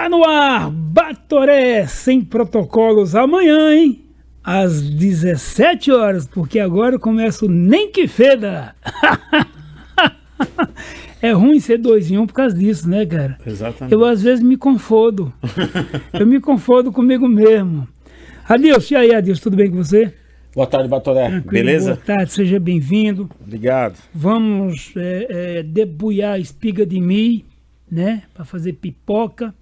Tá 0.00 0.08
no 0.08 0.24
ar, 0.24 0.70
Batoré 0.70 1.86
sem 1.86 2.22
protocolos 2.22 3.14
amanhã, 3.14 3.74
hein? 3.74 4.00
Às 4.42 4.80
17 4.80 5.92
horas, 5.92 6.26
porque 6.26 6.58
agora 6.58 6.94
eu 6.94 6.98
começo 6.98 7.46
nem 7.46 7.92
que 7.92 8.08
feda. 8.08 8.74
é 11.20 11.32
ruim 11.32 11.60
ser 11.60 11.76
dois 11.76 12.10
em 12.10 12.16
um 12.16 12.26
por 12.26 12.32
causa 12.32 12.56
disso, 12.56 12.88
né, 12.88 13.04
cara? 13.04 13.36
Exatamente. 13.46 13.92
Eu 13.92 14.02
às 14.02 14.22
vezes 14.22 14.42
me 14.42 14.56
confodo. 14.56 15.30
eu 16.18 16.26
me 16.26 16.40
confodo 16.40 16.90
comigo 16.90 17.28
mesmo. 17.28 17.86
Adilson, 18.48 18.94
e 18.94 18.96
aí, 18.96 19.14
Adilson, 19.14 19.42
tudo 19.42 19.56
bem 19.58 19.70
com 19.70 19.76
você? 19.76 20.14
Boa 20.54 20.66
tarde, 20.66 20.88
Batoré. 20.88 21.28
Tranquilo, 21.28 21.52
Beleza? 21.52 21.92
Boa 21.92 22.06
tarde, 22.06 22.32
seja 22.32 22.58
bem-vindo. 22.58 23.28
Obrigado. 23.38 23.98
Vamos 24.14 24.94
é, 24.96 25.58
é, 25.58 25.62
debulhar 25.62 26.36
a 26.36 26.38
espiga 26.38 26.86
de 26.86 26.98
milho, 26.98 27.44
né? 27.92 28.22
Para 28.32 28.46
fazer 28.46 28.72
pipoca. 28.72 29.54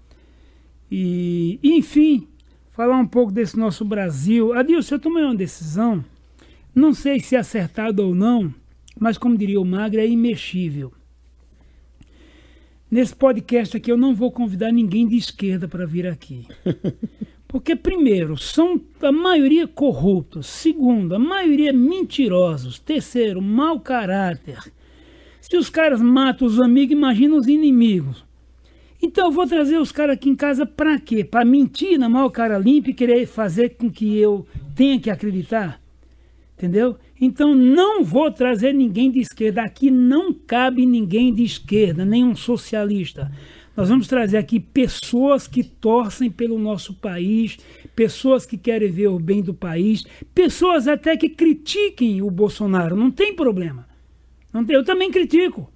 E, 0.91 1.59
enfim, 1.63 2.27
falar 2.71 2.97
um 2.97 3.07
pouco 3.07 3.33
desse 3.33 3.59
nosso 3.59 3.85
Brasil. 3.85 4.53
Adilson, 4.53 4.95
eu 4.95 5.01
tomei 5.01 5.25
uma 5.25 5.35
decisão, 5.35 6.05
não 6.75 6.95
sei 6.95 7.21
se 7.21 7.37
acertada 7.37 8.03
ou 8.03 8.15
não, 8.15 8.53
mas 8.99 9.19
como 9.19 9.37
diria 9.37 9.61
o 9.61 9.65
Magre, 9.65 10.01
é 10.01 10.09
imexível. 10.09 10.93
Nesse 12.91 13.15
podcast 13.15 13.77
aqui 13.77 13.93
eu 13.93 13.99
não 13.99 14.15
vou 14.15 14.33
convidar 14.33 14.73
ninguém 14.73 15.07
de 15.07 15.17
esquerda 15.17 15.69
para 15.69 15.85
vir 15.85 16.07
aqui. 16.07 16.47
Porque, 17.49 17.75
primeiro, 17.75 18.37
são 18.37 18.79
a 19.03 19.11
maioria 19.11 19.67
corruptos. 19.67 20.47
Segundo, 20.47 21.15
a 21.15 21.19
maioria 21.19 21.73
mentirosos. 21.73 22.79
Terceiro, 22.79 23.41
mau 23.41 23.81
caráter. 23.81 24.59
Se 25.41 25.57
os 25.57 25.71
caras 25.71 26.03
matam 26.03 26.47
os 26.47 26.61
amigos, 26.61 26.93
imagina 26.93 27.35
os 27.35 27.47
inimigos. 27.47 28.28
Então 29.01 29.27
eu 29.27 29.33
vou 29.33 29.47
trazer 29.47 29.79
os 29.79 29.93
caras 29.93 30.15
aqui 30.15 30.29
em 30.29 30.35
casa 30.35 30.67
para 30.67 30.99
quê? 30.99 31.23
Para 31.23 31.45
mentir 31.45 31.99
na 31.99 32.09
maior 32.09 32.31
cara 32.31 32.59
limpa 32.59 32.91
e 32.91 32.95
querer 32.95 33.27
fazer 33.27 33.77
com 33.77 33.91
que 33.91 34.19
eu 34.19 34.47
tenha 34.75 34.99
que 34.99 35.09
acreditar? 35.09 35.81
Entendeu? 36.57 36.97
Então 37.21 37.55
não 37.55 38.03
vou 38.03 38.31
trazer 38.33 38.73
ninguém 38.73 39.11
de 39.11 39.21
esquerda. 39.21 39.63
Aqui 39.63 39.91
não 39.91 40.35
cabe 40.35 40.85
ninguém 40.85 41.33
de 41.33 41.45
esquerda, 41.45 42.05
nenhum 42.05 42.35
socialista. 42.35 43.31
Nós 43.77 43.89
vamos 43.89 44.09
trazer 44.09 44.39
aqui 44.39 44.59
pessoas 44.59 45.47
que 45.47 45.63
torcem 45.63 46.29
pelo 46.29 46.59
nosso 46.59 46.95
país, 46.95 47.57
pessoas 47.95 48.45
que 48.45 48.59
querem 48.59 48.91
ver 48.91 49.07
o 49.07 49.21
bem 49.21 49.41
do 49.41 49.55
país, 49.55 50.05
pessoas 50.35 50.89
até 50.89 51.17
que 51.17 51.29
critiquem 51.29 52.21
o 52.21 52.29
Bolsonaro. 52.29 52.97
Não 52.97 53.09
tem 53.09 53.37
problema. 53.37 53.87
Não 54.53 54.65
tem, 54.65 54.75
eu 54.75 54.85
também 54.85 55.13
critico. 55.13 55.73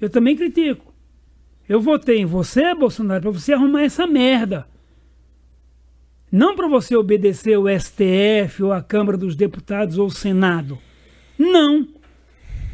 Eu 0.00 0.08
também 0.08 0.36
critico. 0.36 0.87
Eu 1.68 1.80
votei 1.80 2.18
em 2.18 2.24
você, 2.24 2.74
Bolsonaro, 2.74 3.22
para 3.22 3.30
você 3.30 3.52
arrumar 3.52 3.82
essa 3.82 4.06
merda. 4.06 4.66
Não 6.30 6.56
para 6.56 6.68
você 6.68 6.96
obedecer 6.96 7.58
o 7.58 7.66
STF 7.68 8.62
ou 8.62 8.72
a 8.72 8.82
Câmara 8.82 9.18
dos 9.18 9.36
Deputados 9.36 9.98
ou 9.98 10.06
o 10.06 10.10
Senado. 10.10 10.78
Não. 11.38 11.86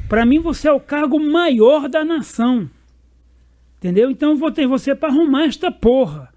Para 0.08 0.24
mim 0.24 0.38
você 0.38 0.68
é 0.68 0.72
o 0.72 0.80
cargo 0.80 1.18
maior 1.18 1.88
da 1.88 2.04
nação. 2.04 2.70
Entendeu? 3.78 4.10
Então 4.10 4.30
eu 4.30 4.36
votei 4.36 4.64
em 4.64 4.68
você 4.68 4.94
para 4.94 5.08
arrumar 5.08 5.44
esta 5.44 5.70
porra. 5.70 6.32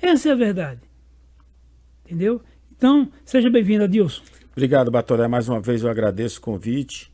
Essa 0.00 0.30
é 0.30 0.32
a 0.32 0.36
verdade. 0.36 0.80
Entendeu? 2.04 2.42
Então, 2.76 3.08
seja 3.24 3.48
bem-vindo, 3.48 3.84
Adilson. 3.84 4.22
Obrigado, 4.52 4.90
Batoré. 4.90 5.28
Mais 5.28 5.48
uma 5.48 5.60
vez 5.60 5.82
eu 5.82 5.90
agradeço 5.90 6.38
o 6.38 6.42
convite. 6.42 7.11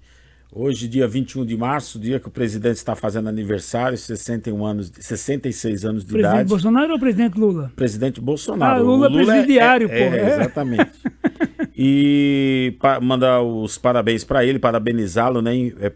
Hoje, 0.51 0.89
dia 0.89 1.07
21 1.07 1.45
de 1.45 1.57
março, 1.57 1.99
dia 1.99 2.19
que 2.19 2.27
o 2.27 2.31
presidente 2.31 2.77
está 2.77 2.97
fazendo 2.97 3.29
aniversário, 3.29 3.99
61 3.99 4.65
anos, 4.65 4.91
66 4.99 5.85
anos 5.85 6.05
de 6.05 6.11
presidente 6.13 6.35
idade. 6.35 6.49
Bolsonaro 6.49 6.93
ou 6.95 6.99
presidente 6.99 7.39
Lula? 7.39 7.73
Presidente 7.77 8.21
Bolsonaro. 8.21 8.81
Ah, 8.81 8.83
Lula, 8.83 9.09
O 9.11 9.13
presidiário, 9.27 9.89
é, 9.91 10.09
pô. 10.09 10.15
é, 10.17 10.35
exatamente. 10.35 10.91
e 11.77 12.75
pa- 12.81 12.99
mandar 12.99 13.43
os 13.43 13.77
parabéns 13.77 14.25
para 14.25 14.45
ele, 14.45 14.59
parabenizá-lo, 14.59 15.43
né? 15.43 15.55
É, 15.81 15.93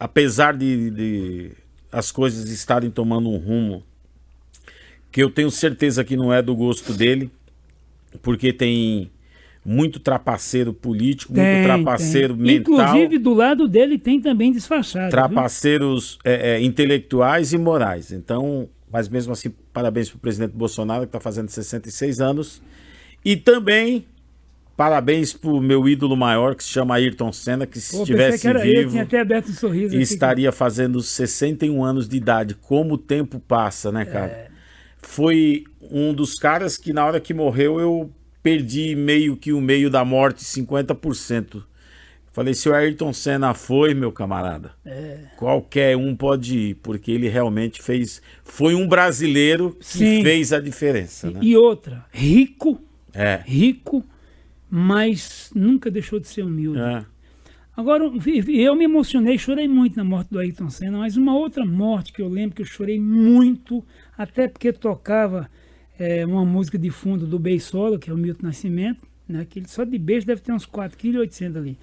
apesar 0.00 0.56
de, 0.56 0.90
de 0.90 1.50
as 1.92 2.10
coisas 2.10 2.48
estarem 2.48 2.90
tomando 2.90 3.28
um 3.28 3.36
rumo 3.36 3.84
que 5.12 5.22
eu 5.22 5.28
tenho 5.30 5.50
certeza 5.50 6.02
que 6.02 6.16
não 6.16 6.32
é 6.32 6.40
do 6.40 6.56
gosto 6.56 6.94
dele, 6.94 7.30
porque 8.22 8.54
tem 8.54 9.10
muito 9.64 10.00
trapaceiro 10.00 10.72
político, 10.72 11.32
muito 11.32 11.44
Tem, 11.44 11.62
trapaceiro 11.62 12.34
tem. 12.34 12.44
mental. 12.44 12.74
Inclusive, 12.74 13.18
do 13.18 13.32
lado 13.32 13.68
dele 13.68 13.98
tem 13.98 14.20
também 14.20 14.52
disfarçado. 14.52 15.10
trapaceiros 15.10 16.18
é, 16.24 16.54
é, 16.56 16.62
intelectuais 16.62 17.52
e 17.52 17.58
morais. 17.58 18.10
Então, 18.10 18.68
mas 18.90 19.08
mesmo 19.08 19.32
assim, 19.32 19.52
parabéns 19.72 20.10
para 20.10 20.16
o 20.16 20.20
presidente 20.20 20.52
Bolsonaro, 20.52 21.02
que 21.02 21.08
está 21.08 21.20
fazendo 21.20 21.48
66 21.48 22.20
anos. 22.20 22.60
E 23.24 23.36
também 23.36 24.04
parabéns 24.76 25.32
para 25.32 25.50
o 25.50 25.60
meu 25.60 25.88
ídolo 25.88 26.16
maior, 26.16 26.56
que 26.56 26.64
se 26.64 26.70
chama 26.70 26.96
Ayrton 26.96 27.32
Senna, 27.32 27.66
que 27.66 27.80
se 27.80 27.94
Pô, 27.96 28.02
estivesse 28.02 28.40
que 28.40 28.58
vivo 28.58 28.90
tinha 28.90 29.02
até 29.04 29.20
aberto 29.20 29.50
um 29.50 29.54
sorriso. 29.54 29.94
aqui. 29.94 30.02
estaria 30.02 30.50
fazendo 30.50 31.00
61 31.00 31.84
anos 31.84 32.08
de 32.08 32.16
idade. 32.16 32.56
Como 32.56 32.94
o 32.94 32.98
tempo 32.98 33.38
passa, 33.38 33.92
né, 33.92 34.04
cara? 34.04 34.26
É. 34.32 34.48
Foi 35.00 35.64
um 35.90 36.12
dos 36.12 36.34
caras 36.34 36.76
que 36.76 36.92
na 36.92 37.04
hora 37.06 37.20
que 37.20 37.32
morreu 37.32 37.78
eu 37.78 38.10
perdi 38.42 38.94
meio 38.96 39.36
que 39.36 39.52
o 39.52 39.60
meio 39.60 39.88
da 39.90 40.04
morte, 40.04 40.44
50%. 40.44 41.62
Falei, 42.32 42.54
se 42.54 42.66
o 42.68 42.74
Ayrton 42.74 43.12
Senna 43.12 43.52
foi, 43.52 43.92
meu 43.92 44.10
camarada, 44.10 44.72
É. 44.86 45.18
qualquer 45.36 45.96
um 45.98 46.16
pode 46.16 46.56
ir, 46.58 46.74
porque 46.76 47.12
ele 47.12 47.28
realmente 47.28 47.82
fez. 47.82 48.22
Foi 48.42 48.74
um 48.74 48.88
brasileiro 48.88 49.76
que 49.78 49.84
Sim. 49.84 50.22
fez 50.22 50.50
a 50.52 50.58
diferença, 50.58 51.30
né? 51.30 51.40
E 51.42 51.54
outra, 51.56 52.06
rico, 52.10 52.80
É. 53.12 53.42
rico, 53.44 54.02
mas 54.70 55.50
nunca 55.54 55.90
deixou 55.90 56.18
de 56.18 56.26
ser 56.28 56.42
humilde. 56.42 56.80
é. 56.80 57.04
Agora, 57.74 58.04
eu 58.04 58.76
me 58.76 58.84
emocionei, 58.84 59.38
chorei 59.38 59.66
muito 59.66 59.96
na 59.96 60.04
morte 60.04 60.28
do 60.30 60.38
Ayrton 60.38 60.68
Senna, 60.68 60.98
mas 60.98 61.16
uma 61.16 61.34
outra 61.34 61.64
morte 61.64 62.12
que 62.12 62.20
eu 62.20 62.28
lembro 62.28 62.54
que 62.56 62.60
eu 62.60 62.66
chorei 62.66 63.00
muito, 63.00 63.82
até 64.16 64.46
porque 64.46 64.72
tocava 64.74 65.50
é, 66.02 66.26
uma 66.26 66.44
música 66.44 66.78
de 66.78 66.90
fundo 66.90 67.26
do 67.26 67.38
Beisola, 67.38 67.98
que 67.98 68.10
é 68.10 68.12
o 68.12 68.16
Milton 68.16 68.46
Nascimento, 68.46 69.00
né, 69.28 69.46
que 69.48 69.60
ele 69.60 69.68
só 69.68 69.84
de 69.84 69.98
beijo 69.98 70.26
deve 70.26 70.40
ter 70.40 70.52
uns 70.52 70.66
4,8 70.66 70.96
kg 70.96 71.58
ali, 71.58 71.78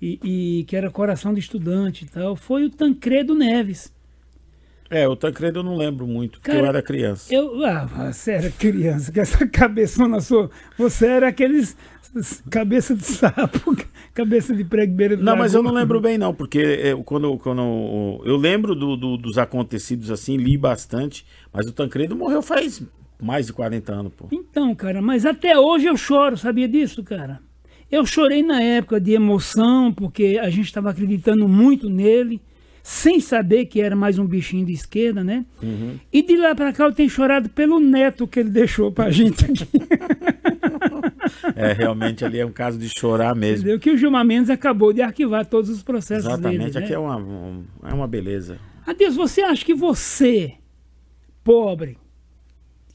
e, 0.00 0.18
e 0.60 0.64
que 0.64 0.76
era 0.76 0.90
Coração 0.90 1.34
de 1.34 1.40
Estudante 1.40 2.04
e 2.04 2.08
tal, 2.08 2.36
foi 2.36 2.64
o 2.64 2.70
Tancredo 2.70 3.34
Neves. 3.34 3.92
É, 4.90 5.08
o 5.08 5.16
Tancredo 5.16 5.58
eu 5.60 5.62
não 5.64 5.76
lembro 5.76 6.06
muito, 6.06 6.38
porque 6.38 6.50
Cara, 6.52 6.62
eu 6.62 6.66
era 6.68 6.82
criança. 6.82 7.34
Eu, 7.34 7.64
ah, 7.64 7.84
você 8.12 8.32
era 8.32 8.50
criança, 8.50 9.10
com 9.12 9.20
essa 9.20 9.46
cabeçona 9.48 10.20
sua, 10.20 10.50
você 10.78 11.06
era 11.06 11.28
aqueles 11.28 11.76
cabeça 12.48 12.94
de 12.94 13.04
sapo, 13.04 13.76
cabeça 14.14 14.54
de 14.54 14.62
prego 14.62 14.94
beira 14.94 15.16
Não, 15.16 15.36
mas 15.36 15.52
eu 15.52 15.62
não 15.62 15.72
lembro 15.72 16.00
bem, 16.00 16.16
não, 16.16 16.32
porque 16.32 16.60
é, 16.60 16.94
quando, 17.04 17.36
quando 17.38 18.20
eu 18.24 18.36
lembro 18.36 18.74
do- 18.74 18.96
do- 18.96 19.16
dos 19.16 19.36
acontecidos 19.36 20.10
assim, 20.12 20.36
li 20.36 20.56
bastante, 20.56 21.26
mas 21.52 21.66
o 21.66 21.72
Tancredo 21.72 22.14
morreu 22.14 22.40
faz 22.40 22.80
mais 23.24 23.46
de 23.46 23.52
40 23.52 23.92
anos, 23.92 24.12
pô. 24.16 24.26
Então, 24.30 24.74
cara, 24.74 25.00
mas 25.00 25.24
até 25.24 25.58
hoje 25.58 25.86
eu 25.86 25.96
choro, 25.96 26.36
sabia 26.36 26.68
disso, 26.68 27.02
cara? 27.02 27.40
Eu 27.90 28.04
chorei 28.04 28.42
na 28.42 28.60
época 28.62 29.00
de 29.00 29.12
emoção, 29.12 29.92
porque 29.92 30.38
a 30.42 30.50
gente 30.50 30.66
estava 30.66 30.90
acreditando 30.90 31.48
muito 31.48 31.88
nele, 31.88 32.40
sem 32.82 33.18
saber 33.20 33.66
que 33.66 33.80
era 33.80 33.94
mais 33.96 34.18
um 34.18 34.26
bichinho 34.26 34.66
de 34.66 34.72
esquerda, 34.72 35.22
né? 35.24 35.44
Uhum. 35.62 35.96
E 36.12 36.22
de 36.22 36.36
lá 36.36 36.54
pra 36.54 36.72
cá 36.72 36.84
eu 36.84 36.92
tenho 36.92 37.08
chorado 37.08 37.48
pelo 37.48 37.80
neto 37.80 38.26
que 38.26 38.40
ele 38.40 38.50
deixou 38.50 38.92
pra 38.92 39.10
gente 39.10 39.44
aqui. 39.44 39.68
É, 41.56 41.72
realmente 41.72 42.24
ali 42.24 42.38
é 42.40 42.46
um 42.46 42.52
caso 42.52 42.78
de 42.78 42.88
chorar 42.88 43.34
mesmo. 43.34 43.60
Entendeu? 43.64 43.78
Que 43.78 43.90
o 43.90 43.96
Gilmar 43.96 44.24
Mendes 44.24 44.50
acabou 44.50 44.92
de 44.92 45.00
arquivar 45.02 45.46
todos 45.46 45.70
os 45.70 45.82
processos 45.82 46.26
Exatamente, 46.26 46.72
dele. 46.72 46.78
aqui 46.78 46.88
né? 46.90 46.94
é 46.94 46.98
uma, 46.98 47.16
um- 47.16 47.64
é 47.84 47.94
uma 47.94 48.06
beleza. 48.06 48.58
Adeus, 48.86 49.14
você 49.16 49.40
acha 49.42 49.64
que 49.64 49.74
você, 49.74 50.54
pobre, 51.42 51.96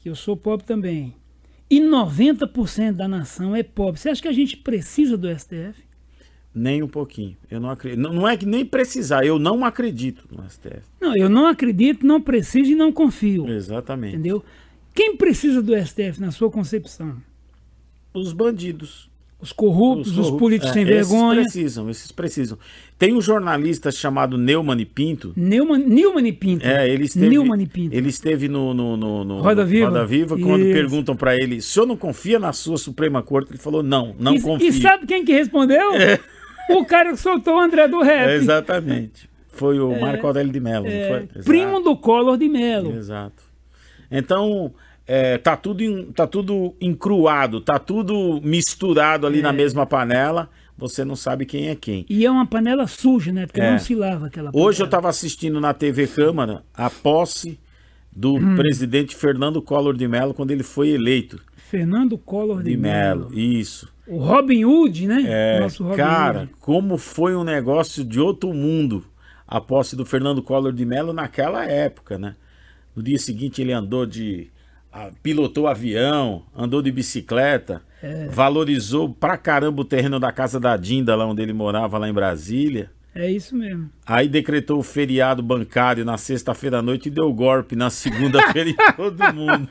que 0.00 0.08
eu 0.08 0.14
sou 0.14 0.36
pobre 0.36 0.66
também, 0.66 1.14
e 1.68 1.80
90% 1.80 2.92
da 2.92 3.06
nação 3.06 3.54
é 3.54 3.62
pobre, 3.62 4.00
você 4.00 4.08
acha 4.08 4.22
que 4.22 4.28
a 4.28 4.32
gente 4.32 4.56
precisa 4.56 5.16
do 5.16 5.28
STF? 5.28 5.84
Nem 6.52 6.82
um 6.82 6.88
pouquinho. 6.88 7.36
Eu 7.48 7.60
não 7.60 7.70
acredito. 7.70 8.00
Não, 8.00 8.12
não 8.12 8.28
é 8.28 8.36
que 8.36 8.44
nem 8.44 8.64
precisar, 8.64 9.24
eu 9.24 9.38
não 9.38 9.64
acredito 9.64 10.26
no 10.34 10.48
STF. 10.50 10.82
Não, 11.00 11.16
eu 11.16 11.28
não 11.28 11.46
acredito, 11.46 12.04
não 12.04 12.20
preciso 12.20 12.72
e 12.72 12.74
não 12.74 12.92
confio. 12.92 13.48
Exatamente. 13.48 14.14
Entendeu? 14.14 14.44
Quem 14.92 15.16
precisa 15.16 15.62
do 15.62 15.72
STF 15.76 16.20
na 16.20 16.32
sua 16.32 16.50
concepção? 16.50 17.22
Os 18.12 18.32
bandidos. 18.32 19.09
Os 19.42 19.52
corruptos, 19.52 20.08
os, 20.10 20.16
corruptos. 20.16 20.38
políticos 20.38 20.70
É, 20.70 20.72
sem 20.74 20.84
vergonha. 20.84 21.40
Esses 21.40 21.52
precisam, 21.52 21.90
esses 21.90 22.12
precisam. 22.12 22.58
Tem 22.98 23.14
um 23.14 23.20
jornalista 23.22 23.90
chamado 23.90 24.36
Neumann 24.36 24.78
e 24.80 24.84
Pinto. 24.84 25.32
Neumann, 25.34 25.78
Neumann 25.86 26.26
e 26.26 26.32
Pinto. 26.32 26.66
É, 26.66 26.86
ele 26.88 27.04
esteve, 27.04 27.28
Neumann 27.30 27.66
Pinto. 27.66 27.96
ele 27.96 28.08
esteve 28.10 28.48
no, 28.48 28.74
no, 28.74 28.96
no, 28.98 29.24
no 29.24 29.40
Roda 29.40 29.64
Viva? 29.64 29.86
Roda 29.88 30.04
Viva, 30.04 30.38
quando 30.38 30.62
Isso. 30.64 30.72
perguntam 30.74 31.16
pra 31.16 31.34
ele, 31.34 31.56
o 31.56 31.62
senhor 31.62 31.86
não 31.86 31.96
confia 31.96 32.38
na 32.38 32.52
sua 32.52 32.76
Suprema 32.76 33.22
Corte? 33.22 33.52
Ele 33.52 33.58
falou, 33.58 33.82
não, 33.82 34.14
não 34.18 34.34
e, 34.34 34.40
confio. 34.42 34.68
e 34.68 34.72
sabe 34.72 35.06
quem 35.06 35.24
que 35.24 35.32
respondeu? 35.32 35.90
O 36.70 36.84
cara 36.84 37.10
que 37.12 37.16
soltou 37.16 37.54
o 37.56 37.60
André 37.60 37.88
do 37.88 38.02
É, 38.02 38.26
Rap. 38.26 38.30
exatamente. 38.42 39.28
Foi 39.48 39.80
o 39.80 39.98
Marco 40.00 40.26
Aurélio 40.26 40.52
de 40.52 40.60
Mello, 40.60 40.86
É, 40.86 41.00
não 41.00 41.08
foi? 41.08 41.22
Exato. 41.24 41.44
primo 41.44 41.80
do 41.80 41.96
Collor 41.96 42.36
de 42.38 42.48
Mello. 42.48 42.94
Exato. 42.94 43.42
Então, 44.10 44.72
é, 45.12 45.38
tá, 45.38 45.56
tudo 45.56 45.82
em- 45.82 46.04
tá 46.12 46.24
tudo 46.24 46.72
encruado, 46.80 47.60
tá 47.60 47.80
tudo 47.80 48.40
misturado 48.44 49.26
ali 49.26 49.40
É. 49.40 49.42
na 49.42 49.52
mesma 49.52 49.84
panela, 49.84 50.48
você 50.78 51.04
não 51.04 51.16
sabe 51.16 51.44
quem 51.44 51.66
é 51.68 51.74
quem. 51.74 52.06
E 52.08 52.24
é 52.24 52.30
uma 52.30 52.46
panela 52.46 52.86
suja, 52.86 53.32
né? 53.32 53.44
Porque 53.46 53.60
É. 53.60 53.72
não 53.72 53.78
se 53.80 53.92
lava 53.94 54.26
aquela 54.26 54.52
panela. 54.52 54.68
Hoje 54.68 54.80
eu 54.82 54.84
estava 54.84 55.08
assistindo 55.08 55.60
na 55.60 55.74
TV 55.74 56.06
Câmara 56.06 56.62
a 56.72 56.88
posse 56.88 57.58
do 58.14 58.34
Hum. 58.36 58.54
presidente 58.54 59.16
Fernando 59.16 59.60
Collor 59.60 59.96
de 59.96 60.06
Mello 60.06 60.32
quando 60.32 60.52
ele 60.52 60.62
foi 60.62 60.90
eleito. 60.90 61.40
Fernando 61.56 62.16
Collor 62.16 62.62
de, 62.62 62.70
De 62.70 62.76
Mello, 62.76 63.30
Mello. 63.30 63.38
isso. 63.38 63.88
O 64.06 64.18
Robin 64.18 64.64
Hood, 64.64 65.06
né? 65.08 65.24
É, 65.26 65.60
Nosso 65.60 65.82
Robin 65.84 65.96
cara, 65.96 66.40
Hood. 66.42 66.52
como 66.60 66.96
foi 66.98 67.34
um 67.34 67.42
negócio 67.44 68.04
de 68.04 68.18
outro 68.20 68.52
mundo 68.52 69.04
a 69.46 69.60
posse 69.60 69.96
do 69.96 70.04
Fernando 70.06 70.40
Collor 70.42 70.72
de 70.72 70.84
Mello 70.84 71.12
naquela 71.12 71.64
época, 71.64 72.16
né? 72.18 72.34
No 72.94 73.02
dia 73.02 73.18
seguinte 73.18 73.60
ele 73.60 73.72
andou 73.72 74.06
de. 74.06 74.50
Pilotou 75.22 75.66
avião, 75.66 76.42
andou 76.56 76.82
de 76.82 76.90
bicicleta, 76.90 77.82
É. 78.02 78.26
valorizou 78.28 79.08
pra 79.08 79.36
caramba 79.36 79.82
o 79.82 79.84
terreno 79.84 80.18
da 80.18 80.32
casa 80.32 80.58
da 80.58 80.76
Dinda, 80.76 81.14
lá 81.14 81.26
onde 81.26 81.42
ele 81.42 81.52
morava, 81.52 81.98
lá 81.98 82.08
em 82.08 82.12
Brasília. 82.12 82.90
É 83.14 83.28
isso 83.30 83.56
mesmo. 83.56 83.90
Aí 84.06 84.28
decretou 84.28 84.78
o 84.78 84.82
feriado 84.84 85.42
bancário 85.42 86.04
na 86.04 86.16
sexta-feira 86.16 86.78
à 86.78 86.82
noite 86.82 87.06
e 87.06 87.10
deu 87.10 87.32
golpe 87.32 87.74
na 87.74 87.90
segunda-feira 87.90 88.70
em 88.70 88.76
todo 88.96 89.34
mundo. 89.34 89.68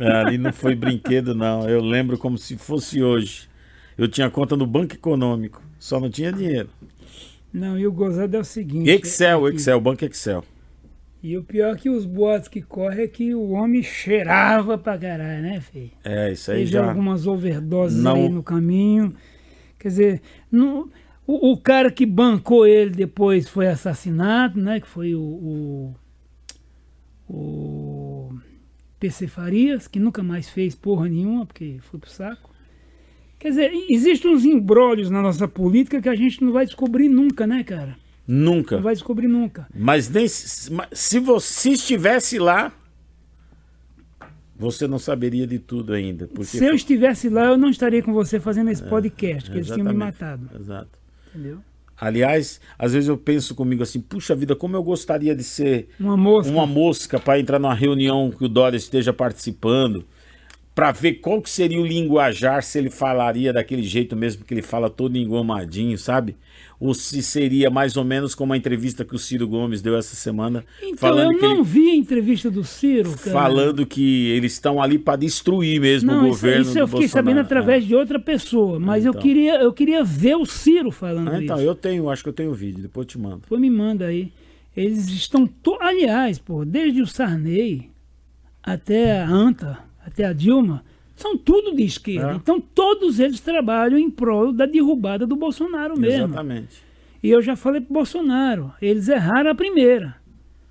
É, 0.00 0.12
Ali 0.12 0.38
não 0.38 0.52
foi 0.52 0.74
brinquedo, 0.74 1.34
não. 1.34 1.68
Eu 1.68 1.80
lembro 1.82 2.16
como 2.18 2.38
se 2.38 2.56
fosse 2.56 3.02
hoje. 3.02 3.48
Eu 3.96 4.06
tinha 4.08 4.30
conta 4.30 4.56
no 4.56 4.66
Banco 4.66 4.94
Econômico, 4.94 5.62
só 5.78 5.98
não 5.98 6.08
tinha 6.10 6.32
dinheiro. 6.32 6.68
Não, 7.52 7.78
e 7.78 7.86
o 7.86 7.92
gozado 7.92 8.36
é 8.36 8.40
o 8.40 8.44
seguinte. 8.44 8.88
Excel, 8.90 9.46
é 9.48 9.50
que- 9.50 9.56
Excel, 9.56 9.80
Banco 9.80 10.04
Excel. 10.04 10.44
E 11.22 11.36
o 11.36 11.42
pior 11.42 11.76
que 11.76 11.90
os 11.90 12.04
boatos 12.06 12.48
que 12.48 12.62
correm 12.62 13.00
é 13.04 13.08
que 13.08 13.34
o 13.34 13.50
homem 13.50 13.82
cheirava 13.82 14.78
pra 14.78 14.96
caralho, 14.96 15.42
né, 15.42 15.60
filho? 15.60 15.90
É, 16.04 16.30
isso 16.32 16.50
aí 16.52 16.58
Teve 16.60 16.70
já. 16.72 16.88
algumas 16.88 17.26
overdoses 17.26 18.02
Não- 18.02 18.14
aí 18.14 18.28
no 18.28 18.42
caminho. 18.42 19.12
Quer 19.78 19.88
dizer, 19.88 20.22
não- 20.50 20.88
o, 21.26 21.52
o 21.52 21.56
cara 21.60 21.90
que 21.90 22.06
bancou 22.06 22.66
ele 22.66 22.90
depois 22.90 23.48
foi 23.48 23.66
assassinado, 23.66 24.60
né? 24.60 24.80
Que 24.80 24.86
foi 24.86 25.14
o, 25.16 25.20
o, 25.20 25.94
o 27.28 28.38
PC 29.00 29.26
Farias, 29.26 29.86
que 29.86 29.98
nunca 29.98 30.22
mais 30.22 30.48
fez 30.48 30.74
porra 30.74 31.08
nenhuma, 31.08 31.46
porque 31.46 31.78
foi 31.80 31.98
pro 32.00 32.10
saco. 32.10 32.50
Quer 33.38 33.50
dizer, 33.50 33.70
existem 33.88 34.32
uns 34.32 34.44
embrólios 34.44 35.10
na 35.10 35.22
nossa 35.22 35.46
política 35.46 36.00
que 36.02 36.08
a 36.08 36.14
gente 36.16 36.42
não 36.42 36.52
vai 36.52 36.64
descobrir 36.64 37.08
nunca, 37.08 37.46
né, 37.46 37.62
cara? 37.62 37.96
Nunca. 38.30 38.76
Não 38.76 38.82
vai 38.82 38.92
descobrir 38.92 39.26
nunca. 39.26 39.66
Mas 39.74 40.06
nem 40.10 40.28
se, 40.28 41.18
você 41.18 41.70
estivesse 41.70 42.38
lá, 42.38 42.70
você 44.54 44.86
não 44.86 44.98
saberia 44.98 45.46
de 45.46 45.58
tudo 45.58 45.94
ainda. 45.94 46.26
Porque 46.26 46.44
Se 46.44 46.62
eu 46.62 46.74
estivesse 46.74 47.30
lá, 47.30 47.46
eu 47.46 47.56
não 47.56 47.70
estaria 47.70 48.02
com 48.02 48.12
você 48.12 48.38
fazendo 48.38 48.70
esse 48.70 48.82
podcast, 48.82 49.50
que 49.50 49.56
eles 49.56 49.68
tinham 49.68 49.86
me 49.86 49.94
matado. 49.94 50.50
Exato. 50.54 50.90
Entendeu? 51.30 51.60
Aliás, 51.98 52.60
às 52.78 52.92
vezes 52.92 53.08
eu 53.08 53.16
penso 53.16 53.54
comigo 53.54 53.82
assim, 53.82 54.00
puxa 54.00 54.34
vida, 54.34 54.54
como 54.54 54.76
eu 54.76 54.82
gostaria 54.82 55.34
de 55.34 55.42
ser 55.42 55.88
Uma 55.98 56.16
mosca. 56.16 56.52
uma 56.52 56.66
mosca 56.66 57.18
para 57.18 57.40
entrar 57.40 57.58
numa 57.58 57.74
reunião 57.74 58.30
que 58.30 58.44
o 58.44 58.48
Dória 58.48 58.76
esteja 58.76 59.12
participando, 59.12 60.04
para 60.74 60.92
ver 60.92 61.14
qual 61.14 61.42
que 61.42 61.50
seria 61.50 61.80
o 61.80 61.86
linguajar, 61.86 62.62
se 62.62 62.78
ele 62.78 62.90
falaria 62.90 63.52
daquele 63.52 63.82
jeito 63.82 64.14
mesmo 64.14 64.44
que 64.44 64.54
ele 64.54 64.62
fala 64.62 64.88
todo 64.88 65.16
engomadinho, 65.16 65.98
sabe? 65.98 66.36
Ou 66.80 66.94
se 66.94 67.20
seria 67.22 67.68
mais 67.70 67.96
ou 67.96 68.04
menos 68.04 68.36
como 68.36 68.52
a 68.52 68.56
entrevista 68.56 69.04
que 69.04 69.12
o 69.14 69.18
Ciro 69.18 69.48
Gomes 69.48 69.82
deu 69.82 69.96
essa 69.96 70.14
semana, 70.14 70.64
Então, 70.80 70.96
falando 70.96 71.32
eu 71.32 71.38
que 71.40 71.44
não 71.44 71.54
ele- 71.56 71.62
vi 71.64 71.90
a 71.90 71.94
entrevista 71.96 72.48
do 72.50 72.62
Ciro, 72.62 73.10
cara. 73.16 73.32
falando 73.32 73.84
que 73.84 74.28
eles 74.28 74.52
estão 74.52 74.80
ali 74.80 74.96
para 74.96 75.16
destruir 75.16 75.80
mesmo 75.80 76.12
Não, 76.12 76.18
o 76.22 76.26
isso, 76.28 76.36
governo. 76.36 76.62
isso 76.62 76.78
eu 76.78 76.86
do 76.86 76.92
fiquei 76.92 77.08
sabendo 77.08 77.34
Bolsonaro. 77.36 77.46
através 77.46 77.84
de 77.84 77.94
outra 77.96 78.20
pessoa, 78.20 78.78
mas 78.78 79.04
eu, 79.04 79.10
Então. 79.10 79.20
queria, 79.22 79.60
eu 79.60 79.72
queria 79.72 80.04
ver 80.04 80.36
o 80.36 80.46
Ciro 80.46 80.92
falando 80.92 81.30
Ah, 81.32 81.42
então, 81.42 81.56
isso. 81.56 81.66
eu 81.66 81.74
tenho, 81.74 82.08
acho 82.08 82.22
que 82.22 82.28
eu 82.28 82.32
tenho 82.32 82.50
o 82.52 82.54
vídeo, 82.54 82.80
depois 82.80 83.06
eu 83.06 83.08
te 83.08 83.18
mando. 83.18 83.42
Pô, 83.48 83.58
me 83.58 83.68
manda 83.70 84.06
aí. 84.06 84.30
Eles 84.76 85.08
estão. 85.08 85.48
To... 85.48 85.76
Aliás, 85.80 86.38
pô, 86.38 86.64
desde 86.64 87.02
o 87.02 87.06
Sarney 87.08 87.90
até 88.62 89.20
a 89.20 89.28
Anta, 89.28 89.78
até 90.06 90.24
a 90.24 90.32
Dilma, 90.32 90.84
são 91.20 91.36
tudo 91.36 91.74
de 91.74 91.84
esquerda. 91.84 92.32
É. 92.32 92.34
Então 92.36 92.60
todos 92.60 93.18
eles 93.20 93.40
trabalham 93.40 93.98
em 93.98 94.10
prol 94.10 94.52
da 94.52 94.66
derrubada 94.66 95.26
do 95.26 95.36
Bolsonaro 95.36 95.98
mesmo. 95.98 96.26
Exatamente. 96.26 96.82
E 97.22 97.30
eu 97.30 97.42
já 97.42 97.56
falei 97.56 97.80
pro 97.80 97.92
Bolsonaro, 97.94 98.72
eles 98.80 99.08
erraram 99.08 99.50
a 99.50 99.54
primeira. 99.54 100.16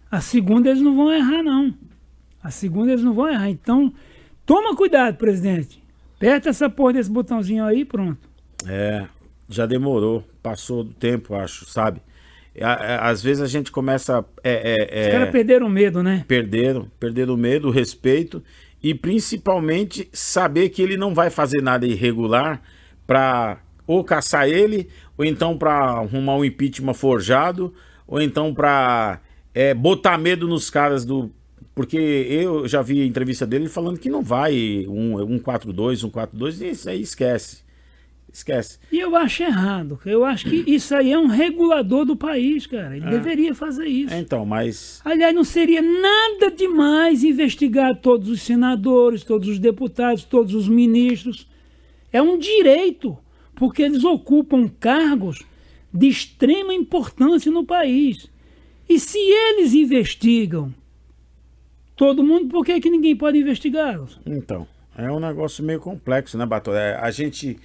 A 0.09 0.21
segunda 0.21 0.69
eles 0.69 0.81
não 0.81 0.95
vão 0.95 1.11
errar, 1.13 1.43
não. 1.43 1.73
A 2.41 2.49
segunda 2.49 2.91
eles 2.93 3.03
não 3.03 3.13
vão 3.13 3.27
errar. 3.27 3.49
Então, 3.49 3.93
toma 4.45 4.73
cuidado, 4.75 5.17
presidente. 5.17 5.83
Aperta 6.15 6.49
essa 6.49 6.69
porra 6.69 6.93
desse 6.93 7.11
botãozinho 7.11 7.65
aí 7.65 7.81
e 7.81 7.85
pronto. 7.85 8.17
É, 8.65 9.05
já 9.49 9.65
demorou, 9.65 10.23
passou 10.41 10.83
do 10.85 10.93
tempo, 10.93 11.35
acho, 11.35 11.65
sabe? 11.65 12.01
A- 12.59 12.71
a- 12.73 13.09
Às 13.09 13.21
vezes 13.21 13.43
a 13.43 13.47
gente 13.47 13.71
começa 13.71 14.25
é, 14.43 14.73
é, 14.79 15.01
Os 15.01 15.07
é, 15.07 15.11
caras 15.11 15.29
perderam 15.31 15.69
medo, 15.69 16.01
né? 16.01 16.23
perderam, 16.27 16.87
perderam 16.99 17.33
o 17.35 17.37
medo, 17.37 17.67
o 17.67 17.71
respeito 17.71 18.41
e 18.81 18.93
principalmente 18.93 20.07
saber 20.11 20.69
que 20.69 20.81
ele 20.81 20.97
não 20.97 21.13
vai 21.13 21.29
fazer 21.29 21.61
nada 21.61 21.85
irregular 21.85 22.61
para 23.05 23.59
ou 23.85 24.03
caçar 24.03 24.47
ele, 24.49 24.89
ou 25.17 25.23
então 25.23 25.57
para 25.57 25.73
arrumar 25.73 26.35
um 26.35 26.43
impeachment 26.43 26.93
forjado, 26.93 27.73
ou 28.05 28.21
então 28.21 28.53
para 28.53 29.21
botar 29.77 30.17
medo 30.17 30.47
nos 30.47 30.69
caras 30.69 31.05
do. 31.05 31.31
Porque 31.73 31.97
eu 31.97 32.67
já 32.67 32.81
vi 32.81 33.01
a 33.01 33.05
entrevista 33.05 33.45
dele 33.45 33.69
falando 33.69 33.99
que 33.99 34.09
não 34.09 34.23
vai 34.23 34.85
um, 34.87 35.21
um 35.21 35.39
4-2, 35.39 36.03
um 36.03 36.09
4-2, 36.09 36.61
e 36.61 36.71
isso 36.71 36.89
aí 36.89 37.01
esquece. 37.01 37.66
Esquece. 38.37 38.77
E 38.91 38.99
eu 38.99 39.15
acho 39.15 39.41
errado. 39.41 39.99
Eu 40.05 40.23
acho 40.23 40.45
que 40.45 40.63
isso 40.67 40.95
aí 40.95 41.11
é 41.11 41.17
um 41.17 41.25
regulador 41.25 42.05
do 42.05 42.15
país, 42.15 42.67
cara. 42.67 42.95
Ele 42.95 43.09
deveria 43.09 43.55
fazer 43.55 43.87
isso. 43.87 44.13
É, 44.13 44.19
então, 44.19 44.45
mas. 44.45 45.01
Aliás, 45.03 45.33
não 45.33 45.43
seria 45.43 45.81
nada 45.81 46.51
demais 46.51 47.23
investigar 47.23 47.95
todos 47.95 48.29
os 48.29 48.43
senadores, 48.43 49.23
todos 49.23 49.49
os 49.49 49.57
deputados, 49.57 50.23
todos 50.23 50.53
os 50.53 50.69
ministros. 50.69 51.47
É 52.13 52.21
um 52.21 52.37
direito, 52.37 53.17
porque 53.55 53.81
eles 53.81 54.03
ocupam 54.03 54.69
cargos 54.79 55.43
de 55.91 56.07
extrema 56.07 56.75
importância 56.75 57.51
no 57.51 57.65
país. 57.65 58.29
E 58.87 58.99
se 58.99 59.17
eles 59.17 59.73
investigam 59.73 60.71
todo 61.95 62.23
mundo, 62.23 62.49
por 62.49 62.63
que, 62.63 62.79
que 62.79 62.89
ninguém 62.91 63.15
pode 63.15 63.39
investigá-los? 63.39 64.19
Então, 64.27 64.67
é 64.95 65.11
um 65.11 65.19
negócio 65.19 65.63
meio 65.63 65.79
complexo, 65.79 66.37
né, 66.37 66.45
Bato? 66.45 66.71
É, 66.71 66.95
a 66.97 67.09
gente. 67.09 67.57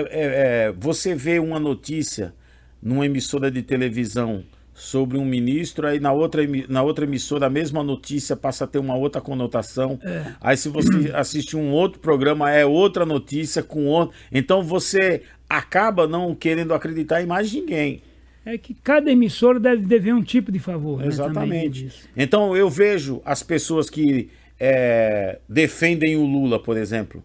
é- 0.00 0.66
é, 0.68 0.72
você 0.76 1.14
vê 1.14 1.38
uma 1.38 1.58
notícia 1.60 2.34
numa 2.82 3.06
emissora 3.06 3.50
de 3.50 3.62
televisão 3.62 4.44
sobre 4.74 5.16
um 5.16 5.24
ministro, 5.24 5.86
aí 5.86 6.00
na 6.00 6.12
outra, 6.12 6.42
na 6.68 6.82
outra 6.82 7.04
emissora 7.04 7.46
a 7.46 7.50
mesma 7.50 7.82
notícia 7.82 8.34
passa 8.36 8.64
a 8.64 8.66
ter 8.66 8.78
uma 8.78 8.96
outra 8.96 9.20
conotação. 9.20 9.98
Aí 10.40 10.56
se 10.56 10.68
você 10.68 10.88
assiste 11.14 11.56
um 11.56 11.70
outro 11.70 12.00
programa, 12.00 12.50
é 12.50 12.66
outra 12.66 13.06
notícia 13.06 13.62
com 13.62 13.86
outro. 13.86 14.16
Então 14.32 14.62
você 14.62 15.22
acaba 15.48 16.08
não 16.08 16.34
querendo 16.34 16.74
acreditar 16.74 17.22
em 17.22 17.26
mais 17.26 17.52
ninguém. 17.52 18.02
É 18.44 18.58
que 18.58 18.74
cada 18.74 19.10
emissora 19.10 19.58
deve 19.60 19.86
dever 19.86 20.12
um 20.14 20.22
tipo 20.22 20.50
de 20.52 20.58
favor. 20.58 20.98
né, 20.98 21.06
Exatamente. 21.06 21.84
disso. 21.84 22.08
Então 22.16 22.54
eu 22.56 22.68
vejo 22.68 23.22
as 23.24 23.42
pessoas 23.42 23.88
que 23.88 24.28
é, 24.58 25.38
defendem 25.48 26.16
o 26.16 26.24
Lula, 26.26 26.60
por 26.62 26.76
exemplo. 26.76 27.22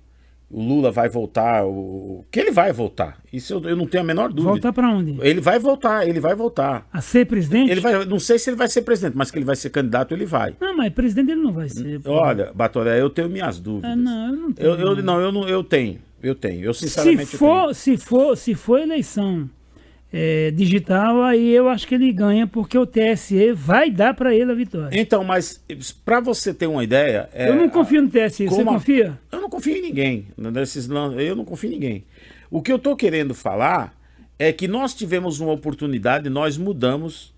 O 0.51 0.63
Lula 0.63 0.91
vai 0.91 1.08
voltar, 1.08 1.63
o... 1.63 2.25
que 2.32 2.39
ele 2.39 2.51
vai 2.51 2.74
voltar. 2.74 3.20
Isso 3.32 3.53
eu, 3.53 3.70
eu 3.70 3.75
não 3.75 3.86
tenho 3.86 4.03
a 4.03 4.08
menor 4.08 4.29
dúvida. 4.29 4.50
Voltar 4.50 4.74
para 4.74 4.89
onde? 4.89 5.15
Ele 5.22 5.39
vai 5.39 5.60
voltar, 5.60 6.08
ele 6.08 6.20
vai 6.20 6.34
voltar. 6.34 6.88
A 6.91 7.01
ser 7.01 7.27
presidente? 7.27 7.70
Ele 7.70 7.79
vai, 7.79 8.03
não 8.06 8.20
sei 8.20 8.39
se 8.39 8.50
ele 8.50 8.58
vai 8.58 8.68
ser 8.68 8.82
presidente, 8.82 9.15
mas 9.15 9.29
que 9.29 9.38
ele 9.38 9.46
vai 9.46 9.56
ser 9.56 9.70
candidato, 9.70 10.12
ele 10.13 10.25
vai. 10.25 10.56
Não, 10.60 10.75
mas 10.75 10.91
presidente 10.91 11.32
ele 11.32 11.41
não 11.41 11.51
vai 11.51 11.70
ser. 11.70 12.00
pô. 12.00 12.12
Olha, 12.12 12.51
Batoré, 12.53 13.00
eu 13.00 13.12
tenho 13.12 13.29
minhas 13.29 13.60
dúvidas. 13.60 13.91
Ah, 13.91 13.96
não, 13.96 14.27
eu 14.27 14.36
não 14.36 14.51
tenho. 14.51 14.70
eu, 14.70 14.75
eu, 14.79 15.03
não, 15.03 15.22
eu 15.22 15.32
não, 15.32 15.48
eu 15.48 15.63
tenho, 15.63 16.00
eu 16.24 16.34
tenho. 16.34 16.65
Eu 16.65 16.74
se 16.74 16.89
sinceramente 16.89 17.34
eu 17.34 17.39
for, 17.39 17.75
se 17.75 17.98
for, 17.98 18.36
se 18.36 18.56
for 18.56 18.79
eleição 18.79 19.48
é, 20.12 20.50
digital, 20.51 21.22
aí 21.24 21.50
eu 21.54 21.70
acho 21.70 21.88
que 21.88 21.94
ele 21.96 22.12
ganha, 22.12 22.48
porque 22.48 22.78
o 22.78 22.86
TSE 22.86 23.51
vai 23.54 23.92
dar 23.92 24.13
para 24.13 24.34
ele 24.34 24.51
a 24.51 24.56
vitória. 24.56 25.00
Então, 25.00 25.24
mas 25.24 25.63
para 26.04 26.20
você 26.20 26.54
ter 26.54 26.68
uma 26.68 26.84
ideia, 26.84 27.30
é, 27.34 27.50
eu 27.50 27.56
não 27.56 27.70
confio 27.70 28.01
no 28.01 28.10
TSE, 28.10 28.48
você 28.48 28.62
a- 28.62 28.66
confia? 28.66 29.20
Eu 29.32 29.42
não 29.42 29.50
confio 29.50 29.75
em 29.75 29.82
ninguém. 29.82 30.28
Nesses, 30.38 30.88
lan- 30.88 31.13
eu 31.16 31.36
não 31.36 31.46
confio 31.46 31.70
em 31.70 31.74
ninguém. 31.74 32.04
O 32.50 32.62
que 32.62 32.72
eu 32.72 32.80
tô 32.80 32.96
querendo 32.96 33.36
falar 33.36 33.96
é 34.39 34.51
que 34.51 34.68
nós 34.68 34.94
tivemos 34.96 35.39
uma 35.39 35.51
oportunidade, 35.51 36.30
nós 36.30 36.58
mudamos, 36.58 37.34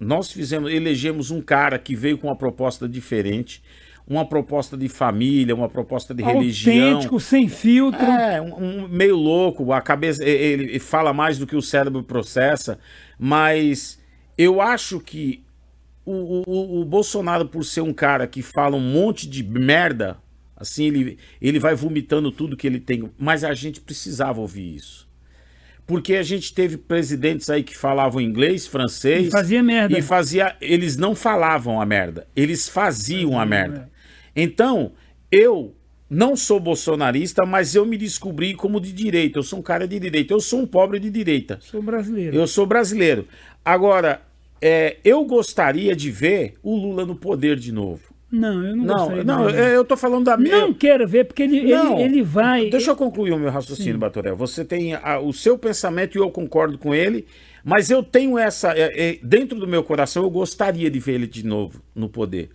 nós 0.00 0.30
fizemos, 0.32 0.72
elegemos 0.72 1.30
um 1.30 1.42
cara 1.42 1.78
que 1.78 1.94
veio 1.94 2.16
com 2.16 2.28
uma 2.28 2.36
proposta 2.36 2.88
diferente, 2.88 3.62
uma 4.06 4.24
proposta 4.24 4.76
de 4.76 4.88
família, 4.88 5.54
uma 5.54 5.68
proposta 5.68 6.14
de 6.14 6.22
religião. 6.22 6.90
Autêntico, 6.90 7.18
sem 7.18 7.48
filtro. 7.48 8.04
É, 8.04 8.40
um, 8.40 8.84
um 8.84 8.88
meio 8.88 9.16
louco, 9.16 9.72
a 9.72 9.80
cabeça, 9.80 10.24
ele, 10.24 10.64
ele 10.64 10.78
fala 10.78 11.12
mais 11.12 11.38
do 11.38 11.46
que 11.46 11.56
o 11.56 11.62
cérebro 11.62 12.02
processa, 12.02 12.78
mas 13.18 13.98
eu 14.38 14.60
acho 14.60 15.00
que 15.00 15.42
o, 16.04 16.44
o, 16.46 16.80
o 16.80 16.84
Bolsonaro, 16.84 17.48
por 17.48 17.64
ser 17.64 17.80
um 17.80 17.92
cara 17.92 18.28
que 18.28 18.42
fala 18.42 18.76
um 18.76 18.80
monte 18.80 19.28
de 19.28 19.42
merda, 19.42 20.16
assim, 20.56 20.84
ele, 20.86 21.18
ele 21.42 21.58
vai 21.58 21.74
vomitando 21.74 22.30
tudo 22.30 22.56
que 22.56 22.66
ele 22.66 22.78
tem. 22.78 23.10
Mas 23.18 23.42
a 23.42 23.52
gente 23.54 23.80
precisava 23.80 24.40
ouvir 24.40 24.76
isso. 24.76 25.06
Porque 25.84 26.14
a 26.16 26.22
gente 26.22 26.52
teve 26.52 26.76
presidentes 26.76 27.48
aí 27.48 27.62
que 27.62 27.76
falavam 27.76 28.20
inglês, 28.20 28.66
francês. 28.66 29.28
E 29.28 29.30
fazia 29.30 29.62
merda. 29.62 29.96
E 29.96 30.02
fazia. 30.02 30.56
Eles 30.60 30.96
não 30.96 31.14
falavam 31.14 31.80
a 31.80 31.86
merda. 31.86 32.26
Eles 32.34 32.68
faziam 32.68 33.38
a 33.38 33.46
merda. 33.46 33.88
Então, 34.36 34.92
eu 35.32 35.74
não 36.08 36.36
sou 36.36 36.60
bolsonarista, 36.60 37.44
mas 37.46 37.74
eu 37.74 37.84
me 37.86 37.96
descobri 37.96 38.54
como 38.54 38.80
de 38.80 38.92
direita. 38.92 39.38
Eu 39.38 39.42
sou 39.42 39.58
um 39.58 39.62
cara 39.62 39.88
de 39.88 39.98
direita. 39.98 40.32
Eu 40.34 40.40
sou 40.40 40.60
um 40.60 40.66
pobre 40.66 41.00
de 41.00 41.10
direita. 41.10 41.58
Sou 41.62 41.82
brasileiro. 41.82 42.36
Eu 42.36 42.46
sou 42.46 42.66
brasileiro. 42.66 43.26
Agora, 43.64 44.20
é, 44.60 44.98
eu 45.04 45.24
gostaria 45.24 45.96
de 45.96 46.10
ver 46.10 46.54
o 46.62 46.76
Lula 46.76 47.04
no 47.06 47.16
poder 47.16 47.56
de 47.56 47.72
novo. 47.72 48.14
Não, 48.30 48.62
eu 48.64 48.76
não 48.76 48.84
Não, 48.84 48.94
gostaria 48.96 49.24
não, 49.24 49.48
eu, 49.50 49.64
eu 49.68 49.84
tô 49.84 49.96
falando 49.96 50.24
da 50.24 50.36
Não 50.36 50.68
eu- 50.68 50.74
quero 50.74 51.06
ver, 51.06 51.24
porque 51.26 51.44
ele, 51.44 51.62
Não. 51.70 51.94
ele, 51.94 52.02
ele 52.16 52.22
vai. 52.22 52.68
Deixa 52.68 52.90
eu 52.90 52.96
concluir 52.96 53.32
o 53.32 53.38
meu 53.38 53.50
raciocínio, 53.50 53.98
Batoré. 53.98 54.32
Você 54.34 54.64
tem 54.64 54.94
a- 54.94 55.20
o 55.20 55.32
seu 55.32 55.56
pensamento 55.56 56.18
e 56.18 56.20
eu 56.20 56.28
concordo 56.30 56.76
com 56.76 56.92
ele, 56.94 57.24
mas 57.64 57.88
eu 57.88 58.02
tenho 58.02 58.36
essa. 58.36 58.72
é, 58.76 59.10
é, 59.10 59.18
dentro 59.22 59.58
do 59.58 59.66
meu 59.66 59.82
coração, 59.82 60.24
eu 60.24 60.30
gostaria 60.30 60.90
de 60.90 60.98
ver 60.98 61.14
ele 61.14 61.26
de 61.28 61.44
novo 61.46 61.80
no 61.94 62.08
poder. 62.08 62.50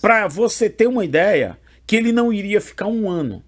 Para 0.00 0.28
você 0.28 0.68
ter 0.70 0.86
uma 0.86 1.04
ideia 1.04 1.58
que 1.86 1.96
ele 1.96 2.12
não 2.12 2.32
iria 2.32 2.60
ficar 2.60 2.86
um 2.86 3.08
ano 3.10 3.42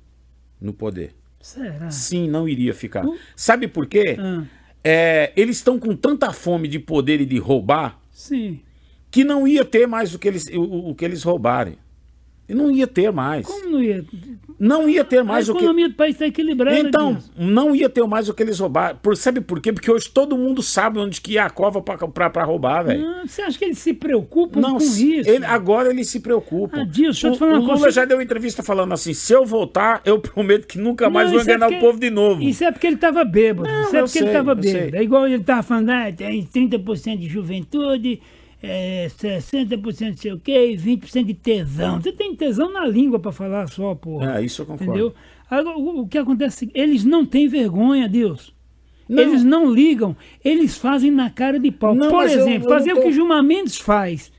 no 0.61 0.73
poder. 0.73 1.15
Será? 1.41 1.91
Sim, 1.91 2.29
não 2.29 2.49
iria 2.49 2.73
ficar. 2.75 3.05
Sabe 3.37 3.69
por 3.69 3.87
quê? 3.87 4.17
Ah, 4.19 4.45
É, 4.83 5.33
eles 5.37 5.57
estão 5.57 5.79
com 5.79 5.95
tanta 5.97 6.33
fome 6.33 6.69
de 6.69 6.79
poder 6.79 7.21
e 7.21 7.27
de 7.27 7.39
roubar 7.39 7.99
sim. 8.11 8.61
que 9.11 9.25
não 9.25 9.49
ia 9.49 9.65
ter 9.65 9.87
mais 9.87 10.15
o 10.15 10.19
que 10.19 10.29
eles, 10.29 10.47
o, 10.53 10.91
o 10.91 10.95
que 10.95 11.05
eles 11.05 11.23
roubarem. 11.23 11.79
E 12.47 12.55
não 12.55 12.71
ia 12.71 12.87
ter 12.87 13.11
mais. 13.11 13.47
Como 13.47 13.71
não 13.71 13.83
ia? 13.83 14.05
Não 14.59 14.89
ia 14.89 15.05
ter 15.05 15.19
A 15.19 15.25
mais 15.25 15.49
o 15.49 15.53
que. 15.53 15.59
economia 15.59 15.89
do 15.89 15.95
país 15.95 16.15
está 16.15 16.27
equilibrada. 16.27 16.79
Então, 16.79 17.13
Deus. 17.15 17.31
não 17.37 17.75
ia 17.75 17.89
ter 17.89 18.05
mais 18.07 18.29
o 18.29 18.35
que 18.35 18.43
eles 18.43 18.59
roubaram. 18.61 18.97
Por, 19.03 19.17
sabe 19.17 19.41
por 19.41 19.61
quê? 19.61 19.73
Porque 19.73 19.91
hoje 19.91 20.09
todo 20.09 20.37
mundo 20.39 20.63
sabe 20.63 20.99
onde 20.99 21.21
que 21.21 21.37
é 21.37 21.41
a 21.41 21.51
cova 21.51 21.83
pra 21.83 22.45
roubar, 22.45 22.85
velho. 22.85 23.05
Ah, 23.05 23.23
você 23.27 23.43
acha 23.43 23.59
que 23.59 23.65
eles 23.65 23.79
se 23.79 23.93
preocupam 23.93 24.61
Não, 24.61 24.79
com 24.79 24.83
isso? 24.85 25.29
ele- 25.29 25.45
agora 25.45 25.91
ele 25.91 26.05
se 26.05 26.21
preocupa. 26.21 26.79
Ah, 26.79 26.83
o, 26.85 27.45
o 27.45 27.57
Lula 27.61 27.79
coisa. 27.79 27.91
já 27.91 28.05
deu 28.05 28.23
entrevista 28.23 28.63
falando 28.63 28.93
assim: 28.95 29.13
se 29.13 29.33
eu 29.33 29.45
voltar, 29.45 30.01
eu 30.05 30.19
prometo 30.23 30.67
que 30.67 30.79
nunca 30.79 31.11
mais 31.11 31.27
Não, 31.27 31.33
vou 31.33 31.41
é 31.41 31.43
enganar 31.45 31.67
porque- 31.67 31.79
o 31.85 31.87
povo 31.87 31.99
de 32.01 32.11
novo. 32.11 32.43
Isso 32.43 32.63
é 32.65 32.71
porque 32.71 32.87
ele 32.87 32.97
estava 32.97 33.25
bêbado. 33.25 33.69
Não, 33.69 33.81
isso 33.83 33.97
é 33.97 34.03
porque 34.03 34.19
ele 34.19 34.27
sei, 34.27 34.37
estava 34.39 34.53
eu 34.53 34.63
sei. 34.63 34.73
bêbado. 34.73 34.97
É 34.97 35.03
igual 35.03 35.27
ele 35.27 35.37
estava 35.37 35.63
falando, 35.63 35.91
ah, 35.91 36.13
tem 36.17 36.45
30% 36.47 37.19
de 37.19 37.29
juventude, 37.29 38.21
é, 38.65 39.07
60% 39.09 40.11
de 40.15 40.21
sei 40.21 40.33
o 40.33 40.39
quê, 40.41 40.71
e 40.73 40.77
20% 40.77 41.25
de 41.25 41.35
tesão. 41.35 42.01
Você 42.01 42.13
tem 42.13 42.35
tesão 42.35 42.73
na 42.73 42.87
língua 42.87 43.19
para 43.19 43.33
falar 43.33 43.67
só, 43.69 43.95
porra. 43.95 44.39
É, 44.39 44.45
isso 44.45 44.63
eu 44.63 44.67
concordo. 44.67 44.91
Entendeu? 44.93 45.15
Agora, 45.51 45.77
o, 45.79 46.01
o 46.01 46.09
que 46.09 46.19
acontece 46.19 46.71
é 46.75 46.81
eles 46.81 47.05
não 47.05 47.25
têm 47.27 47.47
vergonha, 47.49 48.09
Deus. 48.09 48.53
Não. 49.09 49.23
Eles 49.23 49.45
não 49.45 49.71
ligam, 49.71 50.17
eles 50.43 50.79
fazem 50.79 51.11
na 51.11 51.29
cara 51.29 51.59
de 51.61 51.71
pau. 51.71 51.95
Não, 51.95 52.09
Por 52.09 52.23
mas 52.25 52.33
eu- 52.33 52.41
exemplo, 52.41 52.69
eu 52.69 52.71
não 52.71 52.79
fazer 52.79 52.95
tô- 52.95 53.01
o 53.01 53.03
que 53.03 53.13
Gilmar 53.13 53.43
Mendes 53.43 53.77
faz, 53.79 54.33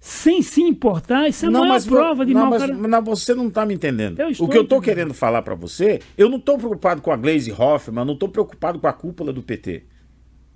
sem 0.00 0.40
se 0.42 0.62
importar, 0.62 1.28
isso 1.28 1.44
é 1.44 1.48
a 1.48 1.50
maior 1.50 1.80
vo- 1.80 1.90
prova 1.96 2.24
de 2.24 2.32
não, 2.32 2.42
mau 2.42 2.50
mas, 2.50 2.62
cara. 2.62 2.72
não, 2.74 3.02
você 3.02 3.34
não 3.34 3.48
está 3.48 3.66
me 3.66 3.74
entendendo. 3.74 4.20
Eu 4.20 4.28
o 4.38 4.48
que 4.48 4.56
eu 4.56 4.62
estou 4.62 4.80
querendo 4.80 5.12
falar 5.12 5.42
para 5.42 5.56
você, 5.56 5.98
eu 6.16 6.28
não 6.28 6.38
estou 6.38 6.56
preocupado 6.56 7.02
com 7.02 7.10
a 7.10 7.16
Glaze 7.16 7.50
Hoffman, 7.52 8.02
eu 8.02 8.06
não 8.06 8.14
estou 8.14 8.28
preocupado 8.28 8.78
com 8.78 8.86
a 8.86 8.92
cúpula 8.92 9.32
do 9.32 9.42
PT. 9.42 9.82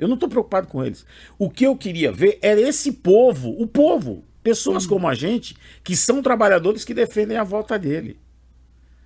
Eu 0.02 0.08
não 0.08 0.14
estou 0.14 0.28
preocupado 0.28 0.66
com 0.66 0.84
eles. 0.84 1.06
O 1.38 1.48
que 1.48 1.64
eu 1.64 1.76
queria 1.76 2.10
ver 2.12 2.38
era 2.42 2.60
esse 2.60 2.92
povo, 2.92 3.50
o 3.60 3.66
povo, 3.66 4.24
pessoas 4.42 4.86
como 4.86 5.06
a 5.08 5.14
gente, 5.14 5.56
que 5.84 5.96
são 5.96 6.20
trabalhadores 6.22 6.84
que 6.84 6.92
defendem 6.94 7.36
a 7.36 7.44
volta 7.44 7.78
dele. 7.78 8.18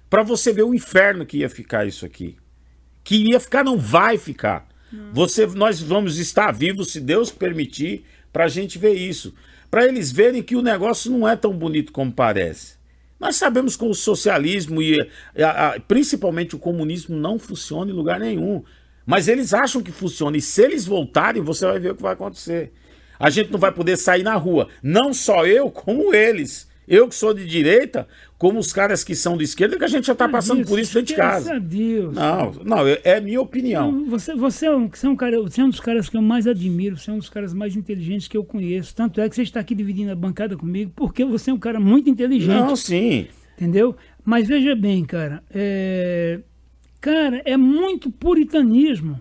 Para 0.09 0.23
você 0.23 0.53
ver 0.53 0.63
o 0.63 0.75
inferno 0.75 1.27
que 1.27 1.39
ia 1.39 1.51
ficar 1.51 1.87
isso 1.87 2.07
aqui. 2.07 2.37
Que 3.05 3.31
ia 3.31 3.39
ficar, 3.41 3.65
não 3.65 3.77
vai 3.79 4.17
ficar. 4.19 4.67
Você, 5.13 5.47
nós 5.47 5.81
vamos 5.81 6.17
estar 6.19 6.53
vivos, 6.53 6.93
se 6.93 7.01
Deus 7.01 7.31
permitir, 7.31 8.05
para 8.33 8.45
a 8.45 8.49
gente 8.49 8.79
ver 8.79 8.95
isso. 8.95 9.35
Para 9.71 9.85
eles 9.87 10.11
verem 10.13 10.43
que 10.43 10.57
o 10.57 10.63
negócio 10.63 11.11
não 11.11 11.29
é 11.29 11.35
tão 11.37 11.53
bonito 11.57 11.93
como 11.93 12.13
parece. 12.13 12.77
Nós 13.19 13.37
sabemos 13.37 13.77
que 13.77 13.85
o 13.85 13.95
socialismo 13.95 14.81
e 14.81 15.01
a- 15.39 15.71
a- 15.75 15.81
principalmente 15.81 16.55
o 16.55 16.59
comunismo 16.59 17.17
não 17.17 17.39
funciona 17.39 17.91
em 17.91 17.95
lugar 17.95 18.21
nenhum. 18.21 18.63
Mas 19.07 19.29
eles 19.29 19.55
acham 19.55 19.81
que 19.81 19.93
funciona. 19.93 20.37
E 20.37 20.41
se 20.41 20.63
eles 20.63 20.85
voltarem, 20.85 21.41
você 21.41 21.65
vai 21.65 21.79
ver 21.79 21.93
o 21.93 21.95
que 21.95 22.03
vai 22.03 22.13
acontecer. 22.15 22.73
A 23.19 23.31
gente 23.31 23.51
não 23.53 23.59
vai 23.59 23.73
poder 23.73 23.97
sair 23.97 24.23
na 24.23 24.35
rua. 24.35 24.69
Não 24.83 25.15
só 25.15 25.47
eu, 25.47 25.71
como 25.71 26.13
eles. 26.13 26.69
Eu 26.89 27.09
que 27.09 27.15
sou 27.15 27.35
de 27.35 27.45
direita, 27.45 28.07
como 28.39 28.61
os 28.61 28.73
caras 28.73 29.03
que 29.03 29.15
são 29.15 29.37
de 29.37 29.43
esquerda, 29.45 29.77
que 29.77 29.85
a 29.85 29.89
gente 29.89 30.07
já 30.07 30.13
está 30.13 30.29
passando 30.29 30.65
por 30.65 30.79
isso 30.79 30.95
dentro 30.95 31.09
de 31.09 31.15
Graças 31.15 31.45
casa. 31.45 31.57
a 31.57 31.59
Deus. 31.59 32.15
Não, 32.15 32.53
não, 32.65 32.87
é 32.87 33.01
é 33.03 33.21
minha 33.21 33.41
opinião. 33.41 34.05
Você, 34.07 34.35
você, 34.37 34.67
é 34.67 34.71
um, 34.77 34.89
você, 34.89 35.07
é 35.07 35.11
um 35.11 35.17
cara, 35.17 35.41
você 35.41 35.61
é 35.61 35.65
um 35.65 35.71
dos 35.71 35.81
caras 35.81 36.09
que 36.09 36.17
eu 36.17 36.23
mais 36.23 36.47
admiro, 36.47 36.97
você 36.97 37.11
é 37.11 37.15
um 37.15 37.19
dos 37.19 37.29
caras 37.29 37.53
mais 37.53 37.75
inteligentes 37.75 38.29
que 38.29 38.37
eu 38.37 38.45
conheço. 38.45 38.95
Tanto 38.95 39.21
é 39.21 39.29
que 39.29 39.35
você 39.35 39.43
está 39.43 39.59
aqui 39.59 39.75
dividindo 39.75 40.13
a 40.13 40.15
bancada 40.15 40.57
comigo, 40.57 40.93
porque 40.95 41.25
você 41.25 41.51
é 41.51 41.55
um 41.55 41.59
cara 41.59 41.81
muito 41.81 42.09
inteligente. 42.09 42.55
Não, 42.55 42.77
sim. 42.77 43.27
Entendeu? 43.57 43.97
Mas 44.25 44.47
veja 44.47 44.77
bem, 44.77 45.05
cara. 45.05 45.43
é, 45.53 46.41
Cara, 47.07 47.41
é 47.45 47.57
muito 47.57 48.11
puritanismo. 48.11 49.21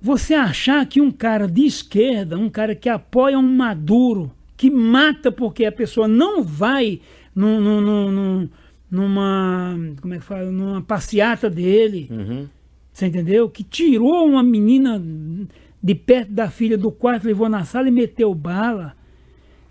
Você 0.00 0.34
achar 0.34 0.86
que 0.86 1.00
um 1.00 1.10
cara 1.10 1.48
de 1.48 1.66
esquerda, 1.66 2.38
um 2.38 2.48
cara 2.48 2.76
que 2.76 2.88
apoia 2.88 3.36
um 3.36 3.42
Maduro, 3.42 4.30
que 4.56 4.70
mata 4.70 5.32
porque 5.32 5.64
a 5.64 5.72
pessoa 5.72 6.06
não 6.06 6.44
vai 6.44 7.00
num, 7.34 7.60
num- 7.60 7.80
num- 7.80 8.12
num- 8.12 8.48
numa. 8.88 9.76
Como 10.00 10.14
é 10.14 10.18
que 10.18 10.24
fala? 10.24 10.48
Numa 10.48 10.80
passeata 10.80 11.50
dele. 11.50 12.06
Uhum. 12.08 12.46
Você 12.92 13.06
entendeu? 13.06 13.48
Que 13.50 13.64
tirou 13.64 14.24
uma 14.24 14.40
menina 14.44 15.02
de 15.82 15.94
perto 15.96 16.30
da 16.30 16.48
filha 16.48 16.78
do 16.78 16.92
quarto, 16.92 17.26
levou 17.26 17.48
na 17.48 17.64
sala 17.64 17.88
e 17.88 17.90
meteu 17.90 18.32
bala. 18.32 18.94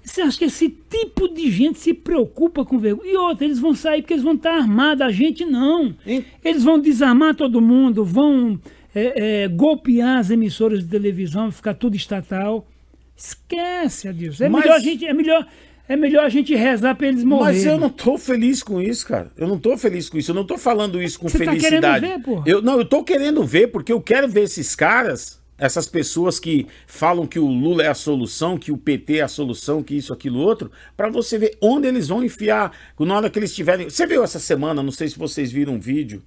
Você 0.03 0.21
acha 0.21 0.37
que 0.37 0.45
esse 0.45 0.69
tipo 0.69 1.27
de 1.33 1.49
gente 1.49 1.79
se 1.79 1.93
preocupa 1.93 2.65
com 2.65 2.77
vergonha? 2.77 3.11
E 3.11 3.15
outra, 3.17 3.45
eles 3.45 3.57
vão 3.59 3.73
sair 3.73 4.01
porque 4.01 4.13
eles 4.13 4.23
vão 4.23 4.33
estar 4.33 4.53
armados, 4.55 5.01
a 5.01 5.11
gente 5.11 5.45
não. 5.45 5.95
Hein? 6.05 6.25
Eles 6.43 6.63
vão 6.63 6.77
desarmar 6.79 7.33
todo 7.35 7.61
mundo, 7.61 8.03
vão 8.03 8.59
é, 8.93 9.43
é, 9.43 9.47
golpear 9.47 10.17
as 10.17 10.29
emissoras 10.29 10.79
de 10.83 10.87
televisão, 10.89 11.51
ficar 11.51 11.73
tudo 11.73 11.95
estatal. 11.95 12.67
Esquece, 13.15 14.07
Adilson. 14.07 14.43
É, 14.45 14.49
Mas- 14.49 14.63
melhor 14.63 14.75
a 14.75 14.79
gente, 14.79 15.05
é, 15.05 15.13
melhor, 15.13 15.47
é 15.87 15.95
melhor 15.95 16.25
a 16.25 16.29
gente 16.29 16.53
rezar 16.55 16.95
para 16.95 17.07
eles 17.07 17.23
morrerem. 17.23 17.53
Mas 17.59 17.65
eu 17.65 17.79
não 17.79 17.89
tô 17.89 18.17
feliz 18.17 18.61
com 18.61 18.81
isso, 18.81 19.07
cara. 19.07 19.31
Eu 19.37 19.47
não 19.47 19.57
tô 19.57 19.77
feliz 19.77 20.09
com 20.09 20.17
isso. 20.17 20.31
Eu 20.31 20.35
não 20.35 20.45
tô 20.45 20.57
falando 20.57 21.01
isso 21.01 21.19
com 21.19 21.29
Você 21.29 21.39
tá 21.39 21.51
felicidade. 21.51 22.01
querendo 22.05 22.17
ver, 22.17 22.23
porra? 22.23 22.43
eu 22.45 22.61
não, 22.61 22.77
eu 22.77 22.85
tô 22.85 23.03
querendo 23.03 23.43
ver 23.43 23.67
porque 23.67 23.93
eu 23.93 24.01
quero 24.01 24.27
ver 24.27 24.43
esses 24.43 24.75
caras, 24.75 25.39
essas 25.65 25.87
pessoas 25.87 26.39
que 26.39 26.67
falam 26.85 27.25
que 27.25 27.39
o 27.39 27.47
Lula 27.47 27.83
é 27.83 27.87
a 27.87 27.93
solução, 27.93 28.57
que 28.57 28.71
o 28.71 28.77
PT 28.77 29.17
é 29.17 29.21
a 29.21 29.27
solução, 29.27 29.81
que 29.81 29.95
isso, 29.95 30.11
aquilo, 30.11 30.39
outro, 30.39 30.69
pra 30.97 31.09
você 31.09 31.37
ver 31.37 31.57
onde 31.61 31.87
eles 31.87 32.07
vão 32.09 32.23
enfiar. 32.23 32.71
Na 32.99 33.15
hora 33.15 33.29
que 33.29 33.39
eles 33.39 33.55
tiverem. 33.55 33.89
Você 33.89 34.05
viu 34.05 34.23
essa 34.23 34.39
semana? 34.39 34.83
Não 34.83 34.91
sei 34.91 35.07
se 35.07 35.17
vocês 35.17 35.51
viram 35.51 35.75
um 35.75 35.79
vídeo 35.79 36.21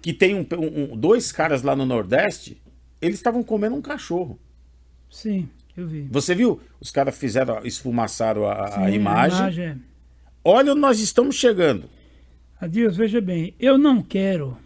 que 0.00 0.12
tem 0.12 0.34
um- 0.34 0.46
um- 0.92 0.96
dois 0.96 1.30
caras 1.30 1.62
lá 1.62 1.76
no 1.76 1.84
Nordeste. 1.84 2.60
Eles 3.00 3.16
estavam 3.16 3.42
comendo 3.42 3.76
um 3.76 3.82
cachorro. 3.82 4.38
Sim, 5.10 5.48
eu 5.76 5.86
vi. 5.86 6.08
Você 6.10 6.34
viu? 6.34 6.60
Os 6.80 6.90
caras 6.90 7.16
fizeram, 7.16 7.60
esfumaçaram 7.64 8.46
a, 8.46 8.64
a 8.64 8.86
Sim, 8.86 8.94
imagem. 8.94 9.64
é. 9.64 9.76
Olha 10.44 10.72
onde 10.72 10.80
nós 10.80 10.98
estamos 10.98 11.36
chegando. 11.36 11.84
Adeus, 12.60 12.96
veja 12.96 13.20
bem, 13.20 13.54
eu 13.60 13.76
não 13.76 14.02
quero, 14.02 14.56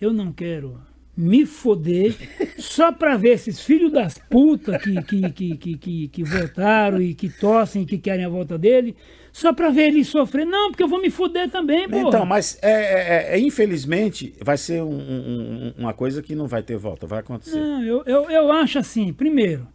eu 0.00 0.12
não 0.12 0.32
quero 0.32 0.80
me 1.16 1.46
foder 1.46 2.14
só 2.58 2.90
pra 2.90 3.16
ver 3.16 3.30
esses 3.34 3.60
filhos 3.60 3.92
das 3.92 4.18
putas 4.18 4.82
que, 4.82 5.00
que, 5.02 5.30
que, 5.30 5.56
que, 5.56 5.76
que, 5.78 6.08
que 6.08 6.24
votaram 6.24 7.00
e 7.00 7.14
que 7.14 7.28
tossem 7.28 7.82
e 7.82 7.86
que 7.86 7.98
querem 7.98 8.24
a 8.24 8.28
volta 8.28 8.58
dele, 8.58 8.96
só 9.32 9.52
pra 9.52 9.70
ver 9.70 9.88
ele 9.88 10.04
sofrer. 10.04 10.44
Não, 10.44 10.70
porque 10.70 10.82
eu 10.82 10.88
vou 10.88 11.00
me 11.00 11.10
foder 11.10 11.48
também, 11.50 11.88
pô. 11.88 11.96
Então, 12.08 12.26
mas 12.26 12.58
é, 12.62 13.32
é- 13.32 13.34
é- 13.36 13.38
infelizmente 13.38 14.34
vai 14.44 14.56
ser 14.58 14.82
um- 14.82 14.88
um- 14.98 15.74
uma 15.78 15.94
coisa 15.94 16.20
que 16.22 16.34
não 16.34 16.46
vai 16.48 16.62
ter 16.62 16.76
volta, 16.76 17.06
vai 17.06 17.20
acontecer. 17.20 17.58
Não, 17.60 17.82
eu, 17.84 18.02
eu, 18.06 18.30
eu 18.30 18.52
acho 18.52 18.78
assim, 18.78 19.12
primeiro, 19.12 19.66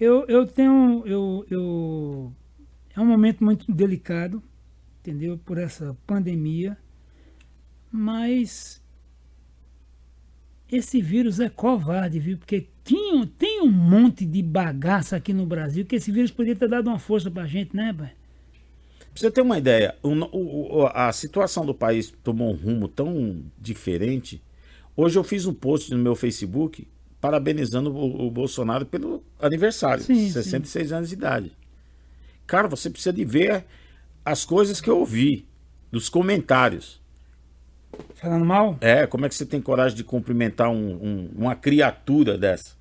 eu, 0.00 0.24
eu 0.26 0.46
tenho. 0.46 1.02
Eu, 1.06 1.44
eu, 1.50 2.32
é 2.96 3.00
um 3.00 3.06
momento 3.06 3.44
muito 3.44 3.70
delicado, 3.70 4.42
entendeu? 5.00 5.38
Por 5.44 5.58
essa 5.58 5.96
pandemia. 6.06 6.76
Mas 7.90 8.81
esse 10.72 11.00
vírus 11.02 11.38
é 11.40 11.48
covarde, 11.48 12.18
viu? 12.18 12.38
Porque 12.38 12.66
tinha, 12.84 13.26
tem 13.38 13.60
um 13.62 13.70
monte 13.70 14.24
de 14.24 14.42
bagaça 14.42 15.16
aqui 15.16 15.32
no 15.32 15.46
Brasil 15.46 15.84
que 15.84 15.96
esse 15.96 16.10
vírus 16.10 16.30
poderia 16.30 16.56
ter 16.56 16.68
dado 16.68 16.88
uma 16.88 16.98
força 16.98 17.30
pra 17.30 17.46
gente, 17.46 17.76
né, 17.76 17.92
pai? 17.92 18.12
Pra 18.98 19.20
você 19.20 19.30
ter 19.30 19.42
uma 19.42 19.58
ideia, 19.58 19.94
o 20.02 20.08
o- 20.82 20.86
a 20.86 21.12
situação 21.12 21.66
do 21.66 21.74
país 21.74 22.12
tomou 22.24 22.50
um 22.50 22.56
rumo 22.56 22.88
tão 22.88 23.42
diferente. 23.60 24.42
Hoje 24.96 25.18
eu 25.18 25.24
fiz 25.24 25.44
um 25.46 25.52
post 25.52 25.90
no 25.92 25.98
meu 25.98 26.14
Facebook 26.14 26.88
parabenizando 27.20 27.92
o, 27.94 28.26
o 28.26 28.30
Bolsonaro 28.30 28.86
pelo 28.86 29.22
aniversário, 29.38 30.02
Sim, 30.02 30.30
66 30.30 30.92
anos 30.92 31.10
de 31.10 31.14
idade. 31.14 31.52
Cara, 32.46 32.68
você 32.68 32.88
precisa 32.90 33.12
de 33.12 33.24
ver 33.24 33.64
as 34.24 34.44
coisas 34.44 34.80
que 34.80 34.88
eu 34.88 34.98
ouvi, 34.98 35.46
dos 35.90 36.08
comentários. 36.08 37.01
Falando 38.14 38.44
mal? 38.44 38.76
É, 38.80 39.06
como 39.06 39.26
é 39.26 39.28
que 39.28 39.34
você 39.34 39.44
tem 39.44 39.60
coragem 39.60 39.96
de 39.96 40.04
cumprimentar 40.04 40.70
um- 40.70 40.94
um- 40.94 41.30
uma 41.36 41.54
criatura 41.54 42.38
dessa? 42.38 42.74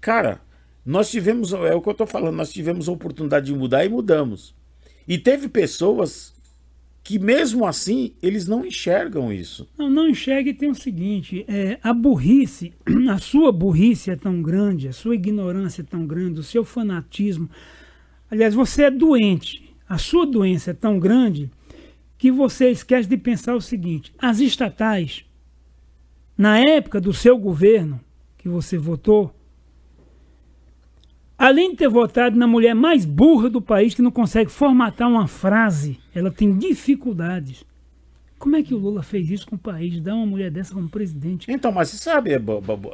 Cara, 0.00 0.40
nós 0.86 1.10
tivemos, 1.10 1.52
é 1.52 1.74
o 1.74 1.82
que 1.82 1.88
eu 1.88 1.94
tô 1.94 2.06
falando, 2.06 2.36
nós 2.36 2.52
tivemos 2.52 2.88
a 2.88 2.92
oportunidade 2.92 3.46
de 3.46 3.54
mudar 3.54 3.84
e 3.84 3.88
mudamos. 3.88 4.54
E 5.06 5.18
teve 5.18 5.48
pessoas 5.48 6.32
que 7.02 7.18
mesmo 7.18 7.66
assim, 7.66 8.12
eles 8.22 8.46
não 8.46 8.64
enxergam 8.66 9.32
isso. 9.32 9.66
Não, 9.78 9.88
não 9.88 10.08
enxerga 10.08 10.50
e 10.50 10.54
tem 10.54 10.70
o 10.70 10.74
seguinte: 10.74 11.44
é, 11.48 11.78
a 11.82 11.92
burrice, 11.92 12.72
a 13.10 13.18
sua 13.18 13.50
burrice 13.50 14.10
é 14.10 14.16
tão 14.16 14.42
grande, 14.42 14.88
a 14.88 14.92
sua 14.92 15.14
ignorância 15.14 15.82
é 15.82 15.84
tão 15.84 16.06
grande, 16.06 16.40
o 16.40 16.42
seu 16.44 16.64
fanatismo. 16.64 17.48
Aliás, 18.30 18.54
você 18.54 18.84
é 18.84 18.90
doente. 18.90 19.74
A 19.88 19.96
sua 19.96 20.26
doença 20.26 20.72
é 20.72 20.74
tão 20.74 20.98
grande 20.98 21.50
que 22.18 22.30
você 22.32 22.70
esquece 22.70 23.08
de 23.08 23.16
pensar 23.16 23.54
o 23.54 23.60
seguinte: 23.60 24.12
as 24.18 24.40
estatais, 24.40 25.24
na 26.36 26.58
época 26.58 27.00
do 27.00 27.12
seu 27.14 27.38
governo, 27.38 28.00
que 28.36 28.48
você 28.48 28.76
votou, 28.76 29.34
além 31.36 31.70
de 31.70 31.76
ter 31.76 31.88
votado 31.88 32.36
na 32.36 32.46
mulher 32.46 32.74
mais 32.74 33.04
burra 33.04 33.48
do 33.48 33.60
país, 33.62 33.94
que 33.94 34.02
não 34.02 34.10
consegue 34.10 34.50
formatar 34.50 35.08
uma 35.08 35.26
frase, 35.26 35.98
ela 36.14 36.30
tem 36.30 36.56
dificuldades. 36.56 37.64
Como 38.38 38.54
é 38.54 38.62
que 38.62 38.72
o 38.72 38.78
Lula 38.78 39.02
fez 39.02 39.30
isso 39.30 39.46
com 39.48 39.56
o 39.56 39.58
país? 39.58 40.00
Dar 40.00 40.14
uma 40.14 40.26
mulher 40.26 40.50
dessa 40.50 40.72
como 40.72 40.88
presidente? 40.88 41.50
Então, 41.50 41.72
mas 41.72 41.88
você 41.88 41.96
sabe, 41.96 42.30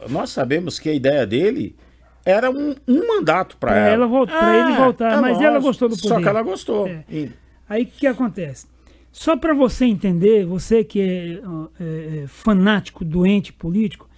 nós 0.09 0.31
sabemos 0.31 0.79
que 0.79 0.89
a 0.89 0.95
ideia 0.95 1.27
dele 1.27 1.77
era 2.25 2.51
um, 2.51 2.75
um 2.89 3.07
mandato 3.07 3.59
para 3.59 3.77
ela. 3.77 4.05
ela 4.07 4.67
ele 4.71 4.77
voltar, 4.79 5.21
mas 5.21 5.39
ela 5.43 5.59
gostou 5.59 5.87
do 5.89 5.97
Só 5.97 6.09
poder. 6.09 6.23
que 6.23 6.29
ela 6.29 6.43
gostou. 6.43 6.87
É. 6.89 7.05
E- 7.11 7.31
Aí 7.69 7.83
o 7.83 7.87
que 7.87 8.07
acontece? 8.07 8.67
Só 9.15 9.37
para 9.37 9.55
você 9.55 9.85
entender, 9.85 10.45
você 10.45 10.83
que 10.83 11.01
é, 11.01 11.41
é, 11.79 12.23
é, 12.25 12.27
fanático, 12.27 13.05
doente 13.05 13.53
político, 13.53 14.11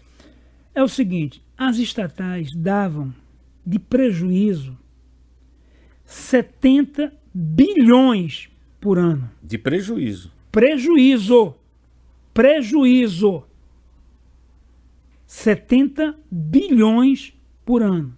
é 0.75 0.83
o 0.83 0.89
seguinte: 0.89 1.43
as 1.55 1.77
estatais 1.77 2.51
davam 2.55 3.15
de 3.65 3.79
prejuízo 3.79 4.75
70 6.07 7.13
bilhões 7.33 8.49
por 8.81 8.99
ano. 8.99 9.31
de 9.43 9.59
prejuízo. 9.59 10.33
Prejuízo. 10.51 11.55
Prejuízo. 12.33 13.43
70 15.27 16.19
bilhões 16.31 17.35
por 17.67 17.83
ano. 17.83 18.17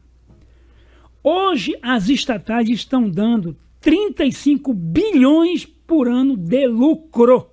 Hoje 1.24 1.76
as 1.82 2.08
estatais 2.08 2.68
estão 2.68 3.10
dando 3.10 3.56
35 3.80 4.72
bilhões 4.72 5.66
por 5.88 6.06
ano 6.06 6.36
de 6.36 6.66
lucro. 6.68 7.50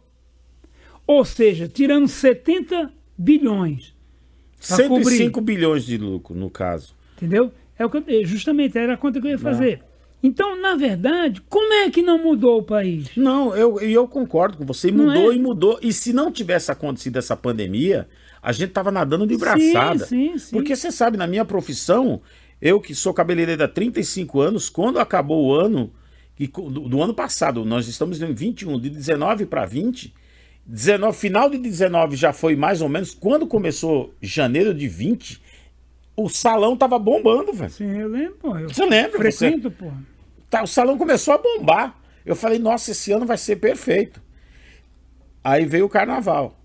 Ou 1.08 1.24
seja, 1.24 1.70
tirando 1.70 2.08
70 2.08 2.92
bilhões. 3.18 3.96
Pra 4.68 4.76
105 4.76 5.40
bilhões 5.40 5.86
de 5.86 5.98
lucro, 5.98 6.36
no 6.36 6.50
caso. 6.50 6.94
Entendeu? 7.16 7.52
É 7.80 7.86
o 7.86 7.90
que 7.90 7.98
eu, 7.98 8.26
justamente 8.26 8.78
era 8.78 8.94
a 8.94 8.98
conta 8.98 9.22
que 9.22 9.28
eu 9.28 9.32
ia 9.32 9.38
fazer. 9.40 9.82
Então, 10.22 10.60
na 10.60 10.76
verdade, 10.76 11.42
como 11.48 11.72
é 11.74 11.90
que 11.90 12.02
não 12.02 12.22
mudou 12.22 12.60
o 12.60 12.64
país? 12.64 13.12
Não, 13.16 13.56
eu, 13.56 13.80
eu 13.80 14.08
concordo 14.08 14.58
com 14.58 14.66
você. 14.66 14.92
Não 14.92 15.06
Mudou 15.06 15.32
é? 15.32 15.36
e 15.36 15.40
mudou. 15.40 15.80
E 15.82 15.94
se 15.94 16.12
não 16.12 16.32
tivesse 16.32 16.72
acontecido 16.72 17.18
essa 17.18 17.38
pandemia, 17.38 18.08
a 18.42 18.52
gente 18.52 18.72
tava 18.72 18.92
nadando 18.92 19.28
de 19.28 19.38
braçada. 19.38 20.06
Sim, 20.06 20.32
sim, 20.32 20.38
sim. 20.38 20.52
Porque 20.52 20.76
você 20.76 20.92
sabe, 20.92 21.16
na 21.16 21.28
minha 21.28 21.46
profissão, 21.46 22.22
eu 22.62 22.82
que 22.82 22.96
sou 22.96 23.14
cabeleireiro 23.14 23.64
há 23.64 23.68
35 23.68 24.42
anos, 24.42 24.68
quando 24.68 25.00
acabou 25.00 25.46
o 25.46 25.54
ano, 25.54 25.92
que, 26.36 26.48
do, 26.48 26.70
do 26.90 27.02
ano 27.02 27.14
passado, 27.14 27.64
nós 27.66 27.88
estamos 27.88 28.22
em 28.22 28.34
21, 28.34 28.80
de 28.80 28.90
19 28.90 29.46
para 29.46 29.66
20, 29.66 30.14
19, 30.66 31.18
final 31.18 31.50
de 31.50 31.58
19 31.58 32.16
já 32.16 32.34
foi 32.34 32.56
mais 32.56 32.82
ou 32.82 32.90
menos, 32.90 33.14
quando 33.14 33.46
começou 33.48 34.14
janeiro 34.22 34.74
de 34.74 34.88
20, 34.88 35.42
o 36.18 36.28
salão 36.30 36.76
tava 36.76 36.98
bombando, 36.98 37.54
velho. 37.54 37.70
Sim, 37.72 38.00
eu 38.00 38.08
lembro, 38.10 38.36
pô. 38.36 38.58
Eu 38.58 38.70
Você 38.70 38.86
lembra? 38.86 39.12
Você- 39.32 39.38
frequento, 39.50 39.70
pô. 39.72 39.92
Tá, 40.50 40.64
o 40.64 40.68
salão 40.68 40.98
começou 40.98 41.34
a 41.34 41.38
bombar. 41.38 41.98
Eu 42.26 42.36
falei, 42.36 42.58
nossa, 42.58 42.92
esse 42.92 43.12
ano 43.12 43.26
vai 43.26 43.38
ser 43.38 43.58
perfeito. 43.58 44.22
Aí 45.44 45.66
veio 45.66 45.86
o 45.86 45.90
carnaval. 45.90 46.58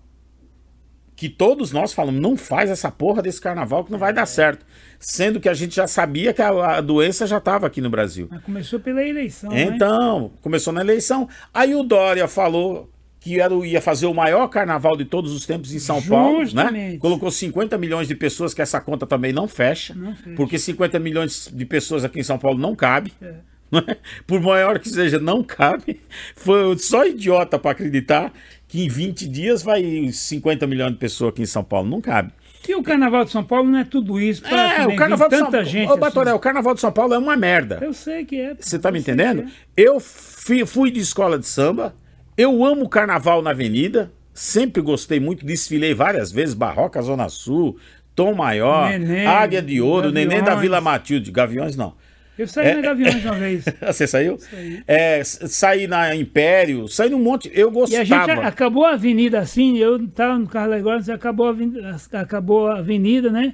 Que 1.15 1.29
todos 1.29 1.71
nós 1.71 1.93
falamos, 1.93 2.19
não 2.19 2.35
faz 2.35 2.69
essa 2.69 2.89
porra 2.89 3.21
desse 3.21 3.39
carnaval 3.39 3.83
que 3.85 3.91
não 3.91 3.99
vai 3.99 4.11
dar 4.11 4.25
certo. 4.25 4.65
Sendo 5.01 5.39
que 5.39 5.49
a 5.49 5.53
gente 5.53 5.75
já 5.75 5.87
sabia 5.87 6.31
que 6.31 6.41
a, 6.41 6.77
a 6.77 6.81
doença 6.81 7.25
já 7.25 7.39
estava 7.39 7.65
aqui 7.65 7.81
no 7.81 7.89
Brasil. 7.89 8.27
Mas 8.29 8.43
começou 8.43 8.79
pela 8.79 9.03
eleição, 9.03 9.49
né? 9.49 9.63
Então, 9.63 10.31
começou 10.41 10.71
na 10.71 10.81
eleição. 10.81 11.27
Aí 11.51 11.73
o 11.73 11.81
Dória 11.81 12.27
falou 12.27 12.87
que 13.19 13.39
era, 13.39 13.53
ia 13.65 13.81
fazer 13.81 14.05
o 14.05 14.13
maior 14.13 14.47
carnaval 14.47 14.95
de 14.95 15.05
todos 15.05 15.31
os 15.31 15.45
tempos 15.45 15.73
em 15.73 15.79
São 15.79 16.01
Paulo, 16.01 16.39
né? 16.39 16.45
Justamente. 16.45 16.97
Colocou 16.99 17.31
50 17.31 17.77
milhões 17.77 18.07
de 18.07 18.15
pessoas, 18.15 18.53
que 18.53 18.61
essa 18.61 18.79
conta 18.79 19.07
também 19.07 19.33
não 19.33 19.47
fecha. 19.47 19.93
Não 19.93 20.15
fecha. 20.15 20.35
Porque 20.35 20.57
50 20.57 20.99
milhões 20.99 21.49
de 21.51 21.65
pessoas 21.65 22.03
aqui 22.03 22.19
em 22.19 22.23
São 22.23 22.37
Paulo 22.37 22.59
não 22.59 22.75
cabe. 22.75 23.11
É. 23.21 23.33
né? 23.71 23.97
Por 24.27 24.41
maior 24.41 24.79
que 24.79 24.89
seja, 24.89 25.17
não 25.17 25.43
cabe. 25.43 26.01
Foi 26.35 26.77
só 26.77 27.05
idiota 27.05 27.57
para 27.57 27.71
acreditar 27.71 28.33
que 28.67 28.83
em 28.83 28.89
20 28.89 29.27
dias 29.27 29.63
vai 29.63 30.09
50 30.11 30.67
milhões 30.67 30.91
de 30.91 30.97
pessoas 30.97 31.31
aqui 31.31 31.41
em 31.41 31.45
São 31.45 31.63
Paulo. 31.63 31.89
Não 31.89 32.01
cabe. 32.01 32.33
E 32.67 32.75
o 32.75 32.83
Carnaval 32.83 33.25
de 33.25 33.31
São 33.31 33.43
Paulo 33.43 33.69
não 33.69 33.79
é 33.79 33.83
tudo 33.83 34.19
isso. 34.19 34.45
É, 34.45 34.85
o 34.85 34.95
Carnaval 34.95 35.29
de 35.29 35.35
São 35.35 35.45
tanta 35.45 35.57
Paulo. 35.57 35.69
gente. 35.71 35.87
Ô, 35.89 35.91
assim. 35.91 35.99
Batoré, 35.99 36.33
o 36.33 36.39
Carnaval 36.39 36.73
de 36.73 36.81
São 36.81 36.91
Paulo 36.91 37.13
é 37.13 37.17
uma 37.17 37.35
merda. 37.35 37.79
Eu 37.81 37.93
sei 37.93 38.23
que 38.25 38.39
é. 38.39 38.55
Você 38.59 38.77
tá 38.77 38.91
me 38.91 38.99
entendendo? 38.99 39.43
que 39.43 39.51
Eu 39.75 39.99
fui, 39.99 40.65
fui 40.65 40.91
de 40.91 40.99
escola 40.99 41.37
de 41.39 41.47
samba, 41.47 41.95
eu 42.37 42.63
amo 42.63 42.87
carnaval 42.87 43.41
na 43.41 43.49
avenida, 43.51 44.11
sempre 44.33 44.81
gostei 44.81 45.19
muito, 45.19 45.45
desfilei 45.45 45.93
várias 45.93 46.31
vezes, 46.31 46.53
Barroca, 46.53 47.01
Zona 47.01 47.29
Sul, 47.29 47.77
Tom 48.15 48.33
Maior, 48.33 48.89
Neném, 48.89 49.25
Águia 49.25 49.61
de 49.61 49.81
Ouro, 49.81 50.11
Neném 50.11 50.39
da 50.39 50.45
Gaviões. 50.45 50.61
Vila 50.61 50.81
Matilde, 50.81 51.31
Gaviões 51.31 51.75
não. 51.75 51.93
É. 52.37 52.41
Eu 52.41 52.47
saí 52.47 52.75
na 52.75 52.81
Gaviões 52.81 53.23
uma 53.25 53.35
vez. 53.35 53.65
Você 53.81 54.07
saiu? 54.07 54.37
Saí. 54.39 54.83
É, 54.87 55.23
saí 55.23 55.87
na 55.87 56.15
Império, 56.15 56.87
saí 56.87 57.09
num 57.09 57.19
monte, 57.19 57.51
eu 57.53 57.69
E 57.69 57.71
gostava. 57.71 58.01
a 58.01 58.05
gente 58.05 58.45
acabou 58.45 58.85
a 58.85 58.93
avenida 58.93 59.39
assim, 59.39 59.77
eu 59.77 60.07
tava 60.07 60.37
no 60.39 60.47
carro 60.47 60.73
agora, 60.73 61.01
acabou 61.13 61.47
a 61.47 61.49
avenida, 61.49 61.95
acabou 62.13 62.67
a 62.67 62.79
avenida, 62.79 63.29
né? 63.31 63.53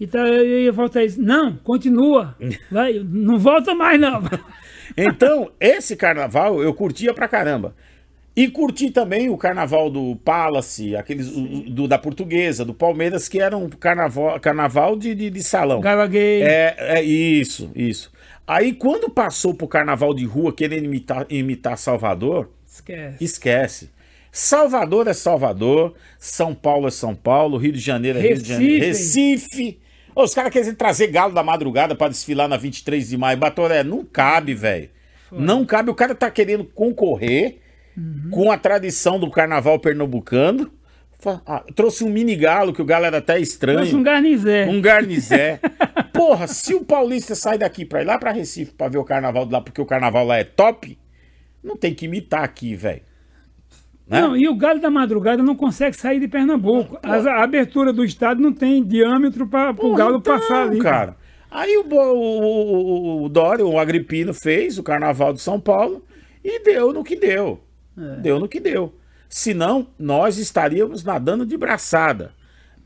E 0.00 0.06
tá, 0.06 0.20
eu 0.20 0.60
ia 0.60 0.72
voltar 0.72 1.02
isso. 1.04 1.20
Não, 1.20 1.56
continua. 1.56 2.36
Vai, 2.70 3.00
não 3.04 3.38
volta 3.38 3.74
mais, 3.74 4.00
não. 4.00 4.22
Então, 4.96 5.50
esse 5.60 5.94
carnaval 5.94 6.60
eu 6.62 6.72
curtia 6.74 7.12
pra 7.14 7.28
caramba. 7.28 7.74
E 8.34 8.48
curti 8.48 8.90
também 8.90 9.28
o 9.28 9.36
carnaval 9.36 9.90
do 9.90 10.16
Palace, 10.16 10.96
aqueles 10.96 11.28
do, 11.30 11.86
da 11.86 11.98
Portuguesa, 11.98 12.64
do 12.64 12.72
Palmeiras, 12.72 13.28
que 13.28 13.40
era 13.40 13.56
um 13.56 13.68
carnaval, 13.68 14.40
carnaval 14.40 14.96
de, 14.96 15.14
de, 15.14 15.28
de 15.28 15.42
salão. 15.42 15.80
Gala 15.80 16.06
gay. 16.06 16.42
É, 16.42 16.74
é 16.78 17.02
isso, 17.02 17.70
isso. 17.76 18.10
Aí 18.48 18.72
quando 18.72 19.10
passou 19.10 19.52
pro 19.54 19.68
carnaval 19.68 20.14
de 20.14 20.24
rua 20.24 20.52
querendo 20.52 20.86
imitar, 20.86 21.26
imitar 21.28 21.76
Salvador, 21.76 22.50
Esquece. 22.66 23.22
esquece. 23.24 23.90
Salvador 24.32 25.06
é 25.06 25.12
Salvador, 25.12 25.94
São 26.18 26.54
Paulo 26.54 26.88
é 26.88 26.90
São 26.90 27.14
Paulo, 27.14 27.58
Rio 27.58 27.72
de 27.72 27.78
Janeiro 27.80 28.18
é 28.18 28.22
Rio 28.22 28.38
de 28.38 28.48
Janeiro, 28.48 28.86
Recife. 28.86 29.78
Os 30.16 30.34
caras 30.34 30.52
querem 30.52 30.74
trazer 30.74 31.08
galo 31.08 31.32
da 31.34 31.42
madrugada 31.42 31.94
pra 31.94 32.08
desfilar 32.08 32.48
na 32.48 32.56
23 32.56 33.08
de 33.08 33.16
maio. 33.16 33.38
Batoré, 33.38 33.84
não 33.84 34.04
cabe, 34.04 34.54
velho. 34.54 34.90
Não 35.30 35.64
cabe. 35.64 35.90
O 35.90 35.94
cara 35.94 36.14
tá 36.14 36.30
querendo 36.30 36.64
concorrer 36.64 37.58
Uhum. 37.96 38.30
com 38.30 38.52
a 38.52 38.56
tradição 38.56 39.18
do 39.18 39.28
carnaval 39.30 39.78
pernambucano. 39.78 40.70
Ah, 41.44 41.64
trouxe 41.74 42.04
um 42.04 42.08
mini 42.10 42.36
galo, 42.36 42.72
que 42.72 42.80
o 42.80 42.84
galo 42.84 43.04
era 43.06 43.18
até 43.18 43.40
estranho. 43.40 43.78
Trouxe 43.78 43.96
um 43.96 44.02
garnizé. 44.02 44.66
Um 44.66 44.80
garnizé. 44.80 45.58
Porra, 46.14 46.46
se 46.46 46.74
o 46.74 46.84
paulista 46.84 47.34
sai 47.34 47.58
daqui 47.58 47.84
pra 47.84 48.02
ir 48.02 48.04
lá 48.04 48.18
pra 48.18 48.30
Recife 48.32 48.72
pra 48.72 48.88
ver 48.88 48.98
o 48.98 49.04
carnaval 49.04 49.44
de 49.46 49.52
lá, 49.52 49.60
porque 49.60 49.80
o 49.80 49.86
carnaval 49.86 50.24
lá 50.24 50.36
é 50.38 50.44
top, 50.44 50.96
não 51.62 51.76
tem 51.76 51.92
que 51.94 52.06
imitar 52.06 52.44
aqui, 52.44 52.74
velho. 52.74 53.02
Né? 54.06 54.20
Não, 54.22 54.36
e 54.36 54.48
o 54.48 54.54
galo 54.56 54.80
da 54.80 54.88
madrugada 54.90 55.42
não 55.42 55.54
consegue 55.54 55.94
sair 55.96 56.18
de 56.20 56.28
Pernambuco. 56.28 56.98
As- 57.02 57.26
a 57.26 57.42
abertura 57.42 57.92
do 57.92 58.04
estado 58.04 58.40
não 58.40 58.52
tem 58.52 58.82
diâmetro 58.82 59.46
para 59.46 59.70
o 59.70 59.94
galo 59.94 60.18
então, 60.18 60.38
passar 60.38 60.68
ali. 60.68 60.78
cara. 60.78 61.16
Aí 61.50 61.76
o, 61.78 61.84
o, 61.92 63.20
o, 63.20 63.24
o 63.24 63.28
Dória, 63.28 63.66
o 63.66 63.78
Agripino, 63.78 64.32
fez 64.32 64.78
o 64.78 64.82
carnaval 64.82 65.32
de 65.32 65.40
São 65.40 65.58
Paulo 65.60 66.04
e 66.44 66.62
deu 66.62 66.92
no 66.92 67.02
que 67.04 67.16
deu. 67.16 67.60
É. 67.98 68.16
Deu 68.20 68.38
no 68.38 68.48
que 68.48 68.60
deu. 68.60 68.94
Senão, 69.28 69.88
nós 69.98 70.38
estaríamos 70.38 71.04
nadando 71.04 71.44
de 71.44 71.56
braçada. 71.56 72.32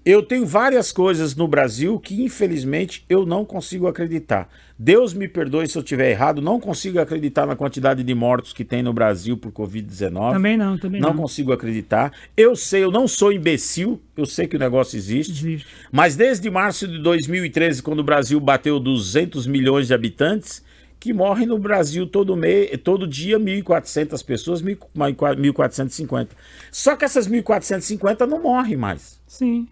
Eu 0.05 0.21
tenho 0.21 0.45
várias 0.45 0.91
coisas 0.91 1.37
no 1.37 1.47
Brasil 1.47 1.97
que, 2.01 2.25
infelizmente, 2.25 3.05
eu 3.09 3.25
não 3.25 3.45
consigo 3.45 3.87
acreditar. 3.87 4.49
Deus 4.77 5.15
me 5.15 5.29
perdoe 5.29 5.69
se 5.69 5.79
eu 5.79 5.83
estiver 5.83 6.11
errado, 6.11 6.43
não 6.43 6.59
consigo 6.59 6.99
acreditar 6.99 7.47
na 7.47 7.55
quantidade 7.55 8.03
de 8.03 8.15
mortos 8.15 8.53
que 8.53 8.65
tem 8.65 8.83
no 8.83 8.93
Brasil 8.93 9.37
por 9.37 9.53
Covid-19. 9.53 10.33
Também 10.33 10.57
não, 10.57 10.77
também 10.77 11.01
não. 11.01 11.11
Não 11.11 11.17
consigo 11.17 11.53
acreditar. 11.53 12.13
Eu 12.37 12.57
sei, 12.57 12.83
eu 12.83 12.91
não 12.91 13.07
sou 13.07 13.33
imbecil, 13.33 14.03
eu 14.17 14.27
sei 14.27 14.49
que 14.49 14.57
o 14.57 14.59
negócio 14.59 14.97
existe. 14.97 15.31
Existe. 15.31 15.69
Mas 15.93 16.17
desde 16.17 16.51
março 16.51 16.89
de 16.89 16.99
2013, 16.99 17.81
quando 17.81 18.01
o 18.01 18.05
Brasil 18.05 18.41
bateu 18.41 18.81
200 18.81 19.47
milhões 19.47 19.87
de 19.87 19.95
habitantes, 19.95 20.65
que 21.03 21.13
morrem 21.13 21.49
no 21.49 21.59
Brasil 21.59 22.07
todo, 22.07 22.37
mês, 22.37 22.79
todo 22.85 23.09
dia 23.09 23.37
1.400 23.37 24.25
pessoas, 24.25 24.63
1.450. 24.63 26.29
Só 26.71 26.95
que 26.95 27.05
essas 27.05 27.27
1.450 27.27 28.25
não 28.25 28.41
morrem 28.41 28.77
mais. 28.77 29.21
Sim. 29.27 29.67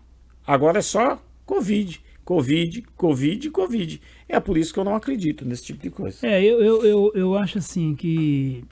Agora 0.44 0.80
é 0.80 0.82
só 0.82 1.22
Covid, 1.46 2.02
Covid, 2.24 2.82
Covid, 2.96 3.48
Covid. 3.50 4.02
É 4.28 4.40
por 4.40 4.58
isso 4.58 4.74
que 4.74 4.80
eu 4.80 4.84
não 4.84 4.96
acredito 4.96 5.44
nesse 5.44 5.66
tipo 5.66 5.80
de 5.80 5.90
coisa. 5.90 6.26
É, 6.26 6.42
eu, 6.42 6.60
eu, 6.60 6.84
eu, 6.84 7.12
eu 7.14 7.38
acho 7.38 7.58
assim 7.58 7.94
que 7.94 8.64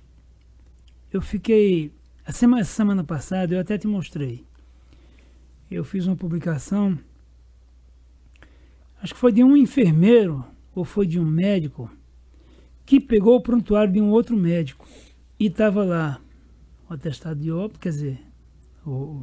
eu 1.13 1.23
fiquei. 1.23 1.93
A 2.27 2.33
semana, 2.33 2.65
semana 2.65 3.05
passada 3.05 3.55
eu 3.55 3.61
até 3.61 3.79
te 3.79 3.87
mostrei. 3.87 4.45
Eu 5.71 5.85
fiz 5.85 6.09
uma 6.09 6.17
publicação. 6.17 6.99
Acho 9.01 9.15
que 9.15 9.21
foi 9.21 9.31
de 9.31 9.45
um 9.45 9.57
enfermeiro 9.57 10.45
ou 10.75 10.85
foi 10.85 11.07
de 11.07 11.21
um 11.21 11.25
médico 11.25 11.89
que 12.89 12.99
pegou 12.99 13.37
o 13.37 13.41
prontuário 13.43 13.93
de 13.93 14.01
um 14.01 14.09
outro 14.09 14.35
médico 14.35 14.89
e 15.39 15.49
estava 15.49 15.85
lá 15.85 16.19
o 16.89 16.95
atestado 16.95 17.39
de 17.39 17.53
óbito, 17.53 17.79
quer 17.79 17.91
dizer, 17.91 18.19
o, 18.87 19.23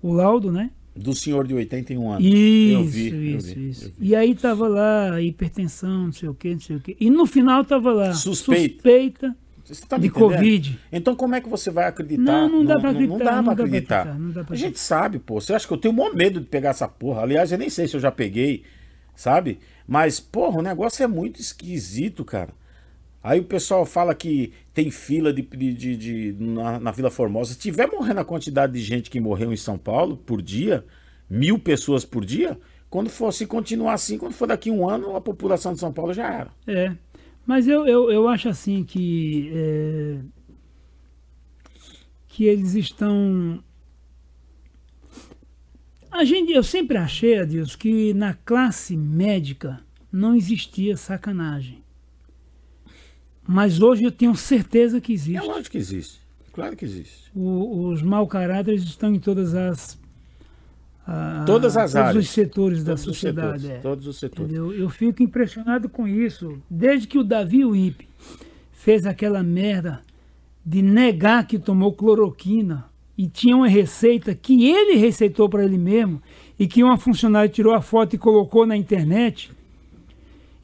o 0.00 0.12
laudo, 0.12 0.52
né? 0.52 0.70
Do 0.94 1.12
senhor 1.12 1.44
de 1.44 1.54
81 1.54 2.08
anos. 2.12 2.24
Isso, 2.24 2.72
eu 2.72 2.84
vi, 2.84 3.06
isso, 3.06 3.14
eu 3.48 3.54
vi, 3.56 3.68
isso. 3.68 3.92
vi. 3.98 4.08
E 4.10 4.14
aí 4.14 4.32
tava 4.32 4.68
lá 4.68 5.20
hipertensão, 5.20 6.04
não 6.04 6.12
sei 6.12 6.28
o 6.28 6.34
que, 6.34 6.52
não 6.52 6.60
sei 6.60 6.76
o 6.76 6.80
que. 6.80 6.96
E 7.00 7.10
no 7.10 7.26
final 7.26 7.64
tava 7.64 7.92
lá 7.92 8.12
Suspeita. 8.12 8.74
suspeita 8.76 9.36
Você 9.64 9.84
tá 9.86 9.98
de 9.98 10.06
entendendo? 10.06 10.30
Covid. 10.30 10.78
Então 10.92 11.16
como 11.16 11.34
é 11.34 11.40
que 11.40 11.48
você 11.48 11.72
vai 11.72 11.88
acreditar? 11.88 12.22
Não, 12.22 12.48
não 12.48 12.64
dá 12.64 12.78
pra 12.78 12.92
Não, 12.92 13.00
acreditar, 13.00 13.18
não 13.18 13.42
dá 13.42 13.42
pra 13.42 13.64
acreditar. 13.64 14.08
acreditar, 14.08 14.46
A 14.52 14.54
gente 14.54 14.78
sabe, 14.78 15.18
pô. 15.18 15.40
Você 15.40 15.52
acha 15.52 15.66
que 15.66 15.72
eu 15.72 15.78
tenho 15.78 15.92
o 15.92 15.96
maior 15.96 16.14
medo 16.14 16.38
de 16.38 16.46
pegar 16.46 16.70
essa 16.70 16.86
porra? 16.86 17.22
Aliás, 17.22 17.50
eu 17.50 17.58
nem 17.58 17.68
sei 17.68 17.88
se 17.88 17.96
eu 17.96 18.00
já 18.00 18.12
peguei, 18.12 18.62
sabe? 19.16 19.58
Mas, 19.84 20.20
porra, 20.20 20.60
o 20.60 20.62
negócio 20.62 21.02
é 21.02 21.08
muito 21.08 21.40
esquisito, 21.40 22.24
cara. 22.24 22.54
Aí 23.24 23.40
o 23.40 23.44
pessoal 23.44 23.86
fala 23.86 24.14
que 24.14 24.52
tem 24.74 24.90
fila 24.90 25.32
de, 25.32 25.40
de, 25.40 25.96
de- 25.96 26.36
na, 26.38 26.78
na 26.78 26.90
Vila 26.90 27.10
Formosa. 27.10 27.54
Se 27.54 27.58
tiver 27.58 27.86
morrendo 27.90 28.20
a 28.20 28.24
quantidade 28.24 28.74
de 28.74 28.80
gente 28.82 29.08
que 29.08 29.18
morreu 29.18 29.50
em 29.50 29.56
São 29.56 29.78
Paulo 29.78 30.18
por 30.18 30.42
dia, 30.42 30.84
mil 31.28 31.58
pessoas 31.58 32.04
por 32.04 32.22
dia, 32.22 32.58
quando 32.90 33.08
for 33.08 33.32
se 33.32 33.46
continuar 33.46 33.94
assim, 33.94 34.18
quando 34.18 34.34
for 34.34 34.46
daqui 34.46 34.70
um 34.70 34.86
ano, 34.86 35.16
a 35.16 35.22
população 35.22 35.72
de 35.72 35.80
São 35.80 35.90
Paulo 35.90 36.12
já 36.12 36.30
era. 36.30 36.50
É. 36.66 36.94
Mas 37.46 37.66
eu, 37.66 37.86
eu, 37.86 38.10
eu 38.10 38.28
acho 38.28 38.46
assim 38.50 38.84
que. 38.84 39.50
é, 39.54 40.18
que 42.28 42.44
eles 42.44 42.74
estão. 42.74 43.64
A 46.10 46.24
gente, 46.24 46.52
eu 46.52 46.62
sempre 46.62 46.96
achei, 46.96 47.38
Adilson, 47.38 47.78
que 47.78 48.12
na 48.14 48.34
classe 48.34 48.96
médica 48.96 49.80
não 50.12 50.36
existia 50.36 50.96
sacanagem. 50.96 51.83
Mas 53.46 53.80
hoje 53.80 54.04
eu 54.04 54.10
tenho 54.12 54.34
certeza 54.34 55.00
que 55.00 55.12
É 55.12 55.14
existe. 55.14 55.46
lógico 55.46 55.70
que 55.72 55.78
existe. 55.78 56.20
Claro 56.52 56.76
que 56.76 56.84
existe. 56.84 57.30
O- 57.34 57.88
os 57.88 58.00
mau 58.02 58.26
caráteres 58.26 58.82
estão 58.84 59.12
em 59.14 59.18
todas 59.18 59.54
as. 59.54 59.98
a- 61.06 61.44
Todas 61.46 61.76
as 61.76 61.92
todos 61.92 62.06
áreas. 62.08 62.24
os 62.24 62.30
setores 62.30 62.78
da 62.84 62.92
Todos 62.92 63.00
os 63.06 63.14
sociedade. 63.14 63.60
setores, 63.62 63.78
é. 63.78 63.80
todos 63.82 64.06
os 64.06 64.16
setores. 64.18 64.44
Entendeu? 64.52 64.72
Eu 64.72 64.88
fico 64.88 65.22
impressionado 65.22 65.88
com 65.88 66.08
isso. 66.08 66.58
Desde 66.70 67.06
que 67.06 67.18
o 67.18 67.24
Davi 67.24 67.64
Wimp 67.64 68.00
fez 68.72 69.04
aquela 69.04 69.42
merda 69.42 70.00
de 70.64 70.80
negar 70.80 71.46
que 71.46 71.58
tomou 71.58 71.92
cloroquina 71.92 72.86
e 73.18 73.28
tinha 73.28 73.54
uma 73.56 73.68
receita 73.68 74.34
que 74.34 74.66
ele 74.70 74.96
receitou 74.96 75.48
para 75.48 75.64
ele 75.64 75.76
mesmo 75.76 76.22
e 76.58 76.66
que 76.66 76.82
uma 76.82 76.96
funcionária 76.96 77.48
tirou 77.50 77.74
a 77.74 77.82
foto 77.82 78.14
e 78.14 78.18
colocou 78.18 78.64
na 78.66 78.76
internet 78.76 79.52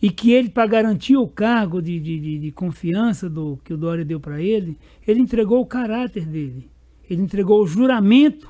e 0.01 0.11
que 0.11 0.33
ele, 0.33 0.49
para 0.49 0.67
garantir 0.67 1.17
o 1.17 1.29
cargo 1.29 1.81
de, 1.83 2.01
de, 2.01 2.39
de- 2.39 2.53
confiança 2.53 3.29
do 3.29 3.59
que 3.65 3.75
o 3.75 3.77
Dória 3.77 4.05
deu 4.05 4.19
para 4.19 4.41
ele, 4.41 4.79
ele 5.07 5.21
entregou 5.21 5.61
o 5.61 5.67
caráter 5.67 6.25
dele. 6.27 6.71
Ele 7.09 7.23
entregou 7.23 7.63
o 7.63 7.67
juramento 7.67 8.49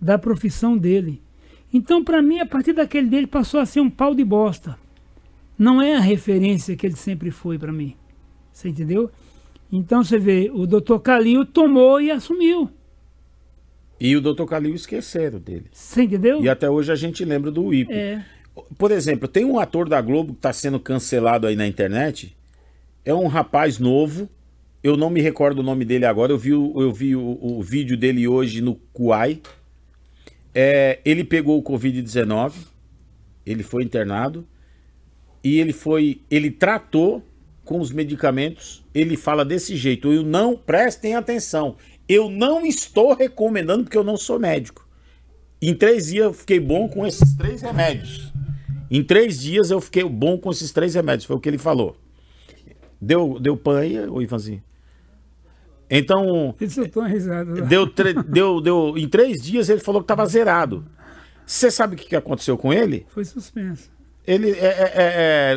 da 0.00 0.16
profissão 0.18 0.76
dele. 0.76 1.20
Então, 1.72 2.04
para 2.04 2.22
mim, 2.22 2.38
a 2.38 2.46
partir 2.46 2.72
daquele 2.72 3.08
dele 3.08 3.26
passou 3.26 3.60
a 3.60 3.66
ser 3.66 3.80
um 3.80 3.90
pau 3.90 4.14
de 4.14 4.24
bosta. 4.24 4.78
Não 5.58 5.82
é 5.82 5.96
a 5.96 6.00
referência 6.00 6.76
que 6.76 6.86
ele 6.86 6.96
sempre 6.96 7.30
foi 7.30 7.58
para 7.58 7.72
mim. 7.72 7.94
Você 8.52 8.68
entendeu? 8.68 9.10
Então 9.70 10.02
você 10.04 10.18
vê, 10.18 10.50
o 10.54 10.66
doutor 10.66 11.00
Calil 11.00 11.44
tomou 11.44 12.00
e 12.00 12.10
assumiu. 12.10 12.70
E 14.00 14.16
o 14.16 14.20
Dr. 14.20 14.44
Calil 14.44 14.74
esqueceram 14.74 15.40
dele. 15.40 15.66
Você 15.72 16.04
entendeu? 16.04 16.40
E 16.42 16.48
até 16.48 16.70
hoje 16.70 16.92
a 16.92 16.94
gente 16.94 17.24
lembra 17.24 17.50
do 17.50 17.64
Whip. 17.64 17.92
É. 17.92 18.24
Por 18.76 18.90
exemplo, 18.90 19.28
tem 19.28 19.44
um 19.44 19.58
ator 19.58 19.88
da 19.88 20.00
Globo 20.00 20.32
que 20.32 20.38
está 20.38 20.52
sendo 20.52 20.78
cancelado 20.78 21.46
aí 21.46 21.56
na 21.56 21.66
internet. 21.66 22.36
É 23.04 23.14
um 23.14 23.26
rapaz 23.26 23.78
novo. 23.78 24.28
Eu 24.82 24.96
não 24.96 25.10
me 25.10 25.20
recordo 25.20 25.58
o 25.58 25.62
nome 25.62 25.84
dele 25.84 26.04
agora. 26.04 26.32
Eu 26.32 26.38
vi 26.38 26.54
o, 26.54 26.80
eu 26.80 26.92
vi 26.92 27.16
o, 27.16 27.38
o 27.40 27.62
vídeo 27.62 27.96
dele 27.96 28.28
hoje 28.28 28.60
no 28.60 28.74
Kuai. 28.92 29.40
É, 30.54 30.98
ele 31.04 31.24
pegou 31.24 31.58
o 31.58 31.62
Covid-19. 31.62 32.52
Ele 33.44 33.62
foi 33.62 33.82
internado. 33.82 34.46
E 35.42 35.58
ele 35.58 35.72
foi. 35.72 36.20
Ele 36.30 36.50
tratou 36.50 37.22
com 37.64 37.80
os 37.80 37.90
medicamentos. 37.90 38.84
Ele 38.94 39.16
fala 39.16 39.44
desse 39.44 39.76
jeito. 39.76 40.12
Eu 40.12 40.22
não. 40.22 40.56
Prestem 40.56 41.14
atenção. 41.14 41.76
Eu 42.08 42.30
não 42.30 42.64
estou 42.64 43.14
recomendando 43.14 43.84
porque 43.84 43.98
eu 43.98 44.04
não 44.04 44.16
sou 44.16 44.38
médico. 44.38 44.88
Em 45.60 45.74
três 45.74 46.06
dias 46.06 46.24
eu 46.24 46.32
fiquei 46.32 46.60
bom 46.60 46.88
com 46.88 47.06
esses 47.06 47.36
três 47.36 47.62
remédios. 47.62 48.32
Em 48.90 49.02
três 49.02 49.38
dias 49.38 49.70
eu 49.70 49.80
fiquei 49.80 50.04
bom 50.04 50.38
com 50.38 50.50
esses 50.50 50.72
três 50.72 50.94
remédios. 50.94 51.26
Foi 51.26 51.36
o 51.36 51.40
que 51.40 51.48
ele 51.48 51.58
falou. 51.58 51.96
Deu, 53.00 53.38
deu 53.40 53.56
pan 53.56 53.80
aí, 53.80 53.98
ô 54.08 54.20
Ivanzinho? 54.20 54.62
Então, 55.90 56.54
risada. 57.06 57.60
lá. 57.60 57.66
deu, 57.66 57.86
deu, 58.26 58.60
deu, 58.60 58.98
em 58.98 59.08
três 59.08 59.42
dias 59.42 59.68
ele 59.68 59.80
falou 59.80 60.02
que 60.02 60.04
estava 60.04 60.26
zerado. 60.26 60.84
Você 61.46 61.70
sabe 61.70 61.94
o 61.94 61.98
que 61.98 62.08
que 62.08 62.16
aconteceu 62.16 62.58
com 62.58 62.72
ele? 62.72 63.06
Foi 63.08 63.24
suspenso. 63.24 63.90
Ele 64.26 64.54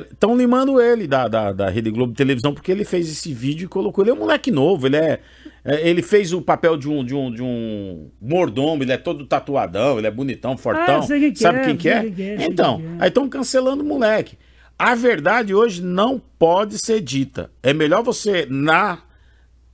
estão 0.10 0.38
limando 0.38 0.80
ele 0.80 1.06
da, 1.06 1.28
da, 1.28 1.52
da 1.52 1.70
Rede 1.70 1.91
Globo 1.91 2.13
televisão 2.13 2.54
porque 2.54 2.72
ele 2.72 2.86
fez 2.86 3.10
esse 3.10 3.34
vídeo 3.34 3.65
e 3.65 3.67
colocou. 3.67 4.02
Ele 4.02 4.12
é 4.12 4.13
um 4.13 4.20
moleque 4.20 4.50
novo, 4.50 4.88
ele 4.88 4.96
é, 4.96 5.02
é, 5.12 5.20
ele 5.63 6.02
fez 6.02 6.34
o 6.34 6.41
papel 6.41 6.76
de 6.76 6.89
um, 6.89 7.04
de 7.06 7.13
um 7.13 7.32
de 7.32 7.41
um 7.43 8.10
mordomo, 8.19 8.84
ele 8.84 8.91
é 8.91 8.97
todo 8.97 9.26
tatuadão, 9.26 9.97
ele 9.97 10.08
é 10.08 10.12
bonitão, 10.12 10.58
fortão. 10.58 11.02
Ah, 11.02 11.08
quem 11.08 11.32
que 11.32 11.39
Sabe 11.39 11.60
é, 11.60 11.65
quem 11.65 11.78
que 11.78 11.89
é? 11.89 12.10
que 12.10 12.21
é, 12.24 12.45
então, 12.45 12.82
é. 13.00 13.04
aí 13.04 13.08
estão 13.10 13.30
cancelando 13.30 13.84
o 13.84 13.86
moleque. 13.86 14.38
A 14.78 14.95
verdade 14.95 15.54
hoje 15.54 15.84
não 15.84 16.19
pode 16.39 16.80
ser 16.80 17.00
dita. 17.02 17.52
É 17.62 17.71
melhor 17.74 18.02
você 18.04 18.47
na 18.50 19.00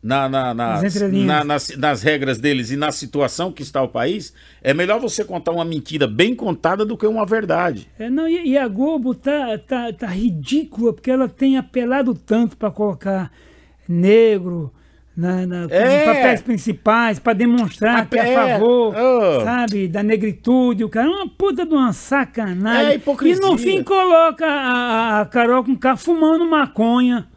na, 0.04 0.30
na- 0.30 0.54
nas, 0.54 0.84
Nas 0.84 1.12
na- 1.12 1.44
nas, 1.44 1.70
nas 1.78 2.02
regras 2.04 2.38
deles 2.38 2.70
e 2.70 2.78
na 2.78 2.92
situação 2.92 3.52
que 3.52 3.64
está 3.64 3.82
o 3.82 3.88
país, 3.90 4.32
é 4.62 4.74
melhor 4.74 5.00
você 5.02 5.24
contar 5.26 5.52
uma 5.52 5.66
mentira 5.66 6.06
bem 6.08 6.36
contada 6.36 6.86
do 6.86 6.96
que 6.96 7.06
uma 7.08 7.26
verdade. 7.26 7.90
É, 7.98 8.10
não, 8.10 8.28
e, 8.28 8.50
e 8.50 8.58
a 8.58 8.68
Globo 8.68 9.16
tá, 9.16 9.58
tá, 9.58 9.92
tá 9.92 10.08
ridícula 10.08 10.94
porque 10.94 11.10
ela 11.12 11.28
tem 11.28 11.58
apelado 11.58 12.14
tanto 12.14 12.56
para 12.56 12.70
colocar 12.70 13.32
negro 13.88 14.72
na, 15.18 15.48
na, 15.48 15.68
É. 15.72 16.06
nos 16.06 16.16
papéis 16.16 16.42
principais 16.42 17.18
para 17.18 17.34
demonstrar 17.34 18.08
que 18.08 18.20
é 18.20 18.30
É. 18.30 18.36
a 18.38 18.48
favor, 18.60 18.96
Oh. 18.96 19.42
sabe, 19.44 19.88
da 19.88 20.04
negritude. 20.04 20.84
O 20.84 20.90
cara 20.90 21.08
é 21.08 21.10
uma 21.10 21.28
puta 21.28 21.66
de 21.66 21.74
uma 21.74 21.92
sacanagem. 21.92 22.92
É 22.92 22.96
hipocrisia. 22.96 23.44
E 23.44 23.50
no 23.50 23.58
fim 23.58 23.82
coloca 23.84 24.46
a, 24.46 24.72
a- 25.18 25.22
a 25.22 25.26
Carol 25.26 25.64
com 25.64 25.76
K 25.76 25.98
fumando 25.98 26.46
maconha. 26.46 27.28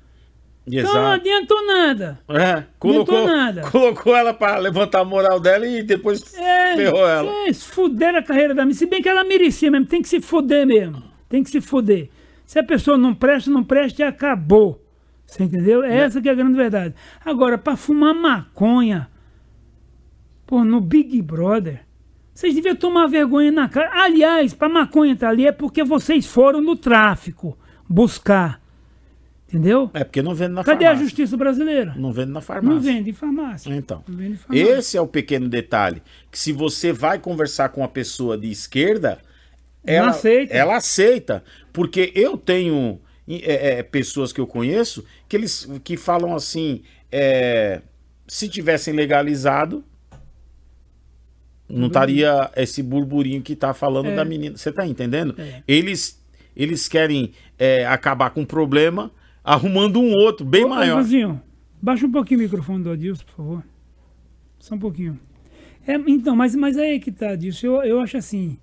Então 0.72 0.92
não 0.94 1.06
adiantou 1.12 1.66
nada. 1.66 2.18
É, 2.28 2.62
colocou, 2.78 3.26
nada. 3.26 3.62
colocou 3.62 4.14
ela 4.14 4.32
pra 4.32 4.56
levantar 4.58 5.00
a 5.00 5.04
moral 5.04 5.40
dela 5.40 5.66
e 5.66 5.82
depois 5.82 6.32
É, 6.38 6.76
ferrou 6.76 7.08
ela. 7.08 7.32
Vocês 7.32 7.64
fuderam 7.64 8.18
a 8.18 8.22
carreira 8.22 8.54
da 8.54 8.64
minha. 8.64 8.74
Se 8.74 8.86
bem 8.86 9.02
que 9.02 9.08
ela 9.08 9.24
merecia 9.24 9.68
mesmo, 9.70 9.86
tem 9.86 10.00
que 10.02 10.08
se 10.08 10.20
fuder 10.20 10.64
mesmo. 10.66 11.02
Tem 11.28 11.42
que 11.42 11.50
se 11.50 11.60
fuder. 11.60 12.08
Se 12.46 12.58
a 12.58 12.62
pessoa 12.62 12.96
não 12.98 13.14
presta, 13.14 13.50
não 13.50 13.64
presta 13.64 14.02
e 14.02 14.04
acabou. 14.04 14.80
Você 15.30 15.44
entendeu? 15.44 15.82
Né? 15.82 15.96
Essa 15.96 16.20
que 16.20 16.28
é 16.28 16.32
a 16.32 16.34
grande 16.34 16.56
verdade. 16.56 16.92
Agora, 17.24 17.56
pra 17.56 17.76
fumar 17.76 18.12
maconha, 18.12 19.08
pô, 20.44 20.64
no 20.64 20.80
Big 20.80 21.22
Brother, 21.22 21.82
vocês 22.34 22.52
deviam 22.52 22.74
tomar 22.74 23.06
vergonha 23.06 23.52
na 23.52 23.68
cara. 23.68 24.02
Aliás, 24.02 24.52
pra 24.52 24.68
maconha 24.68 25.12
estar 25.12 25.28
ali 25.28 25.46
é 25.46 25.52
porque 25.52 25.84
vocês 25.84 26.26
foram 26.26 26.60
no 26.60 26.74
tráfico 26.74 27.56
buscar. 27.88 28.60
Entendeu? 29.48 29.88
É 29.94 30.02
porque 30.02 30.20
não 30.20 30.34
vende 30.34 30.54
na 30.54 30.64
Cadê 30.64 30.84
a 30.84 30.88
farmácia. 30.88 31.04
justiça 31.06 31.36
brasileira? 31.36 31.94
Não 31.96 32.12
vende 32.12 32.32
na 32.32 32.40
farmácia. 32.40 32.74
Não 32.74 32.80
vende 32.80 33.10
em 33.10 33.12
farmácia. 33.12 33.72
Então, 33.72 34.02
em 34.08 34.34
farmácia. 34.34 34.78
esse 34.78 34.96
é 34.96 35.00
o 35.00 35.06
pequeno 35.06 35.48
detalhe. 35.48 36.02
Que 36.30 36.38
se 36.38 36.52
você 36.52 36.92
vai 36.92 37.20
conversar 37.20 37.68
com 37.68 37.82
uma 37.82 37.88
pessoa 37.88 38.36
de 38.36 38.50
esquerda, 38.50 39.18
ela 39.84 40.10
aceita. 40.10 40.54
Ela 40.54 40.76
aceita. 40.76 41.44
Porque 41.72 42.12
eu 42.16 42.36
tenho 42.36 43.00
é, 43.44 43.78
é, 43.78 43.82
pessoas 43.82 44.32
que 44.32 44.40
eu 44.40 44.46
conheço 44.46 45.04
que 45.28 45.36
eles 45.36 45.68
que 45.84 45.96
falam 45.96 46.34
assim: 46.34 46.82
é, 47.12 47.82
se 48.26 48.48
tivessem 48.48 48.94
legalizado, 48.94 49.84
não 51.68 51.86
estaria 51.86 52.50
esse 52.56 52.82
burburinho 52.82 53.42
que 53.42 53.54
tá 53.54 53.72
falando 53.72 54.08
É. 54.08 54.16
da 54.16 54.24
menina. 54.24 54.56
Você 54.56 54.72
tá 54.72 54.86
entendendo? 54.86 55.34
É. 55.38 55.62
Eles, 55.68 56.20
eles 56.56 56.88
querem 56.88 57.32
é, 57.58 57.86
acabar 57.86 58.30
com 58.30 58.42
o 58.42 58.46
problema 58.46 59.10
arrumando 59.44 60.00
um 60.00 60.12
outro 60.12 60.44
bem 60.44 60.64
Ô, 60.64 60.68
maior. 60.68 60.98
Ivanzinho, 60.98 61.40
baixa 61.80 62.06
um 62.06 62.10
pouquinho 62.12 62.40
o 62.40 62.42
microfone 62.42 62.82
do 62.84 62.90
Adilson, 62.90 63.24
por 63.24 63.34
favor. 63.34 63.64
Só 64.58 64.74
um 64.74 64.78
pouquinho. 64.78 65.18
É, 65.86 65.94
então, 65.94 66.36
mas, 66.36 66.54
mas 66.54 66.76
aí 66.76 67.00
que 67.00 67.10
tá, 67.10 67.30
Adilson. 67.30 67.66
Eu, 67.66 67.82
eu 67.82 68.00
acho 68.00 68.16
assim. 68.16 68.58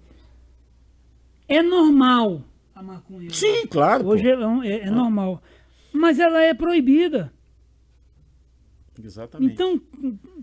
É 1.47 1.62
normal 1.63 2.43
a 2.79 2.83
maconha. 2.83 3.29
Sim, 3.31 3.65
claro. 3.67 4.03
pô. 4.03 4.09
Hoje 4.11 4.29
é, 4.29 4.37
um- 4.37 4.63
é- 4.63 4.81
é 4.81 4.91
normal. 4.91 5.41
Mas 5.93 6.19
ela 6.19 6.41
é 6.41 6.53
proibida. 6.53 7.33
Exatamente. 9.03 9.53
Então, 9.53 9.79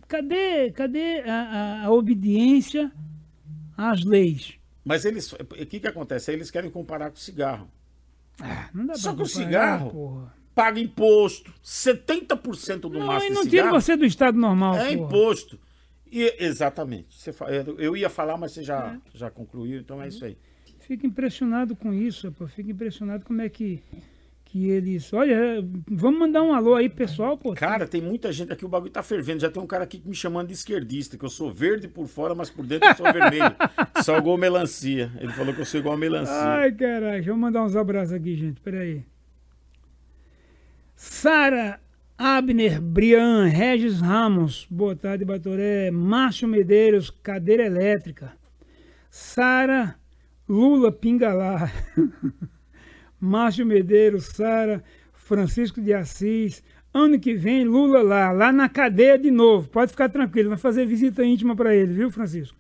cadê, 0.06 0.70
cadê 0.70 1.20
a, 1.22 1.34
a- 1.82 1.84
a 1.86 1.90
obediência 1.90 2.90
às 3.76 4.04
leis? 4.04 4.54
Mas 4.84 5.04
eles. 5.04 5.32
O 5.32 5.36
que, 5.66 5.80
que 5.80 5.86
acontece? 5.88 6.30
Eles 6.32 6.50
querem 6.50 6.70
comparar 6.70 7.10
com 7.10 7.16
cigarro. 7.16 7.68
Ah, 8.40 8.68
não 8.72 8.86
dá 8.86 8.94
Só 8.94 9.14
que 9.14 9.22
o 9.22 9.26
cigarro- 9.26 9.90
porra. 9.90 10.34
Paga 10.54 10.78
imposto. 10.78 11.52
70% 11.64 12.82
do 12.82 12.90
Não, 12.90 13.16
e 13.18 13.28
de 13.28 13.30
não 13.34 13.44
tira 13.44 13.70
você 13.70 13.96
do 13.96 14.04
estado 14.04 14.38
normal. 14.38 14.76
é 14.76 14.78
porra. 14.78 14.92
imposto. 14.92 15.58
E, 16.12 16.32
exatamente. 16.38 17.18
Você 17.18 17.34
eu- 17.78 17.96
ia 17.96 18.08
falar, 18.08 18.36
mas 18.36 18.52
você 18.52 18.60
É. 18.60 18.64
já, 18.64 19.00
já 19.12 19.30
concluiu, 19.32 19.80
então 19.80 20.00
é 20.00 20.06
isso 20.06 20.24
aí. 20.24 20.38
Fico 20.86 21.06
impressionado 21.06 21.74
com 21.74 21.92
isso, 21.92 22.30
pô. 22.32 22.46
Fico 22.46 22.70
impressionado 22.70 23.24
como 23.24 23.40
é 23.40 23.48
que, 23.48 23.82
que 24.44 24.68
eles. 24.68 25.10
Olha, 25.14 25.64
vamos 25.88 26.20
mandar 26.20 26.42
um 26.42 26.52
alô 26.52 26.74
aí, 26.74 26.90
pessoal, 26.90 27.38
pô. 27.38 27.54
Cara, 27.54 27.86
tem 27.86 28.02
muita 28.02 28.30
gente 28.30 28.52
aqui, 28.52 28.66
o 28.66 28.68
bagulho 28.68 28.92
tá 28.92 29.02
fervendo. 29.02 29.40
Já 29.40 29.50
tem 29.50 29.62
um 29.62 29.66
cara 29.66 29.84
aqui 29.84 30.02
me 30.04 30.14
chamando 30.14 30.48
de 30.48 30.52
esquerdista, 30.52 31.16
que 31.16 31.24
eu 31.24 31.30
sou 31.30 31.50
verde 31.50 31.88
por 31.88 32.06
fora, 32.06 32.34
mas 32.34 32.50
por 32.50 32.66
dentro 32.66 32.86
eu 32.88 32.94
sou 32.96 33.10
vermelho. 33.10 33.56
Só 34.04 34.18
igual 34.18 34.36
melancia. 34.36 35.10
Ele 35.18 35.32
falou 35.32 35.54
que 35.54 35.62
eu 35.62 35.64
sou 35.64 35.80
igual 35.80 35.96
melancia. 35.96 36.34
Ai, 36.34 36.72
caralho. 36.72 37.14
Deixa 37.14 37.30
eu 37.30 37.36
mandar 37.36 37.64
uns 37.64 37.74
abraços 37.74 38.12
aqui, 38.12 38.36
gente. 38.36 38.60
Peraí. 38.60 39.02
Sara 40.94 41.80
Abner, 42.18 42.80
Brian, 42.80 43.46
Regis 43.46 44.00
Ramos, 44.00 44.66
boa 44.70 44.94
tarde, 44.94 45.24
Batoré. 45.24 45.90
Márcio 45.90 46.46
Medeiros, 46.46 47.08
cadeira 47.08 47.64
elétrica. 47.64 48.32
Sara 49.10 49.96
Lula 50.48 50.92
Pingalá. 50.92 51.70
Márcio 53.20 53.64
Medeiros, 53.64 54.26
Sara, 54.26 54.84
Francisco 55.12 55.80
de 55.80 55.92
Assis. 55.94 56.62
Ano 56.92 57.18
que 57.18 57.34
vem, 57.34 57.64
Lula 57.64 58.02
lá, 58.02 58.30
lá 58.30 58.52
na 58.52 58.68
cadeia 58.68 59.18
de 59.18 59.30
novo. 59.30 59.68
Pode 59.68 59.90
ficar 59.90 60.08
tranquilo, 60.08 60.50
vai 60.50 60.58
fazer 60.58 60.86
visita 60.86 61.24
íntima 61.24 61.56
para 61.56 61.74
ele, 61.74 61.92
viu, 61.92 62.10
Francisco? 62.10 62.56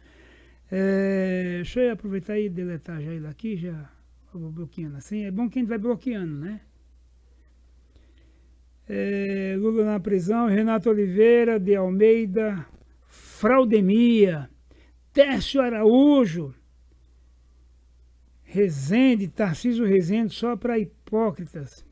É, 0.70 1.56
deixa 1.56 1.80
eu 1.80 1.92
aproveitar 1.92 2.38
e 2.38 2.48
deletar 2.48 3.00
já 3.00 3.12
ele 3.12 3.26
aqui, 3.26 3.56
já 3.56 3.88
vou 4.32 4.50
bloqueando 4.50 4.96
assim. 4.96 5.24
É 5.24 5.30
bom 5.30 5.48
que 5.48 5.58
a 5.58 5.62
gente 5.62 5.68
vai 5.68 5.78
bloqueando, 5.78 6.34
né? 6.34 6.60
É, 8.88 9.54
Lula 9.58 9.84
na 9.84 10.00
prisão, 10.00 10.46
Renato 10.46 10.90
Oliveira, 10.90 11.60
de 11.60 11.74
Almeida, 11.76 12.66
Fraudemia, 13.06 14.50
Tércio 15.12 15.60
Araújo, 15.60 16.54
Rezende, 18.54 19.26
Tarcísio 19.26 19.84
Rezende, 19.84 20.32
só 20.32 20.56
para 20.56 20.78
hipócritas. 20.78 21.84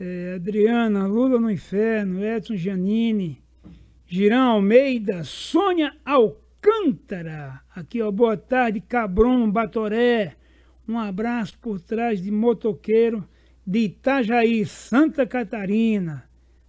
É, 0.00 0.36
Adriana, 0.36 1.06
Lula 1.06 1.38
no 1.38 1.50
inferno, 1.50 2.24
Edson 2.24 2.56
Giannini, 2.56 3.38
Girão 4.06 4.52
Almeida, 4.52 5.22
Sônia 5.22 5.92
Alcântara. 6.06 7.60
Aqui, 7.76 8.00
ó, 8.00 8.10
boa 8.10 8.34
tarde, 8.34 8.80
Cabron, 8.80 9.50
Batoré. 9.50 10.36
Um 10.88 10.98
abraço 10.98 11.58
por 11.58 11.78
trás 11.78 12.22
de 12.22 12.30
motoqueiro 12.30 13.28
de 13.66 13.80
Itajaí, 13.80 14.64
Santa 14.64 15.26
Catarina. 15.26 16.24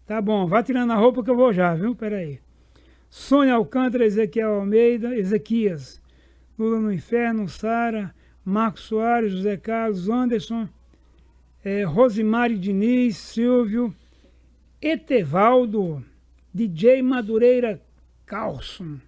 Tá 0.06 0.22
bom, 0.22 0.46
vá 0.46 0.62
tirando 0.62 0.92
a 0.92 0.98
roupa 0.98 1.24
que 1.24 1.30
eu 1.30 1.38
vou 1.38 1.54
já, 1.54 1.74
viu? 1.74 1.96
Peraí. 1.96 2.42
Sônia 3.10 3.54
Alcântara, 3.54 4.06
Ezequiel 4.06 4.56
Almeida, 4.56 5.16
Ezequias. 5.16 6.02
Lula 6.60 6.82
no 6.82 6.92
Inferno, 6.92 7.48
Sara, 7.48 8.14
Marcos 8.46 8.84
Soares, 8.84 9.32
José 9.32 9.58
Carlos, 9.58 10.08
Anderson, 10.08 10.70
eh, 11.64 11.84
Rosimari 11.84 12.60
Diniz, 12.60 13.18
Silvio, 13.18 13.94
Etevaldo, 14.80 16.06
DJ 16.54 17.02
Madureira 17.02 17.82
Carlson, 18.24 19.00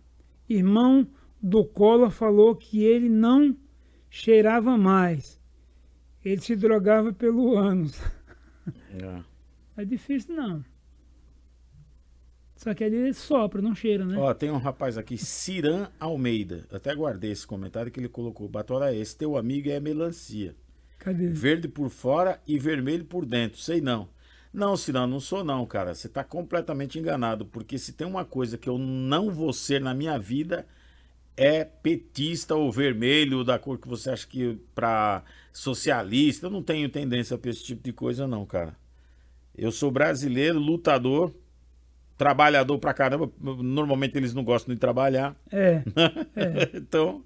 irmão 0.49 1.07
do 1.39 1.63
Collor, 1.63 2.09
falou 2.09 2.55
que 2.55 2.83
ele 2.83 3.07
não 3.07 3.55
cheirava 4.09 4.75
mais. 4.75 5.39
Ele 6.25 6.41
se 6.41 6.55
drogava 6.55 7.13
pelo 7.13 7.55
ânus. 7.55 8.01
É. 8.91 9.21
É 9.77 9.85
difícil, 9.85 10.35
não. 10.35 10.65
Só 12.57 12.73
que 12.73 12.83
ele 12.83 13.13
sopra, 13.13 13.61
não 13.61 13.75
cheira, 13.75 14.03
né? 14.03 14.17
Ó, 14.17 14.33
tem 14.33 14.49
um 14.49 14.57
rapaz 14.57 14.97
aqui, 14.97 15.15
Ciran 15.15 15.87
Almeida. 15.99 16.65
Até 16.71 16.93
guardei 16.93 17.31
esse 17.31 17.45
comentário 17.45 17.91
que 17.91 17.99
ele 17.99 18.09
colocou. 18.09 18.49
Batora, 18.49 18.93
esse 18.93 19.15
teu 19.15 19.37
amigo 19.37 19.69
é 19.69 19.79
melancia. 19.79 20.55
Cadê? 20.97 21.27
Verde 21.29 21.67
por 21.67 21.89
fora 21.89 22.41
e 22.47 22.57
vermelho 22.57 23.05
por 23.05 23.25
dentro. 23.25 23.59
Sei 23.59 23.79
não. 23.79 24.09
Não, 24.51 24.75
Ciran, 24.75 25.05
não 25.05 25.19
sou 25.19 25.43
não, 25.43 25.65
cara. 25.67 25.93
Você 25.93 26.09
tá 26.09 26.23
completamente 26.23 26.97
enganado. 26.97 27.45
Porque 27.45 27.77
se 27.77 27.93
tem 27.93 28.07
uma 28.07 28.25
coisa 28.25 28.57
que 28.57 28.67
eu 28.67 28.79
não 28.79 29.29
vou 29.29 29.53
ser 29.53 29.79
na 29.79 29.93
minha 29.93 30.17
vida 30.17 30.65
é 31.37 31.63
petista 31.63 32.55
ou 32.55 32.71
vermelho, 32.71 33.43
da 33.43 33.59
cor 33.59 33.77
que 33.77 33.87
você 33.87 34.09
acha 34.09 34.25
que 34.25 34.57
pra 34.73 35.23
socialista. 35.53 36.47
Eu 36.47 36.51
não 36.51 36.63
tenho 36.63 36.89
tendência 36.89 37.37
pra 37.37 37.51
esse 37.51 37.63
tipo 37.63 37.83
de 37.83 37.93
coisa, 37.93 38.27
não, 38.27 38.43
cara. 38.47 38.75
Eu 39.55 39.71
sou 39.71 39.91
brasileiro, 39.91 40.57
lutador, 40.57 41.31
trabalhador 42.17 42.77
pra 42.79 42.93
caramba. 42.93 43.29
Normalmente 43.41 44.17
eles 44.17 44.33
não 44.33 44.43
gostam 44.43 44.73
de 44.73 44.79
trabalhar. 44.79 45.35
É. 45.51 45.83
então, 46.73 47.23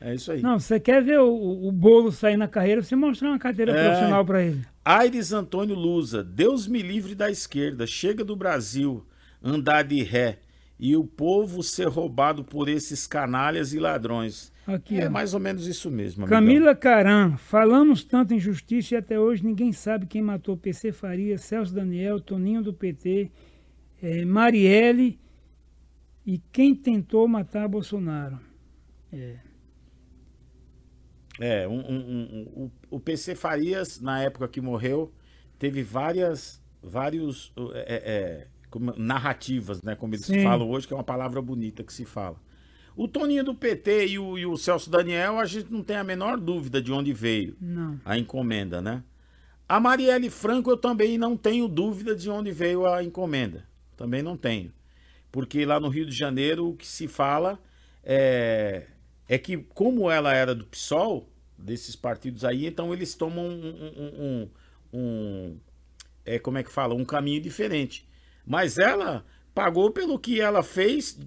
é 0.00 0.14
isso 0.14 0.30
aí. 0.32 0.40
Não, 0.42 0.58
você 0.58 0.78
quer 0.78 1.02
ver 1.02 1.18
o, 1.20 1.66
o 1.68 1.72
bolo 1.72 2.12
sair 2.12 2.36
na 2.36 2.48
carreira, 2.48 2.82
você 2.82 2.94
mostrar 2.96 3.28
uma 3.30 3.38
carteira 3.38 3.72
É. 3.72 3.84
profissional 3.86 4.24
pra 4.24 4.42
ele. 4.42 4.64
Aires 4.84 5.32
Antônio 5.32 5.74
Lusa, 5.74 6.22
Deus 6.24 6.66
me 6.66 6.80
livre 6.82 7.14
da 7.14 7.30
esquerda, 7.30 7.86
chega 7.86 8.24
do 8.24 8.34
Brasil 8.36 9.04
andar 9.42 9.82
de 9.84 10.02
ré 10.02 10.38
e 10.80 10.96
o 10.96 11.04
povo 11.04 11.62
ser 11.62 11.88
roubado 11.88 12.44
por 12.44 12.68
esses 12.68 13.06
canalhas 13.06 13.72
e 13.72 13.78
ladrões. 13.80 14.52
Aqui, 14.66 15.00
É 15.00 15.06
ó. 15.08 15.10
mais 15.10 15.34
ou 15.34 15.40
menos 15.40 15.66
isso 15.66 15.90
mesmo. 15.90 16.24
amigão. 16.24 16.38
Camila 16.40 16.74
Caram, 16.74 17.36
falamos 17.36 18.04
tanto 18.04 18.32
em 18.34 18.38
justiça 18.38 18.94
e 18.94 18.98
até 18.98 19.18
hoje 19.18 19.44
ninguém 19.44 19.72
sabe 19.72 20.06
quem 20.06 20.22
matou 20.22 20.56
PC 20.56 20.92
Faria, 20.92 21.36
Celso 21.38 21.74
Daniel, 21.74 22.20
Toninho 22.20 22.62
do 22.62 22.72
PT, 22.72 23.30
eh, 24.02 24.24
Marielle 24.24 25.18
e 26.26 26.38
quem 26.52 26.74
tentou 26.74 27.26
matar 27.28 27.68
Bolsonaro. 27.68 28.38
É. 29.12 29.36
É, 31.40 31.68
um, 31.68 31.78
um- 31.78 32.52
um- 32.64 32.70
o, 32.90 32.98
PC 33.00 33.34
Farias, 33.36 34.00
na 34.00 34.20
época 34.22 34.48
que 34.48 34.60
morreu, 34.60 35.12
teve 35.58 35.82
várias 35.82 36.60
vários, 36.82 37.52
é, 37.74 38.02
é, 38.44 38.46
como- 38.70 38.94
narrativas, 38.96 39.82
né? 39.82 39.94
Como 39.94 40.14
eles 40.14 40.26
Sim. 40.26 40.42
falam 40.42 40.68
hoje, 40.70 40.86
que 40.86 40.92
é 40.92 40.96
uma 40.96 41.04
palavra 41.04 41.40
bonita 41.42 41.82
que 41.84 41.92
se 41.92 42.04
fala. 42.04 42.36
O 42.96 43.06
Toninho 43.06 43.44
do 43.44 43.54
PT 43.54 44.06
e 44.08 44.18
o, 44.18 44.36
e 44.38 44.44
o 44.46 44.56
Celso 44.56 44.90
Daniel, 44.90 45.38
a 45.38 45.44
gente 45.44 45.72
não 45.72 45.82
tem 45.84 45.96
a 45.96 46.02
menor 46.04 46.36
dúvida 46.38 46.82
de 46.82 46.92
onde 46.92 47.12
veio 47.12 47.56
Não. 47.60 48.00
a 48.04 48.18
encomenda, 48.18 48.80
né? 48.82 49.02
A 49.68 49.78
Marielle 49.78 50.30
Franco 50.30 50.70
eu 50.70 50.76
também 50.76 51.16
não 51.18 51.36
tenho 51.36 51.68
dúvida 51.68 52.16
de 52.16 52.28
onde 52.30 52.50
veio 52.50 52.86
a 52.86 53.04
encomenda. 53.04 53.67
Também 53.98 54.22
não 54.22 54.36
tenho. 54.36 54.72
Porque 55.30 55.64
lá 55.66 55.78
no 55.80 55.88
Rio 55.88 56.06
de 56.06 56.14
Janeiro 56.16 56.68
o 56.68 56.76
que 56.76 56.86
se 56.86 57.08
fala 57.08 57.58
é, 58.04 58.86
é 59.28 59.36
que 59.36 59.58
como 59.58 60.10
ela 60.10 60.32
era 60.32 60.54
do 60.54 60.64
PSOL, 60.64 61.28
desses 61.58 61.96
partidos 61.96 62.44
aí, 62.44 62.66
então 62.66 62.94
eles 62.94 63.16
tomam 63.16 63.44
um, 63.44 63.50
um- 63.74 64.22
um- 64.22 64.48
um- 64.92 65.60
é, 66.24 66.38
como 66.38 66.56
é 66.58 66.62
que 66.62 66.70
fala? 66.70 66.94
Um 66.94 67.04
caminho 67.04 67.40
diferente. 67.42 68.08
Mas 68.46 68.78
ela 68.78 69.26
pagou 69.52 69.90
pelo 69.90 70.16
que 70.18 70.40
ela 70.40 70.62
fez 70.62 71.18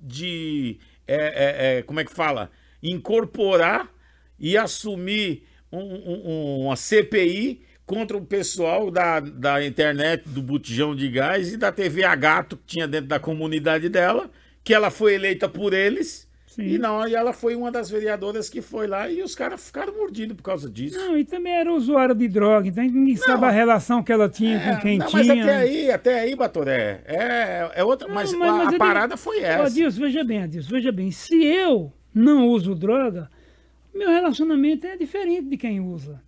de, 0.00 0.78
é, 1.06 1.16
é, 1.16 1.78
é, 1.78 1.82
como 1.82 2.00
é 2.00 2.04
que 2.04 2.12
fala? 2.12 2.50
Incorporar 2.82 3.92
e 4.38 4.56
assumir 4.56 5.46
um- 5.70 5.78
um- 5.78 6.22
um- 6.30 6.60
uma 6.66 6.76
CPI 6.76 7.62
contra 7.86 8.16
o 8.16 8.24
pessoal 8.24 8.90
da, 8.90 9.20
da 9.20 9.64
internet, 9.64 10.28
do 10.28 10.42
botijão 10.42 10.94
de 10.94 11.08
gás 11.08 11.52
e 11.52 11.56
da 11.56 11.70
TV 11.70 12.04
a 12.04 12.14
gato 12.14 12.56
que 12.56 12.64
tinha 12.66 12.88
dentro 12.88 13.08
da 13.08 13.18
comunidade 13.18 13.88
dela, 13.88 14.30
que 14.62 14.72
ela 14.72 14.90
foi 14.90 15.14
eleita 15.14 15.48
por 15.48 15.72
eles. 15.72 16.26
Sim. 16.46 16.62
E 16.62 16.78
não, 16.78 17.06
e 17.06 17.16
ela 17.16 17.32
foi 17.32 17.56
uma 17.56 17.70
das 17.70 17.90
vereadoras 17.90 18.48
que 18.48 18.62
foi 18.62 18.86
lá 18.86 19.10
e 19.10 19.22
os 19.24 19.34
caras 19.34 19.66
ficaram 19.66 19.92
mordidos 19.92 20.36
por 20.36 20.44
causa 20.44 20.70
disso. 20.70 20.96
Não, 20.96 21.18
e 21.18 21.24
também 21.24 21.52
era 21.52 21.72
usuário 21.72 22.14
de 22.14 22.28
droga, 22.28 22.68
então 22.68 22.84
ninguém 22.84 23.16
não, 23.16 23.22
sabe 23.22 23.44
a 23.44 23.50
relação 23.50 24.04
que 24.04 24.12
ela 24.12 24.28
tinha 24.28 24.56
é, 24.56 24.74
com 24.74 24.80
quem 24.80 24.98
não, 24.98 25.06
tinha. 25.06 25.24
Mas 25.24 25.42
até 25.42 25.56
aí, 25.56 25.90
até 25.90 26.20
aí, 26.20 26.36
Batoré, 26.36 27.02
é, 27.06 27.70
é 27.74 27.84
outra. 27.84 28.06
Não, 28.06 28.14
mas, 28.14 28.32
mas, 28.32 28.48
a, 28.48 28.52
mas 28.52 28.74
a 28.74 28.78
parada 28.78 29.16
foi 29.16 29.40
essa. 29.40 29.64
Adilson, 29.64 30.00
veja 30.00 30.22
bem, 30.22 30.42
Adilson, 30.44 30.70
veja 30.70 30.92
bem. 30.92 31.10
Se 31.10 31.44
eu 31.44 31.92
não 32.14 32.46
uso 32.46 32.72
droga, 32.72 33.28
meu 33.92 34.08
relacionamento 34.08 34.86
é 34.86 34.96
diferente 34.96 35.48
de 35.48 35.56
quem 35.56 35.80
usa. 35.80 36.22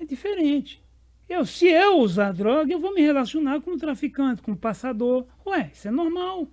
É 0.00 0.04
diferente. 0.04 0.82
Eu, 1.28 1.46
se 1.46 1.66
eu 1.66 1.98
usar 1.98 2.32
droga, 2.32 2.72
eu 2.72 2.78
vou 2.78 2.94
me 2.94 3.00
relacionar 3.00 3.60
com 3.60 3.72
o 3.72 3.78
traficante, 3.78 4.42
com 4.42 4.52
o 4.52 4.56
passador. 4.56 5.26
Ué, 5.46 5.70
isso 5.72 5.88
é 5.88 5.90
normal. 5.90 6.48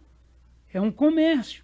É 0.73 0.79
um 0.79 0.91
comércio. 0.91 1.63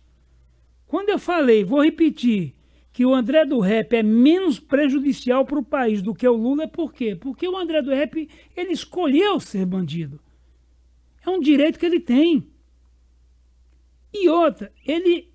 Quando 0.85 1.09
eu 1.09 1.19
falei, 1.19 1.63
vou 1.63 1.83
repetir, 1.83 2.55
que 2.97 3.05
o 3.05 3.13
André 3.13 3.45
do 3.45 3.59
Rap 3.59 3.93
é 3.93 4.01
menos 4.01 4.59
prejudicial 4.59 5.45
para 5.45 5.59
o 5.59 5.63
país 5.63 6.01
do 6.01 6.15
que 6.15 6.27
o 6.27 6.35
Lula, 6.35 6.63
é 6.63 6.67
por 6.67 6.91
quê? 6.91 7.15
Porque 7.15 7.47
o 7.47 7.55
André 7.55 7.81
do 7.81 7.91
Rap, 7.91 8.27
ele 8.55 8.71
escolheu 8.71 9.39
ser 9.39 9.67
bandido. 9.67 10.19
É 11.23 11.29
um 11.29 11.39
direito 11.39 11.77
que 11.77 11.85
ele 11.85 11.99
tem. 11.99 12.49
E 14.11 14.27
outra, 14.27 14.73
ele, 14.83 15.31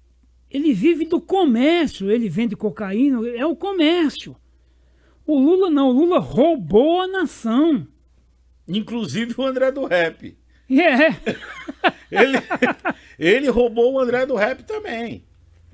ele 0.50 0.72
vive 0.72 1.04
do 1.04 1.20
comércio, 1.20 2.10
ele 2.10 2.28
vende 2.28 2.56
cocaína, 2.56 3.24
é 3.28 3.46
o 3.46 3.54
comércio. 3.54 4.34
O 5.26 5.38
Lula 5.38 5.70
não, 5.70 5.88
o 5.88 5.92
Lula 5.92 6.18
roubou 6.18 7.00
a 7.00 7.06
nação. 7.06 7.86
Inclusive 8.66 9.34
o 9.36 9.44
André 9.44 9.70
do 9.70 9.84
Rap. 9.84 10.36
É. 10.70 11.08
ele, 12.10 12.38
ele 13.18 13.48
roubou 13.48 13.94
o 13.94 14.00
André 14.00 14.26
do 14.26 14.34
Rap 14.34 14.62
também. 14.64 15.24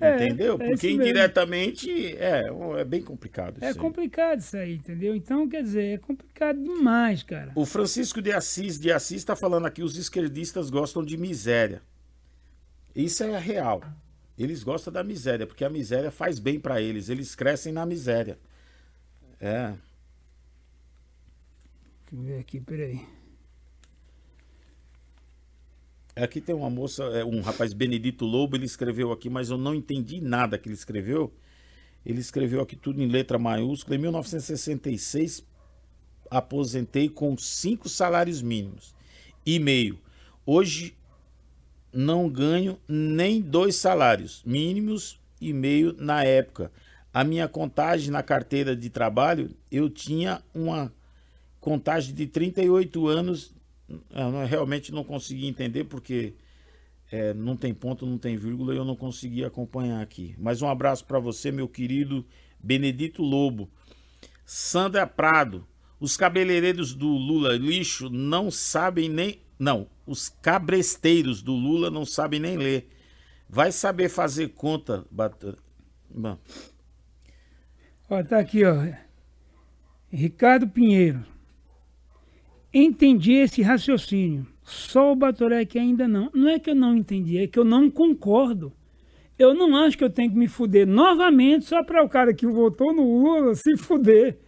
É, 0.00 0.24
entendeu? 0.24 0.56
É 0.60 0.68
Porque 0.68 0.90
indiretamente 0.90 2.16
é, 2.16 2.44
é 2.78 2.84
bem 2.84 3.02
complicado. 3.02 3.58
É 3.60 3.74
complicado 3.74 4.38
isso 4.38 4.56
aí, 4.56 4.74
entendeu? 4.74 5.14
Então, 5.14 5.48
quer 5.48 5.62
dizer, 5.62 5.94
é 5.94 5.98
complicado 5.98 6.62
demais, 6.62 7.22
cara. 7.24 7.50
O 7.54 7.66
Francisco 7.66 8.22
de 8.22 8.30
Assis 8.30 8.78
de 8.78 8.92
Assis 8.92 9.18
está 9.18 9.34
falando 9.34 9.66
aqui: 9.66 9.82
os 9.82 9.96
esquerdistas 9.96 10.70
gostam 10.70 11.04
de 11.04 11.16
miséria. 11.16 11.82
Isso 12.94 13.24
é 13.24 13.38
real. 13.38 13.82
Eles 14.38 14.62
gostam 14.62 14.92
da 14.92 15.02
miséria, 15.02 15.46
porque 15.46 15.64
a 15.64 15.70
miséria 15.70 16.12
faz 16.12 16.38
bem 16.38 16.60
para 16.60 16.80
eles. 16.80 17.08
Eles 17.08 17.34
crescem 17.34 17.72
na 17.72 17.84
miséria. 17.84 18.38
É. 19.40 19.74
Deixa 22.10 22.12
eu 22.12 22.22
ver 22.22 22.38
aqui, 22.40 22.60
peraí. 22.60 23.06
Aqui 26.16 26.40
tem 26.40 26.54
uma 26.54 26.68
moça, 26.68 27.04
é, 27.04 27.24
um 27.24 27.40
rapaz 27.40 27.72
Benedito 27.72 28.24
Lobo, 28.24 28.56
ele 28.56 28.64
escreveu 28.66 29.12
aqui, 29.12 29.30
mas 29.30 29.50
eu 29.50 29.58
não 29.58 29.74
entendi 29.74 30.20
nada 30.20 30.58
que 30.58 30.68
ele 30.68 30.74
escreveu. 30.74 31.32
Ele 32.04 32.20
escreveu 32.20 32.60
aqui 32.60 32.74
tudo 32.74 33.00
em 33.00 33.06
letra 33.06 33.38
maiúscula. 33.38 33.94
Em 33.94 34.00
1966, 34.00 35.44
aposentei 36.30 37.08
com 37.08 37.36
cinco 37.36 37.88
salários 37.88 38.42
mínimos 38.42 38.94
e 39.46 39.58
meio. 39.58 39.98
Hoje 40.44 40.96
não 41.92 42.28
ganho 42.28 42.78
nem 42.88 43.40
dois 43.40 43.76
salários 43.76 44.42
mínimos 44.44 45.20
e 45.40 45.52
meio 45.52 45.94
na 45.98 46.24
época. 46.24 46.72
A 47.12 47.24
minha 47.24 47.48
contagem 47.48 48.10
na 48.10 48.22
carteira 48.22 48.76
de 48.76 48.90
trabalho, 48.90 49.50
eu 49.70 49.88
tinha 49.88 50.42
uma 50.54 50.92
contagem 51.60 52.14
de 52.14 52.26
38 52.26 53.06
anos 53.08 53.58
eu 53.88 54.46
realmente 54.46 54.92
não 54.92 55.02
consegui 55.02 55.46
entender 55.46 55.84
porque 55.84 56.34
é, 57.10 57.32
não 57.32 57.56
tem 57.56 57.72
ponto, 57.72 58.04
não 58.04 58.18
tem 58.18 58.36
vírgula 58.36 58.74
e 58.74 58.76
eu 58.76 58.84
não 58.84 58.94
consegui 58.94 59.44
acompanhar 59.44 60.02
aqui. 60.02 60.34
Mas 60.38 60.60
um 60.60 60.68
abraço 60.68 61.04
para 61.06 61.18
você, 61.18 61.50
meu 61.50 61.68
querido 61.68 62.24
Benedito 62.60 63.22
Lobo. 63.22 63.70
Sandra 64.44 65.06
Prado, 65.06 65.66
os 65.98 66.16
cabeleireiros 66.16 66.94
do 66.94 67.08
Lula 67.08 67.56
lixo 67.56 68.10
não 68.10 68.50
sabem 68.50 69.08
nem. 69.08 69.40
Não, 69.58 69.88
os 70.06 70.28
cabresteiros 70.28 71.42
do 71.42 71.52
Lula 71.52 71.90
não 71.90 72.04
sabem 72.04 72.38
nem 72.38 72.56
ler. 72.56 72.88
Vai 73.48 73.72
saber 73.72 74.08
fazer 74.08 74.48
conta. 74.48 75.04
Bat... 75.10 75.34
Bom. 76.10 76.38
Ó, 78.10 78.22
tá 78.22 78.38
aqui, 78.38 78.64
ó. 78.64 78.74
Ricardo 80.10 80.66
Pinheiro. 80.66 81.24
Entendi 82.72 83.34
esse 83.34 83.60
raciocínio. 83.60 84.46
Só 84.62 85.12
o 85.12 85.16
Batoré 85.16 85.64
que 85.64 85.78
ainda 85.78 86.08
não. 86.08 86.30
Não 86.34 86.48
é 86.48 86.58
que 86.58 86.70
eu 86.70 86.74
não 86.74 86.96
entendi, 86.96 87.38
é 87.38 87.46
que 87.46 87.58
eu 87.58 87.64
não 87.64 87.90
concordo. 87.90 88.72
Eu 89.38 89.54
não 89.54 89.76
acho 89.76 89.96
que 89.96 90.04
eu 90.04 90.10
tenho 90.10 90.30
que 90.30 90.36
me 90.36 90.48
fuder 90.48 90.86
novamente 90.86 91.66
só 91.66 91.84
para 91.84 92.02
o 92.04 92.08
cara 92.08 92.34
que 92.34 92.46
votou 92.46 92.92
no 92.92 93.02
Lula 93.02 93.54
se 93.54 93.76
fuder. 93.76 94.38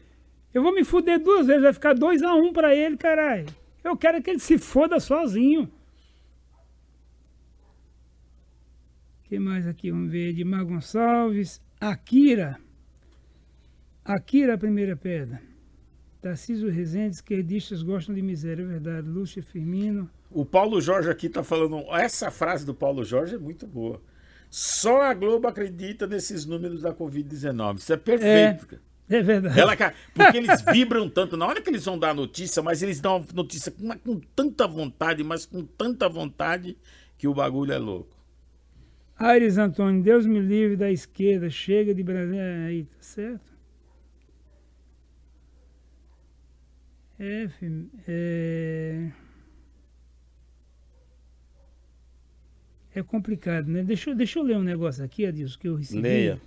Eu 0.53 0.63
vou 0.63 0.75
me 0.75 0.83
fuder 0.83 1.23
duas 1.23 1.47
vezes, 1.47 1.63
vai 1.63 1.73
ficar 1.73 1.95
2 1.95 2.23
a 2.23 2.35
1 2.35 2.45
um 2.45 2.53
para 2.53 2.75
ele, 2.75 2.97
caralho. 2.97 3.47
Eu 3.85 3.97
quero 3.97 4.23
que 4.23 4.31
ele 4.31 4.41
se 4.41 4.59
foda 4.59 4.99
sozinho. 4.99 5.71
O 9.19 9.29
que 9.29 9.39
mais 9.39 9.67
aqui? 9.67 9.91
Vamos 9.91 10.11
ver. 10.11 10.31
Edmar 10.31 10.65
Gonçalves. 10.65 11.63
Akira. 11.81 12.59
Akira, 14.05 14.55
a 14.55 14.59
primeira 14.59 14.97
pedra. 14.97 15.41
Tarcísio 16.21 16.71
Rezende, 16.71 17.15
esquerdistas 17.15 17.83
gostam 17.83 18.15
de 18.15 18.21
miséria, 18.21 18.63
é 18.63 18.67
verdade. 18.67 19.09
Lúcia 19.09 19.43
Firmino. 19.43 20.11
O 20.31 20.45
Paulo 20.45 20.81
Jorge 20.81 21.11
aqui 21.11 21.27
está 21.27 21.43
falando. 21.43 21.83
Essa 21.95 22.31
frase 22.31 22.65
do 22.65 22.75
Paulo 22.75 23.05
Jorge 23.05 23.35
é 23.35 23.39
muito 23.39 23.67
boa. 23.67 24.01
Só 24.51 25.03
a 25.03 25.15
Globo 25.15 25.49
acredita 25.49 26.07
nesses 26.07 26.45
números 26.45 26.83
da 26.83 26.93
Covid-19. 26.93 27.79
Isso 27.79 27.93
é 27.93 27.97
perfeito. 27.97 28.81
É, 29.09 29.17
é 29.17 29.23
verdade. 29.23 29.59
Ela, 29.59 29.77
porque 30.13 30.37
eles 30.37 30.61
vibram 30.71 31.09
tanto. 31.09 31.37
Na 31.37 31.47
hora 31.47 31.63
que 31.63 31.71
eles 31.71 31.85
vão 31.85 31.99
dar 31.99 32.15
notícia, 32.15 32.63
mas 32.63 32.83
eles 32.83 33.01
dão 33.01 33.17
a 33.17 33.35
notícia 33.35 33.73
com, 33.73 33.89
com 33.99 34.21
tanta 34.35 34.67
vontade, 34.67 35.25
mas 35.25 35.47
com 35.47 35.65
tanta 35.65 36.09
vontade 36.09 36.77
que 37.17 37.27
o 37.27 37.35
bagulho 37.35 37.73
é 37.73 37.79
louco. 37.79 38.17
Aires 39.17 39.59
Antônio, 39.59 40.03
Deus 40.03 40.27
me 40.27 40.41
livre 40.41 40.77
da 40.77 40.91
esquerda, 40.91 41.49
chega 41.49 41.95
de 41.95 42.03
Brasil. 42.03 42.35
É, 42.39 42.67
aí, 42.67 42.85
tá 42.85 42.97
certo? 43.01 43.50
É, 47.23 47.51
é... 48.09 49.11
é 52.95 53.03
complicado, 53.03 53.69
né? 53.69 53.83
Deixa, 53.83 54.15
deixa 54.15 54.39
eu 54.39 54.43
ler 54.43 54.57
um 54.57 54.63
negócio 54.63 55.05
aqui, 55.05 55.27
Adilson, 55.27 55.59
que 55.59 55.69
eu 55.69 55.77
recebi. 55.77 56.01
Leia. 56.01 56.41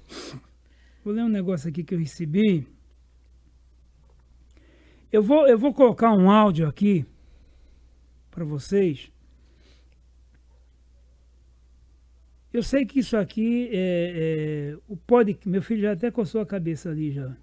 Vou 1.06 1.14
ler 1.14 1.22
um 1.22 1.30
negócio 1.30 1.70
aqui 1.70 1.84
que 1.84 1.94
eu 1.94 2.00
recebi. 2.00 2.68
Eu 5.12 5.22
vou, 5.22 5.48
eu 5.48 5.60
vou 5.60 5.76
colocar 5.76 6.12
um 6.12 6.32
áudio 6.32 6.68
aqui 6.68 7.06
para 8.32 8.44
vocês. 8.44 9.12
Eu 12.52 12.64
sei 12.64 12.84
que 12.84 12.98
isso 12.98 13.16
aqui 13.16 13.70
é, 13.72 14.72
é 14.74 14.78
o 14.88 14.98
pode, 14.98 15.38
meu 15.46 15.62
filho 15.62 15.84
já 15.84 15.92
até 15.92 16.10
coçou 16.10 16.42
a 16.42 16.48
cabeça 16.48 16.90
ali 16.90 17.12
já. 17.12 17.38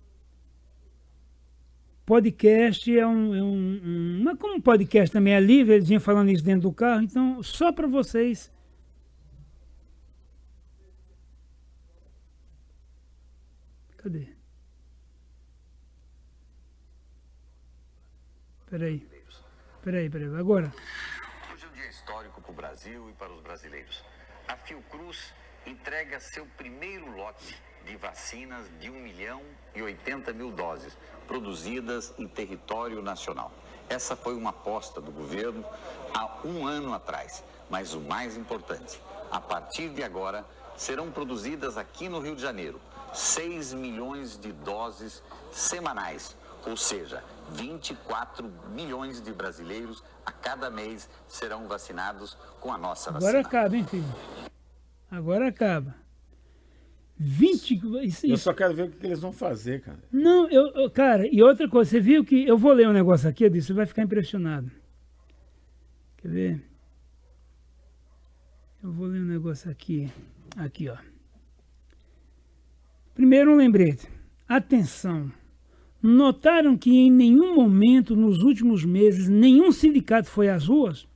Podcast 2.11 2.99
é 2.99 3.07
um, 3.07 3.35
é 3.37 3.41
um. 3.41 4.21
Mas 4.25 4.37
como 4.37 4.61
podcast 4.61 5.13
também 5.13 5.33
é 5.33 5.39
livre, 5.39 5.77
eles 5.77 5.87
vinham 5.87 6.01
falando 6.01 6.29
isso 6.29 6.43
dentro 6.43 6.63
do 6.63 6.73
carro, 6.73 7.03
então 7.03 7.41
só 7.41 7.71
para 7.71 7.87
vocês. 7.87 8.53
Cadê? 13.99 14.27
Peraí. 18.69 19.07
Peraí, 19.81 20.11
peraí. 20.11 20.35
Agora. 20.35 20.73
Hoje 21.55 21.65
é 21.65 21.69
um 21.69 21.73
dia 21.75 21.89
histórico 21.91 22.43
para 22.43 22.51
o 22.51 22.55
Brasil 22.57 23.09
e 23.09 23.13
para 23.13 23.33
os 23.33 23.41
brasileiros. 23.41 24.05
A 24.49 24.57
Fiocruz 24.57 25.33
entrega 25.65 26.19
seu 26.19 26.45
primeiro 26.57 27.09
lote 27.17 27.57
de 27.91 27.97
vacinas 27.97 28.71
de 28.79 28.89
1 28.89 28.93
milhão 28.95 29.43
e 29.75 29.83
80 29.83 30.33
mil 30.33 30.53
doses 30.53 30.97
produzidas 31.27 32.15
em 32.19 32.29
território 32.29 33.03
nacional. 33.03 33.51
Essa 33.89 34.15
foi 34.15 34.37
uma 34.37 34.51
aposta 34.51 35.01
do 35.01 35.11
governo 35.11 35.65
há 36.15 36.39
um 36.45 36.65
ano 36.65 36.95
atrás. 36.95 37.43
Mas 37.69 37.93
o 37.93 38.01
mais 38.01 38.37
importante, 38.37 39.01
a 39.29 39.41
partir 39.41 39.89
de 39.89 40.05
agora, 40.05 40.45
serão 40.77 41.11
produzidas 41.11 41.77
aqui 41.77 42.09
no 42.09 42.21
Rio 42.21 42.37
de 42.37 42.43
Janeiro 42.43 42.81
6 43.13 43.75
milhões 43.75 44.39
de 44.39 44.53
doses 44.53 45.21
semanais, 45.51 46.37
ou 46.65 46.77
seja, 46.77 47.25
24 47.51 48.49
milhões 48.73 49.21
de 49.21 49.33
brasileiros 49.33 50.05
a 50.25 50.31
cada 50.31 50.71
mês 50.71 51.09
serão 51.27 51.67
vacinados 51.67 52.37
com 52.61 52.73
a 52.73 52.79
nossa 52.79 53.11
vacina. 53.11 53.31
Agora 53.31 53.47
acaba, 53.47 53.77
hein, 53.77 53.85
filho? 53.85 54.15
Agora 55.11 55.49
acaba. 55.49 55.93
20. 57.23 57.81
Isso, 58.03 58.27
Eu 58.27 58.39
só 58.39 58.55
quero 58.55 58.75
ver 58.75 58.85
o 58.85 58.91
que 58.91 59.07
eles 59.07 59.21
vão 59.21 59.31
fazer, 59.31 59.83
cara. 59.83 59.99
Não, 60.11 60.49
eu, 60.49 60.91
cara, 60.91 61.29
e 61.31 61.43
outra 61.43 61.69
coisa, 61.69 61.91
você 61.91 62.01
viu 62.01 62.25
que. 62.25 62.47
Eu 62.47 62.57
vou 62.57 62.73
ler 62.73 62.89
um 62.89 62.95
negócio 62.95 63.29
aqui, 63.29 63.45
Adilson, 63.45 63.67
você 63.69 63.73
vai 63.75 63.85
ficar 63.85 64.03
impressionado. 64.03 64.71
Quer 66.17 66.29
ver? 66.29 66.65
Eu 68.83 68.91
vou 68.91 69.07
ler 69.07 69.21
um 69.21 69.27
negócio 69.27 69.71
aqui. 69.71 70.11
Aqui, 70.57 70.89
ó. 70.89 70.97
Primeiro 73.15 73.53
um 73.53 73.57
lembrete. 73.57 74.09
Atenção. 74.49 75.31
Notaram 76.03 76.79
que 76.79 76.91
em 76.91 77.11
nenhum 77.11 77.55
momento 77.55 78.17
nos 78.17 78.43
últimos 78.43 78.83
meses 78.83 79.29
nenhum 79.29 79.71
sindicato 79.71 80.31
foi 80.31 80.49
às 80.49 80.65
ruas? 80.65 81.07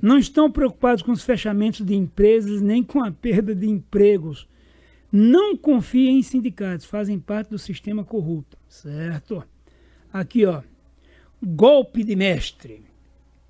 Não 0.00 0.18
estão 0.18 0.48
preocupados 0.48 1.02
com 1.02 1.10
os 1.10 1.24
fechamentos 1.24 1.84
de 1.84 1.96
empresas 1.96 2.60
nem 2.60 2.84
com 2.84 3.04
a 3.04 3.10
perda 3.10 3.52
de 3.52 3.68
empregos. 3.68 4.46
Não 5.12 5.54
confiem 5.54 6.18
em 6.18 6.22
sindicatos, 6.22 6.86
fazem 6.86 7.20
parte 7.20 7.50
do 7.50 7.58
sistema 7.58 8.02
corrupto. 8.02 8.56
Certo? 8.66 9.44
Aqui, 10.10 10.46
ó. 10.46 10.62
Golpe 11.42 12.02
de 12.02 12.16
mestre. 12.16 12.86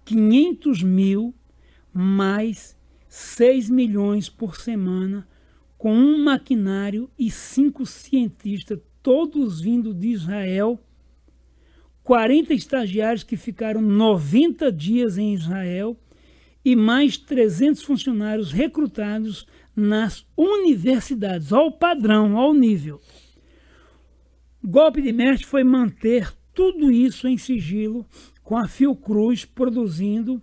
500 0.05 0.83
mil 0.83 1.33
mais 1.93 2.77
6 3.09 3.71
milhões 3.71 4.29
por 4.29 4.57
semana 4.57 5.29
com 5.79 5.95
um 5.95 6.25
maquinário 6.25 7.11
e 7.19 7.31
cinco 7.31 7.85
cientistas, 7.85 8.79
todos 9.03 9.61
vindo 9.61 9.93
de 9.93 10.09
Israel. 10.09 10.81
40 12.03 12.55
estagiários 12.55 13.23
que 13.23 13.37
ficaram 13.37 13.81
90 13.81 14.73
dias 14.73 15.19
em 15.19 15.35
Israel 15.35 15.97
e 16.65 16.75
mais 16.75 17.17
300 17.17 17.83
funcionários 17.83 18.53
recrutados 18.53 19.47
nas 19.75 20.27
universidades. 20.37 21.53
Olha 21.53 21.67
o 21.67 21.73
padrão, 21.73 22.35
olha 22.35 22.51
o 22.51 22.55
nível. 22.55 23.01
O 24.63 24.69
golpe 24.69 25.03
de 25.03 25.13
mestre 25.13 25.47
foi 25.47 25.65
manter 25.65 26.33
tudo 26.55 26.91
isso 26.91 27.27
em 27.27 27.39
sigilo, 27.39 28.07
com 28.43 28.57
a 28.57 28.69
Fiocruz 28.69 29.45
produzindo 29.45 30.43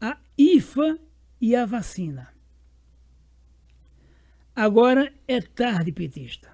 a 0.00 0.18
IFA 0.36 0.98
e 1.40 1.54
a 1.54 1.64
vacina. 1.64 2.28
Agora 4.54 5.12
é 5.26 5.40
tarde, 5.40 5.92
petista. 5.92 6.50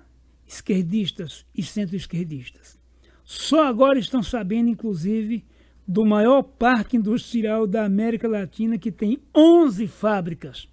Esquerdistas 0.47 1.45
e 1.55 1.63
centro-esquerdistas. 1.63 2.79
Só 3.25 3.67
agora 3.67 3.99
estão 3.99 4.23
sabendo, 4.23 4.69
inclusive, 4.69 5.45
do 5.89 6.05
maior 6.05 6.43
parque 6.43 6.97
industrial 6.97 7.67
da 7.67 7.85
América 7.85 8.29
Latina, 8.29 8.79
que 8.79 8.93
tem 8.93 9.19
11 9.35 9.89
fábricas. 9.89 10.69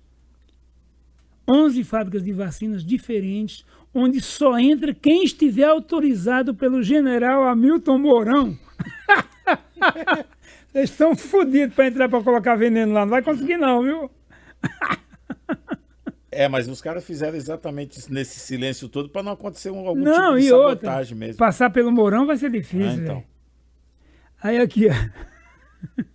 11 1.50 1.84
fábricas 1.84 2.24
de 2.24 2.32
vacinas 2.32 2.84
diferentes, 2.84 3.66
onde 3.94 4.22
só 4.22 4.58
entra 4.58 4.94
quem 4.94 5.24
estiver 5.24 5.66
autorizado 5.66 6.56
pelo 6.56 6.82
general 6.82 7.48
Hamilton 7.48 7.98
Mourão. 7.98 8.58
Vocês 10.72 10.90
estão 10.90 11.16
fodidos 11.16 11.76
para 11.76 11.88
entrar 11.88 12.10
para 12.10 12.24
colocar 12.24 12.56
veneno 12.56 12.94
lá. 12.94 13.02
Não 13.02 13.12
vai 13.12 13.22
conseguir, 13.22 13.58
não, 13.58 13.84
viu? 13.84 14.10
É, 16.36 16.50
mas 16.50 16.68
os 16.68 16.82
caras 16.82 17.06
fizeram 17.06 17.38
exatamente 17.38 18.00
isso 18.00 18.12
nesse 18.12 18.40
silêncio 18.40 18.90
todo 18.90 19.08
para 19.08 19.22
não 19.22 19.34
acontecer 19.34 19.70
um, 19.70 19.88
algum 19.88 20.02
não, 20.02 20.30
tipo 20.30 20.40
de 20.40 20.48
e 20.48 20.52
outra. 20.52 20.88
sabotagem 20.88 21.16
mesmo. 21.16 21.38
Passar 21.38 21.70
pelo 21.70 21.92
Mourão 21.92 22.26
vai 22.26 22.36
ser 22.38 22.50
difícil. 22.50 22.90
Ah, 22.90 22.96
então. 22.96 23.24
Aí 24.42 24.58
aqui, 24.58 24.88
ó. 24.88 26.04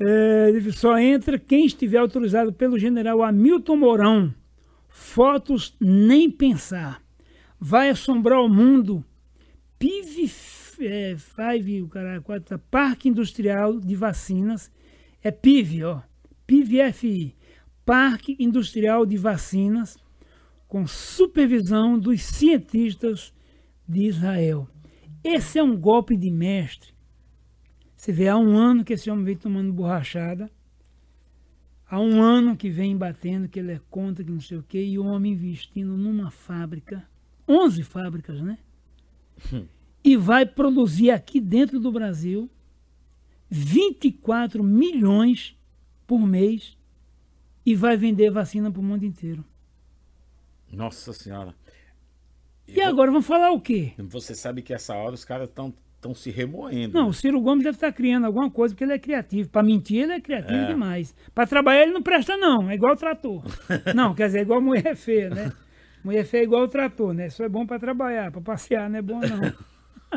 É, 0.00 0.70
só 0.70 0.98
entra 0.98 1.38
quem 1.38 1.66
estiver 1.66 1.98
autorizado 1.98 2.52
pelo 2.52 2.78
general 2.78 3.22
Hamilton 3.22 3.76
Mourão. 3.76 4.34
Fotos 4.88 5.76
nem 5.80 6.30
pensar. 6.30 7.02
Vai 7.58 7.90
assombrar 7.90 8.40
o 8.40 8.48
mundo. 8.48 9.04
PIV 9.78 10.30
é, 10.80 11.16
Five, 11.16 11.82
o 11.82 11.88
cara, 11.88 12.20
quatro, 12.20 12.58
Parque 12.70 13.08
Industrial 13.08 13.78
de 13.80 13.94
Vacinas. 13.96 14.70
É 15.22 15.30
PIV, 15.30 15.84
ó. 15.84 16.02
PIVFI. 16.46 17.34
Parque 17.84 18.36
Industrial 18.38 19.06
de 19.06 19.16
Vacinas, 19.16 19.96
com 20.66 20.86
supervisão 20.86 21.98
dos 21.98 22.22
cientistas 22.22 23.32
de 23.88 24.02
Israel. 24.04 24.68
Esse 25.24 25.58
é 25.58 25.62
um 25.62 25.76
golpe 25.76 26.16
de 26.16 26.30
mestre. 26.30 26.92
Você 27.98 28.12
vê, 28.12 28.28
há 28.28 28.38
um 28.38 28.56
ano 28.56 28.84
que 28.84 28.92
esse 28.92 29.10
homem 29.10 29.24
vem 29.24 29.36
tomando 29.36 29.72
borrachada. 29.72 30.48
Há 31.90 31.98
um 31.98 32.22
ano 32.22 32.56
que 32.56 32.70
vem 32.70 32.96
batendo, 32.96 33.48
que 33.48 33.58
ele 33.58 33.72
é 33.72 33.80
contra, 33.90 34.22
que 34.22 34.30
não 34.30 34.40
sei 34.40 34.56
o 34.56 34.62
quê, 34.62 34.84
e 34.84 34.96
o 35.00 35.04
homem 35.04 35.32
investindo 35.32 35.96
numa 35.96 36.30
fábrica, 36.30 37.04
11 37.48 37.82
fábricas, 37.82 38.40
né? 38.40 38.56
E 40.04 40.16
vai 40.16 40.46
produzir 40.46 41.10
aqui 41.10 41.40
dentro 41.40 41.80
do 41.80 41.90
Brasil 41.90 42.48
24 43.50 44.62
milhões 44.62 45.56
por 46.06 46.20
mês 46.20 46.76
e 47.66 47.74
vai 47.74 47.96
vender 47.96 48.30
vacina 48.30 48.70
para 48.70 48.80
o 48.80 48.84
mundo 48.84 49.04
inteiro. 49.04 49.44
Nossa 50.70 51.12
senhora. 51.12 51.52
E 52.68 52.80
agora 52.80 53.10
vamos 53.10 53.26
falar 53.26 53.50
o 53.50 53.60
quê? 53.60 53.94
Você 53.98 54.36
sabe 54.36 54.62
que 54.62 54.72
essa 54.72 54.94
hora 54.94 55.14
os 55.14 55.24
caras 55.24 55.48
estão 55.48 55.74
estão 55.98 56.14
se 56.14 56.30
remoendo. 56.30 56.94
Não, 56.94 57.08
o 57.08 57.12
Ciro 57.12 57.40
Gomes 57.40 57.64
deve 57.64 57.76
estar 57.76 57.92
criando 57.92 58.24
alguma 58.24 58.48
coisa 58.50 58.72
porque 58.74 58.84
ele 58.84 58.92
é 58.92 58.98
criativo. 58.98 59.48
Para 59.50 59.62
mentir, 59.64 60.04
ele 60.04 60.12
é 60.12 60.20
criativo 60.20 60.58
É. 60.60 60.66
demais. 60.66 61.14
Para 61.34 61.46
trabalhar, 61.46 61.82
ele 61.82 61.92
não 61.92 62.02
presta, 62.02 62.36
não. 62.36 62.70
É 62.70 62.74
igual 62.74 62.92
o 62.94 62.96
trator. 62.96 63.42
não, 63.94 64.14
quer 64.14 64.26
dizer, 64.26 64.38
é 64.38 64.42
igual 64.42 64.58
a 64.60 64.62
mulher 64.62 64.94
feia, 64.96 65.28
né? 65.28 65.52
Mulher 66.04 66.24
feia 66.24 66.42
é 66.42 66.44
igual 66.44 66.62
o 66.62 66.68
trator, 66.68 67.12
né? 67.12 67.26
Isso 67.26 67.42
é 67.42 67.48
bom 67.48 67.66
para 67.66 67.78
trabalhar, 67.80 68.30
para 68.30 68.40
passear, 68.40 68.88
não 68.88 68.98
é 68.98 69.02
bom, 69.02 69.20
não. 69.20 69.52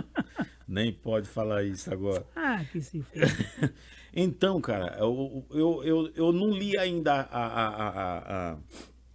Nem 0.68 0.94
pode 0.94 1.28
falar 1.28 1.64
isso 1.64 1.92
agora. 1.92 2.24
Ah, 2.36 2.64
que 2.72 2.80
se 2.80 3.02
fez. 3.02 3.30
Então, 4.14 4.60
cara, 4.60 4.98
eu, 5.00 5.46
eu, 5.52 5.84
eu, 5.86 6.12
eu 6.18 6.32
não 6.34 6.50
li 6.50 6.78
ainda 6.78 7.14
a, 7.14 7.46
a, 7.46 7.68
a, 7.68 8.52
a, 8.52 8.58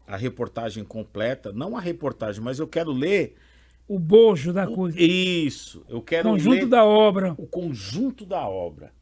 a 0.07 0.17
reportagem 0.17 0.83
completa. 0.85 1.53
Não 1.53 1.77
a 1.77 1.81
reportagem, 1.81 2.43
mas 2.43 2.59
eu 2.59 2.67
quero 2.67 2.91
ler. 2.93 3.37
O 3.89 3.99
bojo 3.99 4.53
da 4.53 4.67
coisa. 4.67 5.01
Isso. 5.01 5.85
Eu 5.89 6.03
quero 6.03 6.31
Conjunto 6.31 6.55
ler 6.55 6.67
da 6.67 6.85
obra. 6.85 7.35
o 7.39 7.47
conjunto 7.47 8.27
da 8.27 8.47
obra. 8.49 8.93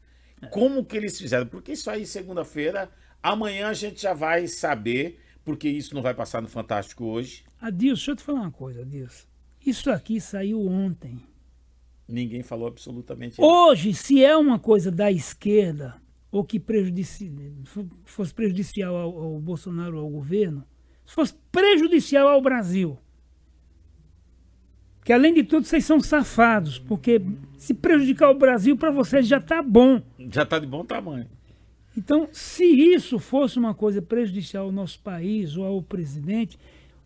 Como 0.51 0.85
que 0.85 0.95
eles 0.95 1.19
fizeram? 1.19 1.47
Porque 1.47 1.71
isso 1.71 1.89
aí, 1.89 2.05
segunda-feira, 2.05 2.89
amanhã 3.21 3.69
a 3.69 3.73
gente 3.73 4.01
já 4.01 4.13
vai 4.13 4.47
saber, 4.47 5.19
porque 5.43 5.67
isso 5.67 5.95
não 5.95 6.03
vai 6.03 6.13
passar 6.13 6.41
no 6.41 6.47
Fantástico 6.47 7.05
hoje. 7.05 7.43
Adilson, 7.59 7.95
deixa 7.95 8.11
eu 8.11 8.15
te 8.15 8.23
falar 8.23 8.41
uma 8.41 8.51
coisa, 8.51 8.81
Adilson. 8.81 9.25
Isso 9.65 9.89
aqui 9.89 10.21
saiu 10.21 10.61
ontem. 10.67 11.23
Ninguém 12.07 12.43
falou 12.43 12.67
absolutamente 12.67 13.41
nada. 13.41 13.51
Hoje, 13.51 13.93
se 13.95 14.23
é 14.23 14.37
uma 14.37 14.59
coisa 14.59 14.91
da 14.91 15.11
esquerda, 15.11 15.95
ou 16.31 16.43
que 16.43 16.59
prejudici... 16.59 17.31
fosse 18.03 18.31
prejudicial 18.31 18.95
ao, 18.95 19.17
ao 19.17 19.39
Bolsonaro, 19.39 19.97
ao 19.97 20.09
governo, 20.09 20.63
se 21.03 21.15
fosse 21.15 21.33
prejudicial 21.51 22.27
ao 22.27 22.41
Brasil, 22.41 22.99
que 25.05 25.13
além 25.13 25.33
de 25.33 25.43
tudo 25.43 25.65
vocês 25.65 25.85
são 25.85 26.01
safados, 26.01 26.77
porque 26.79 27.21
se 27.57 27.73
prejudicar 27.73 28.29
o 28.31 28.37
Brasil 28.37 28.75
para 28.75 28.91
vocês 28.91 29.25
já 29.27 29.37
está 29.37 29.61
bom. 29.63 30.01
Já 30.31 30.43
está 30.43 30.59
de 30.59 30.67
bom 30.67 30.83
tamanho. 30.83 31.27
Então, 31.97 32.27
se 32.33 32.65
isso 32.65 33.19
fosse 33.19 33.57
uma 33.57 33.73
coisa 33.73 34.01
prejudicial 34.01 34.65
ao 34.65 34.71
nosso 34.71 34.99
país 34.99 35.55
ou 35.55 35.63
ao 35.63 35.81
presidente, 35.81 36.57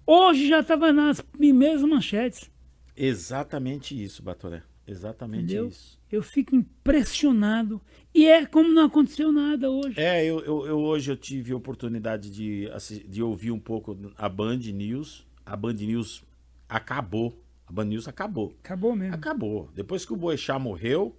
hoje 0.07 0.47
já 0.47 0.61
estava 0.61 0.91
nas 0.91 1.21
primeiras 1.21 1.83
manchetes. 1.83 2.49
Exatamente 2.97 4.01
isso, 4.01 4.23
Batoré. 4.23 4.63
Exatamente 4.87 5.43
Entendeu? 5.43 5.67
isso. 5.67 5.99
Eu 6.11 6.23
fico 6.23 6.55
impressionado. 6.55 7.79
E 8.15 8.25
é 8.25 8.45
como 8.45 8.69
não 8.71 8.85
aconteceu 8.85 9.31
nada 9.31 9.69
hoje. 9.69 9.93
É, 9.99 10.25
eu, 10.25 10.39
eu, 10.39 10.65
eu- 10.65 10.79
hoje 10.79 11.11
eu 11.11 11.15
tive 11.17 11.53
a 11.53 11.55
oportunidade 11.57 12.31
de, 12.31 12.67
de 13.07 13.21
ouvir 13.21 13.51
um 13.51 13.59
pouco 13.59 13.95
a 14.17 14.27
Band 14.27 14.57
News. 14.57 15.27
A 15.45 15.55
Band 15.55 15.73
News 15.73 16.23
acabou. 16.67 17.37
A 17.69 17.71
Band 17.71 17.85
News 17.85 18.07
acabou. 18.07 18.55
Acabou 18.63 18.95
mesmo. 18.95 19.13
Acabou. 19.13 19.69
Depois 19.75 20.03
que 20.03 20.11
o 20.11 20.15
Boechat 20.15 20.59
morreu, 20.59 21.15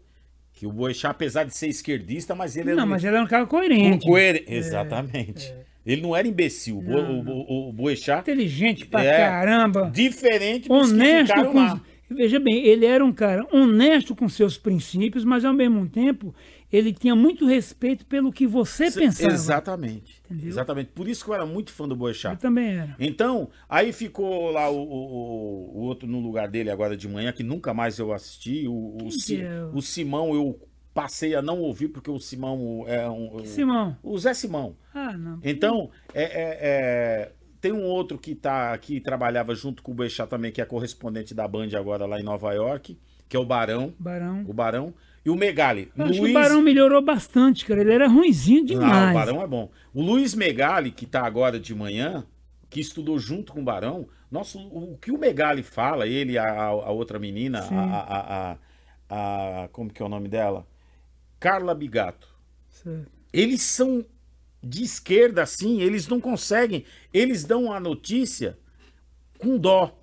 que 0.53 0.67
o 0.67 0.73
Boechat, 0.73 1.13
apesar 1.13 1.45
de 1.45 1.57
ser 1.57 1.69
esquerdista, 1.69 2.35
mas 2.35 2.57
ele 2.57 2.71
Não, 2.73 2.79
era 2.79 2.87
mas 2.87 3.05
ele 3.05 3.15
era 3.15 3.25
um 3.25 3.29
cara 3.29 3.47
coerente. 3.47 4.05
coerente. 4.07 4.53
Exatamente. 4.53 5.55
Ele 5.87 6.03
não 6.03 6.15
era 6.15 6.27
imbecil. 6.29 6.83
Não, 6.83 7.21
o, 7.21 7.69
o, 7.69 7.73
Boechat, 7.73 8.21
Inteligente 8.23 8.87
pra 8.87 9.03
É. 9.03 9.17
caramba. 9.19 9.91
diferente 9.95 10.67
que 10.67 10.73
Honesto 10.73 11.29
ficaram 11.29 11.53
com. 11.53 11.59
lá. 11.59 11.81
Veja 12.11 12.41
bem, 12.41 12.67
ele 12.67 12.85
era 12.85 13.05
um 13.05 13.13
cara 13.13 13.47
honesto 13.53 14.17
com 14.17 14.29
seus 14.29 14.59
princípios, 14.59 15.25
mas 15.25 15.45
ao 15.45 15.55
mesmo 15.55 15.89
tempo 15.89 16.35
ele 16.73 16.93
tinha 16.93 17.15
muito 17.17 17.47
respeito 17.47 18.07
pelo 18.07 18.33
que 18.33 18.47
você 18.47 18.91
pensava. 18.91 19.33
Exatamente. 19.33 20.21
Entendeu? 20.25 20.49
Exatamente. 20.49 20.91
Por 20.95 21.09
isso 21.09 21.25
que 21.25 21.31
eu 21.31 21.35
era 21.35 21.47
muito 21.47 21.73
fã 21.73 21.87
do 21.89 21.95
Eu 21.95 21.99
Boechat. 21.99 22.41
também 22.41 22.77
era. 22.79 22.95
Então, 22.99 23.49
aí 23.69 23.93
ficou 23.93 24.51
lá 24.51 24.71
o, 24.71 24.77
o- 24.81 25.79
o 25.79 25.81
outro 25.81 26.09
no 26.09 26.21
lugar 26.21 26.49
dele 26.49 26.71
agora 26.71 26.97
de 26.97 27.09
manhã, 27.09 27.33
que 27.33 27.43
nunca 27.43 27.75
mais 27.75 27.99
eu 27.99 28.13
assisti. 28.13 28.67
O, 28.69 28.73
o, 28.73 29.09
é 29.33 29.65
o- 29.65 29.77
o 29.77 29.83
Simão 29.83 30.35
eu 30.35 30.59
passei 30.95 31.35
a 31.35 31.43
não 31.43 31.61
ouvir, 31.61 31.89
porque 31.89 32.11
o 32.11 32.19
Simão 32.19 32.85
é 32.87 33.09
um. 33.09 33.45
Simão. 33.45 33.97
O 34.03 34.19
Zé 34.19 34.35
Simão. 34.35 34.77
Ah, 34.95 35.17
não. 35.17 35.39
Então, 35.43 35.91
é, 36.15 36.23
é- 36.25 36.59
é, 36.61 37.33
tem 37.61 37.73
um 37.73 37.85
outro 37.85 38.19
que 38.19 38.35
tá 38.35 38.73
aqui, 38.73 39.01
trabalhava 39.01 39.55
junto 39.55 39.83
com 39.83 39.93
o 39.93 39.95
Boechat 39.95 40.29
também, 40.29 40.51
que 40.53 40.61
é 40.61 40.65
correspondente 40.65 41.35
da 41.35 41.47
Band 41.47 41.69
agora 41.77 42.07
lá 42.07 42.19
em 42.21 42.25
Nova 42.25 42.53
York, 42.53 42.99
que 43.29 43.37
é 43.37 43.41
o 43.41 43.45
Barão. 43.45 43.93
Barão. 43.99 44.45
O 44.47 44.53
Barão. 44.53 44.95
E 45.25 45.29
o 45.31 45.37
Megali. 45.37 45.93
Eu 45.97 46.05
acho 46.07 46.15
que 46.15 46.31
o 46.31 46.33
Barão 46.33 46.63
melhorou 46.63 47.03
bastante, 47.03 47.65
cara. 47.67 47.81
Ele 47.83 47.93
era 47.93 48.09
ruinzinho 48.09 48.65
demais. 48.65 48.91
Não, 48.93 49.11
o 49.11 49.15
Barão 49.15 49.43
é 49.43 49.47
bom. 49.47 49.71
O 49.93 50.03
Luiz 50.03 50.35
Megali, 50.35 50.91
que 50.91 51.05
tá 51.05 51.27
agora 51.27 51.61
de 51.61 51.75
manhã, 51.75 52.25
que 52.71 52.81
estudou 52.81 53.19
junto 53.19 53.53
com 53.53 53.61
o 53.61 53.65
Barão, 53.65 54.09
nossa, 54.31 54.57
o, 54.59 54.95
o 54.95 54.99
que 54.99 55.11
o 55.11 55.19
Megali 55.19 55.63
fala, 55.63 56.07
ele, 56.07 56.39
a, 56.39 56.65
a 56.65 56.91
outra 56.91 57.19
menina, 57.19 57.61
a, 57.71 58.51
a, 58.51 58.57
a- 59.65 59.69
Como 59.73 59.93
que 59.93 60.01
é 60.01 60.05
o 60.05 60.09
nome 60.09 60.29
dela? 60.29 60.67
Carla 61.39 61.75
Bigato. 61.75 62.29
Certo. 62.69 63.11
Eles 63.33 63.63
são 63.63 64.05
de 64.63 64.83
esquerda, 64.85 65.43
assim, 65.43 65.81
eles 65.83 66.07
não 66.09 66.21
conseguem. 66.21 66.85
Eles 67.13 67.45
dão 67.45 67.73
a 67.73 67.79
notícia 67.81 68.59
com 69.39 69.59
dó. 69.59 69.97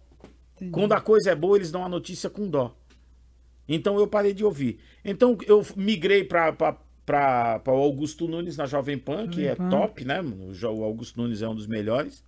Entendi. 0.55 0.72
Quando 0.72 0.93
a 0.93 1.01
coisa 1.01 1.32
é 1.32 1.36
boa, 1.36 1.57
eles 1.57 1.72
dão 1.72 1.84
a 1.86 1.89
notícia 1.89 2.30
com 2.30 2.47
dó. 2.49 2.76
Então 3.70 3.99
eu 3.99 4.07
parei 4.07 4.34
de 4.34 4.43
ouvir. 4.45 4.80
Então 5.08 5.38
eu 5.47 5.66
migrei 5.76 6.24
para 6.24 6.53
o 7.66 7.72
Augusto 7.72 8.28
Nunes 8.28 8.58
na 8.58 8.66
Jovem 8.66 8.97
Pan, 8.97 9.28
que 9.28 9.47
é 9.47 9.55
top, 9.55 10.03
né? 10.05 10.22
O 10.22 10.84
Augusto 10.84 11.20
Nunes 11.22 11.41
é 11.41 11.47
um 11.47 11.55
dos 11.55 11.66
melhores. 11.66 12.24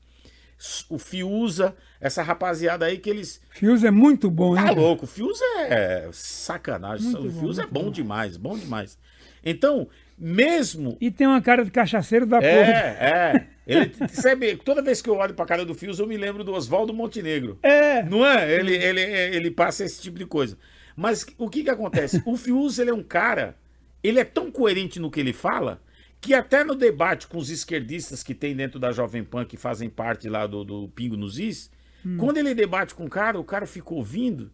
O 0.90 0.98
Fiuza, 0.98 1.76
essa 2.02 2.22
rapaziada 2.22 2.86
aí 2.86 2.98
que 2.98 3.10
eles. 3.10 3.42
Fios 3.50 3.84
é 3.84 3.92
muito 3.92 4.30
bom, 4.30 4.56
né? 4.56 4.62
Tá 4.62 4.68
cara? 4.70 4.80
louco, 4.80 5.06
o 5.06 5.08
Fiuza 5.08 5.44
é 5.58 6.10
sacanagem. 6.12 7.06
Muito 7.06 7.28
o 7.28 7.32
bom, 7.32 7.40
Fiuza 7.40 7.64
é 7.64 7.66
bom 7.66 7.84
bom. 7.84 7.92
demais, 7.92 8.36
bom 8.36 8.58
demais. 8.58 8.98
Então, 9.44 9.88
mesmo 10.18 10.98
E 11.00 11.10
tem 11.10 11.26
uma 11.28 11.42
cara 11.42 11.64
de 11.64 11.72
cachaceiro 11.72 12.26
da 12.26 12.40
porra. 12.40 12.50
é, 12.50 12.98
é. 13.00 13.48
Ele, 13.66 13.94
sabe, 14.12 14.56
toda 14.58 14.82
vez 14.82 15.02
que 15.02 15.10
eu 15.10 15.16
olho 15.16 15.34
pra 15.34 15.46
cara 15.46 15.64
do 15.64 15.76
Fios, 15.76 16.00
eu 16.00 16.08
me 16.08 16.18
lembro 16.18 16.44
do 16.44 16.52
Oswaldo 16.54 16.92
Montenegro. 16.94 17.60
É. 17.62 18.02
Não 18.04 18.26
é? 18.26 18.52
Ele, 18.52 18.74
ele, 18.76 19.00
ele 19.00 19.52
passa 19.52 19.86
esse 19.86 20.02
tipo 20.02 20.18
de 20.18 20.26
coisa. 20.26 20.58
Mas 21.00 21.26
o 21.38 21.50
que 21.50 21.64
que 21.64 21.70
acontece? 21.70 22.22
O 22.26 22.36
Fius, 22.36 22.78
ele 22.78 22.90
é 22.90 22.94
um 22.94 23.02
cara, 23.02 23.58
ele 24.04 24.20
é 24.20 24.26
tão 24.26 24.52
coerente 24.52 25.00
no 25.00 25.10
que 25.10 25.20
ele 25.22 25.32
fala, 25.32 25.82
que 26.20 26.34
até 26.34 26.62
no 26.62 26.76
debate 26.76 27.26
com 27.26 27.38
os 27.38 27.50
esquerdistas 27.50 28.22
que 28.22 28.36
tem 28.36 28.54
dentro 28.54 28.78
da 28.78 28.92
Jovem 28.92 29.24
Pan, 29.24 29.46
que 29.46 29.56
fazem 29.56 29.90
parte 29.90 30.28
lá 30.28 30.46
do, 30.46 30.66
do 30.66 30.90
Pingo 30.90 31.16
nos 31.16 31.40
Is, 31.40 31.72
quando 32.18 32.38
ele 32.38 32.54
debate 32.54 32.94
com 32.94 33.06
o 33.06 33.10
cara, 33.10 33.40
o 33.40 33.44
cara 33.46 33.66
fica 33.66 33.94
ouvindo, 33.94 34.52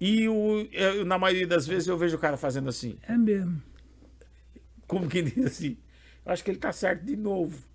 e 0.00 0.28
o, 0.28 0.66
é, 0.72 1.04
na 1.04 1.16
maioria 1.18 1.46
das 1.46 1.64
vezes 1.66 1.86
eu 1.86 1.96
vejo 1.96 2.16
o 2.16 2.20
cara 2.20 2.36
fazendo 2.36 2.68
assim, 2.68 2.98
É 3.08 3.16
mesmo. 3.16 3.62
como 4.86 5.08
que 5.08 5.22
diz 5.22 5.44
assim, 5.46 5.76
eu 6.26 6.32
acho 6.32 6.42
que 6.42 6.50
ele 6.50 6.58
tá 6.58 6.72
certo 6.72 7.04
de 7.04 7.16
novo. 7.16 7.67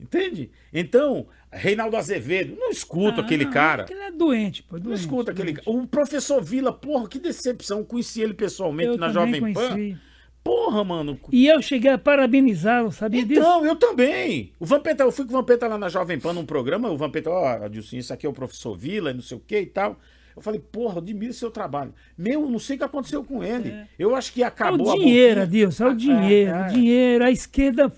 Entende? 0.00 0.50
Então, 0.72 1.26
Reinaldo 1.52 1.96
Azevedo, 1.96 2.56
não 2.58 2.70
escuto 2.70 3.20
Ah, 3.20 3.24
aquele 3.24 3.44
não, 3.44 3.50
cara. 3.52 3.86
Ele 3.90 4.00
é 4.00 4.10
doente, 4.10 4.62
pô. 4.62 4.76
Não 4.76 4.82
Doente, 4.84 5.00
escuta 5.00 5.30
aquele 5.32 5.52
doente. 5.52 5.64
cara. 5.64 5.76
O 5.76 5.86
professor 5.86 6.42
Vila, 6.42 6.72
porra, 6.72 7.08
que 7.08 7.18
decepção. 7.18 7.84
Conheci 7.84 8.22
ele 8.22 8.34
pessoalmente 8.34 8.90
Eu 8.90 8.96
na 8.98 9.10
Jovem 9.10 9.52
Pan. 9.52 9.68
conheci. 9.68 9.96
Porra, 10.42 10.82
mano. 10.82 11.20
E 11.30 11.46
eu 11.48 11.60
cheguei 11.60 11.90
a 11.90 11.98
parabenizá-lo, 11.98 12.90
sabia 12.90 13.24
disso? 13.26 13.40
Então, 13.40 13.64
eu 13.66 13.76
também. 13.76 14.52
O 14.58 14.64
Vampeta, 14.64 15.02
eu 15.04 15.12
fui 15.12 15.26
com 15.26 15.32
o 15.32 15.36
Vampeta 15.36 15.66
lá 15.68 15.76
na 15.76 15.90
Jovem 15.90 16.18
Pan 16.18 16.32
num 16.32 16.46
programa. 16.46 16.88
O 16.90 16.96
Vampeta, 16.96 17.28
ó, 17.28 17.46
Adilson, 17.64 17.96
isso 17.96 18.12
aqui 18.12 18.24
é 18.24 18.28
o 18.28 18.32
professor 18.32 18.74
Vila, 18.74 19.10
e 19.10 19.14
não 19.14 19.20
sei 19.20 19.36
o 19.36 19.40
que 19.40 19.60
e 19.60 19.66
tal. 19.66 20.00
Eu 20.34 20.40
falei, 20.40 20.58
porra, 20.60 20.98
admiro 20.98 21.34
seu 21.34 21.50
trabalho. 21.50 21.92
Meu, 22.16 22.48
não 22.48 22.58
sei 22.58 22.76
o 22.76 22.78
que 22.78 22.84
aconteceu 22.84 23.22
com 23.22 23.44
ele. 23.44 23.74
Eu 23.98 24.14
acho 24.16 24.32
que 24.32 24.42
É 24.42 24.46
acabou 24.46 24.86
o 24.86 24.90
a 24.92 24.94
dinheiro, 24.94 25.40
boquinha. 25.42 25.64
Adilson, 25.66 25.84
é 25.84 25.86
o 25.88 25.90
Ah, 25.90 25.94
dinheiro. 25.94 26.50
é, 26.50 26.54
é. 26.58 26.62
O 26.64 26.68
dinheiro, 26.72 27.24
a 27.24 27.30
esquerda 27.30 27.92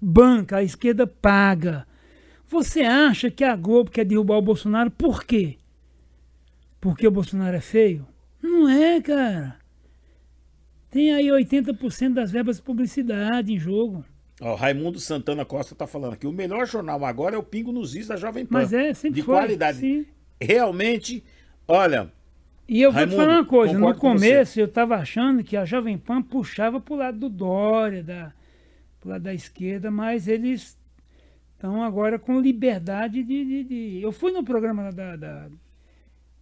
banca, 0.00 0.58
a 0.58 0.62
esquerda 0.62 1.06
paga. 1.06 1.86
Você 2.48 2.82
acha 2.82 3.30
que 3.30 3.42
a 3.44 3.56
Globo 3.56 3.90
quer 3.90 4.04
derrubar 4.04 4.36
o 4.36 4.42
Bolsonaro 4.42 4.90
por 4.90 5.24
quê? 5.24 5.56
Porque 6.80 7.06
o 7.06 7.10
Bolsonaro 7.10 7.56
é 7.56 7.60
feio? 7.60 8.06
Não 8.42 8.68
é, 8.68 9.00
cara. 9.00 9.56
Tem 10.90 11.12
aí 11.14 11.28
80% 11.28 12.12
das 12.12 12.30
verbas 12.30 12.56
de 12.56 12.62
publicidade 12.62 13.52
em 13.52 13.58
jogo. 13.58 14.04
Ó, 14.40 14.54
Raimundo 14.54 14.98
Santana 14.98 15.44
Costa 15.44 15.74
tá 15.74 15.86
falando 15.86 16.14
aqui. 16.14 16.26
O 16.26 16.32
melhor 16.32 16.66
jornal 16.66 17.04
agora 17.04 17.36
é 17.36 17.38
o 17.38 17.42
Pingo 17.42 17.72
nos 17.72 17.94
Is 17.94 18.08
da 18.08 18.16
Jovem 18.16 18.44
Pan. 18.44 18.58
Mas 18.58 18.72
é, 18.72 18.92
sempre 18.92 19.20
De 19.20 19.22
foi, 19.22 19.36
qualidade. 19.36 19.78
sim. 19.78 20.04
Realmente, 20.40 21.22
olha, 21.66 22.12
E 22.68 22.82
eu 22.82 22.90
vou 22.90 22.96
Raimundo, 22.98 23.16
te 23.16 23.24
falar 23.24 23.38
uma 23.38 23.44
coisa, 23.46 23.78
no 23.78 23.94
começo 23.94 24.58
eu 24.58 24.66
estava 24.66 24.96
achando 24.96 25.44
que 25.44 25.56
a 25.56 25.64
Jovem 25.64 25.96
Pan 25.96 26.20
puxava 26.20 26.80
pro 26.80 26.96
lado 26.96 27.18
do 27.18 27.28
Dória, 27.30 28.02
da, 28.02 28.32
pro 29.02 29.10
lado 29.10 29.22
da 29.24 29.34
esquerda, 29.34 29.90
mas 29.90 30.26
eles 30.28 30.78
estão 31.54 31.82
agora 31.82 32.18
com 32.18 32.40
liberdade 32.40 33.22
de, 33.22 33.44
de- 33.44 33.64
de- 33.64 34.00
Eu 34.02 34.12
fui 34.12 34.32
no 34.32 34.42
programa 34.44 34.90
da, 34.90 35.16
da- 35.16 35.48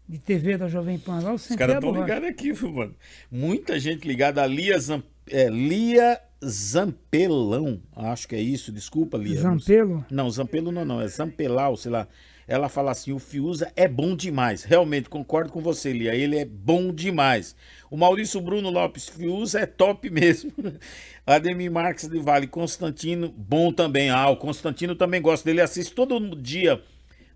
de 0.08 0.18
TV 0.18 0.56
da 0.58 0.68
Jovem 0.68 0.98
Pan 0.98 1.20
lá, 1.20 1.30
eu 1.30 1.34
Os 1.34 1.46
caras 1.48 1.76
estão 1.76 1.92
ligados 1.92 2.28
aqui, 2.28 2.52
mano? 2.68 2.94
Muita 3.30 3.78
gente 3.78 4.06
ligada. 4.06 4.42
A 4.42 4.46
Lia, 4.46 4.78
Zam... 4.78 5.02
é, 5.28 5.48
Lia 5.48 6.20
Zampelão. 6.44 7.80
Acho 7.94 8.26
que 8.28 8.34
é 8.34 8.40
isso. 8.40 8.72
Desculpa, 8.72 9.16
Lia. 9.16 9.40
Zampelo? 9.40 10.04
Não, 10.10 10.30
Zampelo 10.30 10.72
não, 10.72 10.84
não. 10.84 11.00
É 11.00 11.08
Zampelau, 11.08 11.76
sei 11.76 11.90
lá. 11.90 12.08
Ela 12.48 12.68
fala 12.68 12.90
assim: 12.90 13.12
o 13.12 13.18
Fiuza 13.20 13.70
é 13.76 13.86
bom 13.86 14.16
demais. 14.16 14.64
Realmente, 14.64 15.08
concordo 15.08 15.52
com 15.52 15.60
você, 15.60 15.92
Lia. 15.92 16.14
Ele 16.14 16.36
é 16.36 16.44
bom 16.44 16.92
demais. 16.92 17.54
O 17.90 17.96
Maurício 17.96 18.40
Bruno 18.40 18.70
Lopes 18.70 19.08
Fiuza 19.08 19.58
é 19.58 19.66
top 19.66 20.08
mesmo. 20.08 20.52
Ademir 21.26 21.72
Marques 21.72 22.08
de 22.08 22.20
Vale 22.20 22.46
Constantino, 22.46 23.28
bom 23.36 23.72
também. 23.72 24.10
Ah, 24.10 24.28
o 24.28 24.36
Constantino 24.36 24.94
também 24.94 25.20
gosta 25.20 25.44
dele. 25.44 25.60
Assiste 25.60 25.92
todo 25.92 26.36
dia. 26.36 26.80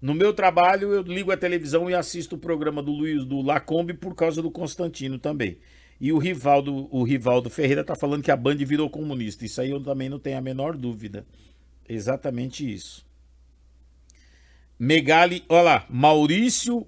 No 0.00 0.14
meu 0.14 0.32
trabalho, 0.32 0.92
eu 0.92 1.02
ligo 1.02 1.32
a 1.32 1.36
televisão 1.36 1.90
e 1.90 1.94
assisto 1.94 2.36
o 2.36 2.38
programa 2.38 2.80
do 2.80 2.92
Luiz 2.92 3.24
do 3.24 3.42
Lacombe 3.42 3.94
por 3.94 4.14
causa 4.14 4.40
do 4.40 4.50
Constantino 4.50 5.18
também. 5.18 5.58
E 6.00 6.12
o 6.12 6.18
Rivaldo, 6.18 6.88
o 6.94 7.02
Rivaldo 7.02 7.50
Ferreira 7.50 7.82
tá 7.82 7.96
falando 7.96 8.22
que 8.22 8.30
a 8.30 8.36
Band 8.36 8.56
virou 8.56 8.88
comunista. 8.88 9.44
Isso 9.44 9.60
aí 9.60 9.70
eu 9.70 9.82
também 9.82 10.08
não 10.08 10.20
tenho 10.20 10.38
a 10.38 10.40
menor 10.40 10.76
dúvida. 10.76 11.26
Exatamente 11.88 12.72
isso. 12.72 13.04
Megali, 14.78 15.44
olha 15.48 15.62
lá, 15.62 15.86
Maurício 15.88 16.86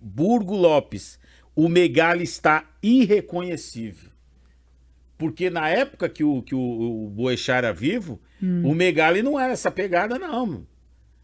Burgo 0.00 0.54
Lopes. 0.54 1.18
O 1.54 1.68
Megali 1.68 2.24
está 2.24 2.64
irreconhecível. 2.82 4.10
Porque 5.18 5.50
na 5.50 5.68
época 5.68 6.08
que 6.08 6.24
o, 6.24 6.42
que 6.42 6.54
o, 6.54 6.58
o 7.06 7.08
Boechat 7.10 7.58
era 7.58 7.72
vivo, 7.72 8.20
o 8.64 8.74
Megali 8.74 9.22
não 9.22 9.38
era 9.38 9.52
essa 9.52 9.70
pegada, 9.70 10.18
não. 10.18 10.66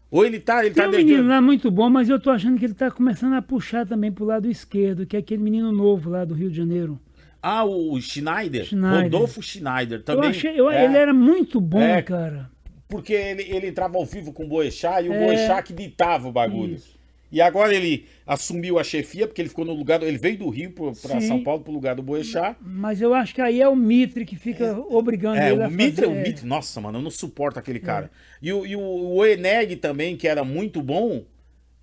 Ou 0.09 0.25
ele 0.25 0.39
tá. 0.39 0.63
Ele 0.65 0.73
Tem 0.73 0.83
tá 0.83 0.89
um 0.89 0.91
menino 0.93 1.27
lá 1.27 1.41
muito 1.41 1.69
bom, 1.69 1.89
mas 1.89 2.09
eu 2.09 2.19
tô 2.19 2.29
achando 2.31 2.57
que 2.57 2.65
ele 2.65 2.73
tá 2.73 2.89
começando 2.89 3.33
a 3.33 3.41
puxar 3.41 3.85
também 3.85 4.11
pro 4.11 4.23
lado 4.25 4.49
esquerdo, 4.49 5.05
que 5.05 5.15
é 5.15 5.19
aquele 5.19 5.43
menino 5.43 5.71
novo 5.71 6.09
lá 6.09 6.23
do 6.25 6.33
Rio 6.33 6.49
de 6.49 6.57
Janeiro. 6.57 6.99
Ah, 7.41 7.63
o 7.63 7.99
Schneider. 8.01 8.65
Schneider. 8.65 9.03
Rodolfo 9.03 9.41
Schneider 9.41 10.01
também. 10.03 10.23
eu 10.25 10.29
achei, 10.29 10.59
eu- 10.59 10.69
é, 10.71 10.85
ele 10.85 10.97
era 10.97 11.13
muito 11.13 11.61
bom, 11.61 11.79
É. 11.81 12.01
cara. 12.01 12.49
Porque 12.87 13.13
ele, 13.13 13.43
ele 13.43 13.67
entrava 13.67 13.97
ao 13.97 14.05
vivo 14.05 14.33
com 14.33 14.45
o 14.45 14.47
Boechat 14.47 15.05
e 15.05 15.09
o 15.09 15.13
É. 15.13 15.25
Boechat 15.25 15.63
que 15.67 15.73
ditava 15.73 16.27
o 16.27 16.31
bagulho. 16.31 16.73
Isso. 16.75 16.98
E 17.31 17.41
agora 17.41 17.73
ele 17.75 18.05
assumiu 18.25 18.79
a 18.79 18.83
chefia, 18.83 19.27
porque 19.27 19.41
ele 19.41 19.49
ficou 19.49 19.63
no 19.65 19.73
lugar. 19.73 19.99
do- 19.99 20.05
Ele 20.05 20.17
veio 20.17 20.37
do 20.39 20.49
Rio 20.49 20.71
para. 20.71 21.21
São 21.21 21.43
Paulo 21.43 21.61
pro 21.63 21.71
lugar 21.71 21.95
do 21.95 22.01
Boechat. 22.01 22.57
Mas 22.59 23.01
eu 23.01 23.13
acho 23.13 23.35
que 23.35 23.41
aí 23.41 23.61
é 23.61 23.67
o 23.69 23.75
Mitre 23.75 24.25
que 24.25 24.35
fica 24.35 24.77
obrigando 24.89 25.37
É, 25.37 25.51
ele 25.51 25.61
a 25.63 25.67
o 25.67 25.71
Mitre, 25.71 26.05
fazer. 26.05 26.07
o 26.07 26.15
Mitre, 26.15 26.45
nossa, 26.47 26.81
mano, 26.81 26.97
eu 26.97 27.03
não 27.03 27.11
suporto 27.11 27.59
aquele 27.59 27.79
cara. 27.79 28.09
E, 28.41 28.51
o, 28.51 28.65
e 28.65 28.75
o, 28.75 28.79
o 28.81 29.25
Eneg 29.25 29.75
também, 29.75 30.17
que 30.17 30.27
era 30.27 30.43
muito 30.43 30.81
bom. 30.81 31.23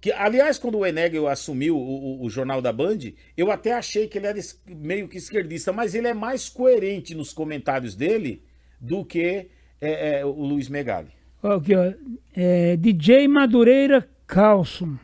Que, 0.00 0.12
aliás, 0.12 0.58
quando 0.58 0.78
o 0.78 0.86
Eneg 0.86 1.16
assumiu 1.26 1.76
o, 1.76 1.80
o- 2.20 2.24
o 2.24 2.30
jornal 2.30 2.60
da 2.60 2.72
Band, 2.72 2.98
eu 3.36 3.50
até 3.50 3.72
achei 3.72 4.08
que 4.08 4.18
ele 4.18 4.26
era 4.26 4.38
meio 4.68 5.06
que 5.08 5.16
esquerdista, 5.16 5.72
mas 5.72 5.94
ele 5.94 6.08
é 6.08 6.14
mais 6.14 6.48
coerente 6.48 7.14
nos 7.14 7.32
comentários 7.32 7.94
dele 7.94 8.42
do 8.80 9.04
que 9.04 9.46
é, 9.80 10.18
é, 10.20 10.24
o 10.26 10.30
Luiz 10.32 10.68
Megali. 10.68 11.08
Aqui, 11.42 11.74
ó. 11.74 11.92
É, 12.34 12.76
DJ 12.76 13.28
Madureira 13.28 14.08
Carlson. 14.26 14.96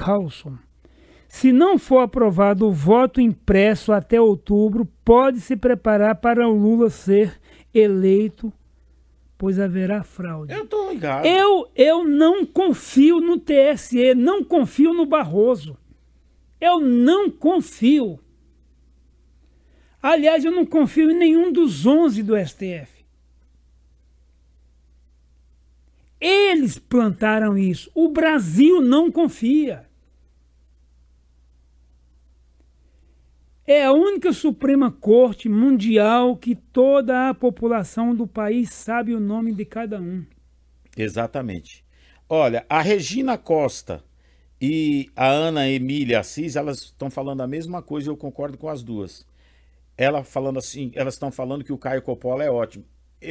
Carlson. 0.00 0.56
Se 1.28 1.52
não 1.52 1.78
for 1.78 1.98
aprovado 1.98 2.66
o 2.66 2.72
voto 2.72 3.20
impresso 3.20 3.92
até 3.92 4.18
outubro, 4.18 4.88
pode 5.04 5.40
se 5.40 5.54
preparar 5.54 6.16
para 6.16 6.48
o 6.48 6.56
Lula 6.56 6.88
ser 6.88 7.38
eleito, 7.72 8.50
pois 9.36 9.60
haverá 9.60 10.02
fraude. 10.02 10.54
Eu 10.54 10.66
tô 10.66 10.90
ligado. 10.90 11.26
Eu, 11.26 11.70
eu 11.76 12.02
não 12.02 12.46
confio 12.46 13.20
no 13.20 13.38
TSE, 13.38 14.14
não 14.14 14.42
confio 14.42 14.94
no 14.94 15.04
Barroso. 15.04 15.76
Eu 16.58 16.80
não 16.80 17.30
confio. 17.30 18.18
Aliás, 20.02 20.44
eu 20.46 20.50
não 20.50 20.64
confio 20.64 21.10
em 21.10 21.18
nenhum 21.18 21.52
dos 21.52 21.84
11 21.84 22.22
do 22.22 22.34
STF. 22.36 23.04
Eles 26.18 26.78
plantaram 26.78 27.56
isso. 27.56 27.90
O 27.94 28.08
Brasil 28.08 28.80
não 28.80 29.10
confia. 29.10 29.89
É 33.72 33.84
a 33.84 33.92
única 33.92 34.32
Suprema 34.32 34.90
Corte 34.90 35.48
Mundial 35.48 36.36
que 36.36 36.56
toda 36.56 37.28
a 37.28 37.34
população 37.34 38.12
do 38.12 38.26
país 38.26 38.72
sabe 38.72 39.14
o 39.14 39.20
nome 39.20 39.54
de 39.54 39.64
cada 39.64 40.00
um. 40.00 40.26
Exatamente. 40.96 41.84
Olha, 42.28 42.66
a 42.68 42.82
Regina 42.82 43.38
Costa 43.38 44.02
e 44.60 45.08
a 45.14 45.28
Ana 45.28 45.68
Emília 45.68 46.18
Assis, 46.18 46.56
elas 46.56 46.78
estão 46.78 47.08
falando 47.08 47.42
a 47.42 47.46
mesma 47.46 47.80
coisa 47.80 48.10
eu 48.10 48.16
concordo 48.16 48.58
com 48.58 48.68
as 48.68 48.82
duas. 48.82 49.24
Ela 49.96 50.24
falando 50.24 50.58
assim, 50.58 50.90
elas 50.96 51.14
estão 51.14 51.30
falando 51.30 51.62
que 51.62 51.72
o 51.72 51.78
Caio 51.78 52.02
Coppola 52.02 52.42
é 52.42 52.50
ótimo. 52.50 52.84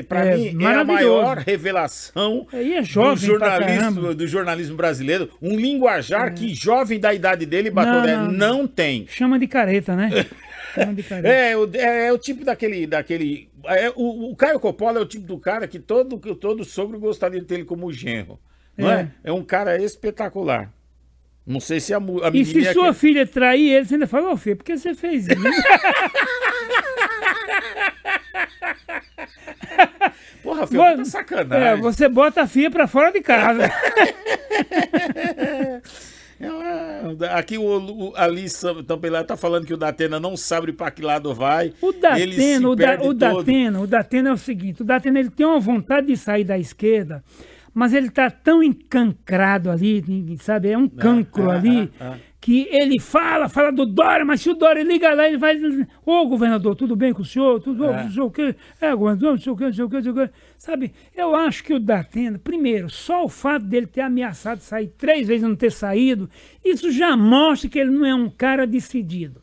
Para 0.07 0.25
É, 0.25 0.35
mim 0.37 0.63
é 0.63 0.67
a 0.67 0.83
maior 0.83 1.37
revelação 1.37 2.45
é 2.53 2.81
do, 2.81 3.15
jornalismo, 3.17 4.13
do 4.13 4.27
jornalismo 4.27 4.75
brasileiro. 4.77 5.31
Um 5.41 5.55
linguajar 5.59 6.33
que 6.35 6.53
jovem 6.53 6.99
da 6.99 7.11
idade 7.13 7.45
dele, 7.45 7.71
Batolé, 7.71 8.15
Não, 8.15 8.25
não, 8.31 8.57
não. 8.59 8.67
tem. 8.67 9.07
Chama 9.07 9.39
de 9.39 9.47
careta, 9.47 9.95
né? 9.95 10.27
Chama 10.75 10.93
de 10.93 11.01
careta. 11.03 11.27
É, 11.33 11.57
o, 11.57 11.67
é, 11.73 12.07
é 12.07 12.13
o 12.13 12.19
tipo 12.19 12.45
daquele. 12.45 12.85
daquele 12.85 13.49
é, 13.65 13.89
o, 13.95 14.31
o 14.31 14.35
Caio 14.35 14.59
Coppola 14.59 14.99
é 14.99 15.01
o 15.01 15.05
tipo 15.07 15.25
do 15.25 15.39
cara 15.39 15.67
que 15.67 15.79
todo, 15.79 16.17
todo 16.35 16.63
sogro 16.63 16.99
gostaria 16.99 17.39
de 17.39 17.45
ter 17.47 17.55
ele 17.55 17.65
como 17.65 17.91
genro. 17.91 18.39
Não 18.77 18.91
é? 18.91 19.11
É. 19.23 19.29
é 19.29 19.33
um 19.33 19.43
cara 19.43 19.81
espetacular. 19.81 20.71
Não 21.47 21.59
sei 21.59 21.79
se 21.79 21.95
a, 21.95 21.97
a 21.97 22.29
E 22.31 22.45
se 22.45 22.63
sua 22.73 22.93
que- 22.93 22.99
filha 22.99 23.25
trair 23.25 23.71
ele, 23.71 23.85
você 23.85 23.95
ainda 23.95 24.05
fala, 24.05 24.31
ô 24.31 24.37
filho, 24.37 24.57
por 24.57 24.63
que 24.63 24.77
você 24.77 24.93
fez 24.93 25.25
isso? 25.27 25.35
Porra, 30.43 30.67
filho, 30.67 30.97
tá 30.97 31.05
sacanagem. 31.05 31.67
É, 31.67 31.75
você 31.75 32.07
bota 32.07 32.43
a 32.43 32.47
filha 32.47 32.71
pra 32.71 32.87
fora 32.87 33.11
de 33.11 33.21
casa. 33.21 33.69
É, 36.41 37.33
Aqui 37.33 37.57
o, 37.57 37.65
o 37.65 38.13
Alice 38.15 38.65
Tampelá 38.87 39.25
tá 39.25 39.35
falando 39.35 39.65
que 39.65 39.73
o 39.73 39.77
Datena 39.77 40.21
não 40.21 40.37
sabe 40.37 40.71
para 40.71 40.89
que 40.89 41.01
lado 41.01 41.35
vai. 41.35 41.73
O 41.81 41.91
Datena, 41.91 42.69
o, 42.69 42.75
da, 42.77 43.01
o. 43.01 43.13
Datena, 43.13 43.81
o 43.81 43.87
Datena 43.87 44.29
é 44.29 44.33
o 44.33 44.37
seguinte, 44.37 44.81
o 44.81 44.85
Datena 44.85 45.19
ele 45.19 45.29
tem 45.29 45.45
uma 45.45 45.59
vontade 45.59 46.07
de 46.07 46.15
sair 46.15 46.45
da 46.45 46.57
esquerda, 46.57 47.21
mas 47.73 47.93
ele 47.93 48.09
tá 48.09 48.31
tão 48.31 48.63
encancrado 48.63 49.69
ali, 49.69 50.01
sabe? 50.39 50.69
É 50.69 50.77
um 50.77 50.87
cancro 50.87 51.51
ah, 51.51 51.55
ali, 51.55 51.91
ah, 51.99 52.13
ah. 52.13 52.17
Que 52.41 52.67
ele 52.71 52.99
fala, 52.99 53.49
fala 53.49 53.71
do 53.71 53.85
Dória, 53.85 54.23
mas 54.23 54.41
se 54.41 54.49
o 54.49 54.53
Dória 54.53 54.81
liga 54.81 55.13
lá, 55.13 55.27
ele 55.27 55.37
vai... 55.37 55.57
Ô, 56.05 56.25
governador, 56.25 56.75
tudo 56.75 56.95
bem 56.95 57.11
com 57.11 57.21
o 57.21 57.25
senhor? 57.25 57.59
Tudo? 57.59 57.85
É. 57.85 58.03
Não 58.03 58.11
sei 58.11 58.23
o 58.23 58.31
quê. 58.31 58.55
É, 58.79 58.95
governador, 58.95 59.31
não 59.31 59.37
sei 59.37 59.51
o 59.51 59.55
quê, 59.57 59.65
não 59.65 59.73
sei 59.73 59.83
o 59.83 59.89
quê, 59.89 59.95
não 59.97 60.03
sei 60.03 60.11
o 60.11 60.15
quê. 60.15 60.29
Sabe, 60.57 60.93
eu 61.15 61.35
acho 61.35 61.63
que 61.63 61.73
o 61.73 61.79
Datena, 61.79 62.39
primeiro, 62.39 62.89
só 62.89 63.25
o 63.25 63.29
fato 63.29 63.65
dele 63.65 63.87
ter 63.87 64.01
ameaçado 64.01 64.61
sair 64.61 64.87
três 64.97 65.27
vezes 65.27 65.43
e 65.43 65.47
não 65.47 65.55
ter 65.55 65.71
saído, 65.71 66.29
isso 66.63 66.91
já 66.91 67.15
mostra 67.17 67.69
que 67.69 67.77
ele 67.77 67.91
não 67.91 68.05
é 68.05 68.15
um 68.15 68.29
cara 68.29 68.65
decidido. 68.65 69.41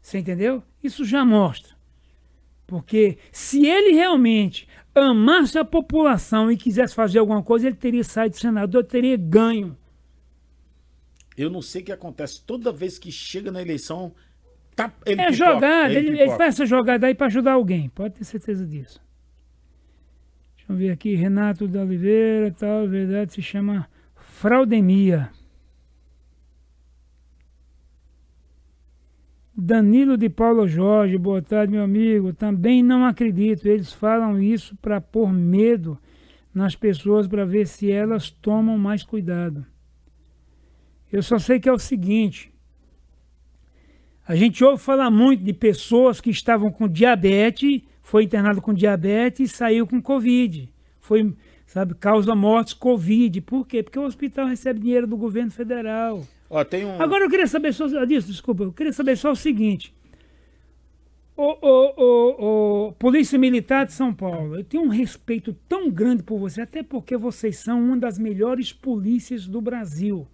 Você 0.00 0.18
entendeu? 0.18 0.62
Isso 0.82 1.04
já 1.04 1.24
mostra. 1.24 1.74
Porque 2.66 3.18
se 3.30 3.66
ele 3.66 3.92
realmente 3.92 4.66
amasse 4.94 5.58
a 5.58 5.64
população 5.64 6.50
e 6.50 6.56
quisesse 6.56 6.94
fazer 6.94 7.18
alguma 7.18 7.42
coisa, 7.42 7.66
ele 7.66 7.76
teria 7.76 8.04
saído 8.04 8.36
de 8.36 8.40
senador, 8.40 8.84
teria 8.84 9.16
ganho. 9.16 9.76
Eu 11.36 11.50
não 11.50 11.62
sei 11.62 11.82
o 11.82 11.84
que 11.84 11.92
acontece. 11.92 12.42
Toda 12.44 12.72
vez 12.72 12.98
que 12.98 13.10
chega 13.10 13.50
na 13.50 13.62
eleição, 13.62 14.12
tá, 14.74 14.92
ele 15.06 15.20
É 15.20 15.30
pipoca, 15.30 15.32
jogada, 15.32 15.92
ele, 15.92 16.08
ele 16.10 16.18
pipoca. 16.18 16.36
faz 16.36 16.54
essa 16.54 16.66
jogada 16.66 17.06
aí 17.06 17.14
para 17.14 17.26
ajudar 17.28 17.52
alguém, 17.52 17.88
pode 17.88 18.14
ter 18.14 18.24
certeza 18.24 18.66
disso. 18.66 19.00
Deixa 20.56 20.72
eu 20.72 20.76
ver 20.76 20.90
aqui, 20.90 21.14
Renato 21.14 21.66
da 21.66 21.82
Oliveira, 21.82 22.52
tal, 22.52 22.88
verdade, 22.88 23.32
se 23.32 23.42
chama 23.42 23.88
fraudemia. 24.16 25.30
Danilo 29.56 30.16
de 30.16 30.30
Paulo 30.30 30.66
Jorge, 30.66 31.18
boa 31.18 31.42
tarde, 31.42 31.72
meu 31.72 31.82
amigo. 31.82 32.32
Também 32.32 32.82
não 32.82 33.04
acredito. 33.04 33.66
Eles 33.66 33.92
falam 33.92 34.40
isso 34.40 34.76
para 34.76 35.00
pôr 35.00 35.30
medo 35.32 35.98
nas 36.54 36.74
pessoas 36.74 37.28
para 37.28 37.44
ver 37.44 37.66
se 37.66 37.90
elas 37.90 38.30
tomam 38.30 38.78
mais 38.78 39.02
cuidado. 39.02 39.66
Eu 41.12 41.22
só 41.22 41.38
sei 41.38 41.58
que 41.58 41.68
é 41.68 41.72
o 41.72 41.78
seguinte: 41.78 42.52
a 44.26 44.36
gente 44.36 44.62
ouve 44.62 44.82
falar 44.82 45.10
muito 45.10 45.42
de 45.42 45.52
pessoas 45.52 46.20
que 46.20 46.30
estavam 46.30 46.70
com 46.70 46.88
diabetes, 46.88 47.82
foi 48.00 48.24
internado 48.24 48.60
com 48.62 48.72
diabetes 48.72 49.50
e 49.50 49.54
saiu 49.54 49.86
com 49.86 50.00
Covid. 50.00 50.72
Foi, 51.00 51.34
sabe, 51.66 51.94
causa 51.94 52.34
mortes 52.34 52.74
Covid. 52.74 53.40
Por 53.40 53.66
quê? 53.66 53.82
Porque 53.82 53.98
o 53.98 54.04
hospital 54.04 54.46
recebe 54.46 54.80
dinheiro 54.80 55.06
do 55.06 55.16
governo 55.16 55.50
federal. 55.50 56.26
Ó, 56.48 56.60
um... 56.62 57.02
Agora 57.02 57.24
eu 57.24 57.30
queria 57.30 57.46
saber 57.46 57.72
só 57.72 57.86
disso, 58.04 58.28
desculpa, 58.28 58.64
eu 58.64 58.72
queria 58.72 58.92
saber 58.92 59.16
só 59.16 59.30
o 59.30 59.36
seguinte. 59.36 59.94
O, 61.36 61.56
o, 61.62 62.86
o 62.88 62.92
Polícia 62.92 63.38
Militar 63.38 63.86
de 63.86 63.94
São 63.94 64.12
Paulo, 64.12 64.56
eu 64.56 64.64
tenho 64.64 64.82
um 64.82 64.88
respeito 64.88 65.56
tão 65.66 65.90
grande 65.90 66.22
por 66.22 66.38
você, 66.38 66.60
até 66.60 66.82
porque 66.82 67.16
vocês 67.16 67.56
são 67.56 67.82
uma 67.82 67.96
das 67.96 68.18
melhores 68.18 68.72
polícias 68.72 69.46
do 69.46 69.60
Brasil. 69.60 70.28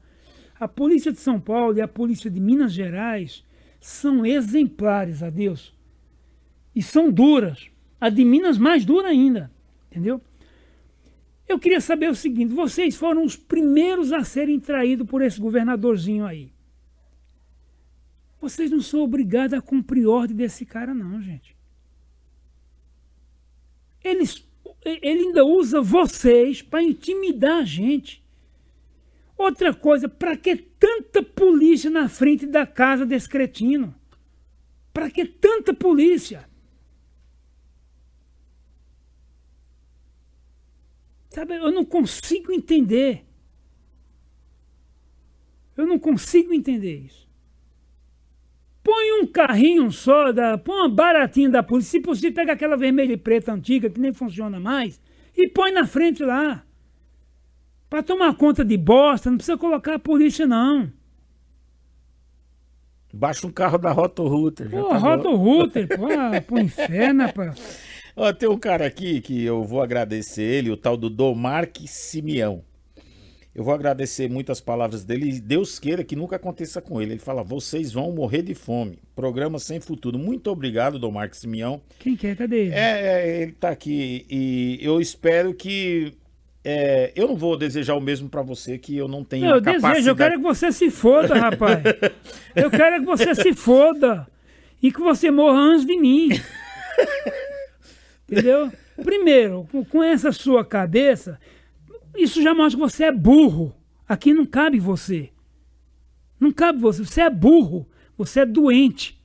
A 0.58 0.66
Polícia 0.66 1.12
de 1.12 1.18
São 1.18 1.38
Paulo 1.40 1.76
e 1.76 1.80
a 1.80 1.88
Polícia 1.88 2.30
de 2.30 2.40
Minas 2.40 2.72
Gerais 2.72 3.44
são 3.80 4.24
exemplares, 4.24 5.22
adeus. 5.22 5.74
E 6.74 6.82
são 6.82 7.10
duras. 7.10 7.70
A 8.00 8.08
de 8.08 8.24
Minas 8.24 8.58
mais 8.58 8.84
dura 8.84 9.08
ainda, 9.08 9.50
entendeu? 9.90 10.20
Eu 11.48 11.58
queria 11.58 11.80
saber 11.80 12.10
o 12.10 12.14
seguinte: 12.14 12.52
vocês 12.52 12.96
foram 12.96 13.24
os 13.24 13.36
primeiros 13.36 14.12
a 14.12 14.24
serem 14.24 14.58
traídos 14.58 15.06
por 15.06 15.22
esse 15.22 15.40
governadorzinho 15.40 16.26
aí. 16.26 16.52
Vocês 18.40 18.70
não 18.70 18.80
são 18.80 19.00
obrigados 19.00 19.54
a 19.54 19.62
cumprir 19.62 20.06
ordem 20.06 20.36
desse 20.36 20.64
cara, 20.66 20.92
não, 20.92 21.20
gente. 21.22 21.56
Eles, 24.02 24.46
ele 24.84 25.24
ainda 25.24 25.44
usa 25.44 25.80
vocês 25.80 26.62
para 26.62 26.82
intimidar 26.82 27.60
a 27.60 27.64
gente. 27.64 28.22
Outra 29.36 29.74
coisa, 29.74 30.08
para 30.08 30.36
que 30.36 30.56
tanta 30.56 31.22
polícia 31.22 31.90
na 31.90 32.08
frente 32.08 32.46
da 32.46 32.66
casa 32.66 33.04
desse 33.04 33.28
cretino? 33.28 33.94
Para 34.92 35.10
que 35.10 35.26
tanta 35.26 35.74
polícia? 35.74 36.48
Sabe, 41.28 41.56
eu 41.56 41.70
não 41.70 41.84
consigo 41.84 42.50
entender. 42.50 43.26
Eu 45.76 45.86
não 45.86 45.98
consigo 45.98 46.54
entender 46.54 46.96
isso. 47.00 47.28
Põe 48.82 49.20
um 49.20 49.26
carrinho 49.26 49.92
só, 49.92 50.32
da, 50.32 50.56
põe 50.56 50.76
uma 50.76 50.88
baratinha 50.88 51.50
da 51.50 51.62
polícia, 51.62 51.90
se 51.90 52.00
possível, 52.00 52.32
pega 52.32 52.52
aquela 52.52 52.76
vermelha 52.76 53.12
e 53.12 53.18
preta 53.18 53.52
antiga 53.52 53.90
que 53.90 54.00
nem 54.00 54.14
funciona 54.14 54.58
mais 54.58 54.98
e 55.36 55.46
põe 55.48 55.72
na 55.72 55.86
frente 55.86 56.22
lá. 56.24 56.64
Para 57.88 58.02
tomar 58.02 58.34
conta 58.36 58.64
de 58.64 58.76
bosta, 58.76 59.30
não 59.30 59.36
precisa 59.36 59.56
colocar 59.56 59.94
a 59.94 59.98
polícia, 59.98 60.46
não. 60.46 60.90
Baixa 63.12 63.46
um 63.46 63.50
carro 63.50 63.78
da 63.78 63.92
Roto 63.92 64.26
Router. 64.26 64.68
Pô, 64.68 64.88
tá 64.88 64.98
rota 64.98 65.22
bom. 65.22 65.34
o 65.34 65.36
router, 65.36 65.88
pô, 65.88 66.06
pro 66.46 66.60
inferno, 66.60 67.22
rapaz. 67.22 67.80
Ó, 68.14 68.32
tem 68.32 68.48
um 68.48 68.58
cara 68.58 68.86
aqui 68.86 69.20
que 69.20 69.44
eu 69.44 69.62
vou 69.62 69.82
agradecer 69.82 70.42
ele, 70.42 70.70
o 70.70 70.76
tal 70.76 70.96
do 70.96 71.10
Domarque 71.10 71.86
Simeão. 71.86 72.64
Eu 73.54 73.64
vou 73.64 73.72
agradecer 73.72 74.28
muitas 74.28 74.60
palavras 74.60 75.02
dele 75.02 75.30
e 75.30 75.40
Deus 75.40 75.78
queira 75.78 76.04
que 76.04 76.14
nunca 76.14 76.36
aconteça 76.36 76.82
com 76.82 77.00
ele. 77.00 77.12
Ele 77.12 77.20
fala: 77.20 77.42
vocês 77.42 77.90
vão 77.90 78.12
morrer 78.12 78.42
de 78.42 78.54
fome. 78.54 78.98
Programa 79.14 79.58
sem 79.58 79.80
futuro. 79.80 80.18
Muito 80.18 80.50
obrigado, 80.50 80.98
Domarque 80.98 81.38
Simeão. 81.38 81.80
Quem 81.98 82.16
quer? 82.16 82.36
Cadê 82.36 82.66
ele? 82.66 82.74
É, 82.74 83.00
é, 83.00 83.42
ele 83.42 83.52
tá 83.52 83.70
aqui 83.70 84.26
e 84.28 84.78
eu 84.82 85.00
espero 85.00 85.54
que. 85.54 86.12
É, 86.68 87.12
eu 87.14 87.28
não 87.28 87.36
vou 87.36 87.56
desejar 87.56 87.94
o 87.94 88.00
mesmo 88.00 88.28
pra 88.28 88.42
você, 88.42 88.76
que 88.76 88.96
eu 88.96 89.06
não 89.06 89.22
tenho 89.22 89.46
Não, 89.46 89.54
eu 89.54 89.62
capacidade. 89.62 89.94
desejo, 89.94 90.10
eu 90.10 90.16
quero 90.16 90.34
que 90.34 90.42
você 90.42 90.72
se 90.72 90.90
foda, 90.90 91.32
rapaz. 91.38 91.80
Eu 92.56 92.68
quero 92.68 92.98
que 92.98 93.06
você 93.06 93.36
se 93.36 93.54
foda. 93.54 94.26
E 94.82 94.90
que 94.90 94.98
você 94.98 95.30
morra 95.30 95.60
antes 95.60 95.86
de 95.86 95.96
mim. 95.96 96.30
Entendeu? 98.28 98.72
Primeiro, 99.00 99.68
com, 99.88 100.02
essa 100.02 100.32
sua 100.32 100.64
cabeça, 100.64 101.38
isso 102.16 102.42
já 102.42 102.52
mostra 102.52 102.80
que 102.80 102.90
você 102.92 103.04
é 103.04 103.12
burro. 103.12 103.72
Aqui 104.08 104.34
não 104.34 104.44
cabe 104.44 104.80
você. 104.80 105.30
Não 106.40 106.50
cabe 106.50 106.80
você. 106.80 107.04
Você 107.04 107.20
é 107.20 107.30
burro. 107.30 107.88
Você 108.18 108.40
é 108.40 108.44
doente. 108.44 109.22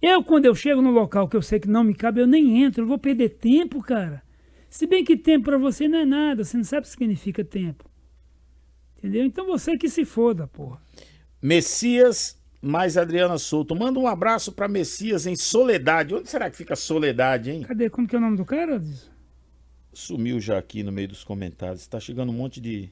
Eu, 0.00 0.24
quando 0.24 0.46
eu 0.46 0.54
chego 0.54 0.80
no 0.80 0.92
local 0.92 1.28
que 1.28 1.36
eu 1.36 1.42
sei 1.42 1.60
que 1.60 1.68
não 1.68 1.84
me 1.84 1.92
cabe, 1.94 2.22
eu 2.22 2.26
nem 2.26 2.62
entro. 2.62 2.84
Eu 2.84 2.88
vou 2.88 2.98
perder 2.98 3.28
tempo, 3.28 3.82
cara. 3.82 4.26
Se 4.70 4.86
bem 4.86 5.04
que 5.04 5.16
tempo 5.16 5.46
pra 5.46 5.58
você 5.58 5.88
não 5.88 5.98
é 5.98 6.04
nada. 6.04 6.44
Você 6.44 6.56
não 6.56 6.64
sabe 6.64 6.80
o 6.80 6.82
que 6.84 6.90
significa 6.90 7.44
tempo. 7.44 7.84
Entendeu? 8.96 9.24
Então 9.24 9.46
você 9.46 9.76
que 9.76 9.88
se 9.88 10.04
foda, 10.04 10.46
porra. 10.46 10.80
Messias 11.40 12.36
mais 12.60 12.96
Adriana 12.96 13.38
Souto. 13.38 13.74
Manda 13.74 13.98
um 13.98 14.06
abraço 14.06 14.52
pra 14.52 14.68
Messias 14.68 15.26
em 15.26 15.36
Soledade. 15.36 16.14
Onde 16.14 16.28
será 16.28 16.50
que 16.50 16.56
fica 16.56 16.74
Soledade, 16.74 17.50
hein? 17.50 17.62
Cadê? 17.62 17.88
Como 17.88 18.06
que 18.06 18.16
é 18.16 18.18
o 18.18 18.22
nome 18.22 18.36
do 18.36 18.44
cara? 18.44 18.82
Sumiu 19.92 20.40
já 20.40 20.58
aqui 20.58 20.82
no 20.82 20.92
meio 20.92 21.08
dos 21.08 21.24
comentários. 21.24 21.86
Tá 21.86 22.00
chegando 22.00 22.30
um 22.30 22.34
monte 22.34 22.60
de. 22.60 22.90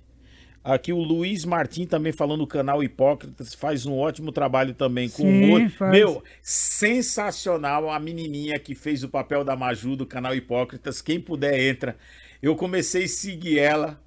Aqui 0.66 0.92
o 0.92 0.98
Luiz 0.98 1.44
Martim 1.44 1.86
também 1.86 2.10
falando 2.10 2.40
no 2.40 2.46
canal 2.46 2.82
Hipócritas, 2.82 3.54
faz 3.54 3.86
um 3.86 3.96
ótimo 3.96 4.32
trabalho 4.32 4.74
também 4.74 5.08
com 5.08 5.22
Sim, 5.22 5.48
o 5.48 5.52
outro. 5.52 5.70
faz. 5.70 5.92
Meu, 5.92 6.24
sensacional 6.42 7.88
a 7.88 8.00
menininha 8.00 8.58
que 8.58 8.74
fez 8.74 9.04
o 9.04 9.08
papel 9.08 9.44
da 9.44 9.54
Maju 9.54 9.94
do 9.94 10.04
canal 10.04 10.34
Hipócritas. 10.34 11.00
Quem 11.00 11.20
puder 11.20 11.56
entra. 11.56 11.96
Eu 12.42 12.56
comecei 12.56 13.04
a 13.04 13.08
seguir 13.08 13.60
ela. 13.60 14.02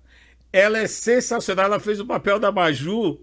Ela 0.51 0.79
é 0.79 0.87
sensacional. 0.87 1.67
Ela 1.67 1.79
fez 1.79 2.01
o 2.01 2.05
papel 2.05 2.37
da 2.37 2.51
Maju. 2.51 3.21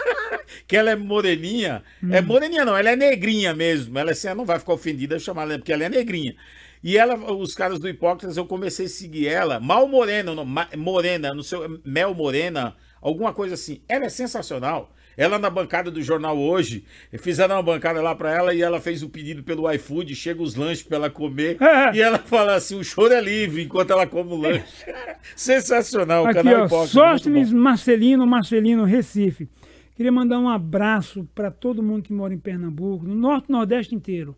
que 0.68 0.76
ela 0.76 0.90
é 0.90 0.96
moreninha. 0.96 1.82
É 2.10 2.20
moreninha, 2.20 2.66
não, 2.66 2.76
ela 2.76 2.90
é 2.90 2.96
negrinha 2.96 3.54
mesmo. 3.54 3.98
Ela 3.98 4.10
assim, 4.10 4.26
ela 4.26 4.36
não 4.36 4.44
vai 4.44 4.58
ficar 4.58 4.74
ofendida 4.74 5.18
chamar 5.18 5.44
ela, 5.44 5.58
porque 5.58 5.72
ela 5.72 5.84
é 5.84 5.88
negrinha. 5.88 6.36
E 6.82 6.96
ela, 6.96 7.14
os 7.32 7.54
caras 7.54 7.78
do 7.78 7.88
Hipócritas, 7.88 8.36
eu 8.36 8.46
comecei 8.46 8.86
a 8.86 8.88
seguir 8.88 9.26
ela. 9.28 9.58
Mal 9.58 9.88
Morena, 9.88 10.34
não, 10.34 10.44
Ma- 10.44 10.68
Morena, 10.76 11.34
não 11.34 11.42
sei, 11.42 11.58
Mel 11.84 12.14
Morena, 12.14 12.76
alguma 13.00 13.32
coisa 13.32 13.54
assim. 13.54 13.80
Ela 13.88 14.04
é 14.06 14.08
sensacional. 14.08 14.92
Ela 15.18 15.38
na 15.38 15.48
bancada 15.48 15.90
do 15.90 16.02
jornal 16.02 16.36
hoje, 16.38 16.84
fizeram 17.20 17.56
uma 17.56 17.62
bancada 17.62 18.02
lá 18.02 18.14
pra 18.14 18.30
ela 18.34 18.52
e 18.54 18.60
ela 18.60 18.78
fez 18.78 19.02
o 19.02 19.08
pedido 19.08 19.42
pelo 19.42 19.70
iFood, 19.72 20.14
chega 20.14 20.42
os 20.42 20.54
lanches 20.54 20.82
pra 20.82 20.98
ela 20.98 21.08
comer. 21.08 21.56
É. 21.62 21.96
e 21.96 22.02
ela 22.02 22.18
fala 22.18 22.54
assim: 22.54 22.78
o 22.78 22.84
choro 22.84 23.14
é 23.14 23.20
livre 23.22 23.62
enquanto 23.62 23.92
ela 23.92 24.06
come 24.06 24.32
o 24.32 24.36
lanche. 24.36 24.84
Sensacional, 25.34 26.24
o 26.24 26.26
Aqui, 26.26 26.34
canal 26.42 26.68
ó. 26.70 26.86
Sóstenes 26.86 27.50
bom. 27.50 27.58
Marcelino, 27.58 28.26
Marcelino, 28.26 28.84
Recife. 28.84 29.48
Queria 29.94 30.12
mandar 30.12 30.38
um 30.38 30.48
abraço 30.50 31.26
para 31.34 31.50
todo 31.50 31.82
mundo 31.82 32.02
que 32.02 32.12
mora 32.12 32.34
em 32.34 32.38
Pernambuco, 32.38 33.06
no 33.06 33.14
norte 33.14 33.46
e 33.48 33.52
nordeste 33.52 33.94
inteiro. 33.94 34.36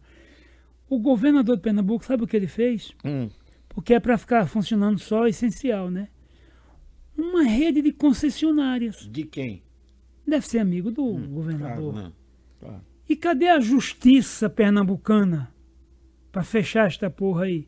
O 0.88 0.98
governador 0.98 1.56
de 1.56 1.62
Pernambuco, 1.62 2.04
sabe 2.04 2.24
o 2.24 2.26
que 2.26 2.36
ele 2.36 2.46
fez? 2.46 2.92
Hum. 3.04 3.28
Porque 3.68 3.94
é 3.94 4.00
para 4.00 4.16
ficar 4.18 4.46
funcionando 4.46 4.98
só 4.98 5.26
essencial, 5.26 5.90
né? 5.90 6.08
Uma 7.16 7.42
rede 7.42 7.82
de 7.82 7.92
concessionárias. 7.92 9.08
De 9.10 9.24
quem? 9.24 9.62
Deve 10.26 10.46
ser 10.46 10.58
amigo 10.58 10.90
do 10.90 11.12
Claro, 11.14 11.28
governador. 11.28 11.94
não. 11.94 12.12
Claro. 12.60 12.80
E 13.08 13.16
cadê 13.16 13.48
a 13.48 13.60
justiça 13.60 14.48
pernambucana 14.50 15.52
para 16.30 16.42
fechar 16.42 16.86
esta 16.86 17.08
porra 17.10 17.44
aí? 17.44 17.66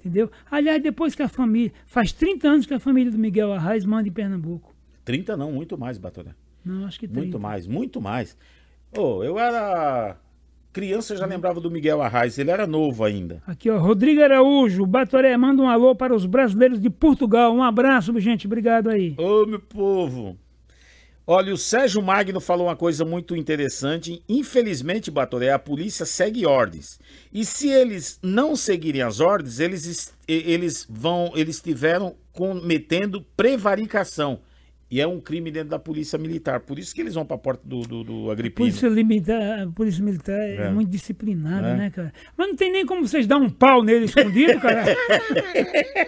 Entendeu? 0.00 0.30
Aliás, 0.50 0.82
depois 0.82 1.14
que 1.14 1.22
a 1.22 1.28
família. 1.28 1.72
Faz 1.86 2.12
30 2.12 2.48
anos 2.48 2.66
que 2.66 2.74
a 2.74 2.80
família 2.80 3.12
do 3.12 3.18
Miguel 3.18 3.52
Arraes 3.52 3.84
manda 3.84 4.08
em 4.08 4.12
Pernambuco. 4.12 4.74
30 5.04 5.36
não, 5.36 5.52
muito 5.52 5.78
mais, 5.78 5.98
Batoné. 5.98 6.34
Não, 6.64 6.86
acho 6.86 6.98
que 6.98 7.06
30. 7.06 7.20
Muito 7.20 7.38
mais, 7.40 7.66
muito 7.66 8.00
mais. 8.00 8.36
Ô, 8.96 9.22
eu 9.22 9.38
era 9.38 10.16
criança, 10.72 11.16
já 11.16 11.26
lembrava 11.26 11.60
do 11.60 11.70
Miguel 11.70 12.00
Arraes, 12.02 12.38
ele 12.38 12.50
era 12.50 12.66
novo 12.66 13.04
ainda. 13.04 13.42
Aqui, 13.46 13.68
ó, 13.70 13.78
Rodrigo 13.78 14.22
Araújo, 14.22 14.86
Batoré, 14.86 15.36
manda 15.36 15.62
um 15.62 15.68
alô 15.68 15.94
para 15.94 16.14
os 16.14 16.24
brasileiros 16.26 16.80
de 16.80 16.88
Portugal. 16.90 17.54
Um 17.54 17.62
abraço, 17.62 18.18
gente, 18.20 18.46
obrigado 18.46 18.88
aí. 18.90 19.14
Ô, 19.18 19.44
meu 19.46 19.60
povo. 19.60 20.36
Olha, 21.24 21.54
o 21.54 21.56
Sérgio 21.56 22.02
Magno 22.02 22.40
falou 22.40 22.66
uma 22.66 22.74
coisa 22.74 23.04
muito 23.04 23.36
interessante. 23.36 24.20
Infelizmente, 24.28 25.08
Batoré, 25.08 25.52
a 25.52 25.58
polícia 25.58 26.04
segue 26.04 26.44
ordens. 26.44 26.98
E 27.32 27.44
se 27.44 27.68
eles 27.68 28.18
não 28.20 28.56
seguirem 28.56 29.02
as 29.02 29.20
ordens, 29.20 29.60
eles, 29.60 29.86
es- 29.86 30.12
eles 30.26 30.84
vão, 30.90 31.30
eles 31.36 31.56
estiveram 31.56 32.16
cometendo 32.32 33.24
prevaricação. 33.36 34.40
E 34.94 35.00
é 35.00 35.06
um 35.06 35.18
crime 35.18 35.50
dentro 35.50 35.70
da 35.70 35.78
polícia 35.78 36.18
militar. 36.18 36.60
Por 36.60 36.78
isso 36.78 36.94
que 36.94 37.00
eles 37.00 37.14
vão 37.14 37.24
para 37.24 37.36
a 37.36 37.38
porta 37.38 37.62
do, 37.66 37.80
do, 37.80 38.04
do 38.04 38.30
Agripino. 38.30 38.68
Polícia, 38.68 38.90
militar, 38.90 39.60
a 39.62 39.66
polícia 39.66 40.04
militar 40.04 40.38
é, 40.38 40.66
É. 40.66 40.70
muito 40.70 40.90
disciplinada, 40.90 41.68
É. 41.68 41.74
né, 41.76 41.90
cara? 41.90 42.12
Mas 42.36 42.48
não 42.48 42.54
tem 42.54 42.70
nem 42.70 42.84
como 42.84 43.08
vocês 43.08 43.26
dar 43.26 43.38
um 43.38 43.48
pau 43.48 43.82
nele 43.82 44.04
escondido, 44.04 44.60
cara. 44.60 44.84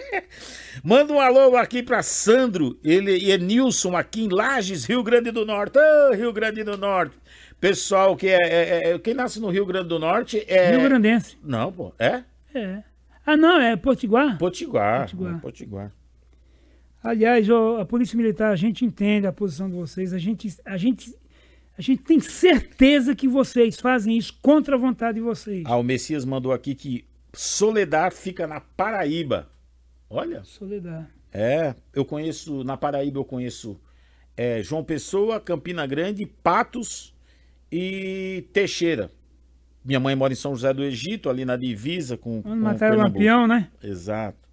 Manda 0.83 1.11
um 1.13 1.19
alô 1.19 1.55
aqui 1.57 1.81
pra 1.81 2.03
Sandro, 2.03 2.77
ele 2.83 3.17
e 3.17 3.31
é 3.31 3.37
Nilson 3.39 3.97
aqui 3.97 4.25
em 4.25 4.29
Lages, 4.29 4.85
Rio 4.85 5.01
Grande 5.01 5.31
do 5.31 5.43
Norte. 5.45 5.79
Ô, 5.79 6.13
Rio 6.13 6.31
Grande 6.31 6.63
do 6.63 6.77
Norte. 6.77 7.17
Pessoal 7.59 8.15
que 8.15 8.27
é, 8.27 8.37
é- 8.37 8.91
é- 8.91 8.99
Quem 8.99 9.15
nasce 9.15 9.39
no 9.39 9.49
Rio 9.49 9.65
Grande 9.65 9.87
do 9.89 9.97
Norte 9.97 10.45
é. 10.47 10.69
Rio 10.71 10.83
Grandense. 10.83 11.37
Não, 11.43 11.71
pô. 11.71 11.91
É? 11.97 12.21
É. 12.53 12.83
Ah, 13.25 13.35
não, 13.35 13.59
é 13.59 13.75
Potiguar? 13.75 14.37
Potiguar. 14.37 15.01
Potiguar. 15.01 15.35
é 15.35 15.39
Potiguar. 15.39 15.91
Aliás, 17.05 17.47
ó, 17.49 17.79
a 17.79 17.85
Polícia 17.85 18.17
Militar, 18.17 18.51
a 18.51 18.55
gente 18.55 18.83
entende 18.83 19.27
a 19.27 19.31
posição 19.31 19.69
de 19.69 19.75
vocês, 19.75 20.11
a 20.11 20.17
gente, 20.17 20.55
a 20.65 20.75
gente, 20.75 21.15
a 21.77 21.81
gente 21.81 22.01
tem 22.01 22.19
certeza 22.19 23.15
que 23.15 23.27
vocês 23.27 23.79
fazem 23.79 24.17
isso 24.17 24.37
contra 24.41 24.75
a 24.75 24.79
vontade 24.79 25.19
de 25.19 25.21
vocês. 25.21 25.63
Ah, 25.67 25.77
o 25.77 25.83
Messias 25.83 26.25
mandou 26.25 26.51
aqui 26.51 26.73
que 26.73 27.05
Soledad 27.31 28.11
fica 28.11 28.47
na 28.47 28.59
Paraíba. 28.59 29.47
Olha. 30.09 30.43
Soledade. 30.43 31.07
É, 31.31 31.75
eu 31.93 32.03
conheço, 32.03 32.63
na 32.63 32.75
Paraíba 32.75 33.19
eu 33.19 33.25
conheço 33.25 33.79
é, 34.35 34.63
João 34.63 34.83
Pessoa, 34.83 35.39
Campina 35.39 35.85
Grande, 35.85 36.25
Patos 36.25 37.13
e 37.71 38.45
Teixeira. 38.51 39.11
Minha 39.83 39.99
mãe 39.99 40.15
mora 40.15 40.33
em 40.33 40.35
São 40.35 40.55
José 40.55 40.73
do 40.73 40.83
Egito, 40.83 41.29
ali 41.29 41.45
na 41.45 41.55
divisa 41.55 42.17
com, 42.17 42.41
com 42.41 42.49
Quando 42.49 42.61
mataram 42.61 42.97
o. 42.97 43.01
Lampião, 43.03 43.45
né? 43.45 43.69
Exato. 43.83 44.44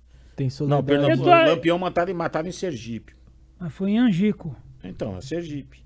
Tem 0.51 0.69
Não. 0.69 0.83
Pernambuco, 0.83 1.25
tô- 1.25 1.31
Lampião 1.31 1.79
mataram, 1.79 2.11
e 2.11 2.15
mataram 2.15 2.49
em 2.49 2.53
Sergipe. 2.53 3.15
Mas 3.59 3.73
foi 3.73 3.91
em 3.93 3.99
Angico. 3.99 4.57
Então, 4.83 5.17
é 5.17 5.21
Sergipe. 5.21 5.83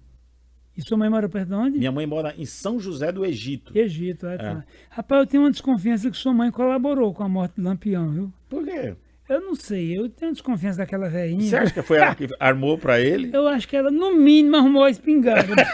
E 0.76 0.82
sua 0.82 0.96
mãe 0.98 1.08
mora 1.08 1.28
perto 1.28 1.48
de 1.48 1.54
onde? 1.54 1.78
Minha 1.78 1.90
mãe 1.92 2.06
mora 2.06 2.34
em 2.36 2.44
São 2.44 2.78
José 2.78 3.10
do 3.10 3.24
Egito. 3.24 3.76
Egito, 3.76 4.26
é, 4.26 4.36
tá. 4.36 4.64
Rapaz, 4.90 5.20
eu 5.20 5.26
tenho 5.26 5.42
uma 5.42 5.50
desconfiança 5.50 6.10
que 6.10 6.16
sua 6.16 6.34
mãe 6.34 6.50
colaborou 6.50 7.14
com 7.14 7.22
a 7.22 7.28
morte 7.28 7.54
do 7.56 7.62
Lampião, 7.62 8.10
viu? 8.10 8.32
Por 8.48 8.62
quê? 8.64 8.94
Eu 9.28 9.40
não 9.40 9.56
sei, 9.56 9.98
eu 9.98 10.08
tenho 10.08 10.32
desconfiança 10.32 10.78
daquela 10.78 11.08
velhinha. 11.08 11.42
Você 11.42 11.56
acha 11.56 11.74
que 11.74 11.82
foi 11.82 11.98
ela 11.98 12.14
que 12.14 12.28
armou 12.38 12.78
pra 12.78 13.00
ele? 13.00 13.30
Eu 13.32 13.48
acho 13.48 13.66
que 13.66 13.76
ela, 13.76 13.90
no 13.90 14.14
mínimo, 14.14 14.56
arrumou 14.56 14.84
a 14.84 14.90
espingarda. 14.90 15.52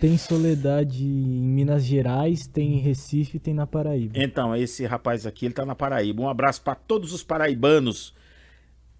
Tem 0.00 0.16
Soledade 0.16 1.04
em 1.04 1.08
Minas 1.08 1.84
Gerais, 1.84 2.46
tem 2.46 2.74
em 2.74 2.78
Recife, 2.78 3.38
tem 3.38 3.52
na 3.52 3.66
Paraíba. 3.66 4.12
Então, 4.16 4.54
esse 4.54 4.84
rapaz 4.86 5.26
aqui, 5.26 5.46
ele 5.46 5.54
tá 5.54 5.66
na 5.66 5.74
Paraíba. 5.74 6.22
Um 6.22 6.28
abraço 6.28 6.62
pra 6.62 6.74
todos 6.74 7.12
os 7.12 7.24
paraibanos 7.24 8.14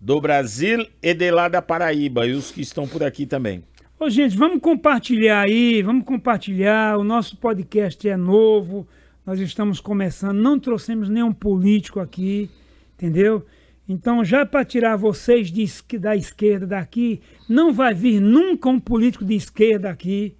do 0.00 0.20
Brasil 0.20 0.86
e 1.02 1.14
de 1.14 1.30
lá 1.30 1.48
da 1.48 1.62
Paraíba 1.62 2.26
e 2.26 2.32
os 2.32 2.50
que 2.50 2.60
estão 2.60 2.86
por 2.86 3.02
aqui 3.04 3.26
também. 3.26 3.62
Ô, 3.98 4.08
gente, 4.08 4.36
vamos 4.36 4.60
compartilhar 4.60 5.42
aí, 5.42 5.82
vamos 5.82 6.04
compartilhar. 6.04 6.98
O 6.98 7.04
nosso 7.04 7.36
podcast 7.36 8.08
é 8.08 8.16
novo, 8.16 8.86
nós 9.28 9.40
estamos 9.40 9.78
começando, 9.78 10.38
não 10.38 10.58
trouxemos 10.58 11.10
nenhum 11.10 11.34
político 11.34 12.00
aqui, 12.00 12.50
entendeu? 12.94 13.44
Então, 13.86 14.24
já 14.24 14.46
para 14.46 14.64
tirar 14.64 14.96
vocês 14.96 15.52
de 15.52 15.66
da 15.98 16.16
esquerda 16.16 16.66
daqui, 16.66 17.20
não 17.46 17.70
vai 17.70 17.92
vir 17.92 18.22
nunca 18.22 18.70
um 18.70 18.80
político 18.80 19.26
de 19.26 19.34
esquerda 19.34 19.90
aqui. 19.90 20.34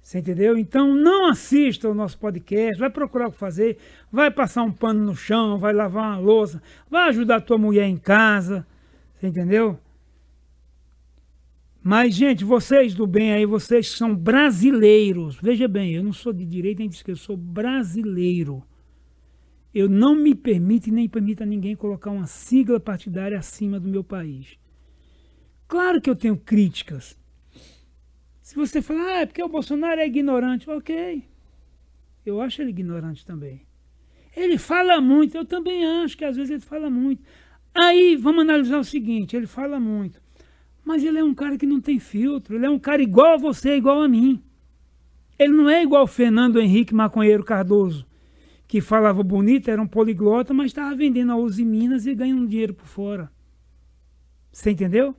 Você 0.00 0.20
entendeu? 0.20 0.56
Então 0.56 0.94
não 0.94 1.28
assista 1.28 1.88
o 1.88 1.94
nosso 1.94 2.16
podcast, 2.16 2.78
vai 2.78 2.88
procurar 2.88 3.26
o 3.26 3.32
que 3.32 3.36
fazer, 3.36 3.78
vai 4.12 4.30
passar 4.30 4.62
um 4.62 4.70
pano 4.70 5.04
no 5.04 5.16
chão, 5.16 5.58
vai 5.58 5.72
lavar 5.72 6.04
uma 6.04 6.18
louça, 6.18 6.62
vai 6.88 7.08
ajudar 7.08 7.36
a 7.38 7.40
tua 7.40 7.58
mulher 7.58 7.88
em 7.88 7.96
casa. 7.96 8.64
Você 9.16 9.26
entendeu? 9.26 9.76
Mas, 11.86 12.14
gente, 12.14 12.44
vocês 12.44 12.94
do 12.94 13.06
bem 13.06 13.34
aí, 13.34 13.44
vocês 13.44 13.90
são 13.90 14.16
brasileiros. 14.16 15.36
Veja 15.36 15.68
bem, 15.68 15.92
eu 15.92 16.02
não 16.02 16.14
sou 16.14 16.32
de 16.32 16.46
direita 16.46 16.78
nem 16.78 16.88
de 16.88 16.94
esquerda, 16.94 17.20
eu 17.20 17.22
sou 17.22 17.36
brasileiro. 17.36 18.64
Eu 19.74 19.86
não 19.86 20.16
me 20.16 20.34
permito 20.34 20.88
e 20.88 20.92
nem 20.92 21.06
permito 21.06 21.42
a 21.42 21.46
ninguém 21.46 21.76
colocar 21.76 22.10
uma 22.10 22.26
sigla 22.26 22.80
partidária 22.80 23.38
acima 23.38 23.78
do 23.78 23.86
meu 23.86 24.02
país. 24.02 24.58
Claro 25.68 26.00
que 26.00 26.08
eu 26.08 26.16
tenho 26.16 26.38
críticas. 26.38 27.18
Se 28.40 28.56
você 28.56 28.80
falar, 28.80 29.16
ah, 29.16 29.20
é 29.20 29.26
porque 29.26 29.42
o 29.42 29.48
Bolsonaro 29.48 30.00
é 30.00 30.06
ignorante, 30.06 30.70
ok. 30.70 31.22
Eu 32.24 32.40
acho 32.40 32.62
ele 32.62 32.70
ignorante 32.70 33.26
também. 33.26 33.66
Ele 34.34 34.56
fala 34.56 35.02
muito, 35.02 35.36
eu 35.36 35.44
também 35.44 35.84
acho 35.84 36.16
que 36.16 36.24
às 36.24 36.34
vezes 36.34 36.50
ele 36.50 36.60
fala 36.60 36.88
muito. 36.88 37.22
Aí 37.74 38.16
vamos 38.16 38.40
analisar 38.40 38.78
o 38.78 38.84
seguinte: 38.84 39.36
ele 39.36 39.46
fala 39.46 39.78
muito, 39.78 40.22
mas 40.84 41.02
ele 41.02 41.18
é 41.18 41.24
um 41.24 41.34
cara 41.34 41.56
que 41.56 41.66
não 41.66 41.80
tem 41.80 41.98
filtro, 41.98 42.56
ele 42.56 42.66
é 42.66 42.70
um 42.70 42.78
cara 42.78 43.02
igual 43.02 43.34
a 43.34 43.38
você, 43.38 43.76
igual 43.76 44.02
a 44.02 44.08
mim. 44.08 44.42
Ele 45.38 45.52
não 45.52 45.68
é 45.68 45.82
igual 45.82 46.06
Fernando 46.06 46.60
Henrique 46.60 46.94
Maconheiro 46.94 47.42
Cardoso, 47.42 48.06
que 48.68 48.80
falava 48.80 49.22
bonito, 49.22 49.70
era 49.70 49.80
um 49.80 49.86
poliglota, 49.86 50.52
mas 50.52 50.66
estava 50.66 50.94
vendendo 50.94 51.32
a 51.32 51.36
Uzi 51.36 51.64
Minas 51.64 52.06
e 52.06 52.14
ganhando 52.14 52.46
dinheiro 52.46 52.74
por 52.74 52.86
fora. 52.86 53.32
Você 54.52 54.70
entendeu? 54.70 55.16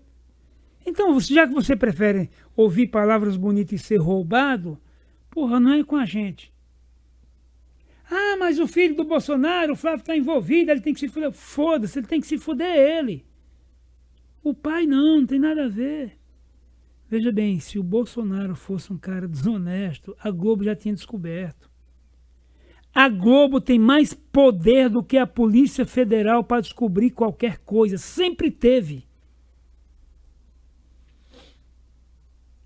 Então, 0.86 1.20
já 1.20 1.48
que 1.48 1.54
você 1.54 1.76
prefere 1.76 2.30
ouvir 2.56 2.88
palavras 2.88 3.36
bonitas 3.36 3.82
e 3.82 3.84
ser 3.84 3.98
roubado, 3.98 4.80
porra, 5.30 5.60
não 5.60 5.74
é 5.74 5.84
com 5.84 5.96
a 5.96 6.06
gente. 6.06 6.54
Ah, 8.10 8.38
mas 8.38 8.60
o 8.60 8.68
filho 8.68 8.96
do 8.96 9.04
Bolsonaro, 9.04 9.74
o 9.74 9.76
Flávio 9.76 10.02
está 10.02 10.16
envolvido, 10.16 10.70
ele 10.70 10.82
tem 10.82 10.94
que 10.94 11.00
se 11.00 11.08
foder. 11.08 11.32
Foda-se, 11.32 11.98
ele 11.98 12.08
tem 12.08 12.22
que 12.22 12.28
se 12.28 12.38
foder 12.38 12.68
ele. 12.68 13.26
O 14.46 14.54
pai 14.54 14.86
não, 14.86 15.22
não 15.22 15.26
tem 15.26 15.40
nada 15.40 15.66
a 15.66 15.68
ver. 15.68 16.20
Veja 17.10 17.32
bem, 17.32 17.60
se 17.60 17.80
o 17.80 17.84
Bolsonaro 17.84 18.56
fosse 18.56 18.94
um 18.94 18.98
cara 18.98 19.28
desonesto, 19.28 20.16
a 20.20 20.30
Globo 20.30 20.64
já 20.64 20.76
tinha 20.76 20.94
descoberto. 20.94 21.68
A 22.94 23.10
Globo 23.10 23.60
tem 23.60 23.80
mais 23.80 24.14
poder 24.14 24.88
do 24.88 25.02
que 25.02 25.18
a 25.18 25.26
Polícia 25.26 25.84
Federal 25.84 26.44
para 26.44 26.62
descobrir 26.62 27.10
qualquer 27.10 27.58
coisa. 27.58 27.98
Sempre 27.98 28.52
teve. 28.52 29.08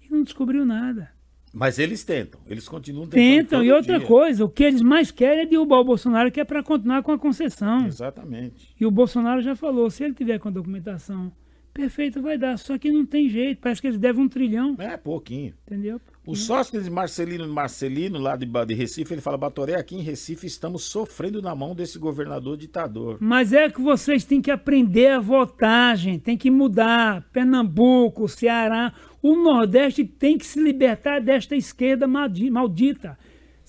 E 0.02 0.12
não 0.12 0.22
descobriu 0.22 0.66
nada. 0.66 1.12
Mas 1.54 1.80
eles 1.80 2.04
tentam, 2.04 2.42
eles 2.46 2.68
continuam 2.68 3.08
tentando. 3.08 3.24
Tentam. 3.24 3.64
E 3.64 3.72
outra 3.72 4.00
dia. 4.00 4.08
coisa, 4.08 4.44
o 4.44 4.50
que 4.50 4.66
eles 4.66 4.82
mais 4.82 5.12
querem 5.12 5.44
é 5.44 5.46
derrubar 5.46 5.80
o 5.80 5.86
Bolsonaro, 5.86 6.30
que 6.30 6.42
é 6.42 6.44
para 6.44 6.62
continuar 6.62 7.04
com 7.04 7.14
a 7.14 7.18
concessão. 7.18 7.88
Exatamente. 7.88 8.76
E 8.78 8.86
o 8.86 8.92
Bolsonaro 8.92 9.42
já 9.42 9.56
falou, 9.56 9.90
se 9.90 10.04
ele 10.04 10.14
tiver 10.14 10.40
com 10.40 10.50
a 10.50 10.52
documentação 10.52 11.32
perfeita, 11.74 12.22
vai 12.22 12.38
dar. 12.38 12.58
Só 12.58 12.78
que 12.78 12.92
não 12.92 13.06
tem 13.06 13.30
jeito, 13.30 13.60
parece 13.62 13.82
que 13.82 13.88
eles 13.88 14.00
devem 14.00 14.24
um 14.24 14.28
trilhão, 14.30 14.76
É 14.80 14.98
pouquinho. 14.98 15.54
entendeu? 15.66 16.00
O 16.26 16.36
sócio 16.36 16.80
de 16.80 16.90
Marcelino 16.92 17.48
Marcelino, 17.48 18.20
lá 18.20 18.36
de, 18.36 18.46
de 18.46 18.74
Recife, 18.76 19.14
ele 19.14 19.22
fala: 19.22 19.38
Batoré, 19.38 19.76
aqui 19.76 19.96
em 19.96 20.02
Recife 20.02 20.46
estamos 20.46 20.84
sofrendo 20.84 21.42
na 21.42 21.56
mão 21.56 21.74
desse 21.74 21.98
governador 21.98 22.56
ditador. 22.56 23.18
Mas 23.20 23.52
é 23.52 23.68
que 23.70 23.82
vocês 23.82 24.24
têm 24.26 24.40
que 24.42 24.52
aprender 24.52 25.08
a 25.08 25.20
votar, 25.20 25.98
gente. 25.98 26.22
Tem 26.22 26.38
que 26.38 26.52
mudar. 26.52 27.28
Pernambuco, 27.34 28.28
Ceará. 28.28 28.94
O 29.24 29.36
Nordeste 29.36 30.04
tem 30.06 30.38
que 30.38 30.46
se 30.46 30.62
libertar 30.62 31.20
desta 31.20 31.56
esquerda 31.56 32.08
maldi- 32.08 32.50
maldita. 32.52 33.18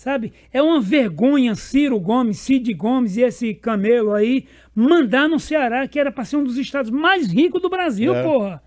Sabe? 0.01 0.33
É 0.51 0.63
uma 0.63 0.81
vergonha 0.81 1.55
Ciro 1.55 2.01
Gomes, 2.01 2.39
Cid 2.39 2.73
Gomes 2.73 3.19
e 3.19 3.21
esse 3.21 3.53
camelo 3.53 4.15
aí 4.15 4.47
mandar 4.75 5.29
no 5.29 5.39
Ceará, 5.39 5.87
que 5.87 6.01
era 6.01 6.11
para 6.11 6.25
ser 6.25 6.37
um 6.39 6.43
dos 6.45 6.57
estados 6.57 6.91
mais 6.91 7.31
ricos 7.31 7.61
do 7.61 7.69
Brasil, 7.69 8.15
É. 8.15 8.23
porra. 8.23 8.63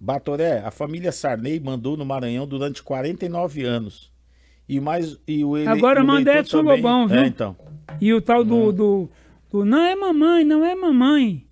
Batoré, 0.00 0.60
a 0.64 0.70
família 0.70 1.10
Sarney 1.10 1.58
mandou 1.58 1.96
no 1.96 2.04
Maranhão 2.04 2.46
durante 2.46 2.82
49 2.82 3.64
anos. 3.64 4.12
E 4.68 4.80
mais. 4.80 5.18
E 5.26 5.44
o 5.44 5.56
ele, 5.56 5.68
Agora 5.68 6.04
manda 6.04 6.38
Edson 6.38 6.58
também- 6.58 6.76
Lobão, 6.76 7.08
viu? 7.08 7.18
É, 7.18 7.26
então. 7.26 7.56
E 8.00 8.12
o 8.12 8.20
tal 8.20 8.44
do, 8.44 8.70
do, 8.70 9.10
do 9.50 9.64
não 9.64 9.80
é 9.82 9.96
mamãe, 9.96 10.44
não 10.44 10.64
é 10.64 10.74
mamãe. 10.74 11.47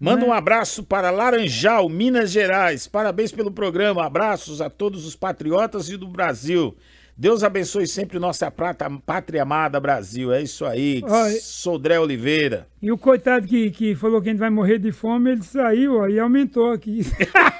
Manda 0.00 0.22
Né? 0.22 0.28
um 0.28 0.32
abraço 0.32 0.82
para 0.82 1.10
Laranjal, 1.10 1.86
Minas 1.88 2.30
Gerais. 2.30 2.86
Parabéns 2.86 3.30
pelo 3.32 3.50
programa. 3.52 4.04
Abraços 4.06 4.60
a 4.62 4.70
todos 4.70 5.04
os 5.06 5.14
patriotas 5.14 5.90
e 5.90 5.96
do 5.98 6.08
Brasil. 6.08 6.74
Deus 7.16 7.44
abençoe 7.44 7.86
sempre 7.86 8.18
nossa 8.18 8.50
prata, 8.50 8.88
pátria 9.04 9.42
amada 9.42 9.78
Brasil. 9.78 10.32
É 10.32 10.40
isso 10.42 10.64
aí. 10.64 11.02
Olha- 11.04 11.38
Sodré 11.38 12.00
Oliveira. 12.00 12.66
E 12.80 12.90
o 12.90 12.96
coitado 12.96 13.46
que, 13.46 13.70
que 13.70 13.94
falou 13.94 14.22
que 14.22 14.30
a 14.30 14.32
gente 14.32 14.40
vai 14.40 14.48
morrer 14.48 14.78
de 14.78 14.90
fome, 14.90 15.32
ele 15.32 15.42
saiu 15.42 15.98
ó, 15.98 16.08
e 16.08 16.18
aumentou 16.18 16.72
aqui. 16.72 17.02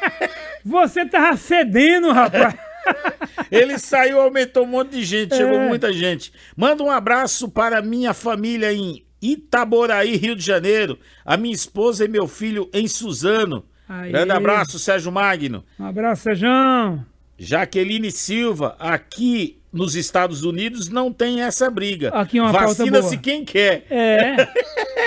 Você 0.65 1.05
tava 1.07 1.37
fedendo, 1.37 2.11
rapaz. 2.13 2.55
Ele 3.51 3.79
saiu, 3.79 4.21
aumentou 4.21 4.65
um 4.65 4.69
monte 4.69 4.93
de 4.93 5.05
gente, 5.05 5.35
chegou 5.37 5.55
É. 5.59 5.69
muita 5.69 5.93
gente. 5.93 6.33
Manda 6.57 6.83
um 6.83 6.91
abraço 6.91 7.49
para 7.49 7.83
minha 7.83 8.15
família 8.15 8.73
em 8.73 9.05
Itaboraí, 9.21 10.17
Rio 10.17 10.35
de 10.35 10.45
Janeiro. 10.45 10.99
A 11.25 11.37
minha 11.37 11.55
esposa 11.55 12.05
e 12.05 12.09
meu 12.09 12.27
filho 12.27 12.69
em 12.73 12.87
Suzano. 12.89 13.65
Aí. 13.89 14.13
Grande 14.13 14.33
abraço, 14.33 14.79
Sérgio 14.79 15.11
Magno. 15.11 15.65
Um 15.79 15.85
abraço, 15.85 16.23
Sejão. 16.23 17.05
Jaqueline 17.39 18.11
Silva, 18.11 18.77
aqui 18.79 19.59
nos 19.73 19.95
Estados 19.95 20.45
Unidos 20.45 20.89
não 20.89 21.13
tem 21.13 21.43
essa 21.43 21.71
briga. 21.71 22.11
Aqui 22.11 22.39
uma 22.39 22.53
pauta 22.53 22.85
Vacina-se 22.85 23.17
quem 23.19 23.45
quer. 23.45 23.87
É. 23.91 24.37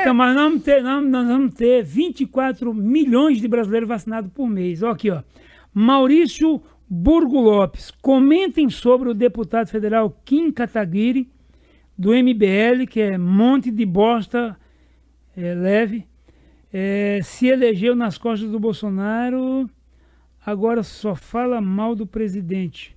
Então, 0.00 0.14
mas 0.14 0.34
nós 0.34 0.44
vamos 0.44 0.62
ter, 0.62 0.82
nós, 0.82 1.04
nós 1.04 1.26
vamos 1.26 1.54
ter 1.54 1.82
24 1.82 2.72
milhões 2.72 3.40
de 3.40 3.48
brasileiros 3.48 3.88
vacinados 3.88 4.30
por 4.32 4.48
mês. 4.48 4.82
Ó, 4.82 4.90
aqui, 4.90 5.10
ó. 5.10 5.22
Maurício 5.74 6.62
Burgo 6.88 7.40
Lopes. 7.40 7.90
Comentem 8.02 8.68
sobre 8.70 9.08
o 9.08 9.14
deputado 9.14 9.68
federal 9.68 10.16
Kim 10.24 10.52
Kataguiri, 10.52 11.28
do 11.96 12.10
MBL, 12.10 12.86
que 12.88 13.00
é 13.00 13.18
monte 13.18 13.70
de 13.70 13.84
bosta 13.84 14.56
é, 15.36 15.54
leve. 15.54 16.06
É, 16.72 17.20
se 17.22 17.46
elegeu 17.48 17.94
nas 17.94 18.16
costas 18.16 18.50
do 18.50 18.58
Bolsonaro, 18.58 19.68
agora 20.44 20.82
só 20.82 21.14
fala 21.14 21.60
mal 21.60 21.94
do 21.94 22.06
presidente. 22.06 22.96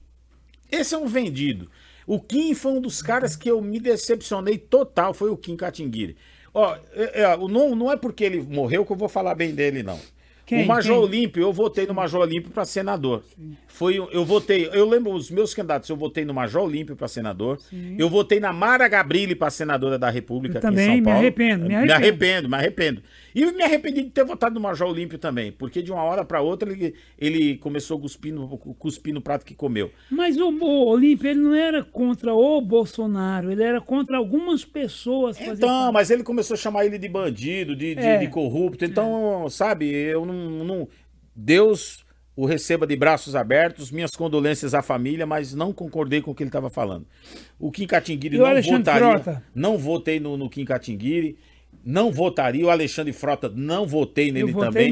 Esse 0.71 0.95
é 0.95 0.97
um 0.97 1.07
vendido. 1.07 1.69
O 2.07 2.19
Kim 2.19 2.53
foi 2.53 2.73
um 2.73 2.81
dos 2.81 3.01
caras 3.01 3.35
que 3.35 3.49
eu 3.49 3.61
me 3.61 3.79
decepcionei 3.79 4.57
total, 4.57 5.13
foi 5.13 5.29
o 5.29 5.37
Kim 5.37 5.55
Katinguiri. 5.55 6.15
Ó, 6.53 6.75
é, 6.93 7.23
é, 7.23 7.37
não, 7.37 7.75
não 7.75 7.91
é 7.91 7.97
porque 7.97 8.23
ele 8.23 8.41
morreu 8.41 8.85
que 8.85 8.91
eu 8.91 8.97
vou 8.97 9.09
falar 9.09 9.35
bem 9.35 9.53
dele, 9.53 9.83
não. 9.83 9.99
Quem? 10.45 10.63
o 10.63 10.67
Major 10.67 10.95
Quem? 10.95 11.03
Olímpio, 11.03 11.41
eu 11.41 11.51
votei 11.51 11.87
no 11.87 11.93
Major 11.93 12.21
Olímpio 12.21 12.51
para 12.51 12.65
senador. 12.65 13.23
Foi, 13.67 13.99
um- 13.99 14.07
eu 14.11 14.23
votei, 14.23 14.69
eu 14.71 14.87
lembro 14.87 15.11
os 15.11 15.29
meus 15.31 15.53
candidatos, 15.53 15.89
eu 15.89 15.95
votei 15.95 16.23
no 16.23 16.33
Major 16.33 16.61
Olímpio 16.63 16.95
para 16.95 17.07
senador. 17.07 17.57
Eu 17.97 18.09
votei 18.09 18.39
na 18.39 18.53
Mara 18.53 18.87
Gabrilli 18.87 19.35
para 19.35 19.49
senadora 19.49 19.97
da 19.97 20.09
República 20.09 20.55
Eu 20.55 20.59
aqui 20.59 20.67
em 20.67 20.69
também 20.69 20.85
São 20.85 20.95
me 20.95 21.01
Paulo. 21.03 21.19
arrependo, 21.19 21.61
me 21.63 21.69
Me 21.69 21.75
arrependo. 21.75 21.93
arrependo, 21.95 22.49
me 22.49 22.55
arrependo. 22.55 23.01
E 23.33 23.45
me 23.51 23.63
arrependi 23.63 24.03
de 24.03 24.09
ter 24.11 24.23
votado 24.23 24.55
no 24.55 24.61
Major 24.61 24.87
Olímpio 24.87 25.17
também, 25.17 25.51
porque 25.51 25.81
de 25.81 25.91
uma 25.91 26.01
hora 26.03 26.23
para 26.23 26.39
outra 26.41 26.71
ele, 26.71 26.93
ele 27.19 27.57
começou 27.57 27.99
no, 27.99 28.47
cuspir 28.57 29.13
no 29.13 29.19
prato 29.21 29.43
que 29.45 29.53
comeu. 29.53 29.91
Mas 30.09 30.37
o, 30.37 30.47
o 30.49 30.85
Olímpio, 30.87 31.29
ele 31.29 31.39
não 31.41 31.53
era 31.53 31.83
contra 31.83 32.33
o 32.33 32.61
Bolsonaro, 32.61 33.51
ele 33.51 33.61
era 33.63 33.81
contra 33.81 34.15
algumas 34.17 34.63
pessoas. 34.63 35.37
Então, 35.41 35.91
mas 35.91 36.09
ele 36.11 36.23
começou 36.23 36.53
a 36.53 36.57
chamar 36.57 36.85
ele 36.85 36.97
de 36.97 37.09
bandido, 37.09 37.75
de, 37.75 37.95
de, 37.95 38.01
É. 38.01 38.17
de 38.19 38.27
corrupto. 38.27 38.85
Então, 38.85 39.47
sabe, 39.49 39.89
eu 39.91 40.25
não, 40.25 40.34
não- 40.35 40.87
Deus 41.35 42.03
o 42.35 42.45
receba 42.45 42.85
de 42.85 42.95
braços 42.97 43.33
abertos, 43.35 43.91
minhas 43.91 44.11
condolências 44.11 44.73
à 44.73 44.81
família, 44.81 45.25
mas 45.25 45.53
não 45.53 45.71
concordei 45.71 46.21
com 46.21 46.31
o 46.31 46.35
que 46.35 46.43
ele 46.43 46.49
estava 46.49 46.69
falando. 46.69 47.05
O 47.57 47.71
Kim 47.71 47.87
não 48.37 48.45
votaria. 48.79 49.19
Frota? 49.19 49.43
Não 49.55 49.77
votei 49.77 50.19
no, 50.19 50.35
no 50.35 50.49
Kim. 50.49 50.65
Não 51.83 52.11
votaria. 52.11 52.65
O 52.65 52.69
Alexandre 52.69 53.13
Frota 53.13 53.49
não 53.53 53.85
votei 53.85 54.31
nele 54.31 54.51
votei 54.51 54.67
também. 54.67 54.91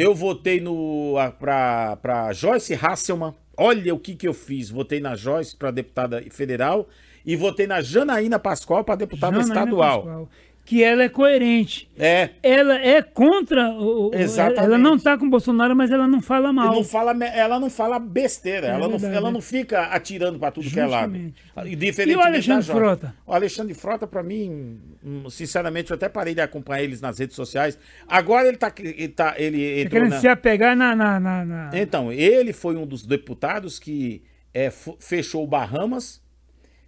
Eu 0.00 0.14
votei 0.14 0.60
no 0.60 1.16
a- 1.18 1.30
pra, 1.32 1.96
pra 1.96 2.32
Joyce 2.32 2.74
Hasselman. 2.80 3.34
Olha 3.56 3.94
o 3.94 3.98
que, 3.98 4.14
que 4.14 4.26
eu 4.28 4.34
fiz. 4.34 4.68
Votei 4.70 5.00
na 5.00 5.14
Joyce 5.16 5.56
para 5.56 5.70
deputada 5.70 6.22
federal 6.30 6.88
e 7.24 7.34
votei 7.34 7.66
na 7.66 7.80
Janaína 7.80 8.38
Pascoal 8.38 8.84
para 8.84 8.96
deputada 8.96 9.36
Janaína 9.36 9.54
estadual. 9.54 10.02
Pascoal, 10.02 10.28
que 10.64 10.82
ela 10.82 11.02
é 11.02 11.08
coerente. 11.10 11.90
É. 11.98 12.30
Ela 12.42 12.76
é 12.80 13.02
contra 13.02 13.68
o. 13.70 14.10
Exatamente. 14.14 14.64
Ela 14.64 14.78
não 14.78 14.98
tá 14.98 15.18
com 15.18 15.26
o 15.26 15.30
Bolsonaro, 15.30 15.76
mas 15.76 15.90
ela 15.90 16.08
não 16.08 16.22
fala 16.22 16.52
mal. 16.52 16.74
não 16.74 16.82
fala, 16.82 17.12
ela 17.26 17.60
não 17.60 17.68
fala 17.68 17.98
besteira, 17.98 18.68
ela, 18.68 18.78
não, 18.88 18.90
verdade, 18.98 19.14
ela 19.14 19.28
é. 19.28 19.32
não 19.32 19.42
fica 19.42 19.82
atirando 19.88 20.38
para 20.38 20.50
tudo 20.50 20.70
que 20.70 20.80
é 20.80 20.86
lado. 20.86 21.12
Justamente. 21.14 22.10
E, 22.10 22.16
o 22.16 22.20
Alexandre. 22.20 22.64
Frota? 22.64 23.14
O 23.26 23.32
Alexandre 23.34 23.74
Frota, 23.74 24.06
para 24.06 24.22
mim, 24.22 24.80
hum, 25.04 25.28
sinceramente, 25.28 25.90
eu 25.90 25.96
até 25.96 26.08
parei 26.08 26.34
de 26.34 26.40
acompanhar 26.40 26.82
eles 26.82 27.00
nas 27.00 27.18
redes 27.18 27.36
sociais. 27.36 27.78
Agora 28.08 28.48
ele 28.48 28.56
tá. 28.56 28.72
Ele, 28.78 29.08
tá, 29.08 29.34
ele 29.36 29.58
Tá 29.58 29.80
entrou 29.82 29.90
querendo 29.90 30.10
na- 30.12 30.20
se 30.20 30.28
apegar 30.28 30.74
na. 30.74 30.96
na, 30.96 31.20
na- 31.20 31.44
na- 31.44 31.70
Então, 31.74 32.10
ele 32.10 32.54
foi 32.54 32.74
um 32.76 32.86
dos 32.86 33.04
deputados 33.04 33.78
que 33.78 34.22
é, 34.54 34.70
fechou 34.98 35.44
o 35.44 35.46
Bahamas. 35.46 36.23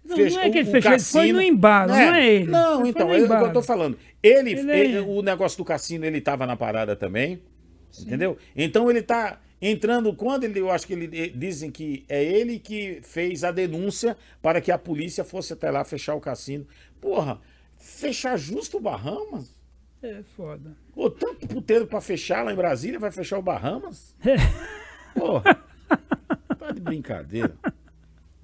Não, 0.07 0.17
não 0.17 0.41
é 0.41 0.49
que 0.49 0.57
ele 0.59 0.69
o 0.69 0.71
fechou, 0.71 0.91
ele 0.93 0.99
foi 1.01 1.31
no 1.33 1.41
embalo, 1.41 1.89
não 1.91 1.97
é 1.97 2.25
ele. 2.27 2.45
Não, 2.51 2.79
Ele 2.81 2.89
então, 2.89 3.13
é 3.13 3.21
o 3.21 3.27
que 3.27 3.33
eu 3.33 3.53
tô 3.53 3.61
falando. 3.61 3.97
Ele, 4.23 4.51
Ele 4.51 4.71
é- 4.71 4.79
ele- 4.79 4.99
o 4.99 5.21
negócio 5.21 5.57
do 5.57 5.65
cassino, 5.65 6.05
ele 6.05 6.21
tava 6.21 6.45
na 6.45 6.55
parada 6.55 6.95
também, 6.95 7.41
entendeu? 7.99 8.37
Então 8.55 8.89
ele 8.89 9.01
tá 9.01 9.39
entrando, 9.61 10.13
quando 10.13 10.43
ele, 10.43 10.59
eu 10.59 10.69
acho 10.71 10.85
que 10.87 10.93
ele, 10.93 11.09
eh, 11.19 11.27
dizem 11.33 11.69
que 11.71 12.05
é 12.07 12.23
ele 12.23 12.59
que 12.59 12.99
fez 13.03 13.43
a 13.43 13.51
denúncia 13.51 14.15
para 14.41 14.61
que 14.61 14.71
a 14.71 14.77
polícia 14.77 15.23
fosse 15.23 15.53
até 15.53 15.69
lá 15.71 15.83
fechar 15.83 16.13
o 16.15 16.21
cassino. 16.21 16.65
Porra, 17.01 17.39
fechar 17.77 18.37
justo 18.37 18.77
o 18.77 18.79
Bahamas? 18.79 19.55
É 20.01 20.21
foda. 20.35 20.75
Pô, 20.93 21.09
tanto 21.09 21.47
puteiro 21.47 21.87
pra 21.87 21.99
fechar 21.99 22.43
lá 22.45 22.53
em 22.53 22.55
Brasília, 22.55 22.99
vai 22.99 23.11
fechar 23.11 23.39
o 23.39 23.41
Bahamas? 23.41 24.15
É. 24.23 24.35
Porra, 25.19 25.59
tá 26.59 26.71
de 26.71 26.79
brincadeira. 26.79 27.55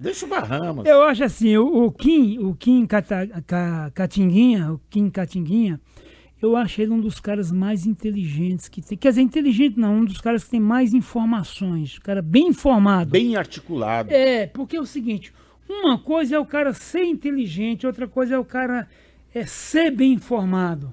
Deixa 0.04 0.26
o 0.26 0.28
Bahamas. 0.28 0.86
Eu 0.86 1.02
acho 1.02 1.24
assim, 1.24 1.56
o, 1.56 1.84
o 1.86 1.90
Kim, 1.90 2.38
o 2.38 2.54
Kim 2.54 2.86
Cata, 2.86 3.26
Ca- 3.46 3.90
Catinguinha, 3.94 4.72
o 4.72 4.80
Kim 4.90 5.08
Catinguinha, 5.10 5.80
eu 6.42 6.56
acho 6.56 6.80
ele 6.82 6.90
um 6.92 7.00
dos 7.00 7.18
caras 7.18 7.50
mais 7.50 7.86
inteligentes 7.86 8.68
que 8.68 8.82
tem. 8.82 8.98
Quer 8.98 9.08
dizer, 9.08 9.22
inteligente 9.22 9.78
não, 9.78 9.96
um 10.00 10.04
dos 10.04 10.20
caras 10.20 10.44
que 10.44 10.50
tem 10.50 10.60
mais 10.60 10.92
informações. 10.92 11.96
Um 11.98 12.02
cara 12.02 12.20
bem 12.20 12.48
informado. 12.48 13.10
Bem 13.10 13.34
articulado. 13.34 14.12
É, 14.12 14.46
porque 14.46 14.76
é 14.76 14.80
o 14.80 14.84
seguinte, 14.86 15.32
uma 15.68 15.96
coisa 15.98 16.36
é 16.36 16.38
o 16.38 16.44
cara 16.44 16.74
ser 16.74 17.04
inteligente, 17.04 17.86
outra 17.86 18.06
coisa 18.06 18.34
é 18.34 18.38
o 18.38 18.44
cara 18.44 18.86
é 19.34 19.46
ser 19.46 19.90
bem 19.90 20.12
informado. 20.12 20.92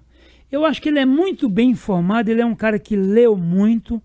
Eu 0.49 0.65
acho 0.65 0.81
que 0.81 0.89
ele 0.89 0.99
é 0.99 1.05
muito 1.05 1.49
bem 1.49 1.71
informado, 1.71 2.29
ele 2.31 2.41
é 2.41 2.45
um 2.45 2.55
cara 2.55 2.79
que 2.79 2.95
leu 2.95 3.35
muito, 3.37 4.01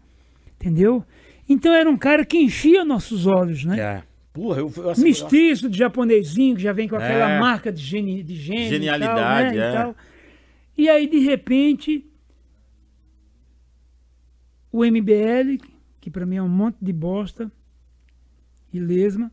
entendeu? 0.57 1.04
Então 1.48 1.72
era 1.72 1.88
um 1.88 1.96
cara 1.96 2.24
que 2.24 2.36
enchia 2.38 2.84
nossos 2.84 3.26
olhos, 3.26 3.64
né? 3.64 3.78
É. 3.78 4.02
Porra, 4.37 4.59
eu, 4.61 4.70
eu 4.76 4.91
assim, 4.91 5.03
Mestiço 5.03 5.70
de 5.70 5.78
japonesinho, 5.78 6.57
que 6.57 6.61
já 6.61 6.70
vem 6.70 6.87
com 6.87 6.95
aquela 6.97 7.30
É. 7.30 7.41
marca 7.41 7.72
de, 7.72 7.82
geni, 7.82 8.22
de 8.22 8.37
gênio 8.37 8.68
Genialidade, 8.68 9.57
e 9.57 9.59
tal, 9.59 9.62
né, 9.62 9.66
é. 9.66 9.70
e 9.70 9.72
tal. 9.74 9.97
E 10.76 10.89
aí, 10.91 11.09
de 11.09 11.20
repente, 11.20 12.07
o 14.70 14.84
MBL, 14.84 15.57
que 15.99 16.11
pra 16.11 16.26
mim 16.26 16.37
é 16.37 16.43
um 16.43 16.51
monte 16.51 16.76
de 16.82 16.93
bosta 16.93 17.51
e 18.70 18.78
lesma, 18.78 19.32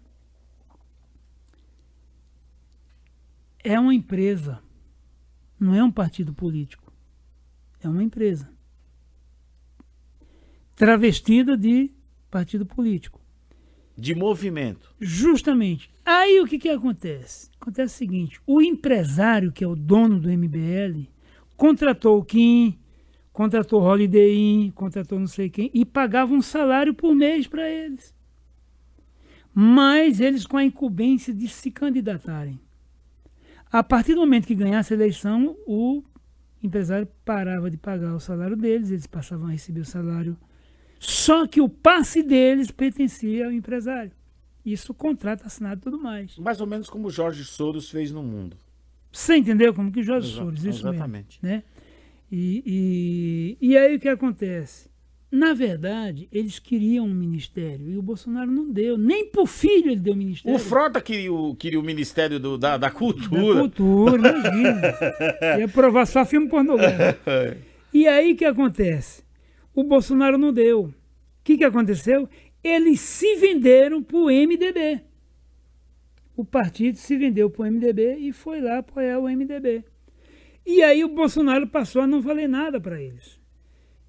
é 3.62 3.78
uma 3.78 3.94
empresa, 3.94 4.62
não 5.60 5.76
é 5.76 5.84
um 5.84 5.92
partido 5.92 6.34
político, 6.34 6.94
é 7.82 7.90
uma 7.90 8.02
empresa. 8.04 8.50
travestida 10.76 11.56
de 11.58 11.92
partido 12.32 12.66
político. 12.66 13.23
De 13.98 14.16
movimento. 14.16 14.94
Justamente. 15.00 15.90
Aí 16.06 16.40
o 16.40 16.48
que, 16.48 16.58
que 16.58 16.70
acontece? 16.70 17.50
Acontece 17.60 17.96
o 17.96 17.98
seguinte: 17.98 18.42
o 18.46 18.62
empresário, 18.62 19.52
que 19.52 19.64
é 19.64 19.68
o 19.68 19.76
dono 19.76 20.20
do 20.20 20.30
MBL, 20.30 21.08
contratou 21.56 22.20
o 22.20 22.26
Kim, 22.26 22.78
contratou 23.32 23.82
o 23.82 23.86
Holiday 23.86 24.36
Inn, 24.36 24.72
contratou 24.72 25.20
não 25.20 25.28
sei 25.28 25.50
quem, 25.50 25.70
e 25.74 25.86
pagava 25.86 26.34
um 26.34 26.42
salário 26.42 26.94
por 26.94 27.16
mês 27.16 27.48
para 27.48 27.70
eles. 27.70 28.14
Mas 29.54 30.20
eles 30.20 30.46
com 30.46 30.58
a 30.58 30.64
incumbência 30.64 31.34
de 31.34 31.48
se 31.48 31.70
candidatarem. 31.70 32.60
A 33.72 33.84
partir 33.84 34.14
do 34.14 34.22
momento 34.22 34.48
que 34.48 34.56
ganhasse 34.56 34.94
a 34.94 34.96
eleição, 34.98 35.56
o 35.66 36.04
empresário 36.62 37.08
parava 37.26 37.70
de 37.70 37.78
pagar 37.78 38.16
o 38.16 38.20
salário 38.20 38.56
deles, 38.56 38.92
eles 38.92 39.08
passavam 39.08 39.48
a 39.48 39.52
receber 39.52 39.82
o 39.82 39.86
salário. 39.86 40.38
Só 41.06 41.46
que 41.46 41.60
o 41.60 41.68
passe 41.68 42.24
deles 42.24 42.72
pertencia 42.72 43.46
ao 43.46 43.52
empresário. 43.52 44.12
Isso, 44.66 44.94
contrato 44.94 45.46
assinado 45.46 45.82
e 45.82 45.84
tudo 45.84 46.00
mais. 46.00 46.38
Mais 46.38 46.62
ou 46.62 46.66
menos 46.68 46.90
como 46.90 47.08
o 47.08 47.12
Jorge 47.12 47.44
Soros 47.44 47.90
fez 47.90 48.12
no 48.12 48.24
mundo. 48.24 48.56
Você 49.12 49.36
entendeu 49.36 49.74
como 49.74 49.92
que 49.92 50.02
Jorge 50.02 50.30
Exa- 50.30 50.38
Soros, 50.42 50.64
isso 50.64 50.88
exatamente. 50.88 51.40
mesmo. 51.44 51.58
Né? 51.58 51.64
E, 52.32 53.58
e, 53.62 53.70
e 53.70 53.78
aí 53.78 53.96
o 53.96 54.00
que 54.00 54.08
acontece? 54.08 54.90
Na 55.30 55.54
verdade, 55.54 56.30
eles 56.32 56.58
queriam 56.60 57.06
um 57.06 57.14
ministério 57.14 57.90
e 57.90 57.98
o 57.98 58.02
Bolsonaro 58.02 58.50
não 58.50 58.72
deu. 58.72 58.98
Nem 58.98 59.26
pro 59.30 59.46
filho 59.46 59.92
ele 59.92 60.00
deu 60.00 60.16
ministério. 60.16 60.56
O 60.56 60.60
Frota 60.60 61.02
queria 61.02 61.34
o, 61.34 61.56
queria 61.56 61.80
o 61.80 61.84
Ministério 61.84 62.40
do- 62.40 62.58
da, 62.58 62.78
da 62.78 62.88
Da 62.88 62.92
Cultura. 62.92 63.60
cultura, 63.60 64.30
imagina. 64.30 64.82
Ia 65.60 65.68
provar 65.68 66.06
só 66.06 66.24
filme 66.24 66.48
pornográfico. 66.48 67.30
E 67.94 68.08
aí 68.08 68.34
o 68.34 68.38
que 68.38 68.46
acontece? 68.46 69.24
O 69.74 69.84
Bolsonaro 69.84 70.38
não 70.38 70.54
deu. 70.54 70.86
O 70.86 70.94
que, 71.44 71.58
que 71.58 71.64
aconteceu? 71.64 72.30
Eles 72.64 73.00
se 73.00 73.36
venderam 73.36 74.02
pro 74.02 74.26
MDB. 74.26 75.02
O 76.36 76.46
partido 76.46 76.98
se 76.98 77.18
vendeu 77.18 77.50
pro 77.50 77.66
MDB 77.66 78.16
e 78.16 78.32
foi 78.32 78.62
lá 78.62 78.80
apoiar 78.80 79.20
o 79.20 79.30
MDB. 79.30 79.84
E 80.66 80.82
aí 80.82 81.04
o 81.04 81.10
Bolsonaro 81.10 81.68
passou 81.68 82.02
a 82.02 82.08
não 82.08 82.22
valer 82.22 82.48
nada 82.48 82.80
para 82.80 83.02
eles. 83.02 83.40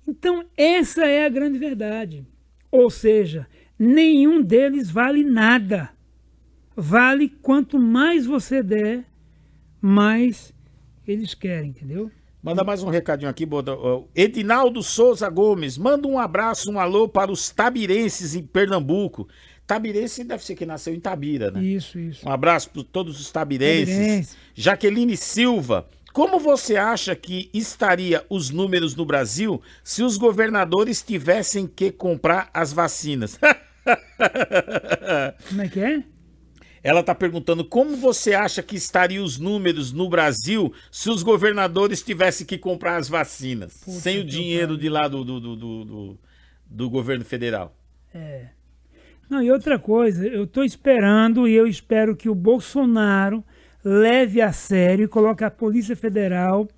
Então, 0.06 0.44
essa 0.56 1.04
é 1.04 1.24
a 1.24 1.28
grande 1.28 1.58
verdade. 1.58 2.26
Ou 2.70 2.90
seja, 2.90 3.46
nenhum 3.78 4.42
deles 4.42 4.90
vale 4.90 5.24
nada. 5.24 5.90
Vale 6.76 7.28
quanto 7.28 7.78
mais 7.78 8.26
você 8.26 8.62
der, 8.62 9.04
mais 9.80 10.52
eles 11.06 11.34
querem, 11.34 11.70
entendeu? 11.70 12.10
Manda 12.44 12.62
mais 12.62 12.82
um 12.82 12.90
recadinho 12.90 13.30
aqui, 13.30 13.46
Boda. 13.46 13.72
Edinaldo 14.14 14.82
Souza 14.82 15.30
Gomes, 15.30 15.78
manda 15.78 16.06
um 16.06 16.18
abraço, 16.18 16.70
um 16.70 16.78
alô 16.78 17.08
para 17.08 17.32
os 17.32 17.48
tabirenses 17.48 18.34
em 18.34 18.42
Pernambuco. 18.42 19.26
Tabirense 19.66 20.22
deve 20.22 20.44
ser 20.44 20.54
que 20.54 20.66
nasceu 20.66 20.94
em 20.94 21.00
Tabira, 21.00 21.50
né? 21.50 21.64
Isso, 21.64 21.98
isso. 21.98 22.28
Um 22.28 22.30
abraço 22.30 22.68
para 22.68 22.84
todos 22.84 23.18
os 23.18 23.32
tabirenses. 23.32 23.96
Tabirense. 23.96 24.36
Jaqueline 24.54 25.16
Silva, 25.16 25.88
como 26.12 26.38
você 26.38 26.76
acha 26.76 27.16
que 27.16 27.48
estaria 27.54 28.22
os 28.28 28.50
números 28.50 28.94
no 28.94 29.06
Brasil 29.06 29.62
se 29.82 30.02
os 30.02 30.18
governadores 30.18 31.00
tivessem 31.00 31.66
que 31.66 31.90
comprar 31.90 32.50
as 32.52 32.74
vacinas? 32.74 33.40
Como 35.48 35.62
é 35.62 35.68
que 35.68 35.80
é? 35.80 36.04
Ela 36.84 37.00
está 37.00 37.14
perguntando 37.14 37.64
como 37.64 37.96
você 37.96 38.34
acha 38.34 38.62
que 38.62 38.76
estariam 38.76 39.24
os 39.24 39.38
números 39.38 39.90
no 39.90 40.08
Brasil 40.08 40.70
se 40.92 41.08
os 41.08 41.22
governadores 41.22 42.02
tivessem 42.02 42.46
que 42.46 42.58
comprar 42.58 42.98
as 42.98 43.08
vacinas, 43.08 43.72
sem 43.72 44.20
o 44.20 44.24
dinheiro 44.24 44.74
pariu. 44.74 44.80
de 44.80 44.88
lá 44.90 45.08
do, 45.08 45.24
do, 45.24 45.40
do, 45.40 45.56
do, 45.56 45.84
do- 45.84 46.18
do 46.66 46.90
governo 46.90 47.24
federal. 47.24 47.74
É. 48.14 48.48
Não, 49.30 49.42
e 49.42 49.50
outra 49.50 49.78
coisa, 49.78 50.26
eu 50.26 50.44
estou 50.44 50.62
esperando 50.62 51.48
e 51.48 51.54
eu 51.54 51.66
espero 51.66 52.14
que 52.14 52.28
o 52.28 52.34
Bolsonaro 52.34 53.42
leve 53.82 54.42
a 54.42 54.52
sério 54.52 55.04
e 55.04 55.08
coloque 55.08 55.42
a 55.42 55.50
Polícia 55.50 55.96
Federal 55.96 56.68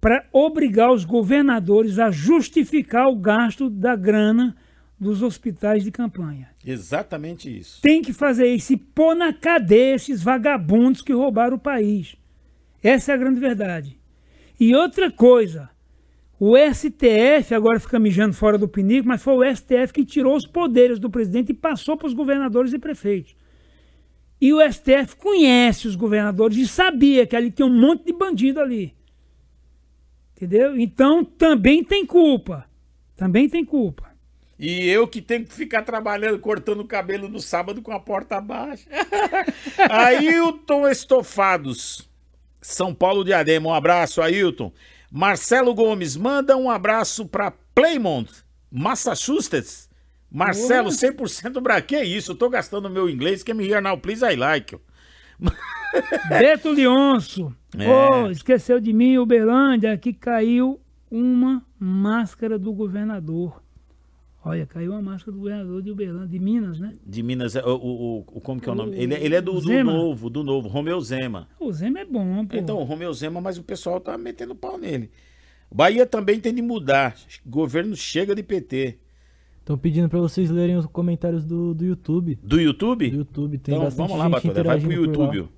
para 0.00 0.24
obrigar 0.32 0.92
os 0.92 1.04
governadores 1.04 1.98
a 1.98 2.10
justificar 2.10 3.08
o 3.08 3.16
gasto 3.16 3.68
da 3.68 3.96
grana 3.96 4.54
dos 4.98 5.22
hospitais 5.22 5.84
de 5.84 5.90
campanha. 5.90 6.48
Exatamente 6.64 7.54
isso. 7.54 7.82
Tem 7.82 8.00
que 8.00 8.12
fazer 8.12 8.46
isso 8.54 8.72
e 8.72 8.76
pôr 8.76 9.14
na 9.14 9.32
cadeia 9.32 9.94
esses 9.94 10.22
vagabundos 10.22 11.02
que 11.02 11.12
roubaram 11.12 11.56
o 11.56 11.60
país. 11.60 12.16
Essa 12.82 13.12
é 13.12 13.14
a 13.14 13.18
grande 13.18 13.40
verdade. 13.40 13.98
E 14.58 14.74
outra 14.74 15.10
coisa, 15.10 15.68
o 16.38 16.56
STF 16.56 17.54
agora 17.54 17.80
fica 17.80 17.98
mijando 17.98 18.34
fora 18.34 18.58
do 18.58 18.68
pinico, 18.68 19.08
mas 19.08 19.22
foi 19.22 19.34
o 19.34 19.56
STF 19.56 19.92
que 19.92 20.04
tirou 20.04 20.36
os 20.36 20.46
poderes 20.46 20.98
do 20.98 21.10
presidente 21.10 21.50
e 21.50 21.54
passou 21.54 21.96
para 21.96 22.06
os 22.06 22.14
governadores 22.14 22.72
e 22.72 22.78
prefeitos. 22.78 23.36
E 24.40 24.52
o 24.52 24.60
STF 24.60 25.16
conhece 25.16 25.88
os 25.88 25.96
governadores 25.96 26.56
e 26.58 26.68
sabia 26.68 27.26
que 27.26 27.34
ali 27.34 27.50
tem 27.50 27.64
um 27.64 27.80
monte 27.80 28.04
de 28.04 28.12
bandido 28.12 28.60
ali. 28.60 28.94
Entendeu? 30.36 30.78
Então 30.78 31.24
também 31.24 31.82
tem 31.82 32.04
culpa. 32.04 32.68
Também 33.16 33.48
tem 33.48 33.64
culpa. 33.64 34.13
E 34.58 34.88
eu 34.88 35.08
que 35.08 35.20
tenho 35.20 35.44
que 35.44 35.52
ficar 35.52 35.82
trabalhando, 35.82 36.38
cortando 36.38 36.80
o 36.80 36.86
cabelo 36.86 37.28
no 37.28 37.40
sábado 37.40 37.82
com 37.82 37.92
a 37.92 37.98
porta 37.98 38.40
baixa. 38.40 38.88
Ailton 39.90 40.88
Estofados, 40.88 42.08
São 42.60 42.94
Paulo 42.94 43.24
de 43.24 43.32
Adema. 43.32 43.70
Um 43.70 43.74
abraço, 43.74 44.22
Ailton. 44.22 44.72
Marcelo 45.10 45.74
Gomes, 45.74 46.16
manda 46.16 46.56
um 46.56 46.70
abraço 46.70 47.26
para 47.26 47.52
Playmont, 47.74 48.30
Massachusetts. 48.70 49.88
Marcelo, 50.30 50.90
100% 50.90 51.60
bra... 51.60 51.80
Que 51.80 52.02
isso? 52.02 52.32
Eu 52.32 52.36
tô 52.36 52.50
gastando 52.50 52.90
meu 52.90 53.08
inglês. 53.08 53.44
Can 53.44 53.54
me 53.54 53.68
hear 53.68 53.80
now, 53.80 53.96
please, 53.96 54.24
I 54.24 54.34
like 54.34 54.74
you. 54.74 54.80
Beto 56.28 56.70
Leonço. 56.70 57.54
É. 57.78 57.88
Oh, 57.88 58.28
esqueceu 58.28 58.80
de 58.80 58.92
mim, 58.92 59.16
Uberlândia, 59.18 59.96
que 59.96 60.12
caiu 60.12 60.80
uma 61.08 61.64
máscara 61.78 62.58
do 62.58 62.72
governador. 62.72 63.63
Olha, 64.44 64.66
caiu 64.66 64.92
uma 64.92 65.00
máscara 65.00 65.32
do 65.32 65.38
governador 65.38 65.82
de 65.82 65.90
Uberlândia, 65.90 66.28
de 66.28 66.38
Minas, 66.38 66.78
né? 66.78 66.92
De 67.06 67.22
Minas, 67.22 67.54
o, 67.54 67.60
o, 67.60 68.18
o- 68.18 68.40
como 68.42 68.60
que 68.60 68.68
é 68.68 68.72
o 68.72 68.74
nome? 68.74 68.92
O- 68.92 68.94
Ele, 68.94 69.14
ele 69.14 69.34
é 69.34 69.40
do, 69.40 69.58
do 69.60 69.84
novo, 69.84 70.28
do 70.28 70.44
novo, 70.44 70.68
Romeu 70.68 71.00
Zema. 71.00 71.48
O 71.58 71.72
Zema 71.72 72.00
é 72.00 72.04
bom, 72.04 72.44
pô. 72.44 72.56
Então, 72.56 72.78
o 72.78 72.84
Romeu 72.84 73.12
Zema, 73.14 73.40
mas 73.40 73.56
o 73.56 73.62
pessoal 73.62 73.98
tá 74.00 74.18
metendo 74.18 74.54
pau 74.54 74.76
nele. 74.78 75.10
Bahia 75.72 76.04
também 76.06 76.38
tem 76.38 76.54
de 76.54 76.60
mudar. 76.62 77.16
Governo 77.46 77.96
chega 77.96 78.34
de 78.34 78.42
PT. 78.42 78.98
Estão 79.60 79.78
pedindo 79.78 80.08
pra 80.10 80.20
vocês 80.20 80.50
lerem 80.50 80.76
os 80.76 80.84
comentários 80.86 81.42
do, 81.44 81.72
do 81.72 81.84
YouTube. 81.84 82.38
Do 82.42 82.60
YouTube? 82.60 83.10
Do 83.10 83.16
YouTube, 83.16 83.58
tem 83.58 83.74
então 83.74 83.84
bastante 83.86 84.08
vamos 84.08 84.18
lá, 84.18 84.38
gente 84.38 84.48
Batalha. 84.48 84.64
Vai 84.64 84.80
pro. 84.80 84.92
YouTube. 84.92 85.48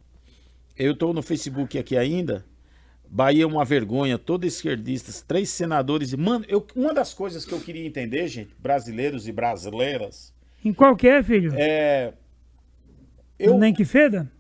Eu 0.77 0.95
tô 0.97 1.13
no 1.13 1.23
Facebook 1.23 1.77
aqui 1.77 1.97
ainda. 1.97 2.45
Bahia 3.11 3.45
é 3.45 3.47
uma 3.47 3.65
vergonha, 3.65 4.19
todos 4.19 4.53
esquerdistas, 4.55 5.23
três 5.23 5.49
senadores. 5.51 6.13
Mano, 6.15 6.45
eu, 6.49 6.67
uma 6.75 6.93
das 6.93 7.15
coisas 7.15 7.45
que 7.45 7.53
eu 7.53 7.61
queria 7.61 7.87
entender, 7.87 8.27
gente, 8.29 8.51
brasileiros 8.59 9.27
e 9.29 9.33
brasileiras, 9.33 10.35
Em 10.65 10.73
qualquer, 10.73 11.23
filho? 11.25 11.53
é. 11.55 12.13
Eu, 13.39 13.59
Nem 13.59 13.73
que 13.75 13.85
feda? 13.85 14.31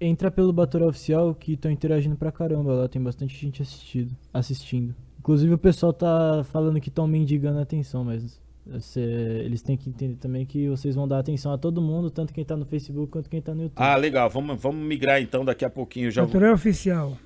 Entra 0.00 0.30
pelo 0.30 0.52
Batoré 0.52 0.84
Oficial 0.84 1.34
que 1.34 1.54
estão 1.54 1.70
interagindo 1.70 2.14
pra 2.16 2.30
caramba 2.30 2.72
lá, 2.72 2.88
tem 2.88 3.02
bastante 3.02 3.36
gente 3.36 3.60
assistido, 3.62 4.14
assistindo. 4.32 4.94
Inclusive 5.18 5.54
o 5.54 5.58
pessoal 5.58 5.92
tá 5.92 6.44
falando 6.52 6.80
que 6.80 6.88
estão 6.90 7.06
mendigando 7.08 7.58
a 7.58 7.62
atenção, 7.62 8.04
mas 8.04 8.40
cê- 8.80 9.00
eles 9.44 9.62
têm 9.62 9.76
que 9.76 9.88
entender 9.88 10.16
também 10.16 10.44
que 10.46 10.68
vocês 10.68 10.94
vão 10.94 11.08
dar 11.08 11.18
atenção 11.18 11.52
a 11.52 11.58
todo 11.58 11.80
mundo, 11.80 12.10
tanto 12.10 12.32
quem 12.32 12.44
tá 12.44 12.56
no 12.56 12.64
Facebook 12.66 13.10
quanto 13.10 13.28
quem 13.30 13.40
tá 13.40 13.54
no 13.54 13.62
YouTube. 13.62 13.82
Ah, 13.82 13.96
legal. 13.96 14.28
Vamos, 14.30 14.60
vamos 14.60 14.84
migrar 14.86 15.20
então 15.20 15.44
daqui 15.44 15.64
a 15.64 15.70
pouquinho. 15.70 16.10
Já... 16.10 16.22
É 16.22 16.52
oficial. 16.52 17.16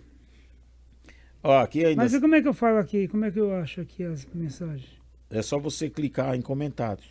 Ó, 1.42 1.58
aqui 1.58 1.84
ainda. 1.84 2.02
Mas 2.02 2.18
como 2.18 2.34
é 2.34 2.42
que 2.42 2.48
eu 2.48 2.54
falo 2.54 2.78
aqui? 2.78 3.06
Como 3.08 3.24
é 3.24 3.30
que 3.30 3.38
eu 3.38 3.52
acho 3.54 3.80
aqui 3.80 4.02
as 4.04 4.26
mensagens? 4.34 4.88
É 5.30 5.40
só 5.42 5.58
você 5.58 5.88
clicar 5.88 6.34
em 6.34 6.40
comentários. 6.42 7.06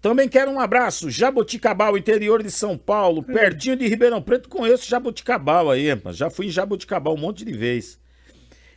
Também 0.00 0.28
quero 0.28 0.50
um 0.50 0.60
abraço, 0.60 1.08
Jaboticabal, 1.10 1.96
interior 1.96 2.42
de 2.42 2.50
São 2.50 2.76
Paulo, 2.76 3.22
pertinho 3.22 3.74
de 3.76 3.86
Ribeirão 3.88 4.20
Preto. 4.20 4.50
Conheço 4.50 4.88
Jaboticabal 4.88 5.70
aí, 5.70 5.86
já 6.12 6.28
fui 6.28 6.46
em 6.46 6.50
Jaboticabal 6.50 7.14
um 7.14 7.18
monte 7.18 7.42
de 7.44 7.52
vez. 7.52 7.98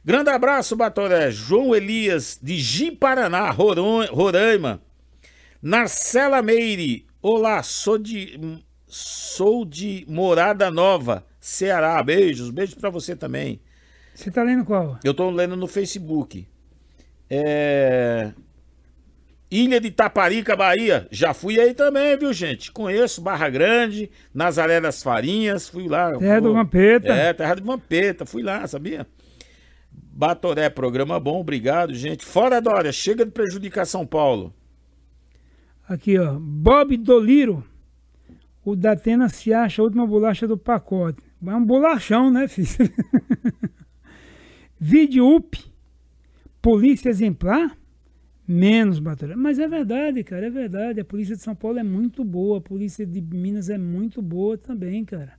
Grande 0.05 0.29
abraço, 0.29 0.73
Batoré. 0.77 1.29
João 1.29 1.75
Elias, 1.75 2.39
de 2.41 2.57
Ji-Paraná, 2.57 3.49
Roron- 3.51 4.05
Roraima. 4.05 4.81
Narcela 5.61 6.41
Meire, 6.41 7.05
olá, 7.21 7.61
sou 7.61 7.97
de, 7.97 8.39
sou 8.85 9.65
de 9.65 10.05
Morada 10.07 10.71
Nova, 10.71 11.25
Ceará. 11.41 12.01
Beijos, 12.01 12.49
beijos 12.51 12.75
pra 12.75 12.89
você 12.89 13.15
também. 13.17 13.59
Você 14.17 14.31
tá 14.31 14.41
lendo 14.41 14.65
qual? 14.65 14.97
Eu 15.03 15.13
tô 15.13 15.29
lendo 15.29 15.55
no 15.55 15.67
Facebook. 15.67 16.47
É... 17.29 18.33
Ilha 19.49 19.79
de 19.79 19.91
Taparica, 19.91 20.55
Bahia. 20.55 21.07
Já 21.11 21.35
fui 21.35 21.59
aí 21.59 21.75
também, 21.75 22.17
viu, 22.17 22.33
gente? 22.33 22.71
Conheço 22.71 23.21
Barra 23.21 23.47
Grande, 23.47 24.09
Nazaré 24.33 24.81
das 24.81 25.03
Farinhas, 25.03 25.69
fui 25.69 25.87
lá. 25.87 26.17
Terra 26.17 26.41
do 26.41 26.51
Vampeta. 26.51 27.13
É, 27.13 27.31
Terra 27.31 27.53
do 27.53 27.63
Vampeta, 27.63 28.25
fui 28.25 28.41
lá, 28.41 28.65
sabia? 28.65 29.05
Batoré, 29.91 30.67
programa 30.67 31.19
bom, 31.19 31.39
obrigado, 31.39 31.93
gente. 31.93 32.25
Fora 32.25 32.59
Dória, 32.59 32.91
chega 32.91 33.23
de 33.23 33.29
prejudicar 33.29 33.85
São 33.85 34.03
Paulo. 34.03 34.51
Aqui, 35.87 36.17
ó. 36.17 36.39
Bob 36.39 36.97
Doliro. 36.97 37.63
O 38.65 38.75
Datena 38.75 39.29
se 39.29 39.53
acha 39.53 39.79
a 39.79 39.85
última 39.85 40.07
bolacha 40.07 40.47
do 40.47 40.57
pacote. 40.57 41.21
É 41.45 41.55
um 41.55 41.63
bolachão, 41.63 42.31
né, 42.31 42.47
filho? 42.47 42.67
Vídeo 44.79 45.25
UP. 45.25 45.57
Polícia 46.61 47.09
exemplar? 47.09 47.77
Menos 48.47 48.99
batalha. 48.99 49.35
Mas 49.35 49.59
é 49.59 49.67
verdade, 49.67 50.23
cara, 50.23 50.47
é 50.47 50.49
verdade. 50.49 51.01
A 51.01 51.05
polícia 51.05 51.35
de 51.35 51.41
São 51.41 51.55
Paulo 51.55 51.79
é 51.79 51.83
muito 51.83 52.23
boa. 52.23 52.59
A 52.59 52.61
polícia 52.61 53.05
de 53.05 53.21
Minas 53.21 53.69
é 53.69 53.77
muito 53.77 54.21
boa 54.21 54.57
também, 54.57 55.03
cara. 55.03 55.33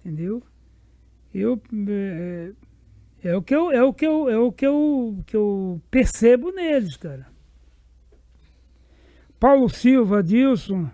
Entendeu? 0.00 0.42
Eu. 1.32 1.60
É, 1.88 2.52
é 3.22 3.36
o 3.36 3.42
que 3.42 3.54
eu, 3.54 3.70
é 3.70 3.82
o 3.82 3.92
que 3.92 4.06
eu, 4.06 4.28
é 4.28 4.38
o 4.38 4.50
que 4.50 4.66
eu, 4.66 5.18
que 5.26 5.36
eu 5.36 5.80
percebo 5.90 6.50
neles, 6.50 6.96
cara. 6.96 7.28
Paulo 9.38 9.68
Silva, 9.68 10.22
Dilson, 10.22 10.90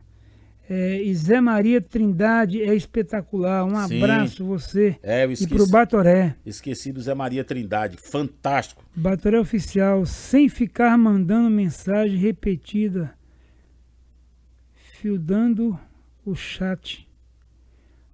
é, 0.69 1.01
e 1.01 1.15
Zé 1.15 1.41
Maria 1.41 1.81
Trindade 1.81 2.61
é 2.63 2.75
espetacular. 2.75 3.65
Um 3.65 3.77
Sim. 3.87 4.03
abraço 4.03 4.45
você 4.45 4.99
É, 5.03 5.25
eu 5.25 5.31
e 5.31 5.33
esqueci, 5.35 5.55
pro 5.55 5.67
Batoré. 5.69 6.35
esqueci 6.45 6.93
do 6.93 7.01
Zé 7.01 7.15
Maria 7.15 7.45
Trindade. 7.45 7.97
Fantástico. 7.97 8.85
Batoré 8.95 9.39
Oficial, 9.39 10.05
sem 10.05 10.49
ficar 10.49 10.99
mandando 10.99 11.49
mensagem 11.51 12.17
repetida, 12.19 13.15
fildando 14.75 15.79
o 16.25 16.35
chat. 16.35 17.07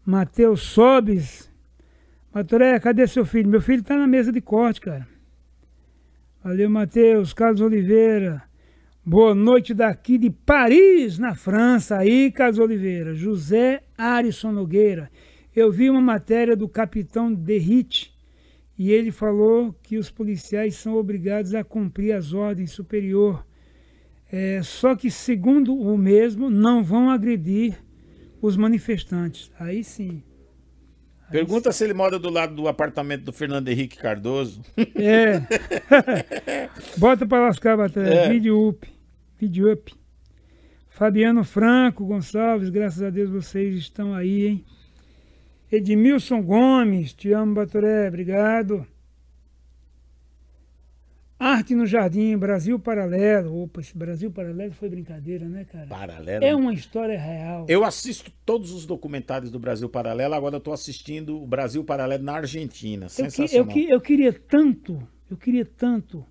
Matheus 0.04 0.62
Sobes. 0.62 1.50
Batoré, 2.32 2.78
cadê 2.80 3.06
seu 3.06 3.24
filho? 3.24 3.48
Meu 3.48 3.60
filho 3.62 3.82
tá 3.82 3.96
na 3.96 4.06
mesa 4.06 4.32
de 4.32 4.40
corte, 4.40 4.80
cara. 4.80 5.06
Valeu, 6.42 6.68
Matheus. 6.68 7.32
Carlos 7.32 7.60
Oliveira. 7.60 8.42
Boa 9.04 9.34
noite 9.34 9.74
daqui 9.74 10.16
de 10.16 10.30
Paris, 10.30 11.18
na 11.18 11.34
França. 11.34 11.98
Aí, 11.98 12.30
Carlos 12.30 12.60
Oliveira. 12.60 13.12
José 13.12 13.82
Arisson 13.98 14.52
Nogueira. 14.52 15.10
Eu 15.56 15.72
vi 15.72 15.90
uma 15.90 16.00
matéria 16.00 16.54
do 16.54 16.68
capitão 16.68 17.34
Derrite 17.34 18.14
e 18.78 18.92
ele 18.92 19.10
falou 19.10 19.74
que 19.82 19.98
os 19.98 20.08
policiais 20.08 20.76
são 20.76 20.94
obrigados 20.94 21.52
a 21.52 21.64
cumprir 21.64 22.12
as 22.12 22.32
ordens 22.32 22.70
superior. 22.70 23.44
É, 24.30 24.62
só 24.62 24.94
que, 24.94 25.10
segundo 25.10 25.74
o 25.76 25.98
mesmo, 25.98 26.48
não 26.48 26.84
vão 26.84 27.10
agredir 27.10 27.76
os 28.40 28.56
manifestantes. 28.56 29.50
Aí 29.58 29.82
sim. 29.82 30.22
Aí 31.26 31.32
Pergunta 31.32 31.72
se 31.72 31.82
ele 31.82 31.92
mora 31.92 32.20
do 32.20 32.30
lado 32.30 32.54
do 32.54 32.68
apartamento 32.68 33.24
do 33.24 33.32
Fernando 33.32 33.66
Henrique 33.66 33.96
Cardoso. 33.96 34.62
É. 34.94 35.40
Bota 36.96 37.26
pra 37.26 37.40
lascar, 37.40 37.76
Batalha. 37.76 38.06
É. 38.06 38.28
Vídeo 38.28 38.68
up. 38.68 38.91
Vídeo 39.42 39.72
up. 39.72 39.92
Fabiano 40.88 41.42
Franco 41.42 42.06
Gonçalves, 42.06 42.70
graças 42.70 43.02
a 43.02 43.10
Deus 43.10 43.28
vocês 43.28 43.74
estão 43.74 44.14
aí, 44.14 44.46
hein? 44.46 44.64
Edmilson 45.72 46.40
Gomes, 46.40 47.12
te 47.12 47.32
amo, 47.32 47.52
Batoré, 47.52 48.06
obrigado. 48.06 48.86
Arte 51.40 51.74
no 51.74 51.84
Jardim, 51.86 52.36
Brasil 52.38 52.78
Paralelo. 52.78 53.64
Opa, 53.64 53.80
esse 53.80 53.98
Brasil 53.98 54.30
Paralelo 54.30 54.74
foi 54.74 54.88
brincadeira, 54.88 55.48
né, 55.48 55.64
cara? 55.64 55.88
Paralelo. 55.88 56.44
É 56.44 56.54
uma 56.54 56.72
história 56.72 57.18
real. 57.18 57.66
Eu 57.68 57.84
assisto 57.84 58.30
todos 58.46 58.70
os 58.70 58.86
documentários 58.86 59.50
do 59.50 59.58
Brasil 59.58 59.88
Paralelo, 59.88 60.34
agora 60.34 60.54
eu 60.54 60.60
tô 60.60 60.72
assistindo 60.72 61.42
o 61.42 61.44
Brasil 61.48 61.82
Paralelo 61.82 62.22
na 62.22 62.34
Argentina. 62.34 63.06
Eu, 63.06 63.08
que- 63.08 63.14
Sensacional. 63.14 63.66
eu, 63.66 63.66
que- 63.66 63.90
eu 63.90 64.00
queria 64.00 64.32
tanto, 64.32 65.02
eu 65.28 65.36
queria 65.36 65.64
tanto 65.66 66.24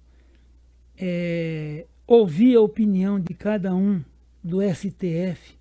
é, 0.97 1.87
ouvir 2.13 2.57
a 2.57 2.61
opinião 2.61 3.17
de 3.17 3.33
cada 3.33 3.73
um 3.73 4.03
do 4.43 4.59
STF 4.61 5.57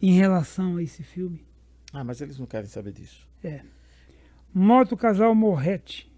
em 0.00 0.12
relação 0.12 0.76
a 0.76 0.82
esse 0.84 1.02
filme. 1.02 1.44
Ah, 1.92 2.04
mas 2.04 2.20
eles 2.20 2.38
não 2.38 2.46
querem 2.46 2.68
saber 2.68 2.92
disso. 2.92 3.28
Moto 4.54 4.96
Casal 4.96 5.34
Moretti. 5.34 6.08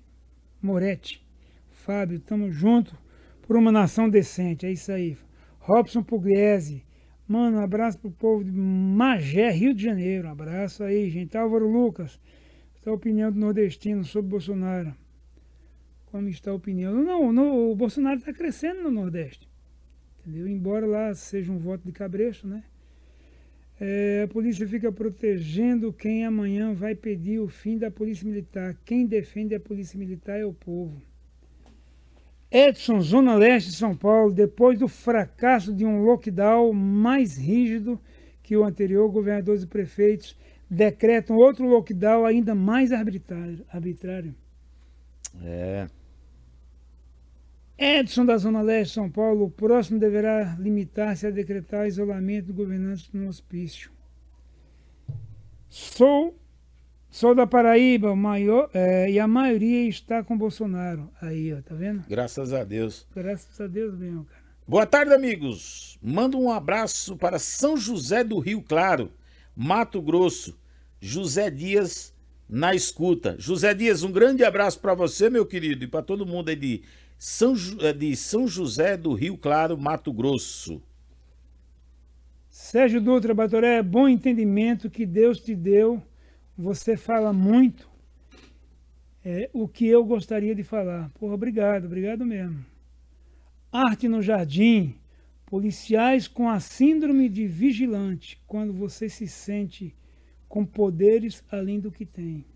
Moretti. 0.61 1.27
Fábio, 1.71 2.21
tamo 2.21 2.53
junto 2.53 2.95
por 3.41 3.57
uma 3.57 3.73
nação 3.73 4.11
decente. 4.11 4.67
É 4.67 4.73
isso 4.73 4.93
aí. 4.93 5.17
Robson 5.59 6.03
Pugliese. 6.03 6.85
Mano, 7.27 7.57
um 7.59 7.63
abraço 7.63 7.99
pro 7.99 8.11
povo 8.11 8.45
de 8.45 8.53
Magé, 8.53 9.51
Rio 9.53 9.73
de 9.73 9.83
Janeiro. 9.83 10.29
Um 10.29 10.33
abraço 10.33 10.85
aí, 10.85 11.09
gente. 11.09 11.39
Álvaro 11.39 11.67
Lucas. 11.67 12.21
Essa 12.77 12.91
é 12.91 12.93
a 12.93 12.95
opinião 12.95 13.33
do 13.33 13.41
nordestino 13.41 14.05
sobre 14.05 14.33
Bolsonaro. 14.33 14.95
Como 16.11 16.29
está 16.29 16.51
a 16.51 16.55
opinião? 16.55 16.95
Não, 17.33 17.71
o 17.71 17.75
Bolsonaro 17.77 18.19
está 18.19 18.33
crescendo 18.33 18.83
no 18.83 18.91
Nordeste. 18.91 19.49
Entendeu? 20.21 20.49
Embora 20.49 20.87
lá 20.87 21.15
seja 21.15 21.53
um 21.53 21.59
voto 21.59 21.85
de 21.85 21.93
cabresto, 21.93 22.47
né? 22.47 22.65
É, 23.81 24.25
a 24.25 24.29
polícia 24.29 24.67
fica 24.67 24.93
protegendo 24.93 25.93
quem 25.93 26.27
amanhã 26.27 26.75
vai 26.75 26.95
pedir 26.95 27.39
o 27.39 27.49
fim 27.49 27.79
da 27.79 27.91
polícia 27.91 28.29
militar. 28.29 28.77
Quem 28.85 29.07
defende 29.07 29.55
a 29.55 29.61
polícia 29.61 29.99
militar 29.99 30.39
é 30.39 30.45
o 30.45 30.53
povo. 30.53 31.01
Edson, 32.51 33.01
Zona 33.01 33.35
Leste 33.37 33.71
de 33.71 33.77
São 33.77 33.97
Paulo, 33.97 34.33
depois 34.33 34.79
do 34.79 34.89
fracasso 34.89 35.73
de 35.73 35.87
um 35.87 36.03
lockdown 36.03 36.73
mais 36.73 37.39
rígido 37.39 37.99
que 38.43 38.57
o 38.57 38.65
anterior, 38.65 39.09
governadores 39.11 39.63
e 39.63 39.67
prefeitos 39.67 40.37
decretam 40.69 41.37
outro 41.37 41.67
lockdown 41.67 42.27
ainda 42.27 42.55
mais 42.55 42.93
arbitrário. 42.93 43.65
arbitrário. 43.71 44.35
É. 45.43 45.87
Edson 47.81 48.27
da 48.27 48.37
Zona 48.37 48.61
Leste 48.61 48.91
de 48.91 48.95
São 48.97 49.11
Paulo, 49.11 49.47
o 49.47 49.51
próximo 49.51 49.99
deverá 49.99 50.55
limitar-se 50.61 51.27
a 51.27 51.31
decretar 51.31 51.89
isolamento 51.89 52.49
do 52.49 52.53
governante 52.53 53.09
no 53.15 53.27
hospício. 53.27 53.91
Sou, 55.67 56.39
sou 57.09 57.35
da 57.35 57.47
Paraíba, 57.47 58.15
maior, 58.15 58.69
é, 58.75 59.11
e 59.11 59.19
a 59.19 59.27
maioria 59.27 59.89
está 59.89 60.23
com 60.23 60.37
Bolsonaro. 60.37 61.11
Aí, 61.23 61.55
ó, 61.55 61.63
tá 61.63 61.75
vendo? 61.75 62.05
Graças 62.07 62.53
a 62.53 62.65
Deus. 62.65 63.07
Graças 63.15 63.59
a 63.59 63.67
Deus 63.67 63.97
mesmo, 63.97 64.27
cara. 64.27 64.43
Boa 64.69 64.85
tarde, 64.85 65.15
amigos. 65.15 65.99
Manda 66.03 66.37
um 66.37 66.53
abraço 66.53 67.17
para 67.17 67.39
São 67.39 67.79
José 67.79 68.23
do 68.23 68.39
Rio 68.39 68.61
Claro, 68.61 69.11
Mato 69.57 70.03
Grosso. 70.03 70.61
José 71.01 71.51
Dias 71.51 72.13
na 72.51 72.75
escuta. 72.75 73.37
José 73.39 73.73
Dias, 73.73 74.03
um 74.03 74.11
grande 74.11 74.45
abraço 74.45 74.81
para 74.81 74.93
você, 74.93 75.31
meu 75.31 75.47
querido, 75.47 75.85
e 75.85 75.89
para 75.89 76.03
todo 76.03 76.27
mundo 76.27 76.49
aí 76.49 76.57
de 76.57 76.83
São, 77.23 77.55
eh, 77.83 77.93
de 77.93 78.17
São 78.17 78.49
José 78.49 78.97
do 78.97 79.13
Rio 79.13 79.37
Claro, 79.37 79.77
Mato 79.77 80.11
Grosso. 80.11 80.83
Sérgio 82.49 82.99
Dutra, 82.99 83.35
Batoré, 83.35 83.83
bom 83.83 84.09
entendimento 84.09 84.89
que 84.89 85.05
Deus 85.05 85.39
te 85.39 85.55
deu. 85.55 86.03
Você 86.57 86.97
fala 86.97 87.31
muito. 87.31 87.91
É 89.23 89.51
o 89.53 89.69
que 89.69 89.87
eu 89.87 90.03
gostaria 90.03 90.55
de 90.55 90.65
falar. 90.65 91.11
Porra, 91.11 91.35
obrigado, 91.35 91.85
obrigado 91.85 92.25
mesmo. 92.25 92.65
Arte 93.71 94.09
no 94.09 94.23
jardim. 94.23 94.95
Policiais 95.45 96.27
com 96.27 96.49
a 96.49 96.59
síndrome 96.59 97.29
de 97.29 97.47
vigilante, 97.47 98.41
quando 98.47 98.73
você 98.73 99.11
se 99.11 99.29
sente 99.29 99.95
com 100.49 100.65
poderes 100.65 101.45
além 101.51 101.79
do 101.81 101.93
que 101.93 102.07
tem. 102.07 102.47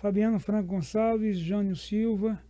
Fabiano 0.00 0.38
Franco 0.38 0.68
Gonçalves, 0.68 1.38
Jânio 1.38 1.74
Silva. 1.74 2.40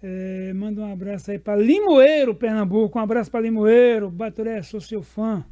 É, 0.00 0.52
manda 0.54 0.80
um 0.80 0.92
abraço 0.92 1.30
aí 1.30 1.38
para 1.38 1.56
Limoeiro, 1.56 2.34
Pernambuco. 2.34 2.98
Um 2.98 3.02
abraço 3.02 3.30
para 3.30 3.40
Limoeiro. 3.40 4.08
Batoré, 4.08 4.62
sou 4.62 4.80
seu 4.80 5.02
fã. 5.02 5.44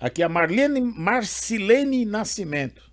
Aqui 0.00 0.22
a 0.22 0.28
Marlene 0.28 0.80
Marcilene 0.80 2.04
Nascimento. 2.04 2.90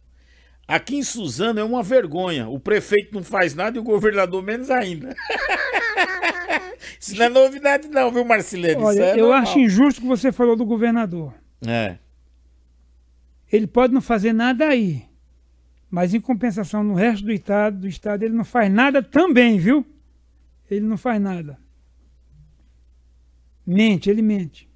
Aqui 0.67 0.95
em 0.95 1.03
Suzano 1.03 1.59
é 1.59 1.63
uma 1.63 1.83
vergonha. 1.83 2.47
O 2.47 2.59
prefeito 2.59 3.13
não 3.13 3.23
faz 3.23 3.53
nada 3.53 3.77
e 3.77 3.79
o 3.79 3.83
governador 3.83 4.41
menos 4.41 4.71
ainda. 4.71 5.15
Isso 6.99 7.15
não 7.15 7.25
é 7.25 7.29
novidade 7.29 7.87
não, 7.89 8.11
viu, 8.11 8.25
Marcilene? 8.25 8.81
Olha, 8.81 9.03
é 9.03 9.13
eu 9.13 9.27
normal. 9.27 9.41
acho 9.41 9.59
injusto 9.59 9.99
o 9.99 10.01
que 10.03 10.07
você 10.07 10.31
falou 10.31 10.55
do 10.55 10.65
governador. 10.65 11.33
É. 11.65 11.97
Ele 13.51 13.67
pode 13.67 13.93
não 13.93 14.01
fazer 14.01 14.33
nada 14.33 14.67
aí. 14.67 15.12
Mas 15.93 16.11
em 16.11 16.19
compensação, 16.19 16.83
no 16.83 16.95
resto 16.95 17.23
do 17.23 17.31
estado, 17.31 17.81
do 17.81 17.87
estado, 17.87 18.23
ele 18.23 18.33
não 18.33 18.43
faz 18.43 18.73
nada 18.73 19.03
também, 19.03 19.59
viu? 19.59 19.85
Ele 20.67 20.87
não 20.87 20.97
faz 20.97 21.21
nada. 21.21 21.59
Mente, 23.63 24.09
ele 24.09 24.23
mente. 24.23 24.67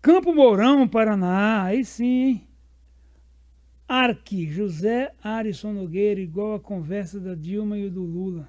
Campo 0.00 0.32
Mourão, 0.32 0.86
Paraná, 0.86 1.64
aí 1.64 1.84
sim? 1.84 2.46
Arque, 3.88 4.46
José 4.46 5.12
Arisson 5.20 5.72
Nogueira, 5.72 6.20
igual 6.20 6.54
a 6.54 6.60
conversa 6.60 7.18
da 7.18 7.34
Dilma 7.34 7.76
e 7.76 7.86
o 7.86 7.90
do 7.90 8.04
Lula. 8.04 8.48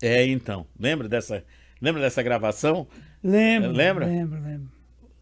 É, 0.00 0.24
então. 0.24 0.66
Lembra 0.80 1.06
dessa, 1.06 1.44
lembra 1.82 2.00
dessa 2.00 2.22
gravação? 2.22 2.86
Lembro. 3.22 3.72
Lembra? 3.72 4.06
Lembro, 4.06 4.40
lembro. 4.42 4.72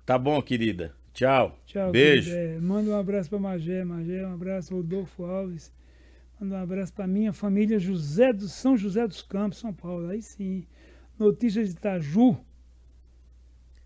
Tá 0.06 0.16
bom, 0.16 0.40
querida. 0.40 0.94
Tchau. 1.20 1.54
Tchau. 1.66 1.92
Beijo. 1.92 2.34
É, 2.34 2.56
manda 2.58 2.90
um 2.90 2.98
abraço 2.98 3.28
para 3.28 3.38
Magé. 3.38 3.84
Magé, 3.84 4.26
um 4.26 4.32
abraço. 4.32 4.74
Rodolfo 4.74 5.24
Alves. 5.24 5.70
Manda 6.40 6.54
um 6.54 6.62
abraço 6.62 6.94
para 6.94 7.06
minha 7.06 7.30
família 7.30 7.78
José 7.78 8.32
do 8.32 8.48
São 8.48 8.74
José 8.74 9.06
dos 9.06 9.20
Campos, 9.20 9.58
São 9.58 9.70
Paulo. 9.70 10.08
Aí 10.08 10.22
sim. 10.22 10.64
Notícias 11.18 11.68
de 11.68 11.74
Itaju. 11.74 12.38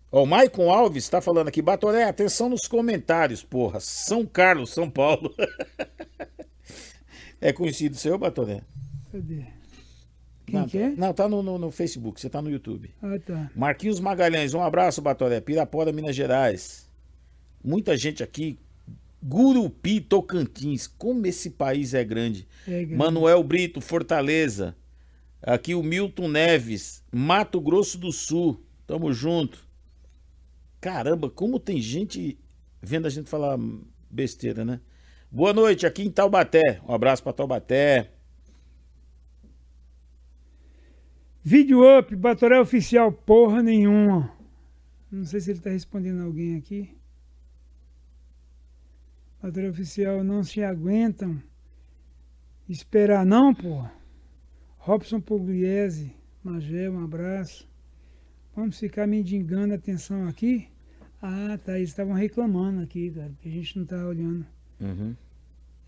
Ó, 0.09 0.23
o 0.23 0.25
Maicon 0.25 0.71
Alves 0.71 1.03
está 1.03 1.19
falando 1.19 1.49
aqui, 1.49 1.61
Batoré, 1.61 2.05
atenção 2.05 2.47
nos 2.47 2.69
comentários, 2.69 3.43
porra. 3.43 3.81
São 3.81 4.25
Carlos, 4.25 4.69
São 4.69 4.89
Paulo. 4.89 5.35
é 7.41 7.51
conhecido 7.51 7.97
seu, 7.97 8.17
Batoré? 8.17 8.61
Cadê? 9.11 9.43
Quem 10.45 10.55
não, 10.55 10.67
que 10.69 10.77
é? 10.77 10.89
Não, 10.91 11.13
tá 11.13 11.27
no, 11.27 11.43
no, 11.43 11.57
no 11.57 11.69
Facebook, 11.69 12.21
você 12.21 12.29
tá 12.29 12.41
no 12.41 12.49
YouTube. 12.49 12.91
Ah, 13.03 13.19
tá. 13.19 13.51
Marquinhos 13.53 13.99
Magalhães, 13.99 14.53
um 14.53 14.63
abraço, 14.63 15.01
Batoré. 15.01 15.41
Pirapora, 15.41 15.91
Minas 15.91 16.15
Gerais. 16.15 16.84
Muita 17.65 17.97
gente 17.97 18.21
aqui. 18.21 18.59
Gurupi, 19.23 19.99
Tocantins. 19.99 20.85
Como 20.85 21.25
esse 21.25 21.49
país 21.49 21.95
é 21.95 22.03
grande. 22.03 22.47
É, 22.67 22.83
grande. 22.83 22.95
Manuel 22.95 23.43
Brito, 23.43 23.81
Fortaleza. 23.81 24.75
Aqui 25.41 25.73
o 25.73 25.81
Milton 25.81 26.27
Neves, 26.27 27.03
Mato 27.11 27.59
Grosso 27.59 27.97
do 27.97 28.11
Sul. 28.11 28.63
Tamo 28.85 29.11
junto. 29.11 29.67
Caramba, 30.79 31.27
como 31.27 31.59
tem 31.59 31.81
gente 31.81 32.37
vendo 32.81 33.07
a 33.07 33.09
gente 33.09 33.27
falar 33.27 33.57
besteira, 34.11 34.63
né? 34.63 34.79
Boa 35.31 35.51
noite, 35.51 35.87
aqui 35.87 36.03
em 36.03 36.11
Taubaté. 36.11 36.79
Um 36.87 36.93
abraço 36.93 37.23
para 37.23 37.33
Taubaté. 37.33 38.11
Vídeo 41.43 41.81
up, 41.97 42.15
Batoré 42.15 42.59
Oficial, 42.59 43.11
porra 43.11 43.63
nenhuma. 43.63 44.31
Não 45.11 45.25
sei 45.25 45.39
se 45.39 45.51
ele 45.51 45.59
tá 45.59 45.71
respondendo 45.71 46.21
alguém 46.21 46.55
aqui. 46.55 46.95
Batoré 49.45 49.69
Oficial, 49.69 50.23
não 50.23 50.43
se 50.43 50.63
aguentam. 50.63 51.39
Esperar 52.67 53.23
não, 53.23 53.53
porra. 53.53 53.93
Robson 54.75 55.21
Pugliese, 55.21 56.15
Magé, 56.43 56.89
um 56.89 57.03
abraço. 57.03 57.69
Vamos 58.55 58.79
ficar 58.79 59.05
mendigando 59.05 59.75
atenção 59.75 60.27
aqui? 60.27 60.67
Ah, 61.21 61.59
tá. 61.63 61.77
Eles 61.77 61.89
estavam 61.89 62.15
reclamando 62.15 62.81
aqui, 62.81 63.11
cara, 63.11 63.31
que 63.39 63.47
a 63.47 63.51
gente 63.51 63.77
não 63.77 63.85
tá 63.85 64.03
olhando. 64.07 64.43
Uhum. 64.81 65.15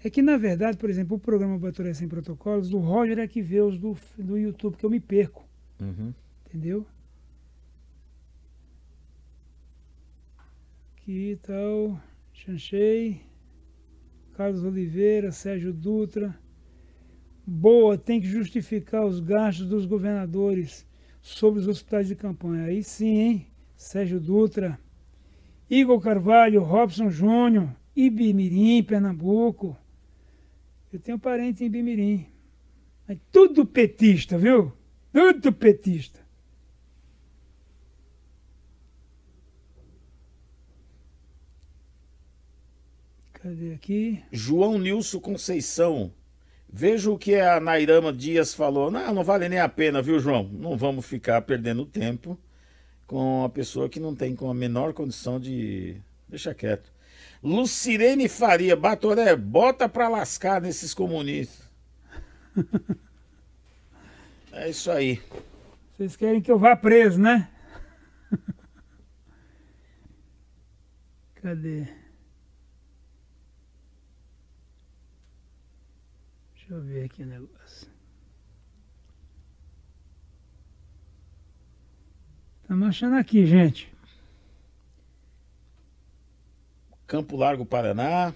É 0.03 0.09
que, 0.11 0.21
na 0.21 0.37
verdade, 0.37 0.77
por 0.77 0.91
exemplo, 0.91 1.17
o 1.17 1.19
programa 1.19 1.57
Batoré 1.57 1.95
Sem 1.95 2.07
Protocolos, 2.07 2.71
o 2.71 2.77
Roger 2.77 3.17
é 3.17 3.27
que 3.27 3.41
vê 3.41 3.59
os 3.59 3.79
do, 3.79 3.97
do 4.19 4.37
YouTube, 4.37 4.77
que 4.77 4.85
eu 4.85 4.89
me 4.91 4.99
perco. 4.99 5.43
Uhum. 5.81 6.13
Entendeu? 6.45 6.85
Aqui 10.95 11.39
tal. 11.41 11.99
Chanchei. 12.31 13.26
Carlos 14.37 14.63
Oliveira, 14.63 15.31
Sérgio 15.31 15.73
Dutra. 15.73 16.37
Boa, 17.43 17.97
tem 17.97 18.21
que 18.21 18.27
justificar 18.27 19.03
os 19.03 19.19
gastos 19.19 19.65
dos 19.65 19.87
governadores 19.87 20.85
sobre 21.23 21.59
os 21.59 21.67
hospitais 21.67 22.07
de 22.07 22.15
campanha. 22.15 22.65
Aí 22.65 22.83
sim, 22.83 23.17
hein? 23.17 23.47
Sérgio 23.75 24.19
Dutra. 24.19 24.79
Igor 25.67 25.99
Carvalho, 25.99 26.61
Robson 26.61 27.09
Júnior, 27.09 27.75
Ibimirim, 27.95 28.83
Pernambuco. 28.83 29.75
Eu 30.93 30.99
tenho 30.99 31.17
parente 31.17 31.63
em 31.63 31.65
Ibimirim. 31.65 32.27
Mas 33.07 33.17
tudo 33.31 33.65
petista, 33.65 34.37
viu? 34.37 34.71
Tudo 35.11 35.51
petista. 35.51 36.19
Cadê 43.47 43.73
aqui? 43.73 44.23
João 44.29 44.77
Nilson 44.77 45.21
Conceição. 45.21 46.11
Veja 46.67 47.09
o 47.09 47.17
que 47.17 47.35
a 47.35 47.61
Nairama 47.61 48.11
Dias 48.11 48.53
falou. 48.53 48.91
Não, 48.91 49.13
não 49.13 49.23
vale 49.23 49.47
nem 49.47 49.59
a 49.59 49.69
pena, 49.69 50.01
viu, 50.01 50.19
João? 50.19 50.49
Não 50.51 50.75
vamos 50.75 51.05
ficar 51.05 51.41
perdendo 51.43 51.85
tempo 51.85 52.37
com 53.05 53.39
uma 53.39 53.49
pessoa 53.49 53.87
que 53.87 54.01
não 54.01 54.13
tem 54.13 54.35
com 54.35 54.49
a 54.49 54.53
menor 54.53 54.91
condição 54.91 55.39
de. 55.39 55.95
Deixa 56.27 56.53
quieto. 56.53 56.91
Lucirene 57.41 58.27
Faria, 58.27 58.75
Batoré, 58.75 59.33
bota 59.33 59.87
pra 59.87 60.09
lascar 60.09 60.59
nesses 60.59 60.93
comunistas. 60.93 61.71
é 64.51 64.69
isso 64.69 64.91
aí. 64.91 65.21
Vocês 65.95 66.17
querem 66.17 66.41
que 66.41 66.51
eu 66.51 66.59
vá 66.59 66.75
preso, 66.75 67.17
né? 67.17 67.49
Cadê? 71.41 72.06
Deixa 76.67 76.83
eu 76.83 76.85
ver 76.85 77.05
aqui 77.05 77.23
o 77.23 77.25
negócio. 77.25 77.87
Estamos 82.61 82.89
achando 82.89 83.15
aqui, 83.15 83.45
gente. 83.45 83.89
Campo 87.05 87.37
Largo, 87.37 87.65
Paraná. 87.65 88.33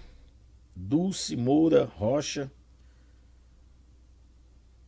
Dulce 0.74 1.36
Moura 1.36 1.84
Rocha. 1.84 2.50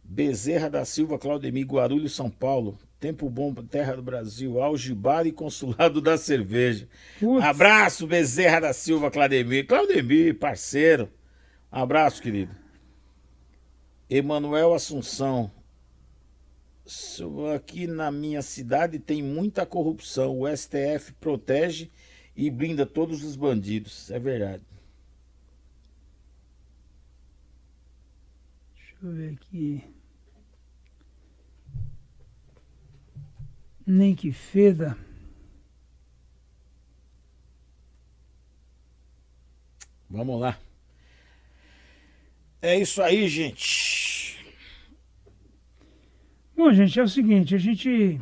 Bezerra 0.01 0.69
da 0.69 0.85
Silva, 0.85 1.19
Claudemir, 1.19 1.65
Guarulhos, 1.65 2.15
São 2.15 2.29
Paulo. 2.29 2.79
Tempo 2.97 3.29
bom, 3.29 3.53
terra 3.53 3.97
do 3.97 4.01
Brasil. 4.01 4.61
Algibar 4.61 5.27
e 5.27 5.33
Consulado 5.33 5.99
da 5.99 6.17
Cerveja. 6.17 6.87
Putz. 7.19 7.43
Abraço, 7.43 8.07
Bezerra 8.07 8.61
da 8.61 8.71
Silva, 8.71 9.11
Claudemir. 9.11 9.67
Claudemir, 9.67 10.39
parceiro. 10.39 11.11
Abraço, 11.69 12.21
querido. 12.21 12.62
Emanuel 14.09 14.73
Assunção. 14.73 15.51
Aqui 17.55 17.87
na 17.87 18.11
minha 18.11 18.41
cidade 18.41 18.99
tem 18.99 19.23
muita 19.23 19.65
corrupção. 19.65 20.39
O 20.39 20.57
STF 20.57 21.13
protege 21.13 21.89
e 22.35 22.49
blinda 22.49 22.85
todos 22.85 23.23
os 23.23 23.35
bandidos. 23.35 24.11
É 24.11 24.19
verdade. 24.19 24.63
Deixa 28.75 28.95
eu 29.01 29.11
ver 29.11 29.33
aqui. 29.33 29.83
Nem 33.85 34.15
que 34.15 34.31
feda. 34.31 34.97
Vamos 40.09 40.39
lá. 40.39 40.59
É 42.65 42.79
isso 42.79 43.03
aí, 43.03 43.27
gente. 43.27 44.39
Bom, 46.55 46.71
gente, 46.71 46.97
é 46.97 47.03
o 47.03 47.09
seguinte, 47.09 47.53
a 47.53 47.57
gente, 47.57 48.21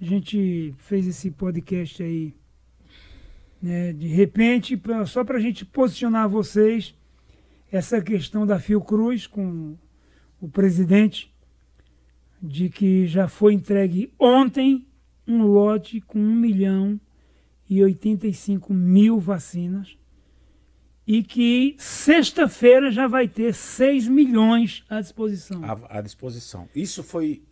a 0.00 0.04
gente 0.04 0.72
fez 0.78 1.08
esse 1.08 1.28
podcast 1.32 2.00
aí, 2.00 2.32
né, 3.60 3.92
de 3.92 4.06
repente, 4.06 4.76
pra, 4.76 5.04
só 5.06 5.24
para 5.24 5.38
a 5.38 5.40
gente 5.40 5.64
posicionar 5.64 6.28
vocês, 6.28 6.94
essa 7.72 8.00
questão 8.00 8.46
da 8.46 8.60
Fiocruz 8.60 9.26
com 9.26 9.76
o 10.40 10.48
presidente, 10.48 11.34
de 12.40 12.68
que 12.68 13.08
já 13.08 13.26
foi 13.26 13.54
entregue 13.54 14.14
ontem 14.20 14.86
um 15.26 15.42
lote 15.42 16.00
com 16.00 16.20
1 16.20 16.34
milhão 16.36 17.00
e 17.68 17.82
85 17.82 18.72
mil 18.72 19.18
vacinas 19.18 19.98
e 21.06 21.22
que 21.22 21.76
sexta-feira 21.78 22.90
já 22.90 23.06
vai 23.06 23.28
ter 23.28 23.52
6 23.52 24.08
milhões 24.08 24.84
à 24.88 25.00
disposição. 25.00 25.62
À, 25.64 25.98
à 25.98 26.00
disposição. 26.00 26.68
Isso 26.74 27.02
foi 27.02 27.42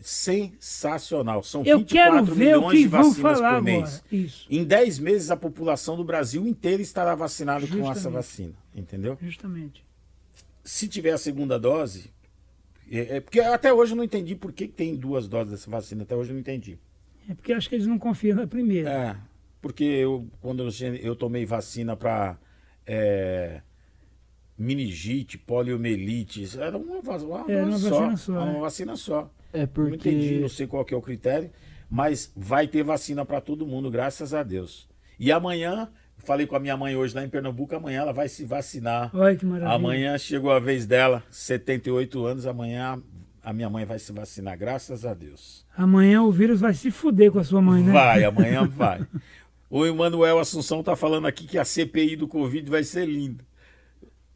sensacional. 0.00 1.42
São 1.42 1.62
Eu 1.64 1.78
24 1.78 2.12
quero 2.12 2.24
ver 2.24 2.56
o 2.56 2.60
milhões 2.60 2.72
que 2.76 2.82
de 2.82 2.88
vão 2.88 3.02
vacinas 3.02 3.38
falar 3.38 3.54
por 3.56 3.62
mês. 3.62 4.02
Em 4.48 4.64
10 4.64 4.98
meses, 4.98 5.30
a 5.30 5.36
população 5.36 5.96
do 5.96 6.04
Brasil 6.04 6.46
inteira 6.46 6.80
estará 6.80 7.14
vacinada 7.14 7.66
com 7.66 7.90
essa 7.90 8.08
vacina. 8.08 8.54
Entendeu? 8.74 9.18
justamente. 9.20 9.84
Se 10.64 10.86
tiver 10.88 11.12
a 11.12 11.18
segunda 11.18 11.58
dose. 11.58 12.10
É, 12.90 13.16
é- 13.16 13.20
porque 13.20 13.40
até 13.40 13.72
hoje 13.72 13.92
eu 13.92 13.96
não 13.96 14.04
entendi 14.04 14.34
por 14.34 14.52
que 14.52 14.66
que 14.66 14.74
tem 14.74 14.96
duas 14.96 15.28
doses 15.28 15.52
dessa 15.52 15.70
vacina. 15.70 16.02
Até 16.02 16.14
hoje 16.14 16.30
eu 16.30 16.34
não 16.34 16.40
entendi. 16.40 16.78
É 17.28 17.34
porque 17.34 17.52
acho 17.52 17.68
que 17.68 17.74
eles 17.74 17.86
não 17.86 17.98
confiam 17.98 18.36
na 18.36 18.46
primeira. 18.46 18.90
É, 18.90 19.16
porque 19.60 19.84
eu, 19.84 20.26
quando 20.40 20.62
eu, 20.62 20.94
eu 20.96 21.16
tomei 21.16 21.44
vacina 21.44 21.96
para 21.96 22.38
meningite, 24.58 25.38
poliomielite, 25.38 26.58
era 26.58 26.76
uma, 26.76 26.98
uma, 26.98 27.44
Era 27.50 27.64
uma 27.64 27.78
só, 27.78 27.88
vacina 27.88 28.16
só, 28.16 28.32
Uma 28.32 28.56
é. 28.56 28.60
vacina 28.60 28.96
só. 28.96 29.30
É 29.52 29.68
Não 29.76 29.88
entendi, 29.88 30.28
porque. 30.28 30.40
não 30.40 30.48
sei 30.48 30.66
qual 30.66 30.84
que 30.84 30.92
é 30.92 30.96
o 30.96 31.02
critério, 31.02 31.50
mas 31.90 32.30
vai 32.36 32.68
ter 32.68 32.82
vacina 32.82 33.24
para 33.24 33.40
todo 33.40 33.66
mundo, 33.66 33.90
graças 33.90 34.34
a 34.34 34.42
Deus. 34.42 34.88
E 35.18 35.32
amanhã, 35.32 35.88
falei 36.18 36.46
com 36.46 36.56
a 36.56 36.60
minha 36.60 36.76
mãe 36.76 36.94
hoje 36.94 37.14
lá 37.14 37.24
em 37.24 37.28
Pernambuco, 37.28 37.74
amanhã 37.74 38.02
ela 38.02 38.12
vai 38.12 38.28
se 38.28 38.44
vacinar. 38.44 39.10
Olha 39.14 39.34
que 39.34 39.46
maravilha. 39.46 39.74
Amanhã 39.74 40.18
chegou 40.18 40.50
a 40.52 40.60
vez 40.60 40.86
dela, 40.86 41.22
78 41.30 42.24
anos, 42.24 42.46
amanhã 42.46 43.02
a 43.42 43.52
minha 43.52 43.70
mãe 43.70 43.84
vai 43.84 43.98
se 43.98 44.12
vacinar, 44.12 44.56
graças 44.56 45.04
a 45.04 45.14
Deus. 45.14 45.64
Amanhã 45.76 46.22
o 46.22 46.30
vírus 46.30 46.60
vai 46.60 46.74
se 46.74 46.90
fuder 46.90 47.32
com 47.32 47.38
a 47.38 47.44
sua 47.44 47.62
mãe, 47.62 47.82
né? 47.82 47.92
Vai, 47.92 48.22
amanhã 48.24 48.66
vai. 48.66 49.00
O 49.70 49.86
Emanuel 49.86 50.40
Assunção 50.40 50.82
tá 50.82 50.96
falando 50.96 51.26
aqui 51.28 51.46
que 51.46 51.56
a 51.56 51.64
CPI 51.64 52.16
do 52.16 52.26
Covid 52.26 52.68
vai 52.68 52.82
ser 52.82 53.06
linda. 53.06 53.46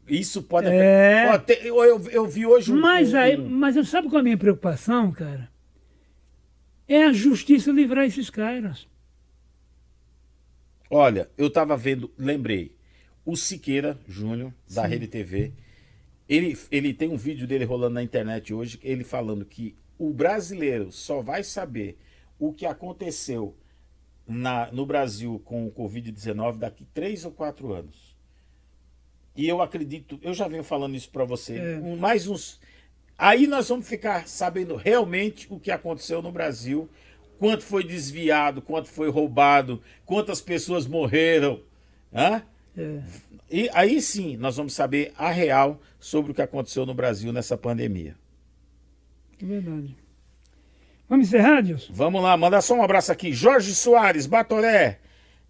Isso 0.07 0.41
pode 0.43 0.67
É. 0.69 1.29
Ó, 1.29 1.37
te- 1.37 1.59
eu, 1.63 1.83
eu, 1.83 2.01
eu 2.09 2.25
vi 2.25 2.45
hoje 2.45 2.71
um. 2.71 2.79
Mas 2.79 3.13
aí, 3.13 3.35
mas 3.37 3.75
eu 3.75 3.83
sabe 3.83 4.07
qual 4.07 4.19
é 4.19 4.21
a 4.21 4.23
minha 4.23 4.37
preocupação, 4.37 5.11
cara? 5.11 5.49
É 6.87 7.03
a 7.03 7.11
justiça 7.11 7.71
livrar 7.71 8.05
esses 8.05 8.29
caras. 8.29 8.87
Olha, 10.89 11.29
eu 11.37 11.49
tava 11.49 11.75
vendo, 11.75 12.11
lembrei. 12.17 12.75
O 13.25 13.35
Siqueira 13.35 13.99
Júnior, 14.07 14.53
da 14.71 14.85
Rede 14.85 15.07
TV, 15.07 15.51
ele, 16.29 16.55
ele 16.69 16.93
tem 16.93 17.09
um 17.09 17.17
vídeo 17.17 17.47
dele 17.47 17.65
rolando 17.65 17.95
na 17.95 18.03
internet 18.03 18.53
hoje, 18.53 18.79
ele 18.83 19.03
falando 19.03 19.43
que 19.43 19.75
o 19.97 20.13
brasileiro 20.13 20.91
só 20.91 21.21
vai 21.23 21.43
saber 21.43 21.97
o 22.37 22.53
que 22.53 22.67
aconteceu 22.67 23.55
na, 24.27 24.71
no 24.71 24.85
Brasil 24.85 25.41
com 25.45 25.65
o 25.67 25.71
Covid-19 25.71 26.57
daqui 26.57 26.85
três 26.93 27.25
ou 27.25 27.31
quatro 27.31 27.73
anos. 27.73 28.15
E 29.35 29.47
eu 29.47 29.61
acredito, 29.61 30.17
eu 30.21 30.33
já 30.33 30.47
venho 30.47 30.63
falando 30.63 30.95
isso 30.95 31.09
para 31.09 31.25
você, 31.25 31.57
É. 31.57 31.77
um- 31.77 31.97
mais 31.97 32.27
uns. 32.27 32.59
Aí 33.17 33.47
nós 33.47 33.67
vamos 33.69 33.87
ficar 33.87 34.27
sabendo 34.27 34.75
realmente 34.75 35.47
o 35.49 35.59
que 35.59 35.71
aconteceu 35.71 36.21
no 36.21 36.31
Brasil, 36.31 36.89
quanto 37.37 37.63
foi 37.63 37.83
desviado, 37.83 38.61
quanto 38.61 38.87
foi 38.89 39.09
roubado, 39.09 39.81
quantas 40.05 40.41
pessoas 40.41 40.87
morreram. 40.87 41.61
Hã? 42.13 42.41
É. 42.77 43.01
E 43.51 43.69
aí 43.73 44.01
sim 44.01 44.37
nós 44.37 44.55
vamos 44.57 44.73
saber 44.73 45.13
a 45.17 45.29
real 45.29 45.79
sobre 45.99 46.31
o 46.31 46.35
que 46.35 46.41
aconteceu 46.41 46.85
no 46.85 46.93
Brasil 46.93 47.31
nessa 47.33 47.57
pandemia. 47.57 48.15
É 49.41 49.45
verdade. 49.45 49.95
Vamos 51.07 51.27
encerrar, 51.27 51.61
Dilson? 51.61 51.93
Vamos 51.93 52.21
lá, 52.21 52.35
mandar 52.35 52.61
só 52.61 52.73
um 52.75 52.81
abraço 52.83 53.11
aqui. 53.11 53.31
Jorge 53.31 53.73
Soares, 53.75 54.25
Batoré, 54.25 54.99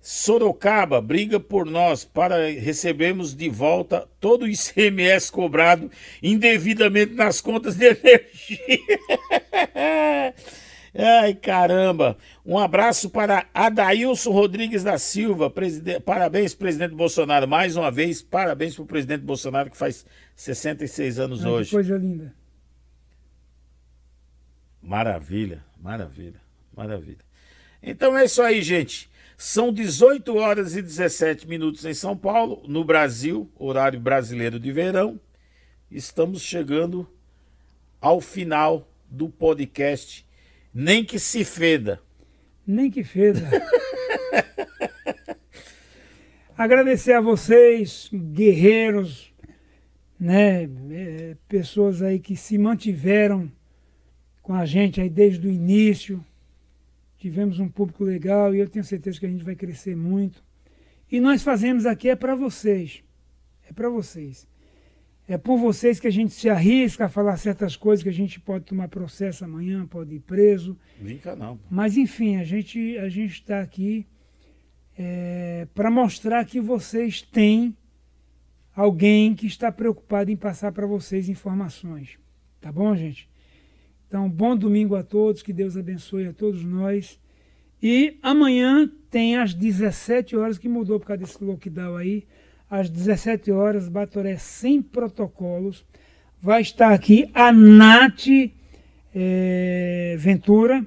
Sorocaba, 0.01 1.01
briga 1.01 1.39
por 1.39 1.65
nós 1.65 2.03
para 2.05 2.49
recebermos 2.51 3.33
de 3.33 3.49
volta 3.49 4.07
todo 4.19 4.43
o 4.43 4.47
ICMS 4.47 5.31
cobrado 5.31 5.89
indevidamente 6.21 7.13
nas 7.13 7.39
contas 7.41 7.75
de 7.75 7.85
energia. 7.85 8.79
Ai, 10.97 11.33
caramba. 11.33 12.17
Um 12.45 12.57
abraço 12.57 13.09
para 13.09 13.47
Adailson 13.53 14.31
Rodrigues 14.31 14.83
da 14.83 14.97
Silva. 14.97 15.49
preside- 15.49 15.99
Parabéns, 15.99 16.53
presidente 16.55 16.95
Bolsonaro. 16.95 17.47
Mais 17.47 17.75
uma 17.75 17.91
vez, 17.91 18.21
parabéns 18.21 18.75
para 18.75 18.83
o 18.83 18.87
presidente 18.87 19.21
Bolsonaro, 19.23 19.69
que 19.69 19.75
faz 19.77 20.05
66 20.35 21.19
anos 21.19 21.39
Ai, 21.39 21.45
que 21.45 21.51
hoje. 21.51 21.71
coisa 21.71 21.97
linda. 21.97 22.33
Maravilha, 24.85 25.65
maravilha, 25.81 26.39
maravilha. 26.71 27.25
Então 27.81 28.15
é 28.15 28.25
isso 28.25 28.43
aí, 28.43 28.61
gente. 28.61 29.09
São 29.35 29.73
18 29.73 30.35
horas 30.35 30.75
e 30.75 30.81
17 30.81 31.47
minutos 31.47 31.83
em 31.85 31.93
São 31.93 32.15
Paulo, 32.15 32.61
no 32.67 32.83
Brasil, 32.83 33.49
horário 33.57 33.99
brasileiro 33.99 34.59
de 34.59 34.71
verão. 34.71 35.19
Estamos 35.89 36.43
chegando 36.43 37.09
ao 37.99 38.21
final 38.21 38.87
do 39.09 39.27
podcast. 39.27 40.23
Nem 40.71 41.03
que 41.03 41.17
se 41.17 41.43
feda. 41.43 41.99
Nem 42.65 42.91
que 42.91 43.03
feda. 43.03 43.41
Agradecer 46.55 47.13
a 47.13 47.21
vocês, 47.21 48.09
guerreiros, 48.13 49.33
né, 50.19 50.69
é, 50.91 51.35
pessoas 51.49 52.03
aí 52.03 52.19
que 52.19 52.35
se 52.35 52.59
mantiveram 52.59 53.51
com 54.45 54.53
a 54.53 54.63
gente 54.63 55.01
aí 55.01 55.09
desde 55.09 55.47
o 55.47 55.49
início. 55.49 56.23
Tivemos 57.17 57.59
um 57.59 57.67
público 57.67 58.03
legal 58.03 58.53
e 58.53 58.59
eu 58.59 58.69
tenho 58.69 58.85
certeza 58.85 59.19
que 59.19 59.25
a 59.25 59.29
gente 59.29 59.43
vai 59.43 59.55
crescer 59.55 59.95
muito. 59.95 60.43
E 61.11 61.19
nós 61.19 61.41
fazemos 61.41 61.87
aqui 61.87 62.09
é 62.09 62.15
para 62.15 62.35
vocês. 62.35 63.03
É 63.67 63.73
para 63.73 63.89
vocês. 63.89 64.47
É 65.27 65.35
por 65.35 65.57
vocês 65.57 65.99
que 65.99 66.05
a 66.05 66.11
gente 66.11 66.31
se 66.31 66.47
arrisca 66.47 67.05
a 67.05 67.09
falar 67.09 67.37
certas 67.37 67.75
coisas 67.75 68.03
que 68.03 68.09
a 68.09 68.13
gente 68.13 68.39
pode 68.39 68.65
tomar 68.65 68.87
processo 68.87 69.43
amanhã, 69.43 69.83
pode 69.87 70.13
ir 70.13 70.19
preso. 70.19 70.77
Brinca 71.01 71.35
não. 71.35 71.59
Mas 71.67 71.97
enfim, 71.97 72.35
a 72.35 72.43
gente 72.43 72.99
a 72.99 73.09
gente 73.09 73.33
está 73.33 73.61
aqui 73.61 74.05
para 75.73 75.89
mostrar 75.89 76.45
que 76.45 76.61
vocês 76.61 77.23
têm 77.23 77.75
alguém 78.75 79.33
que 79.33 79.47
está 79.47 79.71
preocupado 79.71 80.29
em 80.29 80.37
passar 80.37 80.71
para 80.71 80.85
vocês 80.85 81.29
informações. 81.29 82.19
Tá 82.61 82.71
bom, 82.71 82.95
gente? 82.95 83.27
Então, 84.15 84.29
bom 84.29 84.55
domingo 84.55 84.95
a 84.95 85.03
todos, 85.03 85.43
que 85.43 85.51
Deus 85.51 85.75
abençoe 85.75 86.25
a 86.27 86.31
todos 86.31 86.63
nós. 86.63 87.19
E 87.83 88.17
amanhã 88.23 88.89
tem 89.11 89.35
às 89.35 89.53
17 89.53 90.37
horas, 90.37 90.57
que 90.57 90.69
mudou 90.69 91.01
por 91.01 91.07
causa 91.07 91.23
desse 91.23 91.43
lockdown 91.43 91.97
aí, 91.97 92.23
às 92.69 92.89
17 92.89 93.51
horas, 93.51 93.89
Batoré 93.89 94.37
sem 94.37 94.81
protocolos. 94.81 95.85
Vai 96.41 96.61
estar 96.61 96.93
aqui 96.93 97.29
a 97.33 97.51
Nath 97.51 98.27
eh, 99.13 100.15
Ventura, 100.17 100.85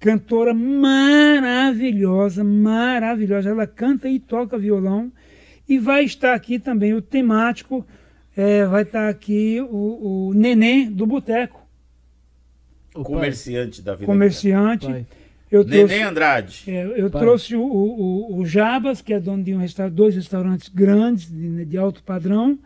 cantora 0.00 0.54
maravilhosa, 0.54 2.42
maravilhosa. 2.42 3.50
Ela 3.50 3.66
canta 3.66 4.08
e 4.08 4.18
toca 4.18 4.56
violão. 4.56 5.12
E 5.68 5.78
vai 5.78 6.02
estar 6.04 6.32
aqui 6.32 6.58
também 6.58 6.94
o 6.94 7.02
temático, 7.02 7.86
eh, 8.34 8.64
vai 8.64 8.84
estar 8.84 9.10
aqui 9.10 9.60
o, 9.60 10.28
o 10.28 10.32
Neném 10.32 10.90
do 10.90 11.06
Boteco, 11.06 11.63
Pai, 12.94 13.02
Comerciante 13.04 13.82
da 13.82 13.94
vida. 13.94 14.06
comerciante. 14.06 14.86
pai, 14.86 15.06
Eu 15.50 15.64
Neném 15.64 15.86
trouxe, 15.88 16.02
Andrade. 16.02 16.64
é, 16.68 17.00
eu 17.00 17.10
Pai. 17.10 17.22
trouxe 17.22 17.56
o, 17.56 17.62
o, 17.62 18.38
o 18.38 18.46
Jabas, 18.46 19.02
que 19.02 19.12
é 19.12 19.20
dono 19.20 19.42
de 19.42 19.54
um 19.54 19.58
resta 19.58 19.90
dois 19.90 20.14
restaurantes 20.14 20.68
grandes, 20.68 21.28
de, 21.30 21.64
de 21.64 21.76
alto 21.76 22.02
padrão. 22.02 22.58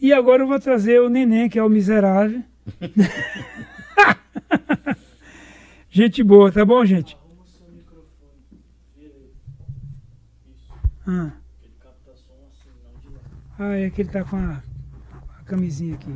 E 0.00 0.12
agora 0.12 0.42
eu 0.42 0.46
vou 0.48 0.58
trazer 0.60 1.00
o 1.00 1.08
Neném, 1.10 1.48
que 1.48 1.58
é 1.58 1.62
o 1.62 1.68
miserável. 1.68 2.42
gente 5.90 6.22
boa, 6.22 6.50
tá 6.52 6.64
bom, 6.64 6.84
gente? 6.84 7.16
Ah. 11.06 11.32
Ah, 13.58 13.76
é 13.76 13.90
que 13.90 14.02
ele 14.02 14.08
tá 14.10 14.24
com 14.24 14.36
a, 14.36 14.62
a 15.38 15.42
camisinha 15.44 15.94
aqui. 15.94 16.14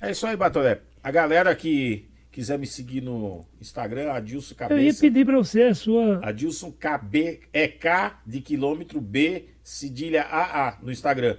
É 0.00 0.10
isso 0.12 0.26
aí, 0.26 0.36
Batoré. 0.36 0.80
A 1.02 1.10
galera 1.10 1.54
que 1.56 2.07
quiser 2.30 2.58
me 2.58 2.66
seguir 2.66 3.00
no 3.00 3.44
Instagram, 3.60 4.12
Adilson 4.12 4.54
Eu 4.54 4.64
ia 4.64 4.68
Cabeça. 4.68 5.00
pedir 5.00 5.24
pra 5.26 5.36
você 5.36 5.62
a 5.62 5.74
sua. 5.74 6.20
Adilson 6.22 6.70
KB 6.72 7.40
é 7.52 7.66
K 7.68 8.20
de 8.26 8.40
quilômetro 8.40 9.00
B, 9.00 9.46
cedilha 9.62 10.22
AA 10.22 10.78
no 10.82 10.92
Instagram. 10.92 11.36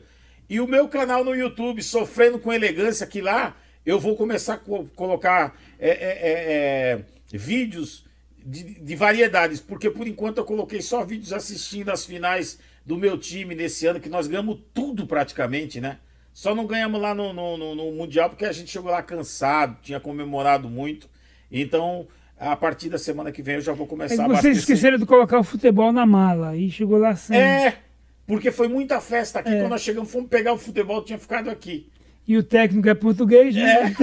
E 0.50 0.60
o 0.60 0.68
meu 0.68 0.88
canal 0.88 1.24
no 1.24 1.36
YouTube, 1.36 1.82
Sofrendo 1.84 2.40
com 2.40 2.52
Elegância, 2.52 3.06
que 3.06 3.22
lá 3.22 3.56
eu 3.86 4.00
vou 4.00 4.16
começar 4.16 4.56
a 4.56 4.58
co- 4.58 4.86
colocar 4.96 5.56
é, 5.80 5.90
é, 5.90 5.94
é, 5.94 7.06
é, 7.34 7.38
vídeos 7.38 8.06
de, 8.44 8.64
de 8.82 8.96
variedades, 8.96 9.60
porque 9.62 9.90
por 9.90 10.08
enquanto 10.08 10.40
eu 10.40 10.46
coloquei 10.46 10.82
só 10.82 11.06
vídeos 11.06 11.32
assistindo 11.34 11.90
as 11.90 12.06
finais 12.06 12.60
do 12.86 12.98
meu 12.98 13.18
time 13.18 13.54
nesse 13.54 13.86
ano, 13.86 14.00
que 14.00 14.10
nós 14.10 14.26
ganhamos 14.28 14.60
tudo 14.74 15.06
praticamente, 15.06 15.80
né? 15.80 16.00
Só 16.40 16.56
não 16.56 16.66
ganhamos 16.66 17.02
lá 17.02 17.14
no, 17.14 17.34
no- 17.34 17.58
no- 17.58 17.76
no 17.76 17.92
Mundial 17.92 18.30
porque 18.30 18.46
a 18.46 18.52
gente 18.54 18.72
chegou 18.72 18.90
lá 18.90 19.04
cansado, 19.04 19.76
tinha 19.82 20.00
comemorado 20.00 20.70
muito. 20.70 21.10
Então, 21.52 22.08
a 22.40 22.56
partir 22.56 22.88
da 22.88 22.98
semana 22.98 23.30
que 23.30 23.42
vem 23.44 23.56
eu 23.56 23.62
já 23.62 23.74
vou 23.74 23.86
É 23.86 23.90
começar 23.90 24.16
que 24.16 24.22
a 24.32 24.36
vocês 24.38 24.60
esqueceram 24.60 24.98
de 24.98 25.06
colocar 25.06 25.38
o 25.38 25.44
futebol 25.44 25.92
na 25.92 26.06
mala 26.06 26.56
e 26.56 26.72
chegou 26.72 26.98
lá 26.98 27.14
sem. 27.14 27.38
É, 27.38 27.80
porque 28.26 28.52
foi 28.54 28.70
muita 28.70 29.02
festa 29.02 29.40
aqui. 29.40 29.50
É. 29.50 29.60
Quando 29.60 29.72
nós 29.72 29.82
chegamos, 29.82 30.10
fomos 30.10 30.30
pegar 30.30 30.54
o 30.54 30.58
futebol, 30.58 31.04
tinha 31.04 31.20
ficado 31.20 31.50
aqui. 31.50 31.90
E 32.26 32.38
o 32.38 32.42
técnico 32.44 32.88
é 32.88 32.94
português, 32.94 33.54
né? 33.54 33.94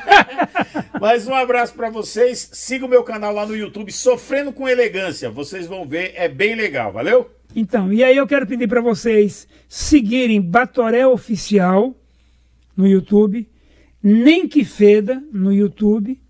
Mas 0.98 1.28
um 1.28 1.34
abraço 1.34 1.74
pra 1.74 1.90
vocês. 1.90 2.48
Siga 2.54 2.86
o 2.86 2.88
meu 2.88 3.02
canal 3.04 3.34
lá 3.34 3.44
no 3.44 3.54
YouTube, 3.54 3.92
Sofrendo 3.92 4.50
com 4.50 4.66
Elegância. 4.66 5.30
Vocês 5.30 5.66
vão 5.66 5.86
ver, 5.86 6.14
é 6.16 6.26
bem 6.26 6.54
legal, 6.54 6.90
valeu? 6.90 7.30
Então, 7.54 7.92
e 7.92 8.04
aí 8.04 8.16
eu 8.16 8.26
quero 8.26 8.46
pedir 8.46 8.68
para 8.68 8.80
vocês 8.80 9.48
seguirem 9.68 10.40
Batoré 10.40 11.06
Oficial 11.06 11.94
no 12.76 12.86
YouTube, 12.86 13.48
Nem 14.02 14.46
Que 14.48 14.64
Feda 14.64 15.22
no 15.32 15.52
YouTube 15.52 16.20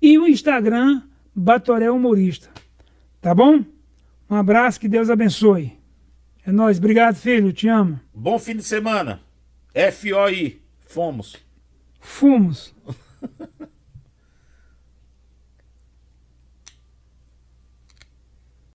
e 0.00 0.18
o 0.18 0.26
Instagram 0.26 1.02
Batoré 1.34 1.90
Humorista. 1.90 2.48
Tá 3.20 3.34
bom? 3.34 3.64
Um 4.30 4.36
abraço, 4.36 4.78
que 4.78 4.88
Deus 4.88 5.10
abençoe. 5.10 5.72
É 6.46 6.52
nóis. 6.52 6.78
Obrigado, 6.78 7.16
filho. 7.16 7.52
Te 7.52 7.68
amo. 7.68 7.98
Bom 8.12 8.38
fim 8.38 8.56
de 8.56 8.62
semana. 8.62 9.20
FOI. 9.92 10.60
Fomos. 10.86 11.36
Fumos. 11.98 12.74